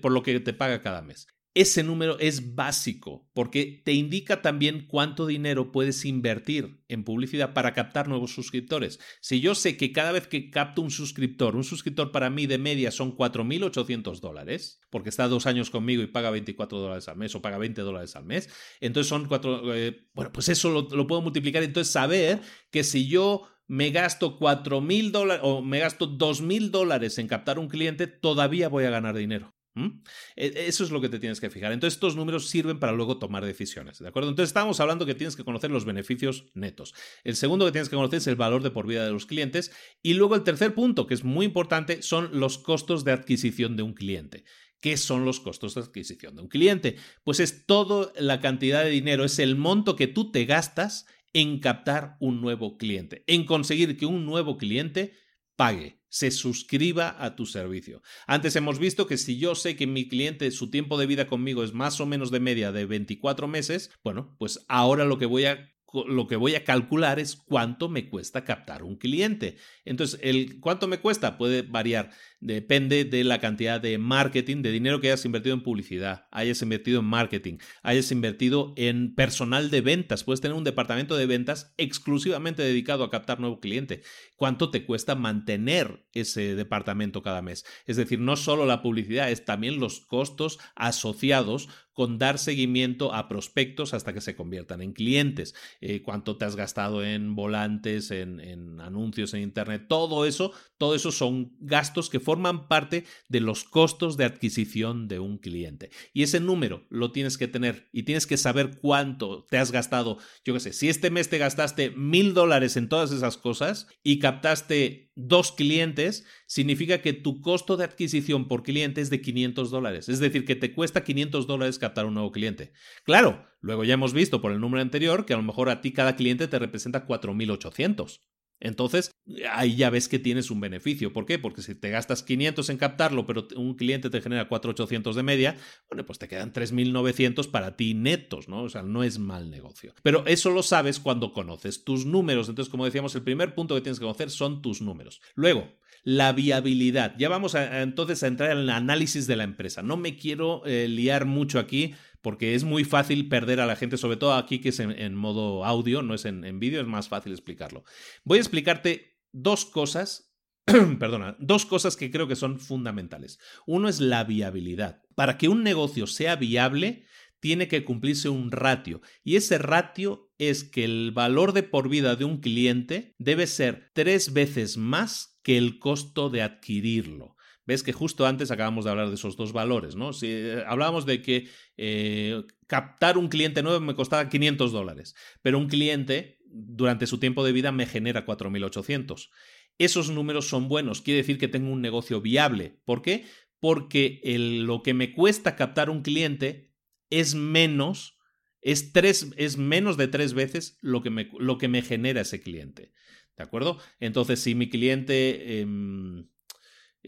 por 0.00 0.12
lo 0.12 0.22
que 0.22 0.38
te 0.40 0.52
paga 0.52 0.80
cada 0.80 1.02
mes. 1.02 1.26
Ese 1.58 1.82
número 1.82 2.20
es 2.20 2.54
básico 2.54 3.28
porque 3.34 3.82
te 3.84 3.92
indica 3.92 4.42
también 4.42 4.86
cuánto 4.86 5.26
dinero 5.26 5.72
puedes 5.72 6.04
invertir 6.04 6.84
en 6.86 7.02
publicidad 7.02 7.52
para 7.52 7.72
captar 7.72 8.06
nuevos 8.06 8.32
suscriptores. 8.32 9.00
Si 9.20 9.40
yo 9.40 9.56
sé 9.56 9.76
que 9.76 9.90
cada 9.90 10.12
vez 10.12 10.28
que 10.28 10.50
capto 10.50 10.82
un 10.82 10.92
suscriptor, 10.92 11.56
un 11.56 11.64
suscriptor 11.64 12.12
para 12.12 12.30
mí 12.30 12.46
de 12.46 12.58
media 12.58 12.92
son 12.92 13.16
4.800 13.16 14.20
dólares, 14.20 14.80
porque 14.88 15.08
está 15.08 15.26
dos 15.26 15.46
años 15.46 15.68
conmigo 15.68 16.00
y 16.00 16.06
paga 16.06 16.30
24 16.30 16.78
dólares 16.78 17.08
al 17.08 17.16
mes 17.16 17.34
o 17.34 17.42
paga 17.42 17.58
20 17.58 17.82
dólares 17.82 18.14
al 18.14 18.24
mes, 18.24 18.48
entonces 18.78 19.08
son 19.08 19.26
cuatro, 19.26 19.74
eh, 19.74 20.06
bueno, 20.14 20.30
pues 20.32 20.48
eso 20.50 20.70
lo, 20.70 21.06
puedo 21.08 21.22
multiplicar. 21.22 21.64
Entonces 21.64 21.92
saber 21.92 22.40
que 22.70 22.84
si 22.84 23.08
yo 23.08 23.48
me 23.66 23.90
gasto 23.90 24.38
4.000 24.38 25.10
dólares 25.10 25.42
o 25.44 25.60
me 25.60 25.80
gasto 25.80 26.08
2.000 26.08 26.70
dólares 26.70 27.18
en 27.18 27.26
captar 27.26 27.58
un 27.58 27.66
cliente, 27.66 28.06
todavía 28.06 28.68
voy 28.68 28.84
a 28.84 28.90
ganar 28.90 29.16
dinero. 29.16 29.57
¿Mm? 29.78 30.02
E, 30.34 30.66
eso 30.66 30.82
es 30.82 30.90
lo 30.90 31.00
que 31.00 31.08
te 31.08 31.20
tienes 31.20 31.40
que 31.40 31.50
fijar. 31.50 31.72
Entonces, 31.72 31.94
estos 31.94 32.16
números 32.16 32.48
sirven 32.48 32.80
para 32.80 32.92
luego 32.92 33.18
tomar 33.18 33.44
decisiones. 33.44 34.00
¿De 34.00 34.08
acuerdo? 34.08 34.30
Entonces, 34.30 34.50
estamos 34.50 34.80
hablando 34.80 35.06
que 35.06 35.14
tienes 35.14 35.36
que 35.36 35.44
conocer 35.44 35.70
los 35.70 35.84
beneficios 35.84 36.46
netos. 36.54 36.94
El 37.22 37.36
segundo 37.36 37.64
que 37.64 37.72
tienes 37.72 37.88
que 37.88 37.94
conocer 37.94 38.18
es 38.18 38.26
el 38.26 38.34
valor 38.34 38.64
de 38.64 38.72
por 38.72 38.88
vida 38.88 39.04
de 39.04 39.12
los 39.12 39.26
clientes. 39.26 39.70
Y 40.02 40.14
luego, 40.14 40.34
el 40.34 40.42
tercer 40.42 40.74
punto, 40.74 41.06
que 41.06 41.14
es 41.14 41.22
muy 41.22 41.46
importante, 41.46 42.02
son 42.02 42.40
los 42.40 42.58
costos 42.58 43.04
de 43.04 43.12
adquisición 43.12 43.76
de 43.76 43.84
un 43.84 43.94
cliente. 43.94 44.44
¿Qué 44.80 44.96
son 44.96 45.24
los 45.24 45.38
costos 45.38 45.74
de 45.74 45.82
adquisición 45.82 46.34
de 46.34 46.42
un 46.42 46.48
cliente? 46.48 46.96
Pues 47.22 47.38
es 47.40 47.66
toda 47.66 48.12
la 48.16 48.40
cantidad 48.40 48.84
de 48.84 48.90
dinero, 48.90 49.24
es 49.24 49.38
el 49.38 49.56
monto 49.56 49.96
que 49.96 50.06
tú 50.06 50.30
te 50.30 50.44
gastas 50.44 51.06
en 51.32 51.58
captar 51.60 52.16
un 52.20 52.40
nuevo 52.40 52.78
cliente, 52.78 53.24
en 53.26 53.44
conseguir 53.44 53.96
que 53.96 54.06
un 54.06 54.24
nuevo 54.24 54.56
cliente 54.56 55.12
pague, 55.58 55.98
se 56.08 56.30
suscriba 56.30 57.16
a 57.18 57.34
tu 57.34 57.44
servicio. 57.44 58.00
Antes 58.28 58.54
hemos 58.54 58.78
visto 58.78 59.08
que 59.08 59.18
si 59.18 59.38
yo 59.38 59.56
sé 59.56 59.74
que 59.74 59.88
mi 59.88 60.08
cliente, 60.08 60.52
su 60.52 60.70
tiempo 60.70 60.96
de 60.98 61.06
vida 61.06 61.26
conmigo 61.26 61.64
es 61.64 61.74
más 61.74 62.00
o 62.00 62.06
menos 62.06 62.30
de 62.30 62.38
media 62.38 62.70
de 62.70 62.86
24 62.86 63.48
meses, 63.48 63.90
bueno, 64.04 64.36
pues 64.38 64.64
ahora 64.68 65.04
lo 65.04 65.18
que 65.18 65.26
voy 65.26 65.46
a 65.46 65.68
lo 66.06 66.26
que 66.26 66.36
voy 66.36 66.54
a 66.54 66.64
calcular 66.64 67.18
es 67.18 67.34
cuánto 67.34 67.88
me 67.88 68.10
cuesta 68.10 68.44
captar 68.44 68.82
un 68.82 68.96
cliente. 68.96 69.56
Entonces, 69.86 70.20
el 70.22 70.60
cuánto 70.60 70.86
me 70.86 70.98
cuesta 70.98 71.38
puede 71.38 71.62
variar, 71.62 72.10
depende 72.40 73.04
de 73.04 73.24
la 73.24 73.40
cantidad 73.40 73.80
de 73.80 73.98
marketing, 73.98 74.62
de 74.62 74.70
dinero 74.70 75.00
que 75.00 75.08
hayas 75.08 75.24
invertido 75.24 75.54
en 75.54 75.62
publicidad, 75.62 76.26
hayas 76.30 76.62
invertido 76.62 77.00
en 77.00 77.06
marketing, 77.06 77.58
hayas 77.82 78.12
invertido 78.12 78.74
en 78.76 79.14
personal 79.14 79.70
de 79.70 79.80
ventas. 79.80 80.24
Puedes 80.24 80.40
tener 80.40 80.56
un 80.56 80.64
departamento 80.64 81.16
de 81.16 81.26
ventas 81.26 81.74
exclusivamente 81.76 82.62
dedicado 82.62 83.04
a 83.04 83.10
captar 83.10 83.40
nuevo 83.40 83.60
cliente. 83.60 84.02
¿Cuánto 84.36 84.70
te 84.70 84.84
cuesta 84.84 85.14
mantener 85.14 86.06
ese 86.12 86.54
departamento 86.54 87.22
cada 87.22 87.42
mes? 87.42 87.64
Es 87.86 87.96
decir, 87.96 88.20
no 88.20 88.36
solo 88.36 88.66
la 88.66 88.82
publicidad, 88.82 89.30
es 89.30 89.44
también 89.44 89.80
los 89.80 90.00
costos 90.00 90.58
asociados 90.76 91.68
con 91.98 92.16
dar 92.16 92.38
seguimiento 92.38 93.12
a 93.12 93.26
prospectos 93.26 93.92
hasta 93.92 94.14
que 94.14 94.20
se 94.20 94.36
conviertan 94.36 94.82
en 94.82 94.92
clientes. 94.92 95.56
Eh, 95.80 96.00
cuánto 96.00 96.36
te 96.36 96.44
has 96.44 96.54
gastado 96.54 97.02
en 97.02 97.34
volantes, 97.34 98.12
en, 98.12 98.80
anuncios 98.80 99.34
en 99.34 99.40
Internet, 99.40 99.86
todo 99.88 100.24
eso, 100.24 100.52
todo 100.76 100.94
eso 100.94 101.10
son 101.10 101.56
gastos 101.58 102.08
que 102.08 102.20
forman 102.28 102.68
parte 102.68 103.04
de 103.30 103.40
los 103.40 103.64
costos 103.64 104.18
de 104.18 104.26
adquisición 104.26 105.08
de 105.08 105.18
un 105.18 105.38
cliente. 105.38 105.88
Y 106.12 106.24
ese 106.24 106.40
número 106.40 106.84
lo 106.90 107.10
tienes 107.10 107.38
que 107.38 107.48
tener 107.48 107.88
y 107.90 108.02
tienes 108.02 108.26
que 108.26 108.36
saber 108.36 108.80
cuánto 108.82 109.46
te 109.48 109.56
has 109.56 109.72
gastado. 109.72 110.18
Yo 110.44 110.52
qué 110.52 110.60
sé, 110.60 110.74
si 110.74 110.90
este 110.90 111.08
mes 111.10 111.30
te 111.30 111.38
gastaste 111.38 111.88
mil 111.92 112.34
dólares 112.34 112.76
en 112.76 112.90
todas 112.90 113.12
esas 113.12 113.38
cosas 113.38 113.86
y 114.02 114.18
captaste 114.18 115.10
dos 115.14 115.52
clientes, 115.52 116.26
significa 116.46 117.00
que 117.00 117.14
tu 117.14 117.40
costo 117.40 117.78
de 117.78 117.84
adquisición 117.84 118.46
por 118.46 118.62
cliente 118.62 119.00
es 119.00 119.08
de 119.08 119.22
500 119.22 119.70
dólares. 119.70 120.10
Es 120.10 120.18
decir, 120.18 120.44
que 120.44 120.54
te 120.54 120.74
cuesta 120.74 121.04
500 121.04 121.46
dólares 121.46 121.78
captar 121.78 122.04
un 122.04 122.12
nuevo 122.12 122.30
cliente. 122.30 122.72
Claro, 123.04 123.46
luego 123.62 123.84
ya 123.84 123.94
hemos 123.94 124.12
visto 124.12 124.42
por 124.42 124.52
el 124.52 124.60
número 124.60 124.82
anterior 124.82 125.24
que 125.24 125.32
a 125.32 125.38
lo 125.38 125.42
mejor 125.44 125.70
a 125.70 125.80
ti 125.80 125.92
cada 125.92 126.14
cliente 126.14 126.46
te 126.46 126.58
representa 126.58 127.06
4.800. 127.06 128.20
Entonces, 128.60 129.12
ahí 129.52 129.76
ya 129.76 129.90
ves 129.90 130.08
que 130.08 130.18
tienes 130.18 130.50
un 130.50 130.60
beneficio. 130.60 131.12
¿Por 131.12 131.26
qué? 131.26 131.38
Porque 131.38 131.62
si 131.62 131.74
te 131.74 131.90
gastas 131.90 132.22
500 132.22 132.68
en 132.70 132.78
captarlo, 132.78 133.26
pero 133.26 133.46
un 133.56 133.74
cliente 133.74 134.10
te 134.10 134.20
genera 134.20 134.48
4,800 134.48 135.14
de 135.14 135.22
media, 135.22 135.56
bueno, 135.88 136.04
pues 136.04 136.18
te 136.18 136.28
quedan 136.28 136.52
3,900 136.52 137.46
para 137.48 137.76
ti 137.76 137.94
netos, 137.94 138.48
¿no? 138.48 138.62
O 138.62 138.68
sea, 138.68 138.82
no 138.82 139.04
es 139.04 139.18
mal 139.18 139.50
negocio. 139.50 139.94
Pero 140.02 140.24
eso 140.26 140.50
lo 140.50 140.62
sabes 140.62 140.98
cuando 140.98 141.32
conoces 141.32 141.84
tus 141.84 142.06
números. 142.06 142.48
Entonces, 142.48 142.70
como 142.70 142.84
decíamos, 142.84 143.14
el 143.14 143.22
primer 143.22 143.54
punto 143.54 143.74
que 143.74 143.80
tienes 143.80 143.98
que 143.98 144.04
conocer 144.04 144.30
son 144.30 144.62
tus 144.62 144.82
números. 144.82 145.20
Luego, 145.34 145.68
la 146.04 146.32
viabilidad. 146.32 147.14
Ya 147.18 147.28
vamos 147.28 147.54
a, 147.54 147.82
entonces 147.82 148.22
a 148.22 148.28
entrar 148.28 148.52
en 148.52 148.58
el 148.58 148.70
análisis 148.70 149.26
de 149.26 149.36
la 149.36 149.44
empresa. 149.44 149.82
No 149.82 149.96
me 149.96 150.16
quiero 150.16 150.64
eh, 150.64 150.88
liar 150.88 151.26
mucho 151.26 151.58
aquí 151.58 151.94
porque 152.22 152.54
es 152.54 152.64
muy 152.64 152.84
fácil 152.84 153.28
perder 153.28 153.60
a 153.60 153.66
la 153.66 153.76
gente, 153.76 153.96
sobre 153.96 154.16
todo 154.16 154.34
aquí 154.34 154.60
que 154.60 154.70
es 154.70 154.80
en, 154.80 155.14
modo 155.14 155.64
audio, 155.64 156.02
no 156.02 156.14
es 156.14 156.24
en, 156.24 156.44
en 156.44 156.60
vídeo, 156.60 156.80
es 156.80 156.86
más 156.86 157.08
fácil 157.08 157.32
explicarlo. 157.32 157.84
Voy 158.24 158.38
a 158.38 158.40
explicarte 158.40 159.18
dos 159.32 159.64
cosas, 159.64 160.34
perdona, 160.98 161.36
dos 161.38 161.66
cosas 161.66 161.96
que 161.96 162.10
creo 162.10 162.28
que 162.28 162.36
son 162.36 162.58
fundamentales. 162.58 163.38
Uno 163.66 163.88
es 163.88 164.00
la 164.00 164.24
viabilidad. 164.24 165.02
Para 165.14 165.38
que 165.38 165.48
un 165.48 165.62
negocio 165.62 166.06
sea 166.06 166.36
viable, 166.36 167.04
tiene 167.40 167.68
que 167.68 167.84
cumplirse 167.84 168.28
un 168.28 168.50
ratio 168.50 169.00
y 169.22 169.36
ese 169.36 169.58
ratio 169.58 170.32
es 170.38 170.64
que 170.64 170.84
el 170.84 171.12
valor 171.12 171.52
de 171.52 171.62
por 171.62 171.88
vida 171.88 172.16
de 172.16 172.24
un 172.24 172.40
cliente 172.40 173.14
debe 173.18 173.46
ser 173.46 173.90
tres 173.94 174.32
veces 174.32 174.76
más 174.76 175.38
que 175.42 175.56
el 175.56 175.78
costo 175.78 176.30
de 176.30 176.42
adquirirlo. 176.42 177.36
Ves 177.68 177.82
que 177.82 177.92
justo 177.92 178.26
antes 178.26 178.50
acabamos 178.50 178.86
de 178.86 178.92
hablar 178.92 179.10
de 179.10 179.16
esos 179.16 179.36
dos 179.36 179.52
valores, 179.52 179.94
¿no? 179.94 180.14
Si 180.14 180.26
eh, 180.26 180.64
hablábamos 180.66 181.04
de 181.04 181.20
que 181.20 181.48
eh, 181.76 182.42
captar 182.66 183.18
un 183.18 183.28
cliente 183.28 183.62
nuevo 183.62 183.78
me 183.80 183.94
costaba 183.94 184.30
500 184.30 184.72
dólares, 184.72 185.14
pero 185.42 185.58
un 185.58 185.68
cliente 185.68 186.38
durante 186.46 187.06
su 187.06 187.18
tiempo 187.18 187.44
de 187.44 187.52
vida 187.52 187.70
me 187.70 187.84
genera 187.84 188.24
4.800. 188.24 189.28
Esos 189.76 190.08
números 190.08 190.48
son 190.48 190.68
buenos, 190.68 191.02
quiere 191.02 191.18
decir 191.18 191.36
que 191.36 191.46
tengo 191.46 191.70
un 191.70 191.82
negocio 191.82 192.22
viable. 192.22 192.80
¿Por 192.86 193.02
qué? 193.02 193.26
Porque 193.60 194.22
lo 194.24 194.82
que 194.82 194.94
me 194.94 195.12
cuesta 195.12 195.54
captar 195.54 195.90
un 195.90 196.00
cliente 196.00 196.72
es 197.10 197.34
menos, 197.34 198.16
es, 198.62 198.94
tres, 198.94 199.30
es 199.36 199.58
menos 199.58 199.98
de 199.98 200.08
tres 200.08 200.32
veces 200.32 200.78
lo 200.80 201.02
que, 201.02 201.10
me, 201.10 201.28
lo 201.38 201.58
que 201.58 201.68
me 201.68 201.82
genera 201.82 202.22
ese 202.22 202.40
cliente. 202.40 202.92
¿De 203.36 203.42
acuerdo? 203.42 203.78
Entonces, 204.00 204.40
si 204.40 204.54
mi 204.54 204.70
cliente... 204.70 205.60
Em, 205.60 206.28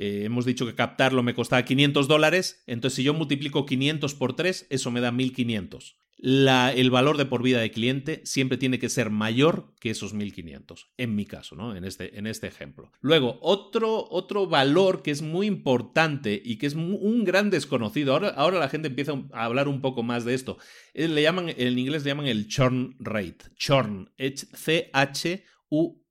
eh, 0.03 0.25
hemos 0.25 0.47
dicho 0.47 0.65
que 0.65 0.75
captarlo 0.75 1.23
me 1.23 1.35
costaba 1.35 1.63
500 1.63 2.09
dólares, 2.09 2.63
entonces 2.67 2.97
si 2.97 3.03
yo 3.03 3.13
multiplico 3.13 3.67
500 3.67 4.15
por 4.15 4.35
3, 4.35 4.67
eso 4.71 4.91
me 4.91 5.03
da 5.03 5.13
1500. 5.13 5.99
La, 6.17 6.73
el 6.73 6.91
valor 6.91 7.19
de 7.19 7.27
por 7.27 7.43
vida 7.43 7.61
de 7.61 7.71
cliente 7.71 8.23
siempre 8.25 8.57
tiene 8.57 8.79
que 8.79 8.89
ser 8.89 9.11
mayor 9.11 9.75
que 9.79 9.91
esos 9.91 10.15
1500, 10.15 10.89
en 10.97 11.15
mi 11.15 11.27
caso, 11.27 11.55
¿no? 11.55 11.77
En 11.77 11.85
este, 11.85 12.19
en 12.19 12.27
este 12.27 12.47
ejemplo. 12.47 12.91
Luego, 13.03 13.39
otro, 13.43 14.07
otro 14.09 14.47
valor 14.47 15.03
que 15.03 15.11
es 15.11 15.21
muy 15.21 15.47
importante 15.47 16.41
y 16.43 16.57
que 16.57 16.67
es 16.67 16.75
un 16.75 17.25
gran 17.25 17.51
desconocido, 17.51 18.15
ahora, 18.15 18.29
ahora 18.31 18.59
la 18.59 18.71
gente 18.71 18.89
empieza 18.89 19.13
a 19.33 19.45
hablar 19.45 19.69
un 19.69 19.83
poco 19.83 20.03
más 20.03 20.25
de 20.25 20.33
esto, 20.33 20.57
le 20.95 21.21
llaman, 21.21 21.51
en 21.55 21.79
inglés 21.79 22.05
le 22.05 22.11
llaman 22.11 22.27
el 22.27 22.49
churn 22.49 22.97
rate, 23.01 23.51
churn, 23.55 24.11
C-H 24.17 25.45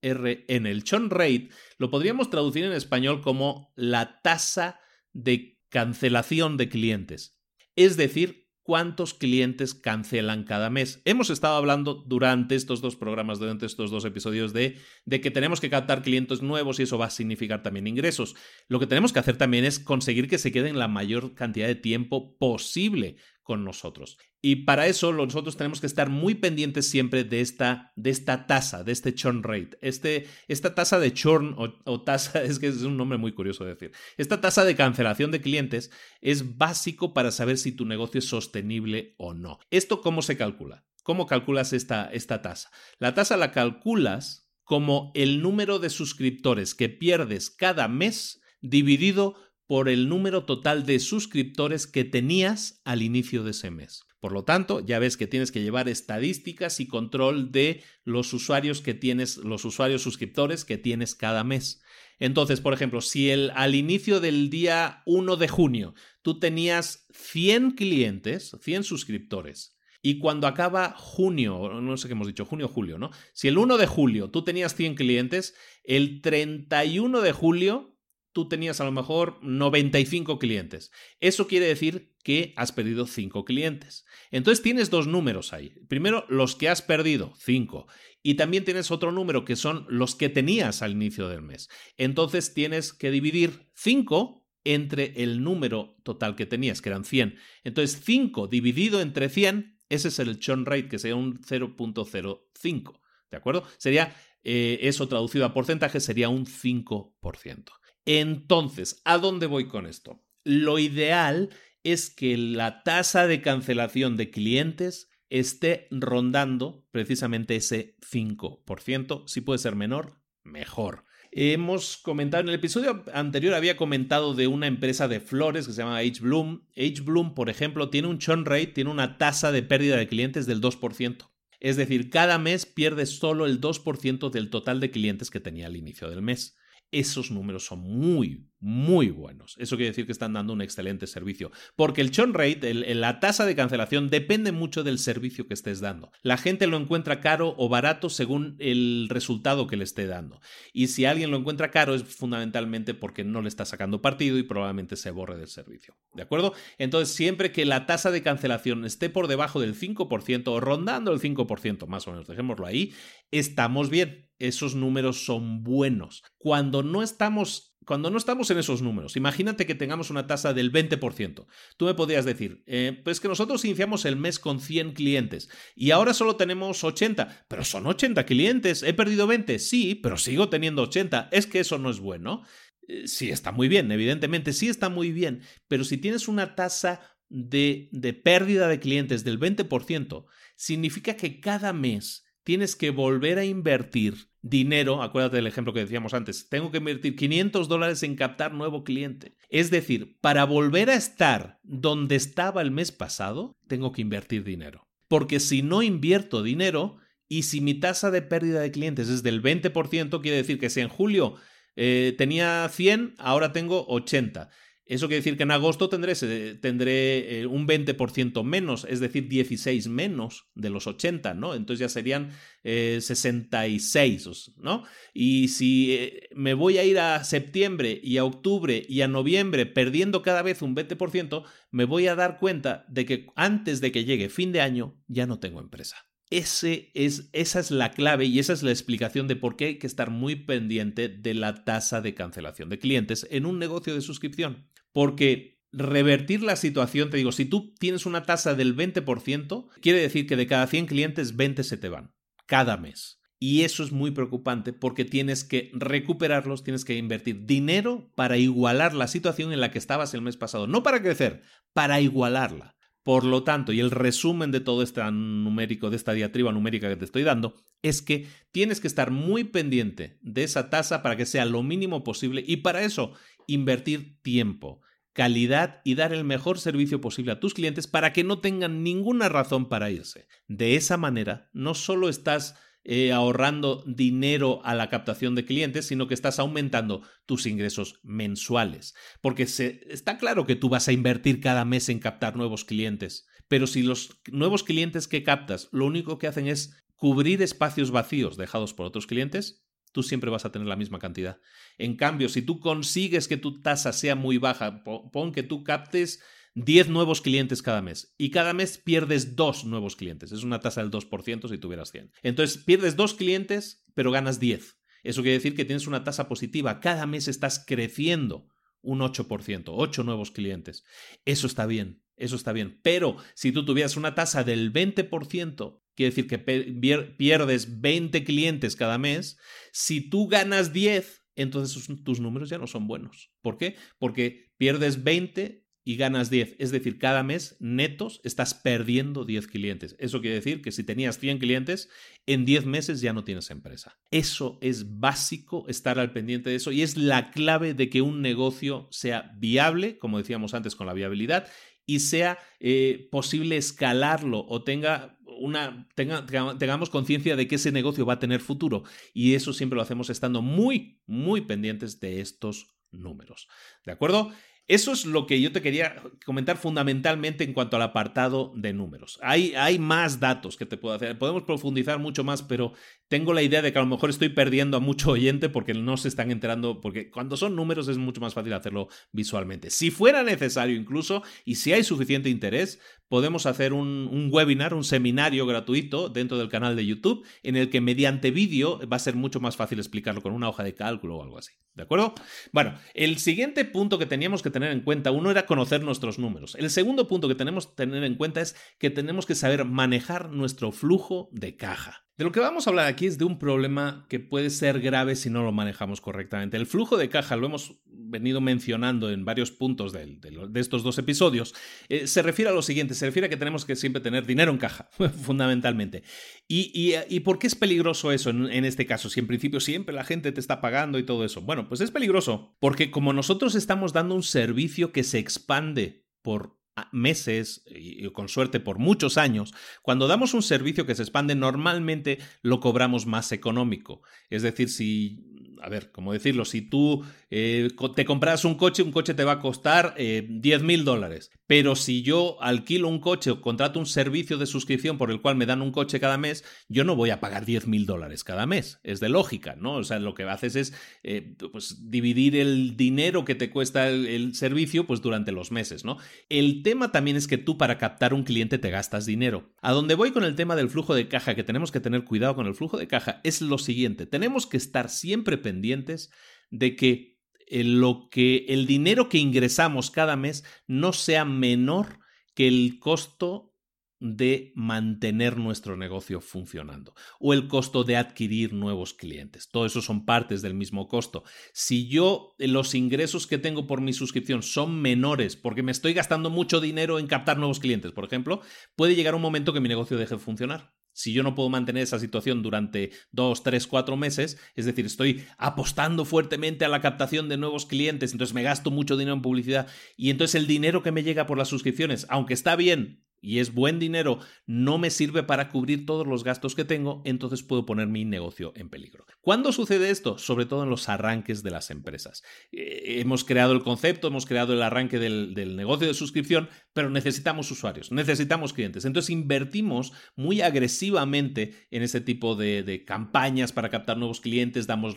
URN. 0.01 0.65
El 0.65 0.83
churn 0.83 1.09
rate 1.09 1.49
lo 1.77 1.89
podríamos 1.89 2.29
traducir 2.29 2.65
en 2.65 2.73
español 2.73 3.21
como 3.21 3.71
la 3.75 4.21
tasa 4.21 4.79
de 5.13 5.59
cancelación 5.69 6.57
de 6.57 6.69
clientes. 6.69 7.39
Es 7.75 7.97
decir, 7.97 8.49
cuántos 8.69 9.15
clientes 9.15 9.73
cancelan 9.73 10.43
cada 10.43 10.69
mes. 10.69 11.01
Hemos 11.05 11.31
estado 11.31 11.55
hablando 11.55 12.03
durante 12.05 12.53
estos 12.53 12.81
dos 12.81 12.95
programas, 12.95 13.39
durante 13.39 13.65
estos 13.65 13.89
dos 13.89 14.05
episodios, 14.05 14.53
de, 14.53 14.77
de, 15.05 15.21
que 15.21 15.31
tenemos 15.31 15.59
que 15.59 15.71
captar 15.71 16.03
clientes 16.03 16.43
nuevos 16.43 16.79
y 16.79 16.83
eso 16.83 16.99
va 16.99 17.07
a 17.07 17.09
significar 17.09 17.63
también 17.63 17.87
ingresos. 17.87 18.35
Lo 18.67 18.79
que 18.79 18.85
tenemos 18.85 19.11
que 19.11 19.17
hacer 19.17 19.37
también 19.37 19.65
es 19.65 19.79
conseguir 19.79 20.27
que 20.27 20.37
se 20.37 20.51
queden 20.51 20.77
la 20.77 20.87
mayor 20.87 21.33
cantidad 21.33 21.65
de 21.65 21.73
tiempo 21.73 22.37
posible 22.37 23.15
con 23.49 23.65
nosotros. 23.65 24.19
Y 24.43 24.57
para 24.57 24.85
eso 24.85 25.11
nosotros 25.11 25.57
tenemos 25.57 25.81
que 25.81 25.87
estar 25.87 26.11
muy 26.11 26.35
pendientes 26.35 26.87
siempre 26.87 27.23
de 27.23 27.41
esta, 27.41 27.91
de 27.95 28.11
esta 28.11 28.45
tasa, 28.45 28.83
de 28.83 28.91
este 28.91 29.15
churn 29.15 29.41
rate. 29.41 29.75
Este, 29.81 30.27
esta 30.47 30.75
tasa 30.75 30.99
de 30.99 31.11
churn 31.15 31.55
o, 31.57 32.01
tasa, 32.03 32.43
es 32.43 32.59
que 32.59 32.67
es 32.67 32.83
un 32.83 32.95
nombre 32.95 33.17
muy 33.17 33.31
curioso 33.31 33.63
de 33.63 33.71
decir. 33.71 33.91
Esta 34.17 34.39
tasa 34.39 34.65
de 34.65 34.75
cancelación 34.75 35.31
de 35.31 35.41
clientes 35.41 35.89
es 36.21 36.59
básico 36.59 37.15
para 37.15 37.31
saber 37.31 37.57
si 37.57 37.71
tu 37.71 37.87
negocio 37.87 38.19
es 38.19 38.25
sostenible 38.25 39.15
o 39.17 39.33
no. 39.33 39.57
¿Esto 39.71 40.01
cómo 40.01 40.21
se 40.21 40.37
calcula? 40.37 40.85
¿Cómo 41.01 41.25
calculas 41.25 41.73
esta, 41.73 42.07
esta 42.13 42.43
tasa? 42.43 42.69
La 42.99 43.15
tasa 43.15 43.35
la 43.35 43.51
calculas 43.51 44.47
como 44.63 45.11
el 45.15 45.41
número 45.41 45.79
de 45.79 45.89
suscriptores 45.89 46.75
que 46.75 46.87
pierdes 46.87 47.49
cada 47.49 47.87
mes 47.87 48.43
dividido 48.61 49.37
por 49.69 49.87
el 49.87 50.09
número 50.09 50.45
total 50.45 50.83
de 50.83 50.97
suscriptores 50.97 51.85
que 51.85 52.03
tenías 52.03 52.81
al 52.85 53.03
inicio 53.03 53.43
de 53.43 53.51
ese 53.51 53.69
mes. 53.69 54.03
Por 54.19 54.31
lo 54.31 54.43
tanto, 54.43 54.83
ya 54.83 54.97
ves 54.97 55.15
que 55.15 55.27
tienes 55.27 55.51
que 55.51 55.61
llevar 55.61 55.87
estadísticas 55.87 56.79
y 56.79 56.87
control 56.87 57.51
de 57.51 57.83
los 58.03 58.33
usuarios 58.33 58.81
que 58.81 58.95
tienes, 58.95 59.37
los 59.37 59.65
usuarios 59.65 60.01
suscriptores 60.01 60.65
que 60.65 60.79
tienes 60.79 61.13
cada 61.13 61.43
mes. 61.43 61.83
Entonces, 62.17 62.61
por 62.61 62.73
ejemplo, 62.73 62.99
si 62.99 63.29
el, 63.29 63.51
al 63.53 63.75
inicio 63.75 64.19
del 64.19 64.49
día 64.49 65.03
1 65.05 65.35
de 65.35 65.47
junio 65.47 65.93
tú 66.23 66.39
tenías 66.39 67.05
100 67.13 67.73
clientes, 67.73 68.57
100 68.59 68.83
suscriptores, 68.83 69.77
y 70.01 70.17
cuando 70.17 70.47
acaba 70.47 70.95
junio, 70.97 71.79
no 71.79 71.95
sé 71.95 72.07
qué 72.07 72.13
hemos 72.13 72.25
dicho, 72.25 72.43
junio, 72.43 72.69
julio, 72.69 72.97
¿no? 72.97 73.11
Si 73.33 73.49
el 73.49 73.59
1 73.59 73.77
de 73.77 73.85
julio 73.85 74.31
tú 74.31 74.43
tenías 74.43 74.73
100 74.73 74.95
clientes, 74.95 75.53
el 75.83 76.21
31 76.21 77.21
de 77.21 77.31
julio 77.33 77.88
tú 78.31 78.47
tenías 78.47 78.79
a 78.79 78.85
lo 78.85 78.91
mejor 78.91 79.39
95 79.41 80.39
clientes. 80.39 80.91
Eso 81.19 81.47
quiere 81.47 81.67
decir 81.67 82.15
que 82.23 82.53
has 82.55 82.71
perdido 82.71 83.07
5 83.07 83.45
clientes. 83.45 84.05
Entonces 84.31 84.61
tienes 84.61 84.89
dos 84.89 85.07
números 85.07 85.53
ahí. 85.53 85.73
Primero, 85.87 86.25
los 86.29 86.55
que 86.55 86.69
has 86.69 86.81
perdido, 86.81 87.33
5. 87.39 87.87
Y 88.21 88.35
también 88.35 88.65
tienes 88.65 88.91
otro 88.91 89.11
número 89.11 89.45
que 89.45 89.55
son 89.55 89.85
los 89.89 90.15
que 90.15 90.29
tenías 90.29 90.81
al 90.81 90.91
inicio 90.91 91.29
del 91.29 91.41
mes. 91.41 91.69
Entonces 91.97 92.53
tienes 92.53 92.93
que 92.93 93.11
dividir 93.11 93.69
5 93.75 94.45
entre 94.63 95.23
el 95.23 95.43
número 95.43 95.97
total 96.03 96.35
que 96.35 96.45
tenías, 96.45 96.81
que 96.81 96.89
eran 96.89 97.05
100. 97.05 97.37
Entonces 97.63 98.01
5 98.03 98.47
dividido 98.47 99.01
entre 99.01 99.29
100, 99.29 99.79
ese 99.89 100.09
es 100.09 100.19
el 100.19 100.39
churn 100.39 100.65
rate, 100.65 100.89
que 100.89 100.99
sería 100.99 101.15
un 101.15 101.41
0.05. 101.41 102.99
¿De 103.31 103.37
acuerdo? 103.37 103.63
Sería 103.77 104.15
eh, 104.43 104.79
eso 104.81 105.07
traducido 105.07 105.45
a 105.45 105.53
porcentaje, 105.53 105.99
sería 105.99 106.29
un 106.29 106.45
5%. 106.45 107.71
Entonces, 108.11 109.03
¿a 109.05 109.19
dónde 109.19 109.45
voy 109.45 109.67
con 109.67 109.85
esto? 109.85 110.25
Lo 110.43 110.79
ideal 110.79 111.49
es 111.83 112.09
que 112.09 112.37
la 112.37 112.81
tasa 112.81 113.27
de 113.27 113.39
cancelación 113.39 114.17
de 114.17 114.31
clientes 114.31 115.11
esté 115.29 115.87
rondando 115.91 116.87
precisamente 116.89 117.55
ese 117.55 117.97
5%. 118.01 119.27
Si 119.27 119.41
puede 119.41 119.59
ser 119.59 119.75
menor, 119.75 120.23
mejor. 120.43 121.05
Hemos 121.31 121.97
comentado, 121.97 122.41
en 122.41 122.49
el 122.49 122.55
episodio 122.55 123.05
anterior 123.13 123.53
había 123.53 123.77
comentado 123.77 124.33
de 124.33 124.47
una 124.47 124.65
empresa 124.65 125.07
de 125.07 125.19
flores 125.19 125.67
que 125.67 125.73
se 125.73 125.83
llama 125.83 125.99
H 125.99 126.19
Bloom. 126.19 126.65
H 126.75 127.01
Bloom, 127.03 127.35
por 127.35 127.47
ejemplo, 127.47 127.91
tiene 127.91 128.07
un 128.07 128.17
churn 128.17 128.45
rate, 128.45 128.73
tiene 128.73 128.89
una 128.89 129.19
tasa 129.19 129.51
de 129.51 129.61
pérdida 129.61 129.97
de 129.97 130.07
clientes 130.07 130.47
del 130.47 130.61
2%. 130.61 131.29
Es 131.59 131.77
decir, 131.77 132.09
cada 132.09 132.39
mes 132.39 132.65
pierde 132.65 133.05
solo 133.05 133.45
el 133.45 133.61
2% 133.61 134.31
del 134.31 134.49
total 134.49 134.79
de 134.79 134.89
clientes 134.89 135.29
que 135.29 135.39
tenía 135.39 135.67
al 135.67 135.75
inicio 135.75 136.09
del 136.09 136.23
mes 136.23 136.55
esos 136.91 137.31
números 137.31 137.65
son 137.65 137.79
muy, 137.81 138.49
muy 138.59 139.09
buenos. 139.09 139.55
Eso 139.57 139.75
quiere 139.77 139.91
decir 139.91 140.05
que 140.05 140.11
están 140.11 140.33
dando 140.33 140.53
un 140.53 140.61
excelente 140.61 141.07
servicio. 141.07 141.51
Porque 141.75 142.01
el 142.01 142.11
churn 142.11 142.33
rate, 142.33 142.73
la 142.73 143.19
tasa 143.19 143.45
de 143.45 143.55
cancelación, 143.55 144.09
depende 144.09 144.51
mucho 144.51 144.83
del 144.83 144.99
servicio 144.99 145.47
que 145.47 145.53
estés 145.53 145.79
dando. 145.79 146.11
La 146.23 146.37
gente 146.37 146.67
lo 146.67 146.77
encuentra 146.77 147.21
caro 147.21 147.55
o 147.57 147.69
barato 147.69 148.09
según 148.09 148.55
el 148.59 149.07
resultado 149.09 149.67
que 149.67 149.77
le 149.77 149.83
esté 149.83 150.07
dando. 150.07 150.41
Y 150.73 150.87
si 150.87 151.05
alguien 151.05 151.31
lo 151.31 151.37
encuentra 151.37 151.71
caro 151.71 151.95
es 151.95 152.03
fundamentalmente 152.03 152.93
porque 152.93 153.23
no 153.23 153.41
le 153.41 153.49
está 153.49 153.65
sacando 153.65 154.01
partido 154.01 154.37
y 154.37 154.43
probablemente 154.43 154.95
se 154.95 155.11
borre 155.11 155.37
del 155.37 155.47
servicio. 155.47 155.95
¿De 156.13 156.23
acuerdo? 156.23 156.53
Entonces, 156.77 157.15
siempre 157.15 157.51
que 157.51 157.65
la 157.65 157.85
tasa 157.85 158.11
de 158.11 158.21
cancelación 158.21 158.85
esté 158.85 159.09
por 159.09 159.27
debajo 159.27 159.61
del 159.61 159.75
5% 159.75 160.47
o 160.47 160.59
rondando 160.59 161.13
el 161.13 161.19
5%, 161.19 161.87
más 161.87 162.07
o 162.07 162.11
menos, 162.11 162.27
dejémoslo 162.27 162.65
ahí, 162.65 162.93
estamos 163.31 163.89
bien 163.89 164.29
esos 164.39 164.73
números 164.73 165.25
son 165.25 165.63
buenos. 165.63 166.23
Cuando 166.37 166.81
no 166.81 167.03
estamos 167.03 167.68
cuando 167.85 168.09
no 168.09 168.17
estamos 168.17 168.51
en 168.51 168.57
esos 168.57 168.81
números, 168.81 169.15
imagínate 169.15 169.65
que 169.65 169.75
tengamos 169.75 170.09
una 170.09 170.27
tasa 170.27 170.53
del 170.53 170.71
20%. 170.71 171.47
Tú 171.77 171.85
me 171.85 171.93
podrías 171.93 172.25
decir, 172.25 172.63
eh, 172.67 172.99
pues 173.03 173.19
que 173.19 173.27
nosotros 173.27 173.63
iniciamos 173.65 174.05
el 174.05 174.15
mes 174.15 174.39
con 174.39 174.59
100 174.59 174.93
clientes 174.93 175.49
y 175.75 175.91
ahora 175.91 176.13
solo 176.13 176.35
tenemos 176.35 176.83
80, 176.83 177.45
pero 177.47 177.63
son 177.63 177.87
80 177.87 178.25
clientes, 178.25 178.83
he 178.83 178.93
perdido 178.93 179.27
20, 179.27 179.59
sí, 179.59 179.95
pero 179.95 180.17
sigo 180.17 180.49
teniendo 180.49 180.83
80, 180.83 181.29
es 181.31 181.47
que 181.47 181.59
eso 181.59 181.77
no 181.77 181.89
es 181.89 181.99
bueno. 181.99 182.43
Eh, 182.87 183.07
sí, 183.07 183.29
está 183.29 183.51
muy 183.51 183.67
bien, 183.67 183.91
evidentemente, 183.91 184.53
sí 184.53 184.67
está 184.67 184.89
muy 184.89 185.11
bien, 185.11 185.41
pero 185.67 185.83
si 185.83 185.97
tienes 185.97 186.27
una 186.27 186.55
tasa 186.55 187.01
de, 187.29 187.89
de 187.91 188.13
pérdida 188.13 188.67
de 188.67 188.79
clientes 188.79 189.23
del 189.23 189.39
20%, 189.39 190.25
significa 190.55 191.15
que 191.15 191.39
cada 191.39 191.73
mes 191.73 192.25
tienes 192.43 192.75
que 192.75 192.89
volver 192.89 193.37
a 193.37 193.45
invertir 193.45 194.28
dinero, 194.41 195.01
acuérdate 195.01 195.37
del 195.37 195.47
ejemplo 195.47 195.73
que 195.73 195.81
decíamos 195.81 196.13
antes, 196.13 196.47
tengo 196.49 196.71
que 196.71 196.77
invertir 196.77 197.15
500 197.15 197.67
dólares 197.67 198.03
en 198.03 198.15
captar 198.15 198.53
nuevo 198.53 198.83
cliente. 198.83 199.35
Es 199.49 199.69
decir, 199.69 200.17
para 200.21 200.45
volver 200.45 200.89
a 200.89 200.95
estar 200.95 201.59
donde 201.63 202.15
estaba 202.15 202.61
el 202.61 202.71
mes 202.71 202.91
pasado, 202.91 203.57
tengo 203.67 203.91
que 203.91 204.01
invertir 204.01 204.43
dinero. 204.43 204.87
Porque 205.07 205.39
si 205.39 205.61
no 205.61 205.81
invierto 205.81 206.43
dinero 206.43 206.97
y 207.27 207.43
si 207.43 207.61
mi 207.61 207.73
tasa 207.73 208.11
de 208.11 208.21
pérdida 208.21 208.61
de 208.61 208.71
clientes 208.71 209.09
es 209.09 209.23
del 209.23 209.41
20%, 209.41 210.21
quiere 210.21 210.37
decir 210.37 210.59
que 210.59 210.69
si 210.69 210.81
en 210.81 210.89
julio 210.89 211.35
eh, 211.75 212.15
tenía 212.17 212.67
100, 212.69 213.15
ahora 213.17 213.51
tengo 213.51 213.85
80. 213.87 214.49
Eso 214.89 215.07
quiere 215.07 215.19
decir 215.19 215.37
que 215.37 215.43
en 215.43 215.51
agosto 215.51 215.87
tendré, 215.87 216.15
tendré 216.55 217.41
eh, 217.41 217.45
un 217.45 217.67
20% 217.67 218.43
menos, 218.43 218.87
es 218.89 218.99
decir, 218.99 219.27
16 219.27 219.87
menos 219.87 220.47
de 220.55 220.71
los 220.71 220.87
80, 220.87 221.35
¿no? 221.35 221.53
Entonces 221.53 221.81
ya 221.81 221.89
serían 221.89 222.31
66, 222.63 224.27
eh, 224.27 224.51
¿no? 224.57 224.83
Y 225.13 225.49
si 225.49 225.93
eh, 225.93 226.29
me 226.33 226.55
voy 226.55 226.79
a 226.79 226.83
ir 226.85 226.97
a 226.97 227.23
septiembre 227.23 228.01
y 228.03 228.17
a 228.17 228.25
octubre 228.25 228.83
y 228.89 229.01
a 229.01 229.07
noviembre 229.07 229.67
perdiendo 229.67 230.23
cada 230.23 230.41
vez 230.41 230.63
un 230.63 230.75
20%, 230.75 231.43
me 231.69 231.85
voy 231.85 232.07
a 232.07 232.15
dar 232.15 232.39
cuenta 232.39 232.83
de 232.89 233.05
que 233.05 233.27
antes 233.35 233.81
de 233.81 233.91
que 233.91 234.05
llegue 234.05 234.27
fin 234.27 234.51
de 234.51 234.61
año 234.61 234.99
ya 235.07 235.27
no 235.27 235.37
tengo 235.37 235.59
empresa. 235.59 235.97
Ese 236.31 236.89
es, 236.95 237.29
esa 237.33 237.59
es 237.59 237.69
la 237.69 237.91
clave 237.91 238.25
y 238.25 238.39
esa 238.39 238.53
es 238.53 238.63
la 238.63 238.71
explicación 238.71 239.27
de 239.27 239.35
por 239.35 239.55
qué 239.55 239.65
hay 239.65 239.77
que 239.77 239.87
estar 239.87 240.09
muy 240.09 240.35
pendiente 240.35 241.09
de 241.09 241.33
la 241.35 241.63
tasa 241.63 242.01
de 242.01 242.15
cancelación 242.15 242.69
de 242.69 242.79
clientes 242.79 243.27
en 243.29 243.45
un 243.45 243.59
negocio 243.59 243.93
de 243.93 244.01
suscripción. 244.01 244.67
Porque 244.91 245.59
revertir 245.71 246.41
la 246.41 246.55
situación, 246.55 247.09
te 247.09 247.17
digo, 247.17 247.31
si 247.31 247.45
tú 247.45 247.73
tienes 247.79 248.05
una 248.05 248.23
tasa 248.23 248.55
del 248.55 248.75
20%, 248.75 249.67
quiere 249.81 249.99
decir 249.99 250.27
que 250.27 250.35
de 250.35 250.47
cada 250.47 250.67
100 250.67 250.87
clientes, 250.87 251.35
20 251.35 251.63
se 251.63 251.77
te 251.77 251.89
van 251.89 252.13
cada 252.45 252.77
mes. 252.77 253.19
Y 253.41 253.61
eso 253.61 253.83
es 253.83 253.93
muy 253.93 254.11
preocupante 254.11 254.73
porque 254.73 255.05
tienes 255.05 255.45
que 255.45 255.71
recuperarlos, 255.73 256.63
tienes 256.63 256.83
que 256.83 256.97
invertir 256.97 257.45
dinero 257.45 258.11
para 258.15 258.37
igualar 258.37 258.93
la 258.93 259.07
situación 259.07 259.53
en 259.53 259.61
la 259.61 259.71
que 259.71 259.77
estabas 259.77 260.13
el 260.13 260.21
mes 260.21 260.35
pasado. 260.35 260.67
No 260.67 260.83
para 260.83 261.01
crecer, 261.01 261.43
para 261.71 262.01
igualarla. 262.01 262.75
Por 263.03 263.23
lo 263.23 263.43
tanto, 263.43 263.71
y 263.71 263.79
el 263.79 263.91
resumen 263.91 264.51
de 264.51 264.59
todo 264.59 264.83
este 264.83 265.01
numérico, 265.09 265.89
de 265.89 265.95
esta 265.95 266.11
diatriba 266.11 266.51
numérica 266.51 266.89
que 266.89 266.97
te 266.97 267.05
estoy 267.05 267.23
dando, 267.23 267.55
es 267.81 268.01
que 268.01 268.27
tienes 268.51 268.81
que 268.81 268.87
estar 268.87 269.09
muy 269.09 269.45
pendiente 269.45 270.19
de 270.21 270.43
esa 270.43 270.69
tasa 270.69 271.01
para 271.01 271.15
que 271.15 271.25
sea 271.25 271.45
lo 271.45 271.63
mínimo 271.63 272.03
posible 272.03 272.43
y 272.45 272.57
para 272.57 272.83
eso 272.83 273.13
invertir 273.53 274.21
tiempo, 274.21 274.81
calidad 275.13 275.81
y 275.83 275.95
dar 275.95 276.13
el 276.13 276.23
mejor 276.23 276.59
servicio 276.59 277.01
posible 277.01 277.31
a 277.33 277.39
tus 277.39 277.53
clientes 277.53 277.87
para 277.87 278.13
que 278.13 278.23
no 278.23 278.39
tengan 278.39 278.83
ninguna 278.83 279.29
razón 279.29 279.67
para 279.67 279.91
irse. 279.91 280.27
De 280.47 280.75
esa 280.75 280.97
manera, 280.97 281.49
no 281.53 281.73
solo 281.73 282.09
estás 282.09 282.55
eh, 282.85 283.11
ahorrando 283.11 283.83
dinero 283.85 284.61
a 284.63 284.73
la 284.73 284.89
captación 284.89 285.35
de 285.35 285.45
clientes, 285.45 285.85
sino 285.85 286.07
que 286.07 286.13
estás 286.13 286.39
aumentando 286.39 287.01
tus 287.25 287.45
ingresos 287.45 287.99
mensuales. 288.03 288.95
Porque 289.21 289.47
se, 289.47 289.81
está 289.89 290.17
claro 290.17 290.45
que 290.45 290.55
tú 290.55 290.69
vas 290.69 290.87
a 290.87 290.93
invertir 290.93 291.41
cada 291.41 291.65
mes 291.65 291.89
en 291.89 291.99
captar 291.99 292.37
nuevos 292.37 292.63
clientes, 292.63 293.27
pero 293.49 293.67
si 293.67 293.83
los 293.83 294.21
nuevos 294.31 294.63
clientes 294.63 295.07
que 295.07 295.23
captas 295.23 295.67
lo 295.71 295.85
único 295.85 296.17
que 296.17 296.27
hacen 296.27 296.47
es 296.47 296.81
cubrir 296.95 297.41
espacios 297.41 297.91
vacíos 297.91 298.37
dejados 298.37 298.73
por 298.73 298.85
otros 298.85 299.07
clientes, 299.07 299.68
tú 299.91 300.03
siempre 300.03 300.29
vas 300.29 300.45
a 300.45 300.51
tener 300.51 300.67
la 300.67 300.75
misma 300.75 300.99
cantidad. 300.99 301.39
En 301.77 301.95
cambio, 301.95 302.29
si 302.29 302.41
tú 302.41 302.59
consigues 302.59 303.27
que 303.27 303.37
tu 303.37 303.61
tasa 303.61 303.93
sea 303.93 304.15
muy 304.15 304.37
baja, 304.37 304.83
pon 304.83 305.31
que 305.31 305.43
tú 305.43 305.63
captes 305.63 306.21
10 306.55 306.89
nuevos 306.89 307.21
clientes 307.21 307.61
cada 307.61 307.81
mes 307.81 308.13
y 308.17 308.31
cada 308.31 308.53
mes 308.53 308.77
pierdes 308.77 309.35
dos 309.35 309.65
nuevos 309.65 309.95
clientes. 309.95 310.31
Es 310.31 310.43
una 310.43 310.59
tasa 310.59 310.81
del 310.81 310.91
2% 310.91 311.49
si 311.49 311.57
tuvieras 311.57 311.91
100. 311.91 312.11
Entonces 312.23 312.57
pierdes 312.57 312.95
dos 312.95 313.13
clientes, 313.13 313.85
pero 313.93 314.11
ganas 314.11 314.39
10. 314.39 314.77
Eso 315.03 315.21
quiere 315.21 315.37
decir 315.37 315.55
que 315.55 315.65
tienes 315.65 315.87
una 315.87 316.03
tasa 316.03 316.27
positiva. 316.27 316.79
Cada 316.79 317.05
mes 317.05 317.27
estás 317.27 317.63
creciendo 317.65 318.47
un 318.81 318.99
8%, 318.99 319.63
8 319.67 320.03
nuevos 320.03 320.31
clientes. 320.31 320.83
Eso 321.25 321.47
está 321.47 321.65
bien, 321.65 322.01
eso 322.19 322.35
está 322.35 322.53
bien. 322.53 322.79
Pero 322.83 323.17
si 323.33 323.51
tú 323.51 323.65
tuvieras 323.65 323.97
una 323.97 324.15
tasa 324.15 324.43
del 324.43 324.71
20%, 324.71 325.81
quiere 325.95 326.09
decir 326.11 326.27
que 326.27 326.37
pierdes 326.37 327.81
20 327.81 328.23
clientes 328.23 328.75
cada 328.75 328.97
mes. 328.97 329.37
Si 329.71 330.09
tú 330.09 330.27
ganas 330.27 330.71
10, 330.73 331.25
entonces 331.35 331.87
tus 332.03 332.19
números 332.19 332.49
ya 332.49 332.57
no 332.57 332.67
son 332.67 332.87
buenos. 332.87 333.31
¿Por 333.41 333.57
qué? 333.57 333.75
Porque 333.97 334.51
pierdes 334.57 335.03
20 335.03 335.65
y 335.89 335.95
ganas 335.95 336.29
10. 336.29 336.55
Es 336.59 336.71
decir, 336.71 336.99
cada 336.99 337.23
mes 337.23 337.57
netos 337.59 338.21
estás 338.23 338.53
perdiendo 338.53 339.25
10 339.25 339.47
clientes. 339.47 339.95
Eso 339.97 340.21
quiere 340.21 340.35
decir 340.35 340.61
que 340.61 340.71
si 340.71 340.83
tenías 340.83 341.17
100 341.17 341.39
clientes, 341.39 341.89
en 342.27 342.45
10 342.45 342.65
meses 342.65 343.01
ya 343.01 343.11
no 343.11 343.23
tienes 343.23 343.49
empresa. 343.49 343.99
Eso 344.11 344.59
es 344.61 344.99
básico, 344.99 345.65
estar 345.67 345.97
al 345.97 346.13
pendiente 346.13 346.51
de 346.51 346.57
eso 346.57 346.71
y 346.71 346.83
es 346.83 346.95
la 346.95 347.31
clave 347.31 347.73
de 347.73 347.89
que 347.89 348.03
un 348.03 348.21
negocio 348.21 348.87
sea 348.91 349.31
viable, 349.37 349.97
como 349.97 350.19
decíamos 350.19 350.53
antes 350.53 350.75
con 350.75 350.85
la 350.85 350.93
viabilidad, 350.93 351.47
y 351.89 352.01
sea 352.01 352.37
eh, 352.59 353.07
posible 353.11 353.57
escalarlo 353.57 354.45
o 354.47 354.63
tenga 354.63 355.17
una, 355.39 355.87
tenga, 355.95 356.25
tengamos 356.25 356.91
conciencia 356.91 357.35
de 357.35 357.47
que 357.47 357.55
ese 357.55 357.71
negocio 357.71 358.05
va 358.05 358.13
a 358.13 358.19
tener 358.19 358.41
futuro. 358.41 358.83
Y 359.11 359.33
eso 359.33 359.53
siempre 359.53 359.75
lo 359.75 359.81
hacemos 359.81 360.11
estando 360.11 360.43
muy, 360.43 361.01
muy 361.07 361.41
pendientes 361.41 361.99
de 361.99 362.21
estos 362.21 362.75
números. 362.91 363.47
¿De 363.85 363.91
acuerdo? 363.91 364.31
Eso 364.69 364.91
es 364.91 365.03
lo 365.03 365.25
que 365.25 365.41
yo 365.41 365.51
te 365.51 365.63
quería 365.63 365.95
comentar 366.23 366.55
fundamentalmente 366.55 367.43
en 367.43 367.53
cuanto 367.53 367.75
al 367.75 367.81
apartado 367.81 368.53
de 368.55 368.71
números. 368.71 369.17
Hay, 369.23 369.55
hay, 369.55 369.79
más 369.79 370.19
datos 370.19 370.57
que 370.57 370.67
te 370.67 370.77
puedo 370.77 370.93
hacer. 370.93 371.17
Podemos 371.17 371.41
profundizar 371.41 371.97
mucho 371.97 372.23
más, 372.23 372.43
pero 372.43 372.73
tengo 373.07 373.33
la 373.33 373.41
idea 373.41 373.63
de 373.63 373.73
que 373.73 373.79
a 373.79 373.81
lo 373.81 373.87
mejor 373.87 374.11
estoy 374.11 374.29
perdiendo 374.29 374.77
a 374.77 374.79
mucho 374.79 375.09
oyente 375.09 375.49
porque 375.49 375.73
no 375.73 375.97
se 375.97 376.07
están 376.07 376.29
enterando, 376.29 376.81
porque 376.81 377.09
cuando 377.09 377.35
son 377.35 377.55
números 377.55 377.87
es 377.87 377.97
mucho 377.97 378.21
más 378.21 378.35
fácil 378.35 378.53
hacerlo 378.53 378.89
visualmente. 379.11 379.71
Si 379.71 379.89
fuera 379.89 380.21
necesario 380.21 380.75
incluso, 380.75 381.23
y 381.45 381.55
si 381.55 381.73
hay 381.73 381.83
suficiente 381.83 382.29
interés, 382.29 382.79
podemos 383.09 383.45
hacer 383.45 383.73
un, 383.73 384.29
webinar, 384.31 384.73
un 384.73 384.83
seminario 384.83 385.45
gratuito 385.45 386.09
dentro 386.09 386.37
del 386.37 386.47
canal 386.47 386.75
de 386.75 386.85
YouTube, 386.85 387.25
en 387.43 387.55
el 387.55 387.69
que 387.69 387.81
mediante 387.81 388.31
vídeo 388.31 388.79
va 388.87 388.95
a 388.95 388.99
ser 388.99 389.15
mucho 389.15 389.39
más 389.39 389.57
fácil 389.57 389.79
explicarlo 389.79 390.21
con 390.21 390.33
una 390.33 390.47
hoja 390.47 390.63
de 390.63 390.75
cálculo 390.75 391.17
o 391.17 391.23
algo 391.23 391.37
así. 391.37 391.51
¿De 391.73 391.83
acuerdo? 391.83 392.13
Bueno, 392.51 392.75
el 392.93 393.17
siguiente 393.17 393.65
punto 393.65 393.97
que 393.99 394.05
teníamos 394.05 394.41
que 394.41 394.51
tener 394.51 394.71
en 394.71 394.81
cuenta, 394.81 395.11
uno 395.11 395.31
era 395.31 395.45
conocer 395.45 395.83
nuestros 395.83 396.19
números. 396.19 396.55
El 396.59 396.69
segundo 396.69 397.07
punto 397.07 397.27
que 397.27 397.35
tenemos 397.35 397.67
que 397.67 397.75
tener 397.75 398.03
en 398.03 398.15
cuenta 398.15 398.41
es 398.41 398.55
que 398.77 398.89
tenemos 398.89 399.25
que 399.25 399.35
saber 399.35 399.65
manejar 399.65 400.29
nuestro 400.29 400.71
flujo 400.71 401.29
de 401.31 401.57
caja. 401.57 402.08
De 402.19 402.25
lo 402.25 402.33
que 402.33 402.41
vamos 402.41 402.67
a 402.67 402.71
hablar 402.71 402.87
aquí 402.87 403.05
es 403.05 403.17
de 403.17 403.23
un 403.23 403.39
problema 403.39 404.05
que 404.09 404.19
puede 404.19 404.49
ser 404.49 404.81
grave 404.81 405.15
si 405.15 405.29
no 405.29 405.41
lo 405.41 405.53
manejamos 405.53 406.01
correctamente. 406.01 406.57
El 406.57 406.65
flujo 406.65 406.97
de 406.97 407.07
caja, 407.07 407.37
lo 407.37 407.45
hemos 407.45 407.79
venido 407.85 408.41
mencionando 408.41 409.09
en 409.09 409.23
varios 409.23 409.51
puntos 409.51 409.93
de, 409.93 410.19
estos 410.55 410.83
dos 410.83 410.97
episodios, 410.97 411.55
eh, 411.87 412.07
se 412.07 412.21
refiere 412.21 412.51
a 412.51 412.53
lo 412.53 412.61
siguiente, 412.61 412.93
se 412.93 413.05
refiere 413.05 413.27
a 413.27 413.29
que 413.29 413.37
tenemos 413.37 413.63
que 413.63 413.77
siempre 413.77 414.01
tener 414.01 414.25
dinero 414.25 414.51
en 414.51 414.57
caja, 414.57 414.89
fundamentalmente. 415.23 416.03
Y, 416.45 417.17
por 417.21 417.39
qué 417.39 417.47
es 417.47 417.55
peligroso 417.55 418.11
eso 418.11 418.31
en, 418.31 418.51
en 418.51 418.65
este 418.65 418.85
caso? 418.85 419.09
Si 419.09 419.21
en 419.21 419.27
principio 419.27 419.61
siempre 419.61 419.95
la 419.95 420.03
gente 420.03 420.33
te 420.33 420.41
está 420.41 420.59
pagando 420.59 420.99
y 420.99 421.03
todo 421.03 421.23
eso. 421.23 421.39
Bueno, 421.39 421.69
pues 421.69 421.79
es 421.79 421.89
peligroso 421.89 422.53
porque 422.59 422.91
como 422.91 423.13
nosotros 423.13 423.55
estamos 423.55 423.93
dando 423.93 424.15
un 424.15 424.23
servicio 424.23 424.91
que 424.91 425.05
se 425.05 425.19
expande 425.19 426.05
por 426.21 426.58
meses 426.91 427.63
y 427.67 428.09
con 428.11 428.29
suerte 428.29 428.59
por 428.59 428.79
muchos 428.79 429.17
años, 429.17 429.53
cuando 429.81 430.07
damos 430.07 430.33
un 430.33 430.43
servicio 430.43 430.85
que 430.85 430.95
se 430.95 431.03
expande 431.03 431.35
normalmente 431.35 432.19
lo 432.41 432.59
cobramos 432.59 433.05
más 433.05 433.31
económico. 433.31 434.01
Es 434.29 434.43
decir, 434.43 434.69
si 434.69 435.28
a 435.61 435.69
ver, 435.69 435.91
¿cómo 435.91 436.13
decirlo? 436.13 436.45
Si 436.45 436.61
tú 436.61 437.03
eh, 437.29 437.69
te 437.95 438.05
compras 438.05 438.45
un 438.45 438.55
coche, 438.55 438.83
un 438.83 438.91
coche 438.91 439.13
te 439.13 439.23
va 439.23 439.33
a 439.33 439.39
costar 439.39 439.93
eh, 439.97 440.25
10 440.29 440.63
mil 440.63 440.85
dólares. 440.85 441.31
Pero 441.47 441.75
si 441.75 442.03
yo 442.03 442.37
alquilo 442.41 442.87
un 442.87 442.99
coche 442.99 443.31
o 443.31 443.41
contrato 443.41 443.79
un 443.79 443.85
servicio 443.85 444.37
de 444.37 444.45
suscripción 444.45 444.97
por 444.97 445.09
el 445.09 445.21
cual 445.21 445.35
me 445.35 445.45
dan 445.45 445.61
un 445.61 445.71
coche 445.71 445.99
cada 445.99 446.17
mes, 446.17 446.43
yo 446.67 446.83
no 446.83 446.95
voy 446.95 447.09
a 447.09 447.19
pagar 447.19 447.45
10 447.45 447.67
mil 447.67 447.85
dólares 447.85 448.23
cada 448.23 448.45
mes. 448.45 448.79
Es 448.83 448.99
de 448.99 449.09
lógica, 449.09 449.55
¿no? 449.55 449.73
O 449.73 449.83
sea, 449.83 449.99
lo 449.99 450.13
que 450.13 450.23
haces 450.23 450.55
es 450.55 450.73
eh, 451.03 451.35
pues, 451.51 451.89
dividir 451.89 452.35
el 452.35 452.77
dinero 452.77 453.25
que 453.25 453.35
te 453.35 453.49
cuesta 453.49 453.89
el, 453.89 454.35
servicio 454.35 454.85
pues, 454.85 455.01
durante 455.01 455.31
los 455.31 455.51
meses, 455.51 455.85
¿no? 455.85 455.97
El 456.29 456.61
tema 456.61 456.91
también 456.91 457.17
es 457.17 457.27
que 457.27 457.37
tú 457.37 457.57
para 457.57 457.77
captar 457.77 458.13
un 458.13 458.23
cliente 458.23 458.59
te 458.59 458.69
gastas 458.69 459.05
dinero. 459.05 459.49
A 459.61 459.71
donde 459.71 459.95
voy 459.95 460.11
con 460.11 460.23
el 460.23 460.35
tema 460.35 460.55
del 460.55 460.69
flujo 460.69 460.93
de 460.93 461.07
caja, 461.07 461.35
que 461.35 461.43
tenemos 461.43 461.71
que 461.71 461.79
tener 461.79 462.05
cuidado 462.05 462.35
con 462.35 462.45
el 462.45 462.55
flujo 462.55 462.77
de 462.77 462.87
caja, 462.87 463.21
es 463.23 463.41
lo 463.41 463.57
siguiente. 463.57 464.05
Tenemos 464.05 464.45
que 464.45 464.57
estar 464.57 464.89
siempre 464.89 465.37
pendientes 465.49 466.11
de 466.51 466.75
que 466.75 467.17
lo 467.49 468.09
que 468.11 468.45
el 468.49 468.67
dinero 468.67 469.09
que 469.09 469.17
ingresamos 469.17 469.89
cada 469.89 470.15
mes 470.15 470.43
no 470.67 470.93
sea 470.93 471.25
menor 471.25 471.99
que 472.35 472.47
el 472.47 472.77
costo 472.79 473.55
de 473.99 474.53
mantener 474.55 475.37
nuestro 475.37 475.75
negocio 475.75 476.21
funcionando 476.21 476.93
o 477.19 477.33
el 477.33 477.47
costo 477.47 477.83
de 477.83 477.97
adquirir 477.97 478.53
nuevos 478.53 478.93
clientes. 478.93 479.49
Todo 479.49 479.65
eso 479.65 479.81
son 479.81 480.05
partes 480.05 480.41
del 480.41 480.53
mismo 480.53 480.87
costo. 480.87 481.23
Si 481.51 481.89
yo 481.89 482.35
los 482.37 482.75
ingresos 482.75 483.27
que 483.27 483.39
tengo 483.39 483.67
por 483.67 483.81
mi 483.81 483.91
suscripción 483.91 484.41
son 484.41 484.79
menores 484.79 485.35
porque 485.35 485.63
me 485.63 485.73
estoy 485.73 485.93
gastando 485.93 486.29
mucho 486.29 486.61
dinero 486.61 486.99
en 486.99 487.07
captar 487.07 487.37
nuevos 487.39 487.59
clientes, 487.59 487.91
por 487.91 488.05
ejemplo, 488.05 488.41
puede 488.75 488.95
llegar 488.95 489.15
un 489.15 489.21
momento 489.21 489.51
que 489.51 489.59
mi 489.59 489.67
negocio 489.67 489.97
deje 489.97 490.15
de 490.15 490.21
funcionar. 490.21 490.78
Si 490.99 491.13
yo 491.13 491.23
no 491.23 491.33
puedo 491.33 491.47
mantener 491.47 491.83
esa 491.83 491.97
situación 491.97 492.41
durante 492.41 492.91
dos, 493.13 493.41
tres, 493.41 493.67
cuatro 493.67 493.95
meses, 493.95 494.37
es 494.57 494.65
decir, 494.65 494.85
estoy 494.85 495.23
apostando 495.37 496.03
fuertemente 496.03 496.65
a 496.65 496.67
la 496.67 496.81
captación 496.81 497.29
de 497.29 497.37
nuevos 497.37 497.65
clientes, 497.65 498.11
entonces 498.11 498.33
me 498.33 498.43
gasto 498.43 498.69
mucho 498.69 498.97
dinero 498.97 499.15
en 499.15 499.21
publicidad 499.21 499.67
y 499.95 500.09
entonces 500.09 500.35
el 500.35 500.45
dinero 500.45 500.83
que 500.83 500.91
me 500.91 501.03
llega 501.03 501.25
por 501.25 501.37
las 501.37 501.47
suscripciones, 501.47 502.05
aunque 502.09 502.33
está 502.33 502.57
bien, 502.57 503.05
y 503.21 503.39
es 503.39 503.53
buen 503.53 503.79
dinero, 503.79 504.19
no 504.45 504.77
me 504.77 504.89
sirve 504.89 505.23
para 505.23 505.49
cubrir 505.49 505.85
todos 505.85 506.07
los 506.07 506.23
gastos 506.23 506.55
que 506.55 506.65
tengo, 506.65 507.01
entonces 507.05 507.43
puedo 507.43 507.65
poner 507.65 507.87
mi 507.87 508.05
negocio 508.05 508.53
en 508.55 508.69
peligro. 508.69 509.05
¿Cuándo 509.21 509.51
sucede 509.51 509.89
esto? 509.89 510.17
Sobre 510.17 510.45
todo 510.45 510.63
en 510.63 510.69
los 510.69 510.89
arranques 510.89 511.43
de 511.43 511.51
las 511.51 511.71
empresas. 511.71 512.23
Eh, 512.51 512.99
hemos 512.99 513.23
creado 513.23 513.53
el 513.53 513.63
concepto, 513.63 514.07
hemos 514.07 514.25
creado 514.25 514.53
el 514.53 514.61
arranque 514.61 514.99
del, 514.99 515.55
negocio 515.55 515.87
de 515.87 515.93
suscripción, 515.93 516.49
pero 516.73 516.89
necesitamos 516.89 517.51
usuarios, 517.51 517.91
necesitamos 517.91 518.53
clientes. 518.53 518.85
Entonces 518.85 519.09
invertimos 519.09 519.93
muy 520.15 520.41
agresivamente 520.41 521.67
en 521.71 521.83
ese 521.83 522.01
tipo 522.01 522.35
de, 522.35 522.83
campañas 522.85 523.51
para 523.51 523.69
captar 523.69 523.97
nuevos 523.97 524.21
clientes, 524.21 524.67
damos, 524.67 524.95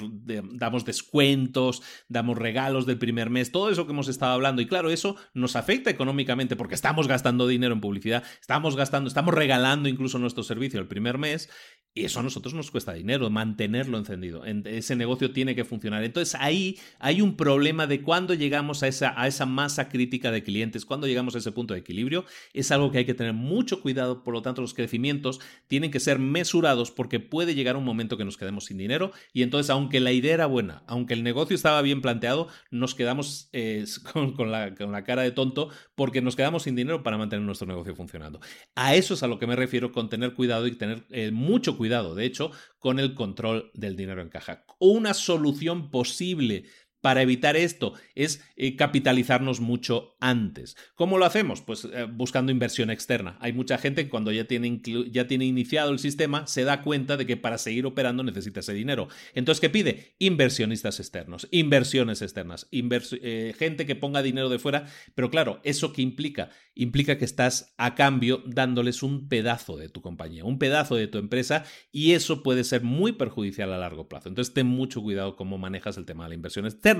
damos 0.53 0.85
descuentos, 0.85 1.83
damos 2.09 2.39
regalos 2.39 2.87
del 2.87 2.99
primer 2.99 3.31
mes, 3.31 3.51
todo 3.51 3.71
eso 3.71 3.87
que 3.87 3.93
hemos 3.93 4.09
estado 4.09 4.33
hablando. 4.33 4.63
Y 4.63 4.67
claro, 4.67 4.91
eso 4.91 5.17
nos 5.35 5.57
afecta 5.57 5.91
económicamente 5.91 6.57
porque 6.57 6.75
estamos 6.75 7.09
gastando 7.09 7.47
dinero 7.47 7.75
en 7.75 7.81
publicidad 7.81 8.12
estamos 8.41 8.77
gastando, 8.77 9.09
estamos 9.09 9.35
regalando 9.35 9.89
incluso 9.89 10.19
nuestro 10.19 10.43
servicio 10.43 10.81
el 10.81 10.89
primer 10.89 11.19
mes 11.19 11.49
y 11.95 12.07
eso 12.07 12.21
a 12.21 12.23
nosotros 12.23 12.55
nos 12.55 12.71
cuesta 12.71 12.95
dinero, 12.95 13.29
mantenerlo 13.29 13.99
encendido. 13.99 14.45
Ese 14.47 14.97
negocio 14.97 15.31
tiene 15.33 15.55
que 15.55 15.65
funcionar. 15.65 16.03
Entonces 16.03 16.35
ahí 16.41 16.79
hay 16.99 17.21
un 17.21 17.37
problema 17.37 17.87
de 17.87 18.01
cuando 18.01 18.33
llegamos 18.33 18.83
a 18.83 18.89
esa, 18.89 19.13
a 19.21 19.27
esa 19.27 19.45
masa 19.45 19.91
crítica 19.91 20.31
de 20.31 20.43
clientes, 20.43 20.87
cuando 20.87 21.07
llegamos 21.07 21.35
a 21.35 21.39
ese 21.39 21.53
punto 21.53 21.75
de 21.75 21.81
equilibrio. 21.81 22.25
Es 22.55 22.71
algo 22.71 22.91
que 22.91 22.99
hay 22.99 23.05
que 23.05 23.13
tener 23.13 23.35
mucho 23.35 23.83
cuidado. 23.83 24.25
Por 24.25 24.33
lo 24.33 24.41
tanto, 24.41 24.63
los 24.63 24.73
crecimientos 24.73 25.41
tienen 25.69 25.91
que 25.91 26.01
ser 26.01 26.19
mesurados 26.19 26.91
porque 26.91 27.21
puede 27.21 27.55
llegar 27.55 27.77
un 27.77 27.85
momento 27.85 28.17
que 28.17 28.25
nos 28.25 28.39
quedemos 28.39 28.65
sin 28.65 28.79
dinero. 28.79 29.13
Y 29.35 29.43
entonces, 29.43 29.69
aunque 29.69 30.01
la 30.01 30.13
idea 30.13 30.33
era 30.33 30.47
buena, 30.47 30.85
aunque 30.87 31.13
el 31.13 31.23
negocio 31.23 31.55
estaba 31.55 31.83
bien 31.83 32.01
planteado, 32.01 32.49
nos 32.71 32.95
quedamos 32.95 33.51
eh, 33.53 33.85
con, 34.37 34.51
la, 34.51 34.75
con 34.75 34.93
la 34.93 35.05
cara 35.05 35.21
de 35.23 35.33
tonto 35.33 35.69
porque 36.03 36.21
nos 36.21 36.35
quedamos 36.35 36.65
sin 36.65 36.75
dinero 36.75 37.05
para 37.05 37.17
mantener 37.17 37.47
nuestro 37.47 37.69
negocio 37.69 37.95
funcionando. 37.95 38.41
A 38.75 38.97
eso 38.97 39.15
es 39.15 39.23
a 39.23 39.29
lo 39.29 39.39
que 39.39 39.47
me 39.47 39.55
refiero 39.55 39.93
con 39.93 40.09
tener 40.09 40.35
cuidado 40.35 40.67
y 40.67 40.73
tener 40.73 41.05
eh, 41.11 41.31
mucho 41.31 41.79
cuidado 41.79 42.17
de 42.17 42.25
hecho, 42.25 42.51
con 42.81 42.99
el 42.99 43.15
control 43.15 43.71
del 43.73 43.95
dinero 43.95 44.21
en 44.21 44.29
caja. 44.29 44.65
Una 44.81 45.15
solución 45.15 45.93
posible 45.93 46.65
para 47.03 47.21
evitar 47.21 47.57
esto 47.57 47.95
es 48.15 48.43
eh, 48.57 48.77
capitalizarnos 48.77 49.61
mucho 49.61 50.17
antes. 50.21 50.77
¿Cómo 50.95 51.19
lo 51.19 51.25
hacemos? 51.25 51.61
Pues 51.61 51.85
eh, 51.85 52.07
buscando 52.09 52.53
inversión 52.53 52.91
externa. 52.91 53.37
Hay 53.41 53.53
mucha 53.53 53.77
gente 53.77 54.05
que 54.05 54.11
cuando 54.11 54.31
ya 54.31 54.45
tiene, 54.45 54.81
ya 55.11 55.27
tiene 55.27 55.45
iniciado 55.45 55.91
el 55.91 55.99
sistema 55.99 56.47
se 56.47 56.63
da 56.63 56.81
cuenta 56.81 57.17
de 57.17 57.27
que 57.27 57.37
para 57.37 57.59
seguir 57.59 57.87
operando 57.87 58.23
necesita 58.23 58.61
ese 58.61 58.73
dinero. 58.73 59.09
Entonces, 59.35 59.61
¿qué 59.61 59.69
pide? 59.69 60.15
Inversionistas 60.21 61.01
externos, 61.01 61.49
inversiones 61.51 62.23
externas, 62.23 62.69
eh, 62.71 63.55
gente 63.59 63.85
que 63.85 63.97
ponga 63.97 64.23
dinero 64.23 64.49
de 64.49 64.61
fuera. 64.61 64.87
Pero 65.17 65.29
claro, 65.29 65.61
¿eso 65.65 65.93
qué 65.93 66.03
implica? 66.03 66.51
Implica 66.75 67.19
que 67.19 67.25
estás 67.25 67.75
a 67.79 67.97
cambio 67.97 68.45
dándoles 68.47 69.03
un 69.03 69.29
pedazo 69.29 69.77
de 69.77 69.89
tu 69.89 70.03
compañía, 70.03 70.45
un 70.45 70.61
pedazo 70.61 70.95
de 70.95 71.09
tu 71.09 71.19
empresa 71.19 71.65
y 71.91 72.13
eso 72.13 72.45
puede 72.45 72.63
ser 72.63 72.85
muy 72.85 73.11
perjudicial 73.11 73.73
a 73.73 73.79
largo 73.79 74.09
plazo. 74.09 74.29
Entonces, 74.29 74.55
ten 74.55 74.69
mucho 74.69 75.03
cuidado 75.03 75.35
cómo 75.35 75.59
manejas 75.59 75.97
el 75.97 76.07
tema 76.07 76.25
de 76.25 76.29
la 76.29 76.35
inversión 76.37 76.65
externa 76.65 76.92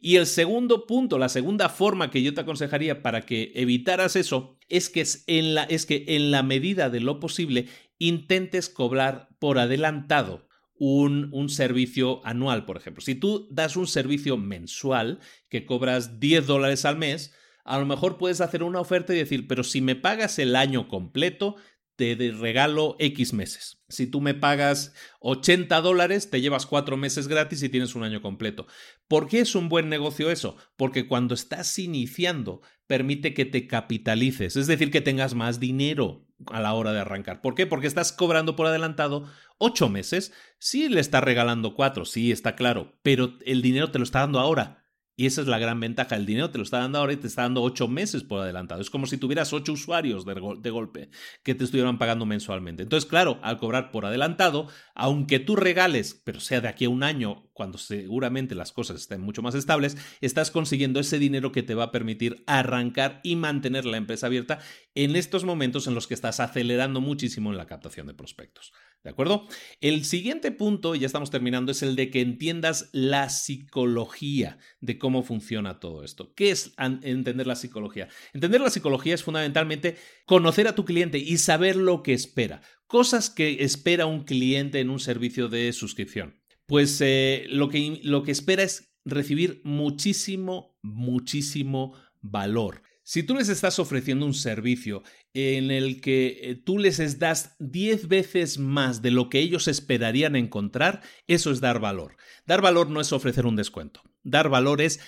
y 0.00 0.16
el 0.16 0.26
segundo 0.26 0.86
punto, 0.86 1.18
la 1.18 1.28
segunda 1.28 1.68
forma 1.68 2.10
que 2.10 2.22
yo 2.22 2.34
te 2.34 2.40
aconsejaría 2.40 3.02
para 3.02 3.22
que 3.22 3.52
evitaras 3.54 4.16
eso, 4.16 4.58
es 4.68 4.88
que, 4.88 5.04
en 5.26 5.54
la, 5.54 5.64
es 5.64 5.86
que 5.86 6.04
en 6.08 6.30
la 6.30 6.42
medida 6.42 6.90
de 6.90 7.00
lo 7.00 7.20
posible 7.20 7.66
intentes 7.98 8.68
cobrar 8.68 9.28
por 9.38 9.58
adelantado 9.58 10.48
un, 10.74 11.28
un, 11.32 11.48
servicio 11.48 12.20
anual, 12.24 12.64
por 12.64 12.76
ejemplo. 12.76 13.00
Si 13.00 13.14
tú 13.14 13.46
das 13.50 13.76
un 13.76 13.86
servicio 13.86 14.36
mensual 14.36 15.20
que 15.48 15.64
cobras 15.64 16.18
10 16.18 16.46
dólares 16.46 16.84
al 16.84 16.98
mes, 16.98 17.32
a 17.64 17.78
lo 17.78 17.86
mejor 17.86 18.18
puedes 18.18 18.40
hacer 18.40 18.62
una 18.62 18.80
oferta 18.80 19.14
y 19.14 19.18
decir, 19.18 19.46
pero 19.46 19.62
si 19.62 19.80
me 19.80 19.94
pagas 19.94 20.38
el 20.40 20.56
año 20.56 20.88
completo, 20.88 21.56
te 21.96 22.14
regalo 22.38 22.96
X 22.98 23.32
meses. 23.32 23.82
Si 23.88 24.06
tú 24.06 24.20
me 24.20 24.34
pagas 24.34 24.94
80 25.20 25.80
dólares, 25.80 26.30
te 26.30 26.40
llevas 26.40 26.66
cuatro 26.66 26.96
meses 26.96 27.28
gratis 27.28 27.62
y 27.62 27.68
tienes 27.68 27.94
un 27.94 28.04
año 28.04 28.22
completo. 28.22 28.66
¿Por 29.08 29.28
qué 29.28 29.40
es 29.40 29.54
un 29.54 29.68
buen 29.68 29.88
negocio 29.88 30.30
eso? 30.30 30.56
Porque 30.76 31.06
cuando 31.06 31.34
estás 31.34 31.78
iniciando, 31.78 32.62
permite 32.86 33.34
que 33.34 33.44
te 33.44 33.66
capitalices, 33.66 34.56
es 34.56 34.66
decir, 34.66 34.90
que 34.90 35.00
tengas 35.00 35.34
más 35.34 35.60
dinero 35.60 36.26
a 36.46 36.60
la 36.60 36.74
hora 36.74 36.92
de 36.92 37.00
arrancar. 37.00 37.40
¿Por 37.40 37.54
qué? 37.54 37.66
Porque 37.66 37.86
estás 37.86 38.12
cobrando 38.12 38.56
por 38.56 38.66
adelantado 38.66 39.28
ocho 39.58 39.88
meses. 39.88 40.32
Sí 40.58 40.88
le 40.88 41.00
estás 41.00 41.22
regalando 41.22 41.74
cuatro, 41.74 42.04
sí, 42.04 42.32
está 42.32 42.56
claro, 42.56 42.98
pero 43.02 43.38
el 43.44 43.62
dinero 43.62 43.90
te 43.90 43.98
lo 43.98 44.04
está 44.04 44.20
dando 44.20 44.40
ahora. 44.40 44.81
Y 45.14 45.26
esa 45.26 45.42
es 45.42 45.46
la 45.46 45.58
gran 45.58 45.78
ventaja. 45.78 46.16
El 46.16 46.26
dinero 46.26 46.50
te 46.50 46.58
lo 46.58 46.64
está 46.64 46.78
dando 46.78 46.98
ahora 46.98 47.12
y 47.12 47.16
te 47.16 47.26
está 47.26 47.42
dando 47.42 47.62
ocho 47.62 47.86
meses 47.86 48.22
por 48.22 48.40
adelantado. 48.40 48.80
Es 48.80 48.90
como 48.90 49.06
si 49.06 49.18
tuvieras 49.18 49.52
ocho 49.52 49.72
usuarios 49.72 50.24
de, 50.24 50.34
de, 50.60 50.70
golpe 50.70 51.10
que 51.42 51.54
te 51.54 51.64
estuvieran 51.64 51.98
pagando 51.98 52.24
mensualmente. 52.24 52.82
Entonces, 52.82 53.08
claro, 53.08 53.38
al 53.42 53.58
cobrar 53.58 53.90
por 53.90 54.06
adelantado, 54.06 54.68
aunque 54.94 55.38
tú 55.38 55.54
regales, 55.54 56.20
pero 56.24 56.40
sea 56.40 56.62
de 56.62 56.68
aquí 56.68 56.86
a 56.86 56.90
un 56.90 57.02
año, 57.02 57.50
cuando 57.52 57.78
seguramente 57.78 58.54
las 58.54 58.72
cosas 58.72 58.96
estén 58.96 59.20
mucho 59.20 59.42
más 59.42 59.54
estables, 59.54 59.96
estás 60.20 60.50
consiguiendo 60.50 61.00
ese 61.00 61.18
dinero 61.18 61.52
que 61.52 61.62
te 61.62 61.74
va 61.74 61.84
a 61.84 61.92
permitir 61.92 62.42
arrancar 62.46 63.20
y 63.22 63.36
mantener 63.36 63.84
la 63.84 63.98
empresa 63.98 64.26
abierta 64.26 64.60
en 64.94 65.16
estos 65.16 65.44
momentos 65.44 65.86
en 65.86 65.94
los 65.94 66.06
que 66.06 66.14
estás 66.14 66.40
acelerando 66.40 67.00
muchísimo 67.00 67.50
en 67.50 67.58
la 67.58 67.66
captación 67.66 68.06
de 68.06 68.14
prospectos. 68.14 68.72
¿De 69.04 69.10
acuerdo? 69.10 69.48
El 69.80 70.04
siguiente 70.04 70.52
punto, 70.52 70.94
ya 70.94 71.06
estamos 71.06 71.30
terminando, 71.30 71.72
es 71.72 71.82
el 71.82 71.96
de 71.96 72.08
que 72.08 72.20
entiendas 72.20 72.88
la 72.92 73.30
psicología 73.30 74.58
de 74.80 74.96
cómo 74.96 75.24
funciona 75.24 75.80
todo 75.80 76.04
esto. 76.04 76.32
¿Qué 76.34 76.52
es 76.52 76.72
entender 76.78 77.48
la 77.48 77.56
psicología? 77.56 78.08
Entender 78.32 78.60
la 78.60 78.70
psicología 78.70 79.14
es 79.14 79.24
fundamentalmente 79.24 79.96
conocer 80.24 80.68
a 80.68 80.76
tu 80.76 80.84
cliente 80.84 81.18
y 81.18 81.38
saber 81.38 81.74
lo 81.74 82.04
que 82.04 82.12
espera. 82.12 82.62
Cosas 82.86 83.28
que 83.28 83.64
espera 83.64 84.06
un 84.06 84.22
cliente 84.22 84.78
en 84.78 84.88
un 84.88 85.00
servicio 85.00 85.48
de 85.48 85.72
suscripción. 85.72 86.40
Pues 86.66 87.00
eh, 87.00 87.46
lo, 87.48 87.68
que, 87.68 88.00
lo 88.04 88.22
que 88.22 88.30
espera 88.30 88.62
es 88.62 88.94
recibir 89.04 89.60
muchísimo, 89.64 90.78
muchísimo 90.80 91.94
valor. 92.20 92.82
Si 93.12 93.22
tú 93.22 93.34
les 93.34 93.50
estás 93.50 93.78
ofreciendo 93.78 94.24
un 94.24 94.32
servicio 94.32 95.02
en 95.34 95.70
el 95.70 96.00
que 96.00 96.38
eh, 96.40 96.54
tú 96.54 96.78
les 96.78 97.18
das 97.18 97.54
10 97.58 98.08
veces 98.08 98.58
más 98.58 99.02
de 99.02 99.10
lo 99.10 99.28
que 99.28 99.40
ellos 99.40 99.68
esperarían 99.68 100.34
encontrar, 100.34 101.02
eso 101.26 101.50
es 101.50 101.60
dar 101.60 101.78
valor. 101.78 102.16
Dar 102.46 102.62
valor 102.62 102.88
no 102.88 103.02
es 103.02 103.12
ofrecer 103.12 103.44
un 103.44 103.54
descuento. 103.54 104.00
Dar 104.22 104.48
valor 104.48 104.80
es 104.80 104.98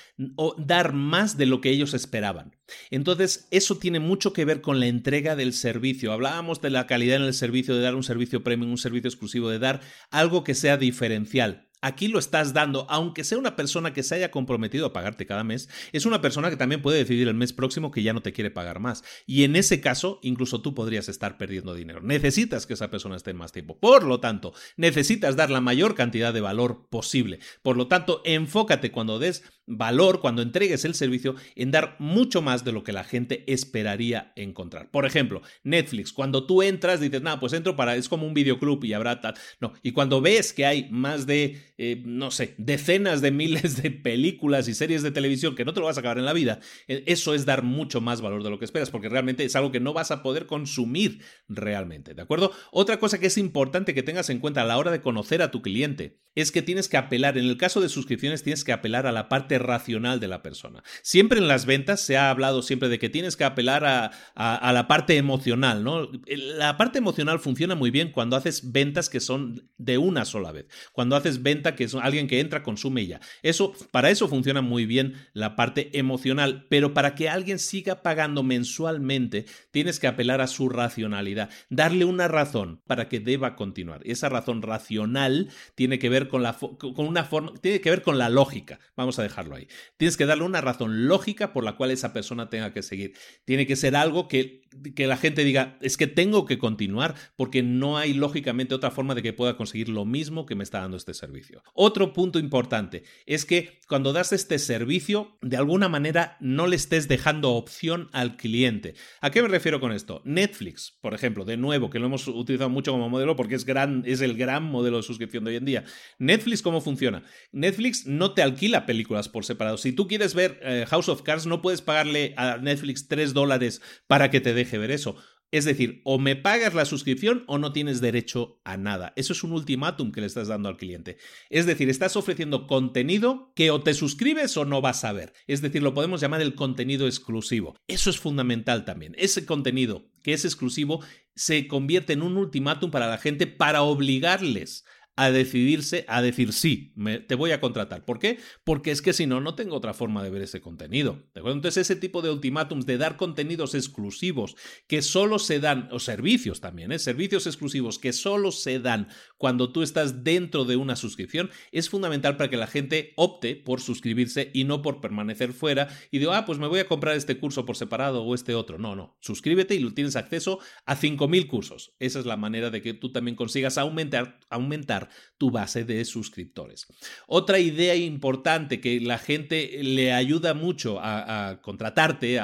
dar 0.59 0.93
más 0.93 1.39
de 1.39 1.47
lo 1.47 1.63
que 1.63 1.71
ellos 1.71 1.95
esperaban. 1.95 2.55
Entonces, 2.91 3.49
eso 3.51 3.79
tiene 3.79 4.01
mucho 4.01 4.35
que 4.35 4.45
ver 4.45 4.61
con 4.61 4.81
la 4.81 4.87
entrega 4.87 5.35
del 5.35 5.55
servicio. 5.55 6.13
Hablábamos 6.13 6.61
de 6.61 6.69
la 6.69 6.87
calidad 6.87 7.17
en 7.17 7.23
el 7.23 7.33
servicio, 7.33 7.75
de 7.75 7.81
dar 7.81 7.95
un 7.95 8.03
servicio 8.03 8.45
premium, 8.45 8.71
un 8.71 8.77
servicio 8.77 9.09
exclusivo, 9.09 9.49
de 9.49 9.61
dar 9.61 9.81
algo 10.11 10.45
que 10.45 10.55
sea 10.55 10.77
diferencial. 10.77 11.71
Aquí 11.85 12.09
lo 12.09 12.19
estás 12.19 12.55
dando, 12.55 12.87
aunque 12.89 13.25
sea 13.25 13.37
una 13.37 13.57
persona 13.57 13.93
que 13.93 14.03
se 14.03 14.15
haya 14.15 14.31
comprometido 14.31 14.87
a 14.87 14.95
pagarte 14.95 15.27
cada 15.27 15.45
mes, 15.45 15.69
es 15.93 16.07
una 16.07 16.23
persona 16.23 16.49
que 16.49 16.57
también 16.57 16.81
puede 16.81 16.97
decidir 16.97 17.29
el 17.29 17.35
mes 17.35 17.53
próximo 17.53 17.91
que 17.91 18.03
ya 18.03 18.15
no 18.15 18.23
te 18.23 18.33
quiere 18.33 18.51
pagar 18.51 18.81
más. 18.81 19.05
Y 19.27 19.45
en 19.45 19.55
ese 19.55 19.83
caso, 19.83 20.19
incluso 20.23 20.63
tú 20.63 20.75
podrías 20.75 21.11
estar 21.11 21.37
perdiendo 21.37 21.75
dinero. 21.75 22.01
Necesitas 22.01 22.65
que 22.65 22.73
esa 22.73 22.89
persona 22.89 23.17
esté 23.17 23.35
más 23.35 23.53
tiempo. 23.53 23.79
Por 23.79 24.05
lo 24.05 24.19
tanto, 24.19 24.55
necesitas 24.79 25.37
dar 25.37 25.51
la 25.51 25.61
mayor 25.61 25.95
cantidad 25.95 26.33
de 26.33 26.41
valor 26.41 26.89
posible. 26.89 27.41
Por 27.61 27.77
lo 27.77 27.87
tanto, 27.87 28.23
enfócate 28.25 28.91
cuando 28.91 29.19
des 29.19 29.43
valor, 29.67 30.21
cuando 30.21 30.43
entregues 30.43 30.85
el 30.85 30.95
servicio, 30.95 31.35
en 31.57 31.71
dar 31.71 31.97
mucho 31.99 32.43
más 32.43 32.65
de 32.65 32.73
lo 32.73 32.85
que 32.85 32.93
la 32.93 33.05
gente 33.05 33.45
esperaría 33.47 34.33
encontrar. 34.37 34.91
Por 34.91 35.07
ejemplo, 35.07 35.43
Netflix, 35.63 36.13
cuando 36.13 36.47
tú 36.47 36.63
entras, 36.63 37.01
dices, 37.01 37.23
nada, 37.23 37.41
pues 37.41 37.53
entro 37.53 37.77
para, 37.77 37.97
es 37.97 38.09
como 38.09 38.27
un 38.27 38.35
videoclub 38.35 38.85
y 38.85 38.93
habrá 38.93 39.21
tal. 39.21 39.35
No, 39.61 39.73
y 39.83 39.93
cuando 39.93 40.21
ves 40.21 40.53
que 40.53 40.67
hay 40.67 40.89
más 40.91 41.27
de 41.27 41.75
eh, 41.77 42.01
no 42.05 42.31
sé, 42.31 42.55
decenas 42.57 43.21
de 43.21 43.33
miles 43.33 43.83
de 43.83 43.91
películas 43.91 44.69
y 44.69 44.75
series 44.75 45.03
de 45.03 45.11
televisión 45.11 45.57
que 45.57 45.65
no 45.65 45.75
te 45.75 45.81
lo 45.81 45.87
vas 45.87 45.97
a 45.97 46.01
acabar 46.01 46.19
en 46.19 46.25
la 46.25 46.33
vida, 46.33 46.61
eh, 46.87 47.03
eso 47.07 47.35
es 47.35 47.47
dar 47.47 47.65
mucho 47.65 48.01
más 48.01 48.21
valor 48.21 48.45
de 48.45 48.51
lo 48.51 48.61
que 48.61 48.65
esperas, 48.65 48.91
porque 48.91 49.09
realmente 49.09 49.45
es 49.45 49.57
algo 49.57 49.73
que 49.73 49.81
no 49.81 49.93
vas 49.93 50.13
a 50.13 50.23
poder 50.23 50.47
consumir 50.47 51.21
realmente, 51.49 52.15
¿de 52.15 52.23
acuerdo? 52.23 52.53
Otra 52.71 53.01
cosa 53.01 53.19
que 53.19 53.27
es 53.27 53.39
importante 53.39 53.93
que 53.93 54.05
tengas 54.05 54.31
en 54.31 54.39
cuenta 54.39 54.63
a 54.63 54.65
la 54.65 54.79
hora 54.79 54.93
de 54.93 55.01
conocer 55.01 55.43
a 55.43 55.51
tu 55.51 55.63
cliente 55.63 56.21
es 56.37 56.53
que 56.53 56.63
tienes 56.63 56.89
que 56.89 56.97
apelar, 56.97 57.39
en 57.39 57.47
el 57.47 57.57
caso 57.57 57.81
de 57.81 57.89
suscripciones, 57.89 58.45
tienes 58.45 58.63
que 58.63 58.73
apelar 58.73 59.07
a 59.07 59.13
la 59.13 59.29
parte 59.29 59.54
racional 59.59 60.21
de 60.21 60.29
la 60.29 60.43
persona. 60.43 60.83
Siempre 61.03 61.39
en 61.39 61.49
las 61.49 61.67
ventas 61.67 62.01
se 62.01 62.17
ha 62.17 62.31
hablado 62.31 62.63
siempre 62.63 62.89
de 62.89 62.99
que 62.99 63.09
tienes 63.09 63.37
que 63.37 63.45
apelar 63.45 63.85
a, 63.85 64.73
la 64.73 64.89
parte 64.89 65.17
emocional, 65.17 65.85
¿no? 65.85 66.09
La 66.27 66.77
parte 66.77 66.99
emocional 66.99 67.39
funciona 67.39 67.75
muy 67.75 67.91
bien 67.91 68.13
cuando 68.13 68.37
haces 68.37 68.73
ventas 68.73 69.09
que 69.09 69.21
son 69.21 69.71
de 69.79 69.99
una 69.99 70.25
sola 70.25 70.53
vez, 70.53 70.67
cuando 70.93 71.17
haces 71.17 71.43
ventas 71.43 71.75
que 71.75 71.85
es 71.85 71.95
alguien 71.95 72.27
que 72.27 72.41
entra, 72.41 72.63
consume 72.63 73.03
y 73.03 73.07
ya. 73.09 73.21
Eso, 73.43 73.73
para 73.91 74.11
eso 74.11 74.29
funciona 74.29 74.63
muy 74.63 74.87
bien 74.87 75.15
la 75.33 75.57
parte 75.57 75.97
emocional, 75.99 76.67
pero 76.69 76.95
para 76.95 77.15
que 77.15 77.29
alguien 77.29 77.59
siga 77.59 78.03
pagando 78.03 78.43
mensualmente, 78.43 79.47
tienes 79.71 80.01
que 80.01 80.07
apelar 80.07 80.41
a 80.41 80.47
su 80.47 80.69
racionalidad, 80.69 81.51
darle 81.71 82.05
una 82.05 82.29
razón 82.29 82.81
para 82.87 83.09
que 83.09 83.21
deba 83.21 83.57
continuar. 83.57 84.01
Esa 84.05 84.29
razón 84.29 84.63
racional 84.63 85.49
tiene 85.75 85.99
que 85.99 86.09
ver 86.09 86.29
con, 86.29 86.43
la, 86.43 86.55
con 86.55 87.07
una 87.07 87.25
forma, 87.25 87.53
tiene 87.61 87.81
que 87.81 87.91
ver 87.91 88.03
con 88.03 88.19
la 88.19 88.29
lógica. 88.29 88.79
Vamos 88.97 89.19
a 89.19 89.23
ahí. 89.53 89.69
Tienes 89.97 90.17
que 90.17 90.27
darle 90.27 90.45
una 90.45 90.61
razón 90.61 91.07
lógica 91.07 91.53
por 91.53 91.65
la 91.65 91.77
cual 91.77 91.91
esa 91.91 92.13
persona 92.13 92.49
tenga 92.49 92.73
que 92.73 92.83
seguir. 92.83 93.15
Tiene 93.45 93.67
que 93.67 93.77
ser 93.77 93.97
algo 93.97 94.29
que, 94.29 94.63
que 94.95 95.07
la 95.07 95.17
gente 95.17 95.45
diga, 95.45 95.79
es 95.81 95.97
que 95.97 96.07
tengo 96.07 96.47
que 96.47 96.59
continuar 96.59 97.15
porque 97.37 97.63
no 97.63 97.99
hay 97.99 98.15
lógicamente 98.15 98.75
otra 98.75 98.91
forma 98.91 99.15
de 99.15 99.23
que 99.23 99.33
pueda 99.33 99.57
conseguir 99.57 99.89
lo 99.89 100.05
mismo 100.05 100.47
que 100.47 100.55
me 100.55 100.65
está 100.65 100.81
dando 100.81 100.97
este 100.97 101.15
servicio. 101.15 101.63
Otro 101.75 102.13
punto 102.13 102.39
importante 102.39 103.05
es 103.27 103.45
que 103.45 103.81
cuando 103.89 104.13
das 104.13 104.33
este 104.33 104.59
servicio, 104.59 105.39
de 105.43 105.57
alguna 105.57 105.89
manera 105.89 106.37
no 106.41 106.67
le 106.67 106.77
estés 106.77 107.09
dejando 107.09 107.53
opción 107.53 108.09
al 108.13 108.37
cliente. 108.37 108.95
¿A 109.21 109.31
qué 109.31 109.43
me 109.43 109.49
refiero 109.49 109.81
con 109.81 109.93
esto? 109.93 110.23
Netflix, 110.25 110.97
por 111.01 111.15
ejemplo, 111.15 111.45
de 111.45 111.57
nuevo, 111.57 111.91
que 111.91 111.99
lo 111.99 112.07
hemos 112.07 112.27
utilizado 112.29 112.71
mucho 112.71 112.93
como 112.93 113.09
modelo 113.09 113.37
porque 113.37 113.55
es, 113.55 113.65
gran, 113.65 114.03
es 114.07 114.21
el 114.21 114.37
gran 114.37 114.65
modelo 114.65 114.99
de 114.99 115.03
suscripción 115.03 115.45
de 115.45 115.51
hoy 115.51 115.57
en 115.57 115.65
día. 115.65 115.85
Netflix, 116.19 116.63
¿cómo 116.63 116.81
funciona? 116.81 117.23
Netflix 117.53 118.07
no 118.07 118.33
te 118.33 118.43
alquila 118.43 118.87
películas 118.87 119.29
por 119.35 119.45
separado. 119.45 119.77
Si 119.77 119.93
tú 119.93 120.07
quieres 120.07 120.33
ver 120.33 120.61
eh, 120.63 120.87
House 120.89 121.09
of 121.09 121.23
Cards, 121.23 121.47
no 121.47 121.61
puedes 121.61 121.83
pagarle 121.83 122.33
a 122.37 122.59
Netflix 122.59 123.09
3 123.09 123.35
dólares 123.35 123.83
para 124.07 124.31
que 124.31 124.41
te 124.41 124.55
deje 124.55 124.79
ver 124.79 124.93
eso 124.93 125.17
Es 125.51 125.65
decir, 125.65 126.01
o 126.05 126.21
me 126.21 126.37
pagas 126.37 126.75
la 126.75 126.85
suscripción 126.85 127.43
o 127.49 127.59
no 127.59 127.73
tienes 127.73 128.01
derecho 128.01 128.61
a 128.65 128.77
nada. 128.77 129.13
Eso 129.17 129.33
es 129.33 129.43
un 129.43 129.53
ultimátum 129.53 130.13
que 130.13 130.21
le 130.21 130.29
estás 130.29 130.47
dando 130.47 130.69
al 130.69 130.77
cliente. 130.77 131.19
Es 131.51 131.67
decir, 131.67 131.91
estás 131.91 132.17
ofreciendo 132.17 132.69
contenido 132.69 133.53
que 133.57 133.73
o 133.73 133.83
te 133.83 133.95
suscribes 133.95 134.57
o 134.57 134.65
no 134.65 134.81
vas 134.81 135.05
a 135.05 135.13
ver. 135.13 135.33
Es 135.49 135.63
decir, 135.63 135.83
lo 135.83 135.95
podemos 135.95 136.21
llamar 136.21 136.41
el 136.41 136.55
contenido 136.55 137.07
exclusivo. 137.07 137.77
Eso 137.89 138.11
es 138.11 138.19
fundamental 138.19 138.85
también. 138.85 139.15
Ese 139.19 139.45
contenido 139.45 140.11
que 140.23 140.33
es 140.33 140.45
exclusivo 140.45 141.05
se 141.35 141.67
convierte 141.67 142.13
en 142.13 142.23
un 142.23 142.37
ultimátum 142.37 142.91
para 142.93 143.09
la 143.09 143.19
gente 143.19 143.49
para 143.49 143.83
obligarles 143.83 144.85
a 145.17 145.31
decidirse 145.31 146.05
a 146.09 146.23
decir 146.23 146.53
sí, 146.53 146.93
me, 146.97 147.19
te 147.19 147.35
voy 147.35 147.53
a 147.53 147.61
contratar. 147.61 148.05
¿Por 148.05 148.19
qué? 148.19 148.39
Porque 148.65 148.91
es 148.91 149.03
que 149.03 149.13
si 149.13 149.27
no, 149.27 149.41
no 149.41 149.55
tengo 149.55 149.77
otra 149.77 149.95
forma 149.95 150.23
de 150.23 150.31
ver 150.31 150.43
ese 150.43 150.61
contenido. 150.61 151.23
¿de 151.35 151.41
acuerdo? 151.41 151.57
Entonces, 151.57 151.89
ese 151.89 152.01
tipo 152.01 152.23
de 152.23 152.31
ultimátums 152.31 152.87
de 152.87 152.99
dar 152.99 153.17
contenidos 153.17 153.75
exclusivos 153.75 154.57
que 154.87 155.03
solo 155.03 155.39
se 155.39 155.61
dan, 155.61 155.89
o 155.93 155.99
servicios 156.01 156.61
también, 156.61 156.93
¿eh? 156.93 156.99
servicios 156.99 157.47
exclusivos 157.47 157.99
que 157.99 158.13
solo 158.13 158.51
se 158.53 158.81
dan 158.81 159.09
cuando 159.39 159.73
tú 159.73 159.83
estás 159.83 160.25
dentro 160.25 160.65
de 160.65 160.77
una 160.77 160.97
suscripción, 160.97 161.51
es 161.73 161.89
fundamental 161.89 162.37
para 162.37 162.51
que 162.51 162.57
la 162.57 162.67
gente 162.67 163.13
opte 163.17 163.57
por 163.57 163.81
suscribirse 163.81 164.51
y 164.53 164.65
no 164.65 164.83
por 164.83 165.01
permanecer 165.01 165.53
fuera 165.53 165.89
y 166.11 166.19
digo, 166.19 166.33
ah, 166.33 166.45
pues 166.45 166.59
me 166.59 166.67
voy 166.67 166.81
a 166.81 166.89
comprar 166.89 167.17
este 167.17 167.39
curso 167.39 167.65
por 167.65 167.77
separado 167.77 168.23
o 168.23 168.35
este 168.35 168.55
otro. 168.55 168.79
No, 168.79 168.97
no, 168.97 169.17
suscríbete 169.21 169.75
y 169.75 169.91
tienes 169.93 170.17
acceso 170.17 170.59
a 170.87 170.97
5.000 170.97 171.47
cursos. 171.47 171.95
Esa 171.99 172.19
es 172.19 172.27
la 172.27 172.37
manera 172.37 172.71
de 172.71 172.83
que 172.83 172.95
tú 172.95 173.13
también 173.13 173.37
consigas 173.37 173.79
aumentar, 173.79 174.41
aumentar 174.51 175.04
tu 175.39 175.51
base 175.51 175.85
de 175.85 176.05
suscriptores. 176.05 176.87
Otra 177.27 177.59
idea 177.59 177.95
importante 177.95 178.81
que 178.81 179.01
la 179.01 179.19
gente 179.19 179.81
le 179.83 180.13
ayuda 180.13 180.55
mucho 180.55 180.99
a, 181.01 181.61
contratarte, 181.63 182.41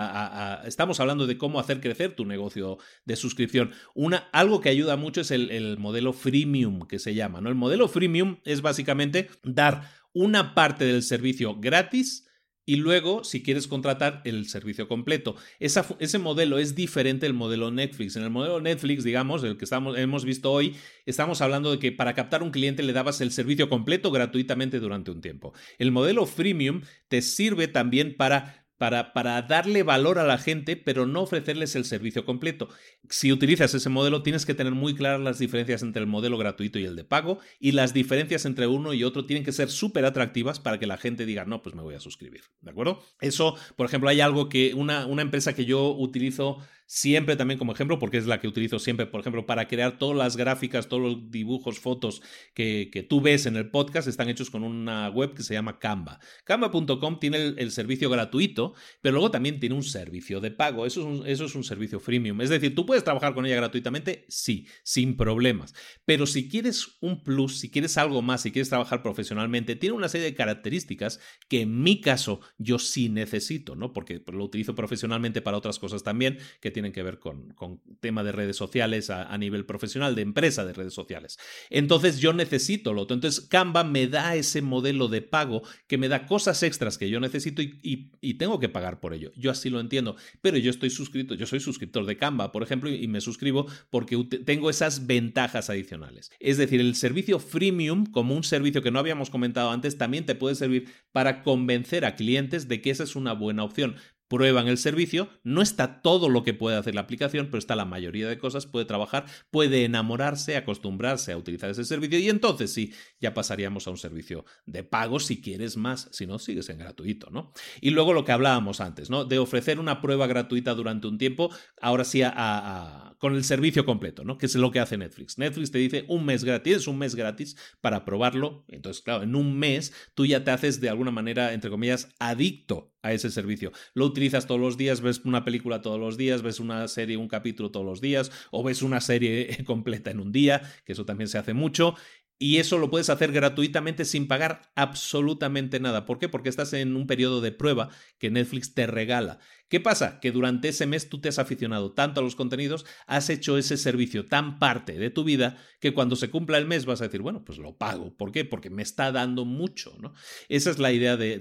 estamos 0.66 1.00
hablando 1.00 1.26
de 1.26 1.38
cómo 1.38 1.60
hacer 1.60 1.80
crecer 1.80 2.14
tu 2.14 2.24
negocio 2.24 2.78
de 3.04 3.16
suscripción. 3.16 3.72
Una, 3.94 4.28
algo 4.32 4.60
que 4.60 4.68
ayuda 4.68 4.96
mucho 4.96 5.20
es 5.20 5.30
el, 5.30 5.50
el 5.50 5.78
modelo 5.78 6.12
freemium 6.12 6.86
que 6.86 6.98
se 6.98 7.14
llama. 7.14 7.40
¿no? 7.40 7.48
El 7.48 7.54
modelo 7.54 7.88
freemium 7.88 8.38
es 8.44 8.62
básicamente 8.62 9.28
dar 9.42 9.90
una 10.12 10.54
parte 10.54 10.84
del 10.84 11.02
servicio 11.02 11.56
gratis 11.60 12.26
y 12.70 12.76
luego, 12.76 13.24
si 13.24 13.42
quieres 13.42 13.66
contratar 13.66 14.22
el 14.24 14.47
servicio 14.47 14.86
completo. 14.86 15.34
ese 15.59 16.18
modelo 16.20 16.56
es 16.56 16.76
diferente 16.76 17.26
del 17.26 17.34
modelo 17.34 17.72
Netflix. 17.72 18.14
En 18.14 18.22
el 18.22 18.30
modelo 18.30 18.60
Netflix, 18.60 19.02
digamos, 19.02 19.42
el 19.42 19.56
que 19.56 19.64
estamos, 19.64 19.98
hemos 19.98 20.24
visto 20.24 20.52
hoy, 20.52 20.76
estamos 21.05 21.40
hablando 21.40 21.72
de 21.72 21.80
que 21.80 21.90
para 21.90 22.14
captar 22.14 22.44
un 22.44 22.52
cliente 22.52 22.84
le 22.84 22.92
dabas 22.92 23.20
el 23.22 23.32
servicio 23.32 23.68
completo 23.68 24.12
gratuitamente 24.12 24.78
durante 24.78 25.10
un 25.10 25.20
tiempo. 25.20 25.52
El 25.80 25.90
modelo 25.90 26.26
freemium 26.26 26.82
te 27.09 27.22
sirve 27.22 27.66
también 27.66 28.14
para 28.16 28.59
para, 28.81 29.12
para, 29.12 29.43
darle 29.43 29.82
valor 29.82 30.19
a 30.19 30.24
la 30.24 30.39
gente, 30.39 30.74
pero 30.74 31.05
no 31.05 31.20
ofrecerles 31.20 31.77
el 31.77 31.85
servicio 31.85 32.24
completo. 32.24 32.70
Si 33.11 33.31
utilizas 33.31 33.74
ese 33.74 33.90
modelo, 33.90 34.23
tienes 34.23 34.47
que 34.47 34.55
tener 34.55 34.73
muy 34.73 34.94
claras 34.94 35.20
las 35.20 35.39
diferencias 35.39 35.82
entre 35.82 36.01
el 36.01 36.09
modelo 36.09 36.39
gratuito 36.39 36.78
y 36.78 36.86
el 36.86 36.97
de 36.97 37.05
pago, 37.05 37.40
y 37.59 37.73
las 37.73 37.93
diferencias 37.93 38.47
entre 38.47 38.66
uno 38.66 38.94
y 38.94 39.05
otro 39.05 39.27
tienen 39.27 39.44
que 39.44 39.52
ser 39.52 39.69
súper 39.69 40.07
atractivas 40.07 40.61
para 40.61 40.78
que 40.78 40.86
la 40.86 40.97
gente 40.97 41.27
diga, 41.27 41.44
no, 41.44 41.61
pues 41.61 41.74
me 41.74 41.82
voy 41.82 41.94
a 41.94 42.01
suscribir. 42.01 42.44
¿De 42.62 42.70
acuerdo? 42.70 43.02
Eso, 43.20 43.55
por 43.77 43.85
ejemplo, 43.85 44.09
hay 44.09 44.23
algo 44.23 44.48
que 44.48 44.73
una, 44.73 45.05
una 45.05 45.20
empresa 45.20 45.55
que 45.55 45.66
yo 45.66 45.90
utilizo 45.90 46.57
siempre 46.92 47.36
también 47.36 47.56
como 47.56 47.72
ejemplo, 47.72 48.00
porque 48.00 48.18
es 48.18 48.26
la 48.26 48.40
que 48.40 48.48
utilizo 48.48 48.80
siempre, 48.80 49.06
por 49.06 49.20
ejemplo, 49.20 49.46
para 49.46 49.68
crear 49.68 49.96
todas 49.96 50.16
las 50.16 50.36
gráficas, 50.36 50.88
todos 50.88 51.00
los 51.00 51.30
dibujos, 51.30 51.78
fotos 51.78 52.20
que, 52.52 52.90
que 52.92 53.04
tú 53.04 53.20
ves 53.20 53.46
en 53.46 53.54
el 53.54 53.70
podcast, 53.70 54.08
están 54.08 54.28
hechos 54.28 54.50
con 54.50 54.64
una 54.64 55.08
web 55.08 55.32
que 55.32 55.44
se 55.44 55.54
llama 55.54 55.78
Canva. 55.78 56.18
Canva.com 56.42 57.20
tiene 57.20 57.54
el, 57.56 57.70
servicio 57.70 58.10
gratuito, 58.10 58.74
pero 59.02 59.12
luego 59.12 59.30
también 59.30 59.60
tiene 59.60 59.76
un 59.76 59.84
servicio 59.84 60.40
de 60.40 60.50
pago. 60.50 60.84
Eso 60.84 61.02
es 61.02 61.06
un, 61.06 61.26
eso 61.28 61.44
es 61.44 61.54
un 61.54 61.62
servicio 61.62 62.00
freemium. 62.00 62.40
Es 62.40 62.50
decir, 62.50 62.74
tú 62.74 62.84
puedes 62.84 63.04
trabajar 63.04 63.34
con 63.34 63.46
ella 63.46 63.54
gratuitamente, 63.54 64.26
sí, 64.28 64.66
sin 64.82 65.16
problemas. 65.16 65.74
Pero 66.04 66.26
si 66.26 66.48
quieres 66.48 66.98
un 67.00 67.22
plus, 67.22 67.60
si 67.60 67.70
quieres 67.70 67.98
algo 67.98 68.20
más, 68.20 68.42
si 68.42 68.50
quieres 68.50 68.68
trabajar 68.68 69.00
profesionalmente, 69.00 69.76
tiene 69.76 69.94
una 69.94 70.08
serie 70.08 70.26
de 70.26 70.34
características 70.34 71.20
que 71.48 71.60
en 71.60 71.82
mi 71.84 72.00
caso 72.00 72.40
yo 72.58 72.80
sí 72.80 73.08
necesito, 73.08 73.76
¿no? 73.76 73.92
Porque 73.92 74.20
lo 74.26 74.44
utilizo 74.44 74.74
profesionalmente 74.74 75.40
para 75.40 75.56
otras 75.56 75.78
cosas 75.78 76.02
también, 76.02 76.38
que 76.60 76.80
que 76.93 77.02
ver 77.02 77.19
con, 77.19 77.52
con 77.55 77.81
tema 78.01 78.24
de 78.24 78.32
redes 78.32 78.57
sociales 78.57 79.11
a, 79.11 79.36
nivel 79.39 79.65
profesional, 79.66 80.15
de 80.15 80.23
empresa 80.23 80.65
de 80.65 80.73
redes 80.73 80.94
sociales. 80.94 81.39
Entonces 81.69 82.19
yo 82.19 82.32
necesito 82.32 82.93
lo 82.93 83.02
otro. 83.02 83.15
Entonces 83.15 83.43
Canva 83.43 83.85
me 83.85 84.07
da 84.07 84.35
ese 84.35 84.62
modelo 84.62 85.09
de 85.09 85.23
pago 85.23 85.62
que 85.86 85.98
me 85.98 86.09
da 86.09 86.27
cosas 86.27 86.62
extras 86.62 86.98
que 86.98 87.11
yo 87.11 87.20
necesito 87.20 87.62
y, 87.62 88.11
y, 88.20 88.35
tengo 88.35 88.59
que 88.59 88.69
pagar 88.69 89.01
por 89.01 89.12
ello. 89.12 89.31
Yo 89.36 89.51
así 89.51 89.69
lo 89.69 89.81
entiendo. 89.81 90.16
Pero 90.40 90.57
yo 90.57 90.70
estoy 90.70 90.90
suscrito, 90.90 91.35
yo 91.35 91.47
soy 91.47 91.61
suscriptor 91.61 92.07
de 92.07 92.16
Canva, 92.16 92.52
por 92.52 92.62
ejemplo, 92.62 92.90
y 92.90 93.07
me 93.09 93.20
suscribo 93.20 93.66
porque 93.90 94.16
tengo 94.44 94.70
esas 94.70 95.07
ventajas 95.07 95.69
adicionales. 95.69 96.31
Es 96.40 96.57
decir, 96.57 96.81
el 96.81 96.94
servicio 96.94 97.39
freemium, 97.39 98.07
como 98.07 98.35
un 98.35 98.44
servicio 98.44 98.82
que 98.82 98.90
no 98.90 98.98
habíamos 98.98 99.28
comentado 99.28 99.70
antes, 99.70 99.98
también 99.98 100.24
te 100.24 100.35
puede 100.35 100.55
servir 100.55 100.89
para 101.12 101.43
convencer 101.43 102.05
a 102.05 102.15
clientes 102.15 102.69
de 102.69 102.81
que 102.81 102.90
esa 102.90 103.05
es 103.05 103.16
una 103.16 103.32
buena 103.32 103.65
opción 103.65 103.97
prueban 104.31 104.69
el 104.69 104.78
servicio, 104.78 105.28
no 105.43 105.61
está 105.61 106.02
todo 106.02 106.28
lo 106.28 106.44
que 106.44 106.55
puede 106.55 106.77
hacer 106.77 106.94
la 106.94 107.01
aplicación, 107.01 107.47
pero 107.47 107.59
está 107.59 107.74
la 107.74 107.85
mayoría 107.85 108.28
de 108.28 108.39
cosas, 108.39 108.65
puede 108.65 108.86
trabajar, 108.86 109.27
puede 109.51 109.85
enamorarse, 109.85 110.57
acostumbrarse 110.57 111.32
a 111.32 111.36
utilizar 111.36 111.69
ese 111.69 111.85
servicio 111.85 112.16
y 112.20 112.28
entonces 112.28 112.73
sí, 112.73 112.94
ya 113.20 113.35
pasaríamos 113.35 113.89
a 113.89 113.90
un 113.90 113.97
servicio 113.97 114.44
de 114.66 114.85
pago 114.85 115.19
si 115.19 115.40
quieres 115.40 115.77
más, 115.77 116.09
si 116.12 116.28
no, 116.28 116.39
sigues 116.39 116.69
en 116.69 116.78
gratuito, 116.78 117.28
¿no? 117.31 117.52
Y 117.81 117.90
luego 117.90 118.12
lo 118.12 118.24
que 118.24 118.31
hablábamos 118.31 118.81
antes, 118.81 119.11
¿no? 119.11 119.24
De 119.24 119.40
ofrecer 119.40 119.81
una 119.81 120.01
prueba 120.01 120.28
gratuita 120.28 120.74
durante 120.74 121.09
un 121.09 121.19
tiempo, 121.19 121.51
ahora 121.81 122.05
sí 122.05 122.23
a, 122.24 123.16
con 123.19 123.35
el 123.35 123.43
servicio 123.43 123.85
completo, 123.85 124.23
¿no? 124.23 124.39
Que 124.39 124.47
es 124.47 124.55
lo 124.55 124.70
que 124.70 124.78
hace 124.78 124.97
Netflix. 124.97 125.39
Netflix 125.39 125.73
te 125.73 125.78
dice 125.78 126.05
un 126.07 126.24
mes 126.24 126.44
gratis, 126.44 126.77
es 126.77 126.86
un 126.86 126.98
mes 126.98 127.16
gratis 127.16 127.57
para 127.81 128.05
probarlo, 128.05 128.65
entonces 128.69 129.02
claro, 129.02 129.24
en 129.24 129.35
un 129.35 129.59
mes 129.59 129.93
tú 130.15 130.24
ya 130.24 130.44
te 130.44 130.52
haces 130.52 130.81
de 130.81 130.89
alguna 130.89 131.11
manera, 131.11 131.52
entre 131.52 131.69
comillas, 131.69 132.15
adicto 132.20 132.89
a 133.02 133.12
ese 133.12 133.31
servicio. 133.31 133.72
Lo 133.94 134.06
utilizas 134.06 134.47
todos 134.47 134.60
los 134.60 134.77
días, 134.77 135.01
ves 135.01 135.20
una 135.24 135.44
película 135.44 135.81
todos 135.82 135.98
los 135.98 136.16
días, 136.16 136.43
ves 136.43 136.60
una 136.60 136.86
serie, 136.89 137.16
un 137.16 137.28
capítulo 137.28 137.70
todos 137.70 137.86
los 137.86 138.01
días, 138.01 138.31
o 138.51 138.62
ves 138.62 138.82
una 138.82 139.01
serie 139.01 139.64
completa 139.66 140.10
en 140.10 140.20
un 140.20 140.32
día, 140.32 140.62
que 140.85 140.93
eso 140.93 141.05
también 141.05 141.28
se 141.28 141.39
hace 141.39 141.55
mucho, 141.55 141.94
y 142.42 142.56
eso 142.56 142.78
lo 142.78 142.88
puedes 142.88 143.10
hacer 143.10 143.32
gratuitamente 143.32 144.06
sin 144.06 144.26
pagar 144.26 144.62
absolutamente 144.74 145.78
nada. 145.78 146.06
¿Por 146.06 146.18
qué? 146.18 146.30
Porque 146.30 146.48
estás 146.48 146.72
en 146.72 146.96
un 146.96 147.06
periodo 147.06 147.42
de 147.42 147.52
prueba 147.52 147.90
que 148.18 148.30
Netflix 148.30 148.72
te 148.72 148.86
regala. 148.86 149.40
¿Qué 149.70 149.78
pasa? 149.78 150.18
Que 150.18 150.32
durante 150.32 150.68
ese 150.68 150.84
mes 150.84 151.08
tú 151.08 151.20
te 151.20 151.28
has 151.28 151.38
aficionado 151.38 151.92
tanto 151.92 152.20
a 152.20 152.24
los 152.24 152.34
contenidos, 152.34 152.86
has 153.06 153.30
hecho 153.30 153.56
ese 153.56 153.76
servicio 153.76 154.26
tan 154.26 154.58
parte 154.58 154.98
de 154.98 155.10
tu 155.10 155.22
vida 155.22 155.58
que 155.80 155.94
cuando 155.94 156.16
se 156.16 156.28
cumpla 156.28 156.58
el 156.58 156.66
mes 156.66 156.86
vas 156.86 157.00
a 157.00 157.04
decir, 157.04 157.22
bueno, 157.22 157.44
pues 157.44 157.58
lo 157.58 157.76
pago. 157.76 158.16
¿Por 158.16 158.32
qué? 158.32 158.44
Porque 158.44 158.68
me 158.68 158.82
está 158.82 159.12
dando 159.12 159.44
mucho, 159.44 159.94
¿no? 160.00 160.12
Esa 160.48 160.70
es 160.70 160.80
la 160.80 160.92
idea 160.92 161.16
de, 161.16 161.38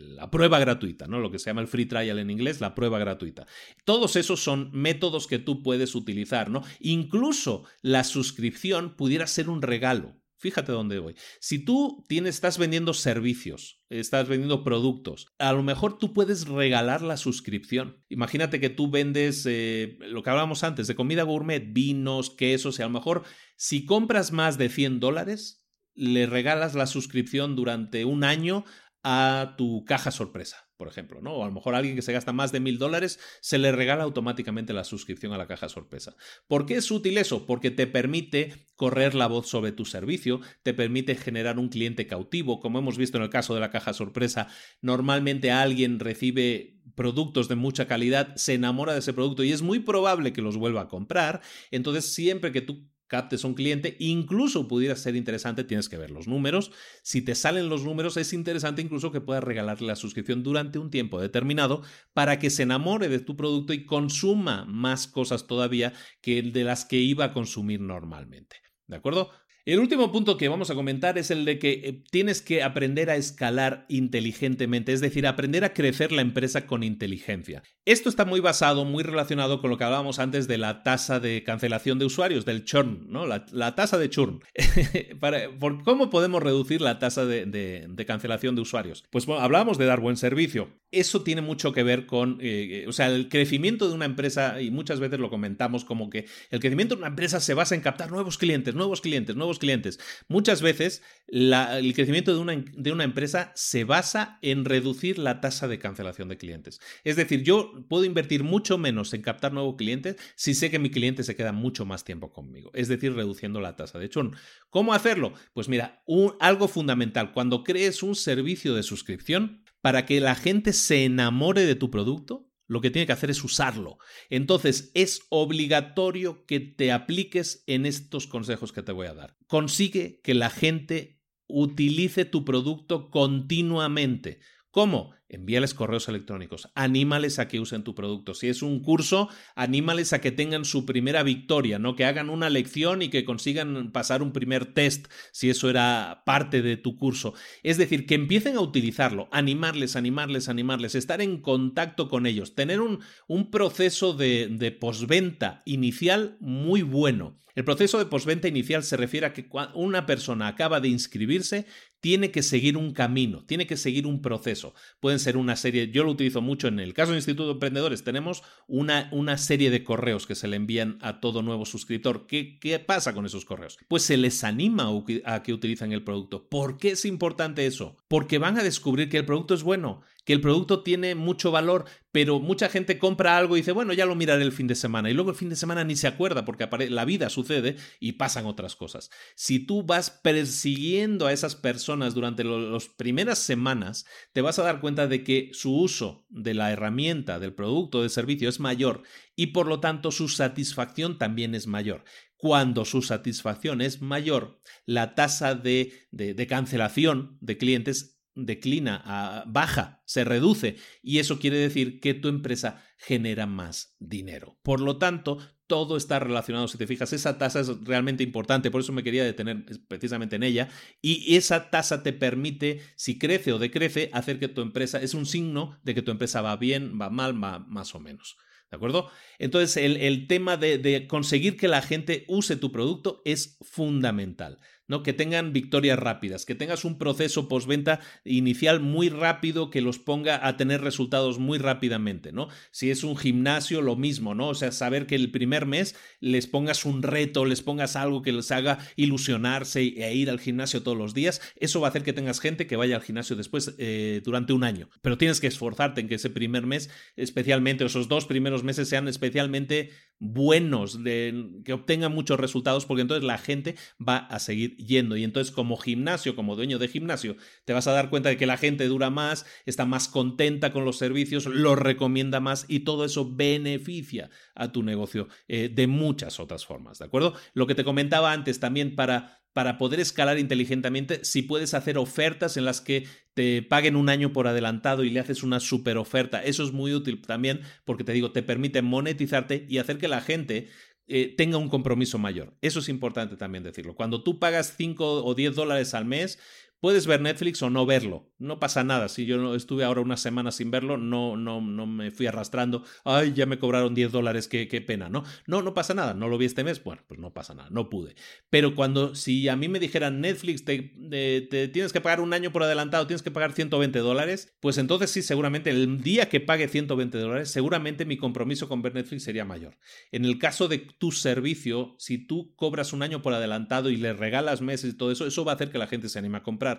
la 0.00 0.30
prueba 0.30 0.58
gratuita, 0.58 1.06
¿no? 1.06 1.18
Lo 1.18 1.30
que 1.30 1.38
se 1.38 1.48
llama 1.48 1.62
el 1.62 1.68
free 1.68 1.86
trial 1.86 2.18
en 2.18 2.28
inglés, 2.30 2.60
la 2.60 2.74
prueba 2.74 2.98
gratuita. 2.98 3.46
Todos 3.86 4.16
esos 4.16 4.42
son 4.42 4.68
métodos 4.72 5.26
que 5.26 5.38
tú 5.38 5.62
puedes 5.62 5.94
utilizar, 5.94 6.50
¿no? 6.50 6.62
Incluso 6.80 7.64
la 7.80 8.04
suscripción 8.04 8.96
pudiera 8.96 9.26
ser 9.26 9.48
un 9.48 9.62
regalo. 9.62 9.99
Fíjate 10.40 10.72
dónde 10.72 10.98
voy. 10.98 11.16
Si 11.38 11.62
tú 11.62 12.02
tienes, 12.08 12.36
estás 12.36 12.56
vendiendo 12.56 12.94
servicios, 12.94 13.82
estás 13.90 14.26
vendiendo 14.26 14.64
productos, 14.64 15.26
a 15.38 15.52
lo 15.52 15.62
mejor 15.62 15.98
tú 15.98 16.14
puedes 16.14 16.48
regalar 16.48 17.02
la 17.02 17.18
suscripción. 17.18 18.02
Imagínate 18.08 18.58
que 18.58 18.70
tú 18.70 18.90
vendes 18.90 19.44
eh, 19.46 19.98
lo 20.00 20.22
que 20.22 20.30
hablábamos 20.30 20.64
antes 20.64 20.86
de 20.86 20.94
comida 20.94 21.24
gourmet, 21.24 21.62
vinos, 21.74 22.30
quesos, 22.30 22.78
y 22.78 22.82
a 22.82 22.86
lo 22.86 22.92
mejor 22.92 23.24
si 23.56 23.84
compras 23.84 24.32
más 24.32 24.56
de 24.56 24.70
100 24.70 24.98
dólares, 24.98 25.62
le 25.94 26.24
regalas 26.24 26.74
la 26.74 26.86
suscripción 26.86 27.54
durante 27.54 28.06
un 28.06 28.24
año 28.24 28.64
a 29.02 29.54
tu 29.56 29.84
caja 29.84 30.10
sorpresa 30.10 30.70
por 30.80 30.88
ejemplo, 30.88 31.20
¿no? 31.20 31.34
O 31.34 31.42
a 31.44 31.46
lo 31.46 31.52
mejor 31.52 31.74
a 31.74 31.76
alguien 31.76 31.94
que 31.94 32.00
se 32.00 32.14
gasta 32.14 32.32
más 32.32 32.52
de 32.52 32.60
mil 32.60 32.78
dólares 32.78 33.20
se 33.42 33.58
le 33.58 33.70
regala 33.70 34.02
automáticamente 34.02 34.72
la 34.72 34.82
suscripción 34.82 35.34
a 35.34 35.36
la 35.36 35.46
caja 35.46 35.68
sorpresa. 35.68 36.16
¿Por 36.48 36.64
qué 36.64 36.76
es 36.76 36.90
útil 36.90 37.18
eso? 37.18 37.44
Porque 37.44 37.70
te 37.70 37.86
permite 37.86 38.54
correr 38.76 39.14
la 39.14 39.26
voz 39.26 39.46
sobre 39.46 39.72
tu 39.72 39.84
servicio, 39.84 40.40
te 40.62 40.72
permite 40.72 41.16
generar 41.16 41.58
un 41.58 41.68
cliente 41.68 42.06
cautivo, 42.06 42.60
como 42.60 42.78
hemos 42.78 42.96
visto 42.96 43.18
en 43.18 43.24
el 43.24 43.28
caso 43.28 43.52
de 43.52 43.60
la 43.60 43.70
caja 43.70 43.92
sorpresa. 43.92 44.48
Normalmente 44.80 45.50
alguien 45.50 46.00
recibe 46.00 46.80
productos 46.94 47.48
de 47.48 47.56
mucha 47.56 47.86
calidad, 47.86 48.34
se 48.36 48.54
enamora 48.54 48.94
de 48.94 49.00
ese 49.00 49.12
producto 49.12 49.44
y 49.44 49.52
es 49.52 49.60
muy 49.60 49.80
probable 49.80 50.32
que 50.32 50.40
los 50.40 50.56
vuelva 50.56 50.80
a 50.80 50.88
comprar. 50.88 51.42
Entonces, 51.70 52.12
siempre 52.14 52.52
que 52.52 52.62
tú 52.62 52.89
captes 53.10 53.42
un 53.42 53.54
cliente, 53.54 53.96
incluso 53.98 54.68
pudiera 54.68 54.94
ser 54.94 55.16
interesante, 55.16 55.64
tienes 55.64 55.88
que 55.88 55.98
ver 55.98 56.12
los 56.12 56.28
números. 56.28 56.70
Si 57.02 57.22
te 57.22 57.34
salen 57.34 57.68
los 57.68 57.84
números, 57.84 58.16
es 58.16 58.32
interesante 58.32 58.82
incluso 58.82 59.10
que 59.10 59.20
puedas 59.20 59.42
regalarle 59.42 59.88
la 59.88 59.96
suscripción 59.96 60.44
durante 60.44 60.78
un 60.78 60.90
tiempo 60.90 61.20
determinado 61.20 61.82
para 62.14 62.38
que 62.38 62.50
se 62.50 62.62
enamore 62.62 63.08
de 63.08 63.18
tu 63.18 63.36
producto 63.36 63.72
y 63.72 63.84
consuma 63.84 64.64
más 64.64 65.08
cosas 65.08 65.48
todavía 65.48 65.92
que 66.20 66.40
de 66.40 66.62
las 66.62 66.84
que 66.84 66.98
iba 66.98 67.24
a 67.24 67.32
consumir 67.32 67.80
normalmente. 67.80 68.56
¿De 68.86 68.96
acuerdo? 68.96 69.30
El 69.66 69.78
último 69.78 70.10
punto 70.10 70.38
que 70.38 70.48
vamos 70.48 70.70
a 70.70 70.74
comentar 70.74 71.18
es 71.18 71.30
el 71.30 71.44
de 71.44 71.58
que 71.58 71.72
eh, 71.72 72.02
tienes 72.10 72.40
que 72.40 72.62
aprender 72.62 73.10
a 73.10 73.16
escalar 73.16 73.84
inteligentemente, 73.88 74.92
es 74.92 75.02
decir, 75.02 75.26
aprender 75.26 75.64
a 75.64 75.74
crecer 75.74 76.12
la 76.12 76.22
empresa 76.22 76.66
con 76.66 76.82
inteligencia. 76.82 77.62
Esto 77.84 78.08
está 78.08 78.24
muy 78.24 78.40
basado, 78.40 78.86
muy 78.86 79.02
relacionado 79.02 79.60
con 79.60 79.68
lo 79.68 79.76
que 79.76 79.84
hablábamos 79.84 80.18
antes 80.18 80.48
de 80.48 80.56
la 80.56 80.82
tasa 80.82 81.20
de 81.20 81.44
cancelación 81.44 81.98
de 81.98 82.06
usuarios, 82.06 82.46
del 82.46 82.64
churn, 82.64 83.06
¿no? 83.10 83.26
La, 83.26 83.74
tasa 83.74 83.98
de 83.98 84.08
churn. 84.08 84.40
¿Por 85.60 85.82
¿Cómo 85.84 86.08
podemos 86.08 86.42
reducir 86.42 86.80
la 86.80 86.98
tasa 86.98 87.26
de, 87.26 88.04
cancelación 88.06 88.54
de 88.54 88.62
usuarios? 88.62 89.04
Pues 89.10 89.28
hablábamos 89.28 89.76
de 89.76 89.84
dar 89.84 90.00
buen 90.00 90.16
servicio. 90.16 90.70
Eso 90.90 91.22
tiene 91.22 91.42
mucho 91.42 91.72
que 91.72 91.82
ver 91.82 92.06
con, 92.06 92.38
eh, 92.40 92.86
o 92.88 92.92
sea, 92.92 93.08
el 93.08 93.28
crecimiento 93.28 93.88
de 93.88 93.94
una 93.94 94.06
empresa, 94.06 94.60
y 94.60 94.70
muchas 94.70 95.00
veces 95.00 95.20
lo 95.20 95.30
comentamos 95.30 95.84
como 95.84 96.08
que 96.10 96.26
el 96.50 96.60
crecimiento 96.60 96.94
de 96.94 97.00
una 97.00 97.08
empresa 97.08 97.40
se 97.40 97.54
basa 97.54 97.74
en 97.74 97.82
captar 97.82 98.10
nuevos 98.10 98.38
clientes, 98.38 98.74
nuevos 98.74 99.00
clientes, 99.00 99.36
nuevos 99.36 99.59
clientes. 99.60 100.00
Muchas 100.26 100.60
veces 100.62 101.02
el 101.28 101.94
crecimiento 101.94 102.34
de 102.34 102.40
una, 102.40 102.56
de 102.56 102.90
una 102.90 103.04
empresa 103.04 103.52
se 103.54 103.84
basa 103.84 104.40
en 104.42 104.64
reducir 104.64 105.16
la 105.16 105.40
tasa 105.40 105.68
de 105.68 105.78
cancelación 105.78 106.28
de 106.28 106.36
clientes. 106.36 106.80
Es 107.04 107.14
decir, 107.14 107.44
yo 107.44 107.72
puedo 107.88 108.04
invertir 108.04 108.42
mucho 108.42 108.78
menos 108.78 109.14
en 109.14 109.22
captar 109.22 109.52
nuevos 109.52 109.76
clientes 109.76 110.16
si 110.34 110.54
sé 110.54 110.72
que 110.72 110.80
mi 110.80 110.90
cliente 110.90 111.22
se 111.22 111.36
queda 111.36 111.52
mucho 111.52 111.86
más 111.86 112.02
tiempo 112.02 112.32
conmigo. 112.32 112.72
Es 112.74 112.88
decir, 112.88 113.14
reduciendo 113.14 113.60
la 113.60 113.76
tasa 113.76 114.00
de 114.00 114.08
churn. 114.08 114.34
¿Cómo 114.70 114.92
hacerlo? 114.92 115.32
Pues 115.52 115.68
mira, 115.68 116.02
algo 116.40 116.66
fundamental. 116.66 117.32
Cuando 117.32 117.62
crees 117.62 118.02
un 118.02 118.16
servicio 118.16 118.74
de 118.74 118.82
suscripción, 118.82 119.62
para 119.80 120.04
que 120.04 120.20
la 120.20 120.34
gente 120.34 120.72
se 120.72 121.04
enamore 121.04 121.64
de 121.64 121.74
tu 121.74 121.90
producto, 121.90 122.49
lo 122.70 122.80
que 122.80 122.92
tiene 122.92 123.04
que 123.04 123.12
hacer 123.12 123.30
es 123.30 123.42
usarlo. 123.42 123.98
Entonces, 124.28 124.92
es 124.94 125.22
obligatorio 125.28 126.46
que 126.46 126.60
te 126.60 126.92
apliques 126.92 127.64
en 127.66 127.84
estos 127.84 128.28
consejos 128.28 128.72
que 128.72 128.84
te 128.84 128.92
voy 128.92 129.08
a 129.08 129.14
dar. 129.14 129.36
Consigue 129.48 130.20
que 130.22 130.34
la 130.34 130.50
gente 130.50 131.20
utilice 131.48 132.24
tu 132.24 132.44
producto 132.44 133.10
continuamente. 133.10 134.38
¿Cómo? 134.70 135.10
Envíales 135.32 135.74
correos 135.74 136.08
electrónicos, 136.08 136.68
anímales 136.74 137.38
a 137.38 137.46
que 137.46 137.60
usen 137.60 137.84
tu 137.84 137.94
producto. 137.94 138.34
Si 138.34 138.48
es 138.48 138.62
un 138.62 138.80
curso, 138.80 139.28
anímales 139.54 140.12
a 140.12 140.20
que 140.20 140.32
tengan 140.32 140.64
su 140.64 140.84
primera 140.84 141.22
victoria, 141.22 141.78
no 141.78 141.94
que 141.94 142.04
hagan 142.04 142.30
una 142.30 142.50
lección 142.50 143.00
y 143.00 143.10
que 143.10 143.24
consigan 143.24 143.92
pasar 143.92 144.22
un 144.22 144.32
primer 144.32 144.74
test, 144.74 145.06
si 145.30 145.48
eso 145.48 145.70
era 145.70 146.24
parte 146.26 146.62
de 146.62 146.76
tu 146.76 146.96
curso. 146.96 147.32
Es 147.62 147.78
decir, 147.78 148.06
que 148.06 148.16
empiecen 148.16 148.56
a 148.56 148.60
utilizarlo, 148.60 149.28
animarles, 149.30 149.94
animarles, 149.94 150.48
animarles, 150.48 150.96
estar 150.96 151.20
en 151.22 151.40
contacto 151.40 152.08
con 152.08 152.26
ellos, 152.26 152.56
tener 152.56 152.80
un, 152.80 152.98
un 153.28 153.52
proceso 153.52 154.14
de, 154.14 154.48
de 154.48 154.72
posventa 154.72 155.62
inicial 155.64 156.36
muy 156.40 156.82
bueno. 156.82 157.40
El 157.54 157.64
proceso 157.64 157.98
de 157.98 158.06
posventa 158.06 158.48
inicial 158.48 158.82
se 158.82 158.96
refiere 158.96 159.26
a 159.26 159.32
que 159.32 159.48
una 159.74 160.06
persona 160.06 160.48
acaba 160.48 160.80
de 160.80 160.88
inscribirse, 160.88 161.66
tiene 162.00 162.30
que 162.30 162.42
seguir 162.42 162.76
un 162.76 162.92
camino, 162.92 163.44
tiene 163.44 163.66
que 163.66 163.76
seguir 163.76 164.06
un 164.06 164.22
proceso. 164.22 164.74
Pueden 165.00 165.18
ser 165.20 165.36
una 165.36 165.54
serie, 165.54 165.90
yo 165.92 166.02
lo 166.02 166.10
utilizo 166.10 166.40
mucho 166.40 166.66
en 166.66 166.80
el 166.80 166.94
caso 166.94 167.12
del 167.12 167.18
Instituto 167.18 167.46
de 167.46 167.52
Emprendedores, 167.52 168.02
tenemos 168.02 168.42
una, 168.66 169.08
una 169.12 169.38
serie 169.38 169.70
de 169.70 169.84
correos 169.84 170.26
que 170.26 170.34
se 170.34 170.48
le 170.48 170.56
envían 170.56 170.98
a 171.00 171.20
todo 171.20 171.42
nuevo 171.42 171.64
suscriptor. 171.64 172.26
¿Qué, 172.26 172.58
¿Qué 172.58 172.78
pasa 172.80 173.14
con 173.14 173.26
esos 173.26 173.44
correos? 173.44 173.78
Pues 173.86 174.02
se 174.02 174.16
les 174.16 174.42
anima 174.42 174.90
a 175.24 175.42
que 175.42 175.52
utilicen 175.52 175.92
el 175.92 176.02
producto. 176.02 176.48
¿Por 176.48 176.78
qué 176.78 176.90
es 176.90 177.04
importante 177.04 177.66
eso? 177.66 177.96
Porque 178.08 178.38
van 178.38 178.58
a 178.58 178.64
descubrir 178.64 179.08
que 179.08 179.18
el 179.18 179.24
producto 179.24 179.54
es 179.54 179.62
bueno, 179.62 180.02
que 180.24 180.32
el 180.32 180.40
producto 180.40 180.82
tiene 180.82 181.14
mucho 181.14 181.50
valor, 181.50 181.86
pero 182.12 182.40
mucha 182.40 182.68
gente 182.68 182.98
compra 182.98 183.36
algo 183.36 183.56
y 183.56 183.60
dice, 183.60 183.72
bueno, 183.72 183.92
ya 183.92 184.06
lo 184.06 184.14
miraré 184.14 184.42
el 184.42 184.52
fin 184.52 184.66
de 184.66 184.74
semana. 184.74 185.10
Y 185.10 185.14
luego 185.14 185.30
el 185.30 185.36
fin 185.36 185.48
de 185.48 185.56
semana 185.56 185.84
ni 185.84 185.96
se 185.96 186.08
acuerda 186.08 186.44
porque 186.44 186.68
la 186.90 187.04
vida 187.04 187.30
sucede 187.30 187.76
y 188.00 188.12
pasan 188.12 188.46
otras 188.46 188.76
cosas. 188.76 189.10
Si 189.36 189.60
tú 189.60 189.82
vas 189.82 190.10
persiguiendo 190.10 191.26
a 191.26 191.32
esas 191.32 191.56
personas 191.56 192.14
durante 192.14 192.44
las 192.44 192.88
primeras 192.88 193.38
semanas, 193.38 194.06
te 194.32 194.42
vas 194.42 194.58
a 194.58 194.64
dar 194.64 194.80
cuenta 194.80 195.06
de 195.06 195.24
que 195.24 195.50
su 195.52 195.74
uso 195.74 196.26
de 196.28 196.54
la 196.54 196.72
herramienta, 196.72 197.38
del 197.38 197.54
producto, 197.54 198.00
del 198.00 198.10
servicio 198.10 198.48
es 198.48 198.60
mayor 198.60 199.02
y 199.36 199.48
por 199.48 199.66
lo 199.66 199.80
tanto 199.80 200.10
su 200.10 200.28
satisfacción 200.28 201.18
también 201.18 201.54
es 201.54 201.66
mayor. 201.66 202.04
Cuando 202.36 202.84
su 202.84 203.02
satisfacción 203.02 203.82
es 203.82 204.00
mayor, 204.00 204.60
la 204.86 205.14
tasa 205.14 205.54
de, 205.54 206.08
de 206.10 206.46
cancelación 206.46 207.36
de 207.40 207.58
clientes 207.58 208.19
declina, 208.34 209.44
baja, 209.46 210.02
se 210.06 210.24
reduce 210.24 210.76
y 211.02 211.18
eso 211.18 211.38
quiere 211.38 211.58
decir 211.58 212.00
que 212.00 212.14
tu 212.14 212.28
empresa 212.28 212.82
genera 212.96 213.46
más 213.46 213.96
dinero. 213.98 214.58
Por 214.62 214.80
lo 214.80 214.98
tanto, 214.98 215.38
todo 215.66 215.96
está 215.96 216.18
relacionado, 216.18 216.66
si 216.66 216.78
te 216.78 216.88
fijas, 216.88 217.12
esa 217.12 217.38
tasa 217.38 217.60
es 217.60 217.68
realmente 217.84 218.24
importante, 218.24 218.72
por 218.72 218.80
eso 218.80 218.92
me 218.92 219.04
quería 219.04 219.22
detener 219.22 219.64
precisamente 219.86 220.34
en 220.34 220.42
ella, 220.42 220.68
y 221.00 221.36
esa 221.36 221.70
tasa 221.70 222.02
te 222.02 222.12
permite, 222.12 222.80
si 222.96 223.18
crece 223.18 223.52
o 223.52 223.60
decrece, 223.60 224.10
hacer 224.12 224.40
que 224.40 224.48
tu 224.48 224.62
empresa, 224.62 225.00
es 225.00 225.14
un 225.14 225.26
signo 225.26 225.78
de 225.84 225.94
que 225.94 226.02
tu 226.02 226.10
empresa 226.10 226.42
va 226.42 226.56
bien, 226.56 226.98
va 227.00 227.08
mal, 227.08 227.42
va 227.42 227.60
más 227.60 227.94
o 227.94 228.00
menos. 228.00 228.36
¿De 228.70 228.76
acuerdo? 228.76 229.10
Entonces, 229.40 229.76
el, 229.76 230.28
tema 230.28 230.56
de, 230.56 231.06
conseguir 231.08 231.56
que 231.56 231.66
la 231.66 231.82
gente 231.82 232.24
use 232.28 232.56
tu 232.56 232.70
producto 232.70 233.20
es 233.24 233.58
fundamental. 233.62 234.58
¿No? 234.90 235.04
Que 235.04 235.12
tengan 235.12 235.52
victorias 235.52 235.96
rápidas, 235.98 236.44
que 236.44 236.56
tengas 236.56 236.84
un 236.84 236.98
proceso 236.98 237.46
postventa 237.46 238.00
inicial 238.24 238.80
muy 238.80 239.08
rápido 239.08 239.70
que 239.70 239.80
los 239.80 240.00
ponga 240.00 240.44
a 240.44 240.56
tener 240.56 240.80
resultados 240.80 241.38
muy 241.38 241.58
rápidamente, 241.58 242.32
¿no? 242.32 242.48
Si 242.72 242.90
es 242.90 243.04
un 243.04 243.16
gimnasio, 243.16 243.82
lo 243.82 243.94
mismo, 243.94 244.34
¿no? 244.34 244.48
O 244.48 244.54
sea, 244.56 244.72
saber 244.72 245.06
que 245.06 245.14
el 245.14 245.30
primer 245.30 245.64
mes 245.64 245.94
les 246.18 246.48
pongas 246.48 246.84
un 246.84 247.04
reto, 247.04 247.44
les 247.44 247.62
pongas 247.62 247.94
algo 247.94 248.20
que 248.20 248.32
les 248.32 248.50
haga 248.50 248.78
ilusionarse 248.96 249.80
e 249.80 250.14
ir 250.16 250.28
al 250.28 250.40
gimnasio 250.40 250.82
todos 250.82 250.98
los 250.98 251.14
días, 251.14 251.40
eso 251.54 251.80
va 251.80 251.86
a 251.86 251.90
hacer 251.90 252.02
que 252.02 252.12
tengas 252.12 252.40
gente 252.40 252.66
que 252.66 252.74
vaya 252.74 252.96
al 252.96 253.02
gimnasio 253.02 253.36
después 253.36 253.76
eh, 253.78 254.20
durante 254.24 254.52
un 254.52 254.64
año. 254.64 254.88
Pero 255.02 255.16
tienes 255.18 255.40
que 255.40 255.46
esforzarte 255.46 256.00
en 256.00 256.08
que 256.08 256.16
ese 256.16 256.30
primer 256.30 256.66
mes, 256.66 256.90
especialmente 257.14 257.84
esos 257.84 258.08
dos 258.08 258.26
primeros 258.26 258.64
meses, 258.64 258.88
sean 258.88 259.06
especialmente 259.06 259.90
buenos, 260.18 260.98
que 260.98 261.72
obtengan 261.72 262.12
muchos 262.12 262.40
resultados, 262.40 262.86
porque 262.86 263.02
entonces 263.02 263.24
la 263.24 263.38
gente 263.38 263.76
va 264.00 264.18
a 264.18 264.40
seguir 264.40 264.79
yendo. 264.86 265.16
Y 265.16 265.24
entonces 265.24 265.52
como 265.52 265.76
gimnasio, 265.76 266.36
como 266.36 266.56
dueño 266.56 266.78
de 266.78 266.88
gimnasio, 266.88 267.36
te 267.64 267.72
vas 267.72 267.86
a 267.86 267.92
dar 267.92 268.10
cuenta 268.10 268.28
de 268.28 268.36
que 268.36 268.46
la 268.46 268.56
gente 268.56 268.86
dura 268.86 269.10
más, 269.10 269.46
está 269.66 269.86
más 269.86 270.08
contenta 270.08 270.72
con 270.72 270.84
los 270.84 270.98
servicios, 270.98 271.46
los 271.46 271.78
recomienda 271.78 272.40
más 272.40 272.66
y 272.68 272.80
todo 272.80 273.04
eso 273.04 273.30
beneficia 273.34 274.30
a 274.54 274.72
tu 274.72 274.82
negocio 274.82 275.28
eh, 275.48 275.68
de 275.72 275.86
muchas 275.86 276.40
otras 276.40 276.64
formas, 276.64 276.98
¿de 276.98 277.06
acuerdo? 277.06 277.34
Lo 277.54 277.66
que 277.66 277.74
te 277.74 277.84
comentaba 277.84 278.32
antes 278.32 278.60
también 278.60 278.94
para 278.94 279.40
para 279.52 279.78
poder 279.78 279.98
escalar 279.98 280.38
inteligentemente, 280.38 281.24
si 281.24 281.42
puedes 281.42 281.74
hacer 281.74 281.98
ofertas 281.98 282.56
en 282.56 282.64
las 282.64 282.80
que 282.80 283.06
te 283.34 283.62
paguen 283.62 283.96
un 283.96 284.08
año 284.08 284.32
por 284.32 284.46
adelantado 284.46 285.02
y 285.02 285.10
le 285.10 285.20
haces 285.20 285.42
una 285.42 285.60
super 285.60 285.98
oferta, 285.98 286.42
eso 286.42 286.62
es 286.62 286.72
muy 286.72 286.94
útil 286.94 287.20
también 287.20 287.60
porque 287.84 288.04
te 288.04 288.12
digo, 288.12 288.30
te 288.32 288.42
permite 288.42 288.82
monetizarte 288.82 289.66
y 289.68 289.78
hacer 289.78 289.98
que 289.98 290.08
la 290.08 290.20
gente 290.20 290.68
eh, 291.12 291.34
tenga 291.36 291.58
un 291.58 291.68
compromiso 291.68 292.18
mayor. 292.18 292.54
Eso 292.62 292.78
es 292.78 292.88
importante 292.88 293.36
también 293.36 293.64
decirlo. 293.64 293.96
Cuando 293.96 294.22
tú 294.22 294.38
pagas 294.38 294.74
5 294.76 295.24
o 295.24 295.34
10 295.34 295.56
dólares 295.56 295.92
al 295.94 296.04
mes, 296.04 296.38
Puedes 296.80 297.06
ver 297.06 297.20
Netflix 297.20 297.62
o 297.62 297.68
no 297.68 297.84
verlo, 297.84 298.32
no 298.38 298.58
pasa 298.58 298.82
nada. 298.84 299.10
Si 299.10 299.26
yo 299.26 299.54
estuve 299.54 299.84
ahora 299.84 300.00
una 300.00 300.16
semana 300.16 300.50
sin 300.50 300.70
verlo, 300.70 300.96
no, 300.96 301.36
no, 301.36 301.60
no 301.60 301.86
me 301.86 302.10
fui 302.10 302.26
arrastrando. 302.26 302.84
Ay, 303.04 303.34
ya 303.34 303.44
me 303.44 303.58
cobraron 303.58 303.94
10 303.94 304.12
dólares, 304.12 304.48
qué, 304.48 304.66
pena, 304.80 305.10
¿no? 305.10 305.22
No, 305.46 305.60
no 305.60 305.74
pasa 305.74 305.92
nada. 305.92 306.14
No 306.14 306.28
lo 306.28 306.38
vi 306.38 306.46
este 306.46 306.64
mes, 306.64 306.82
bueno, 306.82 307.02
pues 307.06 307.20
no 307.20 307.34
pasa 307.34 307.54
nada, 307.54 307.68
no 307.70 307.90
pude. 307.90 308.14
Pero 308.48 308.74
cuando, 308.74 309.14
si 309.14 309.46
a 309.48 309.56
mí 309.56 309.68
me 309.68 309.78
dijeran 309.78 310.22
Netflix, 310.22 310.64
te, 310.64 310.94
te, 311.10 311.68
tienes 311.68 311.92
que 311.92 312.00
pagar 312.00 312.20
un 312.20 312.32
año 312.32 312.50
por 312.50 312.62
adelantado, 312.62 313.06
tienes 313.06 313.22
que 313.22 313.30
pagar 313.30 313.52
120 313.52 313.98
dólares, 313.98 314.56
pues 314.60 314.78
entonces 314.78 315.10
sí, 315.10 315.20
seguramente 315.20 315.68
el 315.68 316.00
día 316.00 316.30
que 316.30 316.40
pague 316.40 316.66
120 316.66 317.18
dólares, 317.18 317.50
seguramente 317.50 318.06
mi 318.06 318.16
compromiso 318.16 318.70
con 318.70 318.80
ver 318.80 318.94
Netflix 318.94 319.24
sería 319.24 319.44
mayor. 319.44 319.76
En 320.12 320.24
el 320.24 320.38
caso 320.38 320.66
de 320.66 320.78
tu 320.78 321.12
servicio, 321.12 321.94
si 321.98 322.16
tú 322.16 322.54
cobras 322.56 322.94
un 322.94 323.02
año 323.02 323.20
por 323.20 323.34
adelantado 323.34 323.90
y 323.90 323.98
le 323.98 324.14
regalas 324.14 324.62
meses 324.62 324.94
y 324.94 324.96
todo 324.96 325.12
eso, 325.12 325.26
eso 325.26 325.44
va 325.44 325.52
a 325.52 325.54
hacer 325.56 325.70
que 325.70 325.78
la 325.78 325.86
gente 325.86 326.08
se 326.08 326.18
anime 326.18 326.38
a 326.38 326.42
comprar 326.42 326.69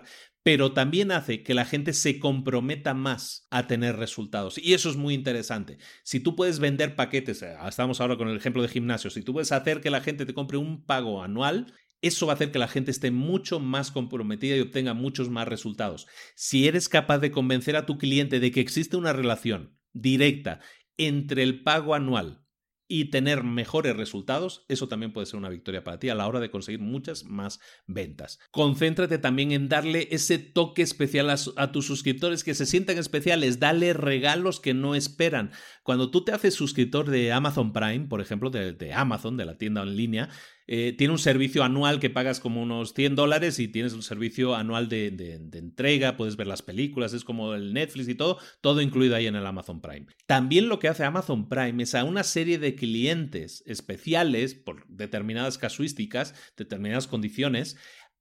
pero 0.42 0.72
también 0.72 1.12
hace 1.12 1.42
que 1.42 1.54
la 1.54 1.64
gente 1.64 1.92
se 1.92 2.18
comprometa 2.18 2.94
más 2.94 3.46
a 3.50 3.66
tener 3.66 3.96
resultados. 3.96 4.58
Y 4.58 4.74
eso 4.74 4.90
es 4.90 4.96
muy 4.96 5.14
interesante. 5.14 5.78
Si 6.02 6.20
tú 6.20 6.34
puedes 6.34 6.58
vender 6.58 6.96
paquetes, 6.96 7.42
eh, 7.42 7.54
estamos 7.68 8.00
ahora 8.00 8.16
con 8.16 8.28
el 8.28 8.36
ejemplo 8.36 8.62
de 8.62 8.68
gimnasio, 8.68 9.10
si 9.10 9.22
tú 9.22 9.32
puedes 9.32 9.52
hacer 9.52 9.80
que 9.80 9.90
la 9.90 10.00
gente 10.00 10.26
te 10.26 10.34
compre 10.34 10.58
un 10.58 10.84
pago 10.84 11.22
anual, 11.22 11.72
eso 12.00 12.26
va 12.26 12.32
a 12.32 12.34
hacer 12.34 12.50
que 12.50 12.58
la 12.58 12.66
gente 12.66 12.90
esté 12.90 13.12
mucho 13.12 13.60
más 13.60 13.92
comprometida 13.92 14.56
y 14.56 14.60
obtenga 14.60 14.94
muchos 14.94 15.30
más 15.30 15.46
resultados. 15.46 16.08
Si 16.34 16.66
eres 16.66 16.88
capaz 16.88 17.18
de 17.18 17.30
convencer 17.30 17.76
a 17.76 17.86
tu 17.86 17.96
cliente 17.96 18.40
de 18.40 18.50
que 18.50 18.60
existe 18.60 18.96
una 18.96 19.12
relación 19.12 19.78
directa 19.92 20.60
entre 20.96 21.44
el 21.44 21.62
pago 21.62 21.94
anual 21.94 22.41
y 22.88 23.06
tener 23.06 23.42
mejores 23.42 23.96
resultados, 23.96 24.64
eso 24.68 24.88
también 24.88 25.12
puede 25.12 25.26
ser 25.26 25.38
una 25.38 25.48
victoria 25.48 25.82
para 25.82 25.98
ti 25.98 26.08
a 26.08 26.14
la 26.14 26.26
hora 26.26 26.40
de 26.40 26.50
conseguir 26.50 26.80
muchas 26.80 27.24
más 27.24 27.60
ventas. 27.86 28.38
Concéntrate 28.50 29.18
también 29.18 29.52
en 29.52 29.68
darle 29.68 30.08
ese 30.10 30.38
toque 30.38 30.82
especial 30.82 31.30
a, 31.30 31.72
tus 31.72 31.86
suscriptores 31.86 32.44
que 32.44 32.54
se 32.54 32.66
sientan 32.66 32.98
especiales, 32.98 33.60
dale 33.60 33.92
regalos 33.92 34.60
que 34.60 34.74
no 34.74 34.94
esperan. 34.94 35.52
Cuando 35.82 36.10
tú 36.10 36.24
te 36.24 36.32
haces 36.32 36.54
suscriptor 36.54 37.08
de 37.08 37.32
Amazon 37.32 37.72
Prime, 37.72 38.06
por 38.08 38.20
ejemplo, 38.20 38.50
de, 38.50 38.72
de 38.72 38.92
Amazon, 38.92 39.36
de 39.36 39.46
la 39.46 39.56
tienda 39.56 39.82
en 39.82 39.96
línea, 39.96 40.28
eh, 40.66 40.94
tiene 40.96 41.12
un 41.12 41.18
servicio 41.18 41.64
anual 41.64 42.00
que 42.00 42.10
pagas 42.10 42.40
como 42.40 42.62
unos 42.62 42.94
100 42.94 43.16
dólares 43.16 43.58
y 43.58 43.68
tienes 43.68 43.92
un 43.92 44.02
servicio 44.02 44.54
anual 44.54 44.88
de, 44.88 45.10
de, 45.10 45.58
entrega, 45.58 46.16
puedes 46.16 46.36
ver 46.36 46.46
las 46.46 46.62
películas, 46.62 47.12
es 47.12 47.24
como 47.24 47.54
el 47.54 47.72
Netflix 47.72 48.08
y 48.08 48.14
todo, 48.14 48.38
todo 48.60 48.80
incluido 48.80 49.16
ahí 49.16 49.26
en 49.26 49.36
el 49.36 49.46
Amazon 49.46 49.80
Prime. 49.80 50.06
También 50.26 50.68
lo 50.68 50.78
que 50.78 50.88
hace 50.88 51.04
Amazon 51.04 51.48
Prime 51.48 51.82
es 51.82 51.94
a 51.94 52.04
una 52.04 52.22
serie 52.22 52.58
de 52.58 52.74
clientes 52.74 53.62
especiales 53.66 54.54
por 54.54 54.86
determinadas 54.88 55.58
casuísticas, 55.58 56.34
determinadas 56.56 57.06
condiciones, 57.06 57.76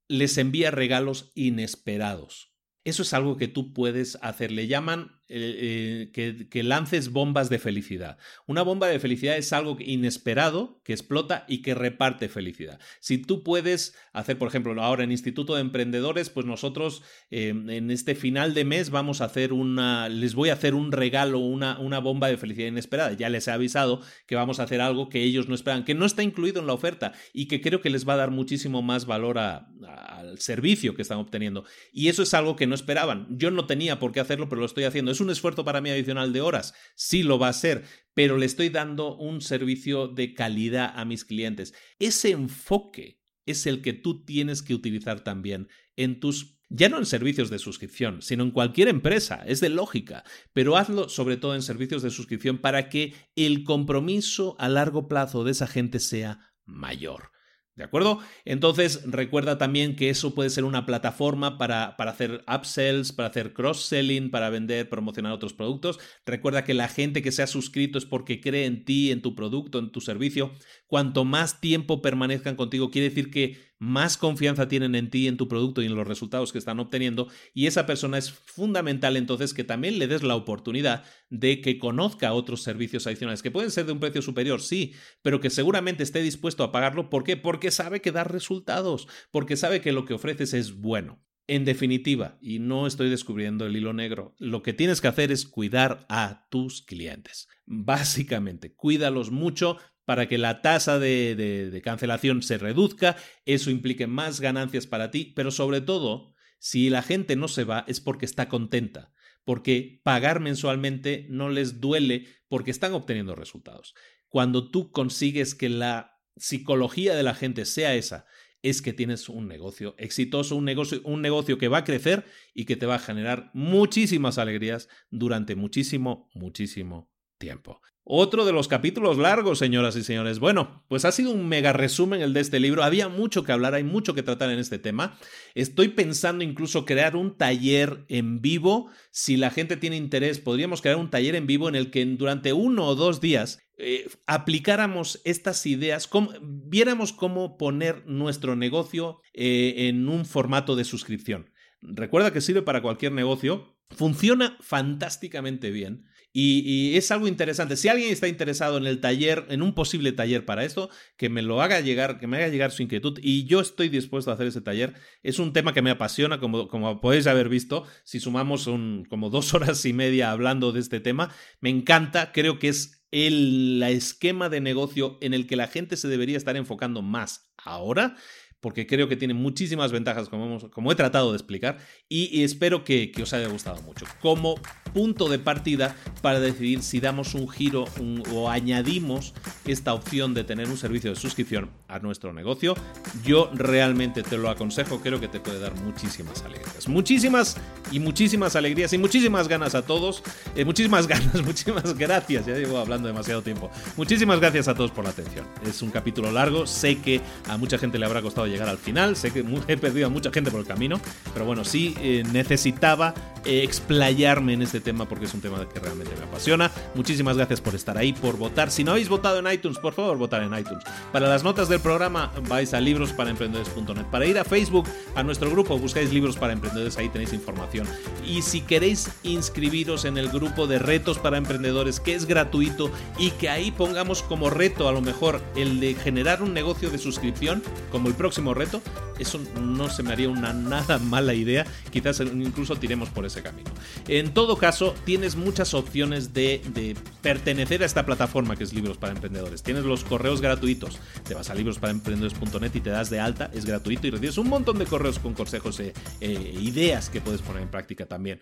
les 0.08 0.38
envía 0.38 0.72
regalos 0.72 1.32
inesperados. 1.36 2.52
Eso 2.84 3.04
es 3.04 3.14
algo 3.14 3.38
que 3.38 3.48
tú 3.48 3.74
puedes 3.74 4.18
hacer. 4.22 4.52
Le 4.52 4.68
llaman 4.68 5.21
eh, 5.34 6.12
eh, 6.14 6.48
que, 6.50 6.64
lances 6.64 7.12
bombas 7.12 7.50
de 7.50 7.58
felicidad. 7.58 8.18
Una 8.48 8.64
bomba 8.64 8.88
de 8.88 9.00
felicidad 9.00 9.38
es 9.38 9.54
algo 9.54 9.78
inesperado 9.80 10.82
que 10.84 10.92
explota 10.92 11.46
y 11.48 11.62
que 11.62 11.74
reparte 11.74 12.28
felicidad. 12.28 12.80
Si 13.00 13.18
tú 13.18 13.42
puedes 13.42 13.96
hacer, 14.12 14.38
por 14.38 14.50
ejemplo, 14.50 14.80
ahora 14.84 15.06
en 15.06 15.12
Instituto 15.12 15.56
de 15.56 15.62
Emprendedores, 15.62 16.30
pues 16.30 16.46
nosotros 16.46 17.02
em, 17.30 17.70
en 17.70 17.92
este 17.92 18.14
final 18.14 18.54
de 18.54 18.66
mes 18.66 18.90
vamos 18.90 19.22
a 19.22 19.26
hacer 19.26 19.54
una, 19.54 20.10
les 20.10 20.36
voy 20.36 20.50
a 20.50 20.54
hacer 20.54 20.76
un 20.76 20.92
regalo, 20.92 21.40
una, 21.40 21.80
una 21.80 22.00
bomba 22.00 22.28
de 22.28 22.36
felicidad 22.36 22.68
inesperada. 22.68 23.14
Ya 23.14 23.30
les 23.30 23.48
he 23.48 23.52
avisado 23.52 24.02
que 24.28 24.36
vamos 24.36 24.60
a 24.60 24.64
hacer 24.64 24.82
algo 24.82 25.08
que 25.08 25.24
ellos 25.24 25.48
no 25.48 25.56
esperan, 25.56 25.86
que 25.86 25.96
no 25.96 26.06
está 26.06 26.24
incluido 26.24 26.60
en 26.60 26.68
la 26.68 26.74
oferta 26.74 27.14
y 27.32 27.48
que 27.48 27.62
creo 27.62 27.80
que 27.80 27.90
les 27.90 28.06
va 28.08 28.16
a 28.16 28.18
dar 28.18 28.32
muchísimo 28.32 28.82
más 28.82 29.06
valor 29.06 29.38
al 29.40 30.40
servicio 30.40 30.94
que 30.94 31.04
están 31.04 31.20
obteniendo. 31.20 31.64
Y 31.94 32.10
eso 32.10 32.22
es 32.22 32.34
algo 32.34 32.58
que 32.58 32.68
no 32.68 32.76
esperaban. 32.76 33.28
Yo 33.30 33.50
no 33.50 33.66
tenía 33.66 33.98
por 33.98 34.12
qué 34.12 34.20
hacerlo, 34.20 34.50
pero 34.50 34.60
lo 34.60 34.66
estoy 34.66 34.84
haciendo 34.84 35.12
un 35.22 35.30
esfuerzo 35.30 35.64
para 35.64 35.82
mí 35.82 35.90
adicional 35.90 36.34
de 36.34 36.42
horas? 36.42 36.74
Sí 36.96 37.24
lo 37.24 37.40
va 37.40 37.48
a 37.48 37.54
ser, 37.54 37.84
pero 38.14 38.38
le 38.38 38.46
estoy 38.46 38.70
dando 38.70 39.16
un 39.16 39.42
servicio 39.42 40.08
de 40.08 40.34
calidad 40.34 40.92
a 40.96 41.06
mis 41.06 41.26
clientes. 41.26 41.74
Ese 42.00 42.32
enfoque 42.32 43.22
es 43.46 43.66
el 43.66 43.82
que 43.82 43.94
tú 43.94 44.24
tienes 44.26 44.62
que 44.62 44.74
utilizar 44.74 45.24
también 45.24 45.68
en 45.96 46.20
tus 46.20 46.62
ya 46.74 46.88
no 46.88 46.98
en 46.98 47.06
servicios 47.06 47.50
de 47.50 47.60
suscripción, 47.60 48.22
sino 48.22 48.44
en 48.44 48.52
cualquier 48.52 48.88
empresa, 48.88 49.44
es 49.46 49.60
de 49.60 49.68
lógica, 49.68 50.24
pero 50.54 50.78
hazlo 50.78 51.10
sobre 51.10 51.36
todo 51.36 51.54
en 51.54 51.62
servicios 51.62 52.02
de 52.02 52.12
suscripción 52.12 52.60
para 52.60 52.88
que 52.88 53.14
el 53.36 53.66
compromiso 53.66 54.56
a 54.58 54.70
largo 54.70 55.10
plazo 55.10 55.44
de 55.44 55.52
esa 55.52 55.68
gente 55.68 56.00
sea 56.00 56.54
mayor. 56.66 57.31
¿De 57.76 57.86
acuerdo? 57.86 58.20
Entonces 58.44 59.02
recuerda 59.06 59.58
también 59.58 59.96
que 59.96 60.10
eso 60.10 60.36
puede 60.36 60.50
ser 60.50 60.66
una 60.66 60.86
plataforma 60.86 61.58
para, 61.58 61.96
para 61.96 62.12
hacer 62.12 62.44
upsells, 62.54 63.14
para 63.14 63.30
hacer 63.30 63.54
cross-selling, 63.54 64.30
para 64.30 64.50
vender, 64.50 64.90
promocionar 64.90 65.32
otros 65.32 65.54
productos. 65.54 65.98
Recuerda 66.26 66.66
que 66.66 66.74
la 66.74 66.90
gente 66.90 67.22
que 67.22 67.32
se 67.32 67.44
ha 67.44 67.48
suscrito 67.48 67.98
es 67.98 68.06
porque 68.06 68.42
cree 68.42 68.66
en 68.66 68.84
ti, 68.84 69.10
en 69.10 69.22
tu 69.22 69.36
producto, 69.36 69.80
en 69.80 69.92
tu 69.92 70.02
servicio. 70.02 70.52
Cuanto 70.92 71.24
más 71.24 71.62
tiempo 71.62 72.02
permanezcan 72.02 72.58
contigo, 72.58 72.92
quiere 72.92 73.08
decir 73.08 73.32
que 73.32 73.56
más 73.80 74.18
confianza 74.18 74.68
tienen 74.68 74.94
en 74.96 75.10
ti, 75.10 75.26
en 75.30 75.38
tu 75.38 75.48
producto 75.48 75.82
y 75.82 75.86
en 75.86 75.96
los 75.96 76.06
resultados 76.06 76.52
que 76.52 76.58
están 76.58 76.82
obteniendo. 76.82 77.30
Y 77.54 77.68
esa 77.68 77.86
persona 77.86 78.18
es 78.18 78.30
fundamental 78.30 79.16
entonces 79.16 79.54
que 79.54 79.64
también 79.64 80.00
le 80.00 80.08
des 80.08 80.22
la 80.22 80.36
oportunidad 80.36 81.06
de 81.30 81.62
que 81.62 81.80
conozca 81.80 82.34
otros 82.34 82.64
servicios 82.64 83.08
adicionales, 83.08 83.42
que 83.42 83.52
pueden 83.52 83.72
ser 83.72 83.86
de 83.86 83.94
un 83.94 84.02
precio 84.02 84.22
superior, 84.22 84.60
sí, 84.60 84.92
pero 85.22 85.40
que 85.40 85.50
seguramente 85.50 86.04
esté 86.04 86.22
dispuesto 86.22 86.62
a 86.62 86.74
pagarlo. 86.74 87.10
¿Por 87.10 87.24
qué? 87.24 87.38
Porque 87.38 87.72
sabe 87.72 88.02
que 88.02 88.12
da 88.12 88.26
resultados, 88.26 89.08
porque 89.32 89.56
sabe 89.56 89.80
que 89.80 89.94
lo 89.94 90.04
que 90.04 90.16
ofreces 90.16 90.54
es 90.54 90.74
bueno. 90.74 91.24
En 91.48 91.66
definitiva, 91.66 92.38
y 92.42 92.60
no 92.60 92.88
estoy 92.88 93.10
descubriendo 93.10 93.66
el 93.66 93.76
hilo 93.76 93.94
negro, 93.94 94.36
lo 94.40 94.62
que 94.62 94.74
tienes 94.74 95.02
que 95.02 95.08
hacer 95.08 95.32
es 95.32 95.46
cuidar 95.46 96.06
a 96.08 96.48
tus 96.50 96.82
clientes. 96.82 97.48
Básicamente, 97.66 98.74
cuídalos 98.74 99.32
mucho, 99.32 99.78
para 100.06 100.28
que 100.28 100.38
la 100.38 100.62
tasa 100.62 101.00
de, 101.00 101.82
cancelación 101.84 102.42
se 102.42 102.58
reduzca, 102.58 103.16
eso 103.46 103.70
implique 103.70 104.08
más 104.08 104.42
ganancias 104.42 104.88
para 104.88 105.12
ti, 105.12 105.34
pero 105.36 105.52
sobre 105.52 105.82
todo, 105.82 106.34
si 106.60 106.90
la 106.90 107.02
gente 107.02 107.36
no 107.36 107.48
se 107.48 107.64
va 107.64 107.86
es 107.88 108.02
porque 108.02 108.26
está 108.26 108.50
contenta, 108.50 109.14
porque 109.44 110.02
pagar 110.04 110.40
mensualmente 110.40 111.26
no 111.30 111.50
les 111.50 111.80
duele 111.80 112.28
porque 112.48 112.72
están 112.72 112.94
obteniendo 112.94 113.36
resultados. 113.36 113.94
Cuando 114.28 114.70
tú 114.70 114.92
consigues 114.92 115.56
que 115.56 115.70
la 115.70 116.20
psicología 116.38 117.16
de 117.16 117.24
la 117.24 117.34
gente 117.34 117.66
sea 117.66 117.96
esa, 117.96 118.26
es 118.64 118.82
que 118.82 118.94
tienes 118.94 119.28
un 119.28 119.48
negocio 119.48 119.96
exitoso, 119.98 120.56
un 120.56 120.66
negocio, 120.66 121.02
un 121.04 121.22
negocio 121.22 121.58
que 121.58 121.68
va 121.68 121.80
a 121.80 121.84
crecer 121.84 122.26
y 122.54 122.66
que 122.66 122.76
te 122.76 122.86
va 122.86 122.96
a 122.96 123.00
generar 123.00 123.50
muchísimas 123.54 124.38
alegrías 124.38 124.88
durante 125.10 125.56
muchísimo, 125.56 126.30
muchísimo 126.34 127.12
tiempo. 127.40 127.82
Otro 128.04 128.46
de 128.46 128.52
los 128.52 128.68
capítulos 128.68 129.20
largos, 129.20 129.60
señoras 129.60 129.96
y 129.96 130.04
señores. 130.04 130.40
Bueno, 130.40 130.84
pues 130.88 131.06
ha 131.06 131.12
sido 131.12 131.32
un 131.32 131.48
mega 131.48 131.72
resumen 131.72 132.22
el 132.22 132.34
de 132.34 132.40
este 132.40 132.60
libro. 132.60 132.84
Había 132.84 133.10
mucho 133.10 133.44
que 133.44 133.52
hablar, 133.52 133.76
hay 133.76 133.84
mucho 133.84 134.16
que 134.16 134.24
tratar 134.24 134.50
en 134.50 134.58
este 134.58 134.80
tema. 134.80 135.20
Estoy 135.54 135.90
pensando 135.90 136.44
incluso 136.44 136.84
crear 136.84 137.16
un 137.16 137.38
taller 137.38 138.04
en 138.10 138.42
vivo. 138.42 138.90
Si 139.12 139.38
la 139.38 139.52
gente 139.52 139.78
tiene 139.78 139.98
interés, 139.98 140.40
podríamos 140.40 140.82
crear 140.82 140.98
un 140.98 141.12
taller 141.12 141.36
en 141.36 141.46
vivo 141.46 141.70
en 141.70 141.76
el 141.76 141.92
que 141.92 142.04
durante 142.04 142.54
uno 142.54 142.88
o 142.88 142.96
dos 142.96 143.22
días 143.22 143.60
eh, 143.78 144.10
aplicáramos 144.26 145.22
estas 145.24 145.64
ideas, 145.68 146.10
viéramos 146.42 147.14
cómo 147.14 147.56
poner 147.56 148.04
nuestro 148.08 148.56
negocio 148.56 149.20
eh, 149.34 149.88
en 149.90 150.10
un 150.10 150.26
formato 150.26 150.76
de 150.76 150.86
suscripción. 150.86 151.52
Recuerda 151.82 152.34
que 152.34 152.42
sirve 152.42 152.64
para 152.64 152.82
cualquier 152.82 153.12
negocio, 153.12 153.76
funciona 153.90 154.58
fantásticamente 154.60 155.70
bien 155.70 156.06
y, 156.34 156.96
es 156.96 157.12
algo 157.12 157.28
interesante. 157.28 157.76
Si 157.76 157.90
alguien 157.90 158.12
está 158.12 158.28
interesado 158.28 158.78
en 158.78 158.86
el 158.86 159.02
taller, 159.02 159.46
en 159.50 159.62
un 159.62 159.74
posible 159.74 160.12
taller 160.12 160.46
para 160.46 160.64
esto, 160.64 160.90
que 161.18 161.30
me 161.30 161.42
lo 161.42 161.62
haga 161.62 161.82
llegar, 161.82 162.20
que 162.20 162.28
me 162.28 162.38
haga 162.38 162.48
llegar 162.48 162.72
su 162.72 162.84
inquietud 162.84 163.20
y 163.22 163.46
yo 163.46 163.60
estoy 163.60 163.90
dispuesto 163.90 164.32
a 164.32 164.36
hacer 164.36 164.48
ese 164.48 164.62
taller. 164.62 164.94
Es 165.24 165.40
un 165.40 165.52
tema 165.54 165.74
que 165.74 165.82
me 165.82 165.92
apasiona, 165.92 166.40
como, 166.40 166.68
como 166.68 167.02
podéis 167.02 167.28
haber 167.28 167.50
visto. 167.50 167.86
Si 168.04 168.20
sumamos 168.20 168.68
un, 168.68 169.06
como 169.10 169.30
dos 169.30 169.54
horas 169.54 169.86
y 169.86 169.94
media 169.94 170.32
hablando 170.32 170.72
de 170.72 170.80
este 170.80 171.00
tema, 171.00 171.34
me 171.60 171.70
encanta. 171.70 172.32
Creo 172.32 172.60
que 172.60 172.70
es 172.70 173.04
el 173.12 173.84
esquema 173.84 174.48
de 174.48 174.62
negocio 174.62 175.18
en 175.22 175.34
el 175.34 175.48
que 175.48 175.58
la 175.58 175.68
gente 175.68 175.98
se 175.98 176.08
debería 176.08 176.38
estar 176.38 176.56
enfocando 176.56 177.02
más 177.02 177.52
ahora 177.58 178.16
porque 178.62 178.86
creo 178.86 179.08
que 179.08 179.16
tiene 179.16 179.34
muchísimas 179.34 179.92
ventajas, 179.92 180.30
como, 180.30 180.70
como 180.70 180.92
he 180.92 180.96
tratado 180.96 181.32
de 181.32 181.38
explicar, 181.38 181.80
y, 182.08 182.44
espero 182.44 182.84
que, 182.84 183.12
os 183.22 183.34
haya 183.34 183.48
gustado 183.48 183.82
mucho. 183.82 184.06
Como 184.22 184.56
punto 184.94 185.30
de 185.30 185.40
partida 185.40 185.96
para 186.22 186.40
decidir 186.40 186.84
si 186.84 187.00
damos 187.00 187.34
un 187.34 187.50
giro 187.50 187.86
o 188.34 188.50
añadimos 188.50 189.34
esta 189.66 189.94
opción 189.94 190.34
de 190.34 190.44
tener 190.44 190.68
un 190.68 190.78
servicio 190.78 191.10
de 191.12 191.16
suscripción 191.16 191.70
a 191.88 192.00
nuestro 192.00 192.34
negocio, 192.34 192.76
yo 193.24 193.50
realmente 193.54 194.22
te 194.22 194.38
lo 194.38 194.50
aconsejo, 194.50 195.00
creo 195.00 195.20
que 195.20 195.28
te 195.28 195.40
puede 195.40 195.60
dar 195.60 195.74
muchísimas 195.82 196.44
alegrías. 196.44 196.88
Muchísimas 196.88 197.58
y 197.92 198.00
muchísimas 198.00 198.56
alegrías 198.56 198.94
y 198.94 198.98
muchísimas 198.98 199.48
ganas 199.48 199.74
a 199.74 199.86
todos. 199.86 200.24
Eh, 200.56 200.66
muchísimas 200.66 201.08
ganas, 201.08 201.42
muchísimas 201.44 201.98
gracias, 201.98 202.46
ya 202.46 202.56
llevo 202.56 202.78
hablando 202.78 203.08
demasiado 203.08 203.42
tiempo. 203.42 203.72
Muchísimas 203.98 204.40
gracias 204.40 204.68
a 204.68 204.76
todos 204.76 204.92
por 204.92 205.04
la 205.04 205.10
atención. 205.10 205.48
Es 205.66 205.82
un 205.82 205.90
capítulo 205.90 206.32
largo, 206.32 206.68
sé 206.68 207.00
que 207.00 207.22
a 207.48 207.58
mucha 207.58 207.78
gente 207.78 207.98
le 207.98 208.06
habrá 208.06 208.22
costado 208.22 208.51
llegar 208.52 208.70
al 208.70 208.78
final. 208.78 209.16
Sé 209.16 209.32
que 209.32 209.44
he 209.68 209.78
perdido 209.78 210.08
a 210.08 210.10
mucha 210.10 210.32
gente 210.32 210.52
por 210.52 210.60
el 210.60 210.66
camino, 210.66 211.00
pero 211.34 211.46
bueno, 211.46 211.64
sí 211.64 211.96
eh, 212.02 212.24
necesitaba 212.32 213.14
eh, 213.44 213.64
explayarme 213.64 214.54
en 214.54 214.62
este 214.62 214.80
tema 214.80 215.10
porque 215.10 215.26
es 215.26 215.34
un 215.34 215.42
tema 215.42 215.68
que 215.68 215.80
realmente 215.80 216.14
me 216.16 216.24
apasiona. 216.24 216.70
Muchísimas 216.94 217.38
gracias 217.38 217.60
por 217.60 217.74
estar 217.74 217.98
ahí, 217.98 218.14
por 218.14 218.38
votar. 218.38 218.70
Si 218.70 218.84
no 218.84 218.92
habéis 218.92 219.10
votado 219.10 219.40
en 219.40 219.52
iTunes, 219.52 219.80
por 219.80 219.94
favor, 219.94 220.18
votar 220.18 220.44
en 220.44 220.54
iTunes. 220.58 220.84
Para 221.12 221.28
las 221.28 221.44
notas 221.44 221.68
del 221.68 221.80
programa, 221.80 222.32
vais 222.48 222.74
a 222.74 222.80
librosparaemprendedores.net. 222.80 224.06
Para 224.12 224.26
ir 224.26 224.38
a 224.38 224.44
Facebook, 224.44 224.88
a 225.16 225.24
nuestro 225.24 225.50
grupo, 225.50 225.78
buscáis 225.78 226.14
libros 226.14 226.38
para 226.38 226.54
emprendedores, 226.54 226.98
ahí 226.98 227.10
tenéis 227.10 227.34
información. 227.34 227.88
Y 228.28 228.42
si 228.42 228.62
queréis 228.62 229.10
inscribiros 229.24 230.06
en 230.06 230.18
el 230.18 230.30
grupo 230.30 230.68
de 230.68 230.80
retos 230.80 231.18
para 231.18 231.38
emprendedores, 231.38 232.00
que 232.00 232.14
es 232.14 232.26
gratuito 232.26 232.92
y 233.18 233.32
que 233.32 233.50
ahí 233.50 233.72
pongamos 233.72 234.22
como 234.24 234.50
reto 234.50 234.88
a 234.88 234.92
lo 234.92 235.02
mejor 235.02 235.42
el 235.56 235.80
de 235.80 235.96
generar 235.96 236.42
un 236.42 236.54
negocio 236.54 236.90
de 236.90 236.98
suscripción, 236.98 237.64
como 237.92 238.08
el 238.08 238.16
próximo 238.16 238.41
reto, 238.54 238.82
eso 239.20 239.40
no 239.60 239.90
se 239.90 240.04
me 240.04 240.12
haría 240.12 240.30
una 240.30 240.54
nada 240.54 240.98
mala 240.98 241.34
idea. 241.34 241.66
Quizás 241.92 242.20
incluso 242.20 242.76
tiremos 242.76 243.10
por 243.10 243.26
ese 243.26 243.42
camino. 243.42 243.72
En 244.08 244.34
todo 244.34 244.58
caso, 244.58 244.96
tienes 245.06 245.36
muchas 245.36 245.74
opciones 245.74 246.34
de, 246.34 246.96
pertenecer 247.22 247.84
a 247.84 247.86
esta 247.86 248.06
plataforma 248.06 248.56
que 248.56 248.64
es 248.64 248.74
Libros 248.74 248.98
para 248.98 249.14
Emprendedores. 249.14 249.64
Tienes 249.64 249.86
los 249.86 250.04
correos 250.04 250.42
gratuitos. 250.42 251.00
Te 251.28 251.34
vas 251.34 251.50
a 251.50 251.56
librosparaemprendedores.net 251.56 252.72
y 252.76 252.82
te 252.82 252.90
das 252.90 253.10
de 253.10 253.20
alta, 253.20 253.50
es 253.54 253.66
gratuito 253.66 254.08
y 254.08 254.12
recibes 254.12 254.38
un 254.38 254.50
montón 254.50 254.80
de 254.80 254.86
correos 254.86 255.20
con 255.20 255.34
consejos 255.34 255.80
e 255.80 255.94
ideas 256.22 257.10
que 257.10 257.22
puedes 257.22 257.42
poner 257.42 257.64
en 257.64 257.70
práctica 257.70 258.06
también. 258.06 258.42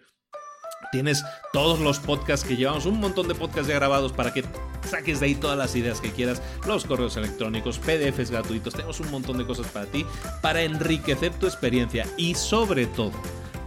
Tienes 0.91 1.23
todos 1.53 1.79
los 1.79 1.99
podcasts 1.99 2.47
que 2.47 2.55
llevamos, 2.55 2.85
un 2.85 2.99
montón 2.99 3.27
de 3.27 3.35
podcasts 3.35 3.67
ya 3.67 3.75
grabados 3.75 4.11
para 4.11 4.33
que 4.33 4.43
saques 4.89 5.19
de 5.19 5.27
ahí 5.27 5.35
todas 5.35 5.57
las 5.57 5.75
ideas 5.75 6.01
que 6.01 6.11
quieras, 6.11 6.41
los 6.65 6.85
correos 6.85 7.15
electrónicos, 7.15 7.77
PDFs 7.77 8.31
gratuitos, 8.31 8.73
tenemos 8.73 8.99
un 8.99 9.11
montón 9.11 9.37
de 9.37 9.45
cosas 9.45 9.67
para 9.67 9.85
ti, 9.85 10.05
para 10.41 10.63
enriquecer 10.63 11.31
tu 11.33 11.45
experiencia 11.45 12.07
y 12.17 12.33
sobre 12.33 12.87
todo, 12.87 13.11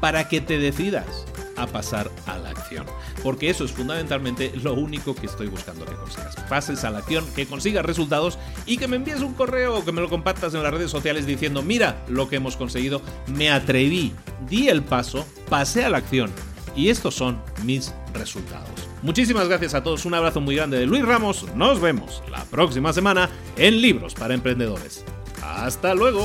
para 0.01 0.28
que 0.28 0.40
te 0.40 0.59
decidas 0.59 1.24
a 1.56 1.66
pasar 1.68 2.10
a 2.26 2.39
la 2.39 2.51
acción. 2.51 2.86
Porque 3.22 3.51
eso 3.51 3.64
es 3.64 3.70
fundamentalmente 3.70 4.52
lo 4.62 4.74
único 4.74 5.14
que 5.14 5.26
estoy 5.26 5.47
buscando 5.47 5.84
que 5.84 5.94
consigas. 5.94 6.34
Pases 6.48 6.82
a 6.82 6.90
la 6.90 6.98
acción, 6.98 7.24
que 7.36 7.47
consigas 7.47 7.84
resultados 7.84 8.39
y 8.66 8.78
que 8.78 8.89
me 8.89 8.97
envíes 8.97 9.20
un 9.20 9.34
correo 9.34 9.78
o 9.78 9.84
que 9.84 9.93
me 9.93 10.01
lo 10.01 10.09
compartas 10.09 10.55
en 10.55 10.62
las 10.62 10.72
redes 10.72 10.90
sociales 10.90 11.24
diciendo, 11.24 11.62
mira 11.62 12.05
lo 12.09 12.28
que 12.28 12.36
hemos 12.36 12.56
conseguido, 12.56 13.01
me 13.26 13.51
atreví, 13.51 14.12
di 14.48 14.68
el 14.68 14.82
paso, 14.82 15.24
pasé 15.48 15.84
a 15.84 15.90
la 15.90 15.98
acción 15.98 16.32
y 16.76 16.88
estos 16.88 17.14
son 17.14 17.40
mis 17.64 17.94
resultados. 18.14 18.70
Muchísimas 19.02 19.48
gracias 19.48 19.74
a 19.74 19.82
todos, 19.82 20.04
un 20.04 20.14
abrazo 20.14 20.40
muy 20.40 20.56
grande 20.56 20.78
de 20.78 20.86
Luis 20.86 21.04
Ramos, 21.04 21.46
nos 21.54 21.80
vemos 21.80 22.22
la 22.30 22.44
próxima 22.44 22.92
semana 22.92 23.28
en 23.56 23.80
Libros 23.80 24.14
para 24.14 24.34
Emprendedores. 24.34 25.04
Hasta 25.42 25.94
luego. 25.94 26.24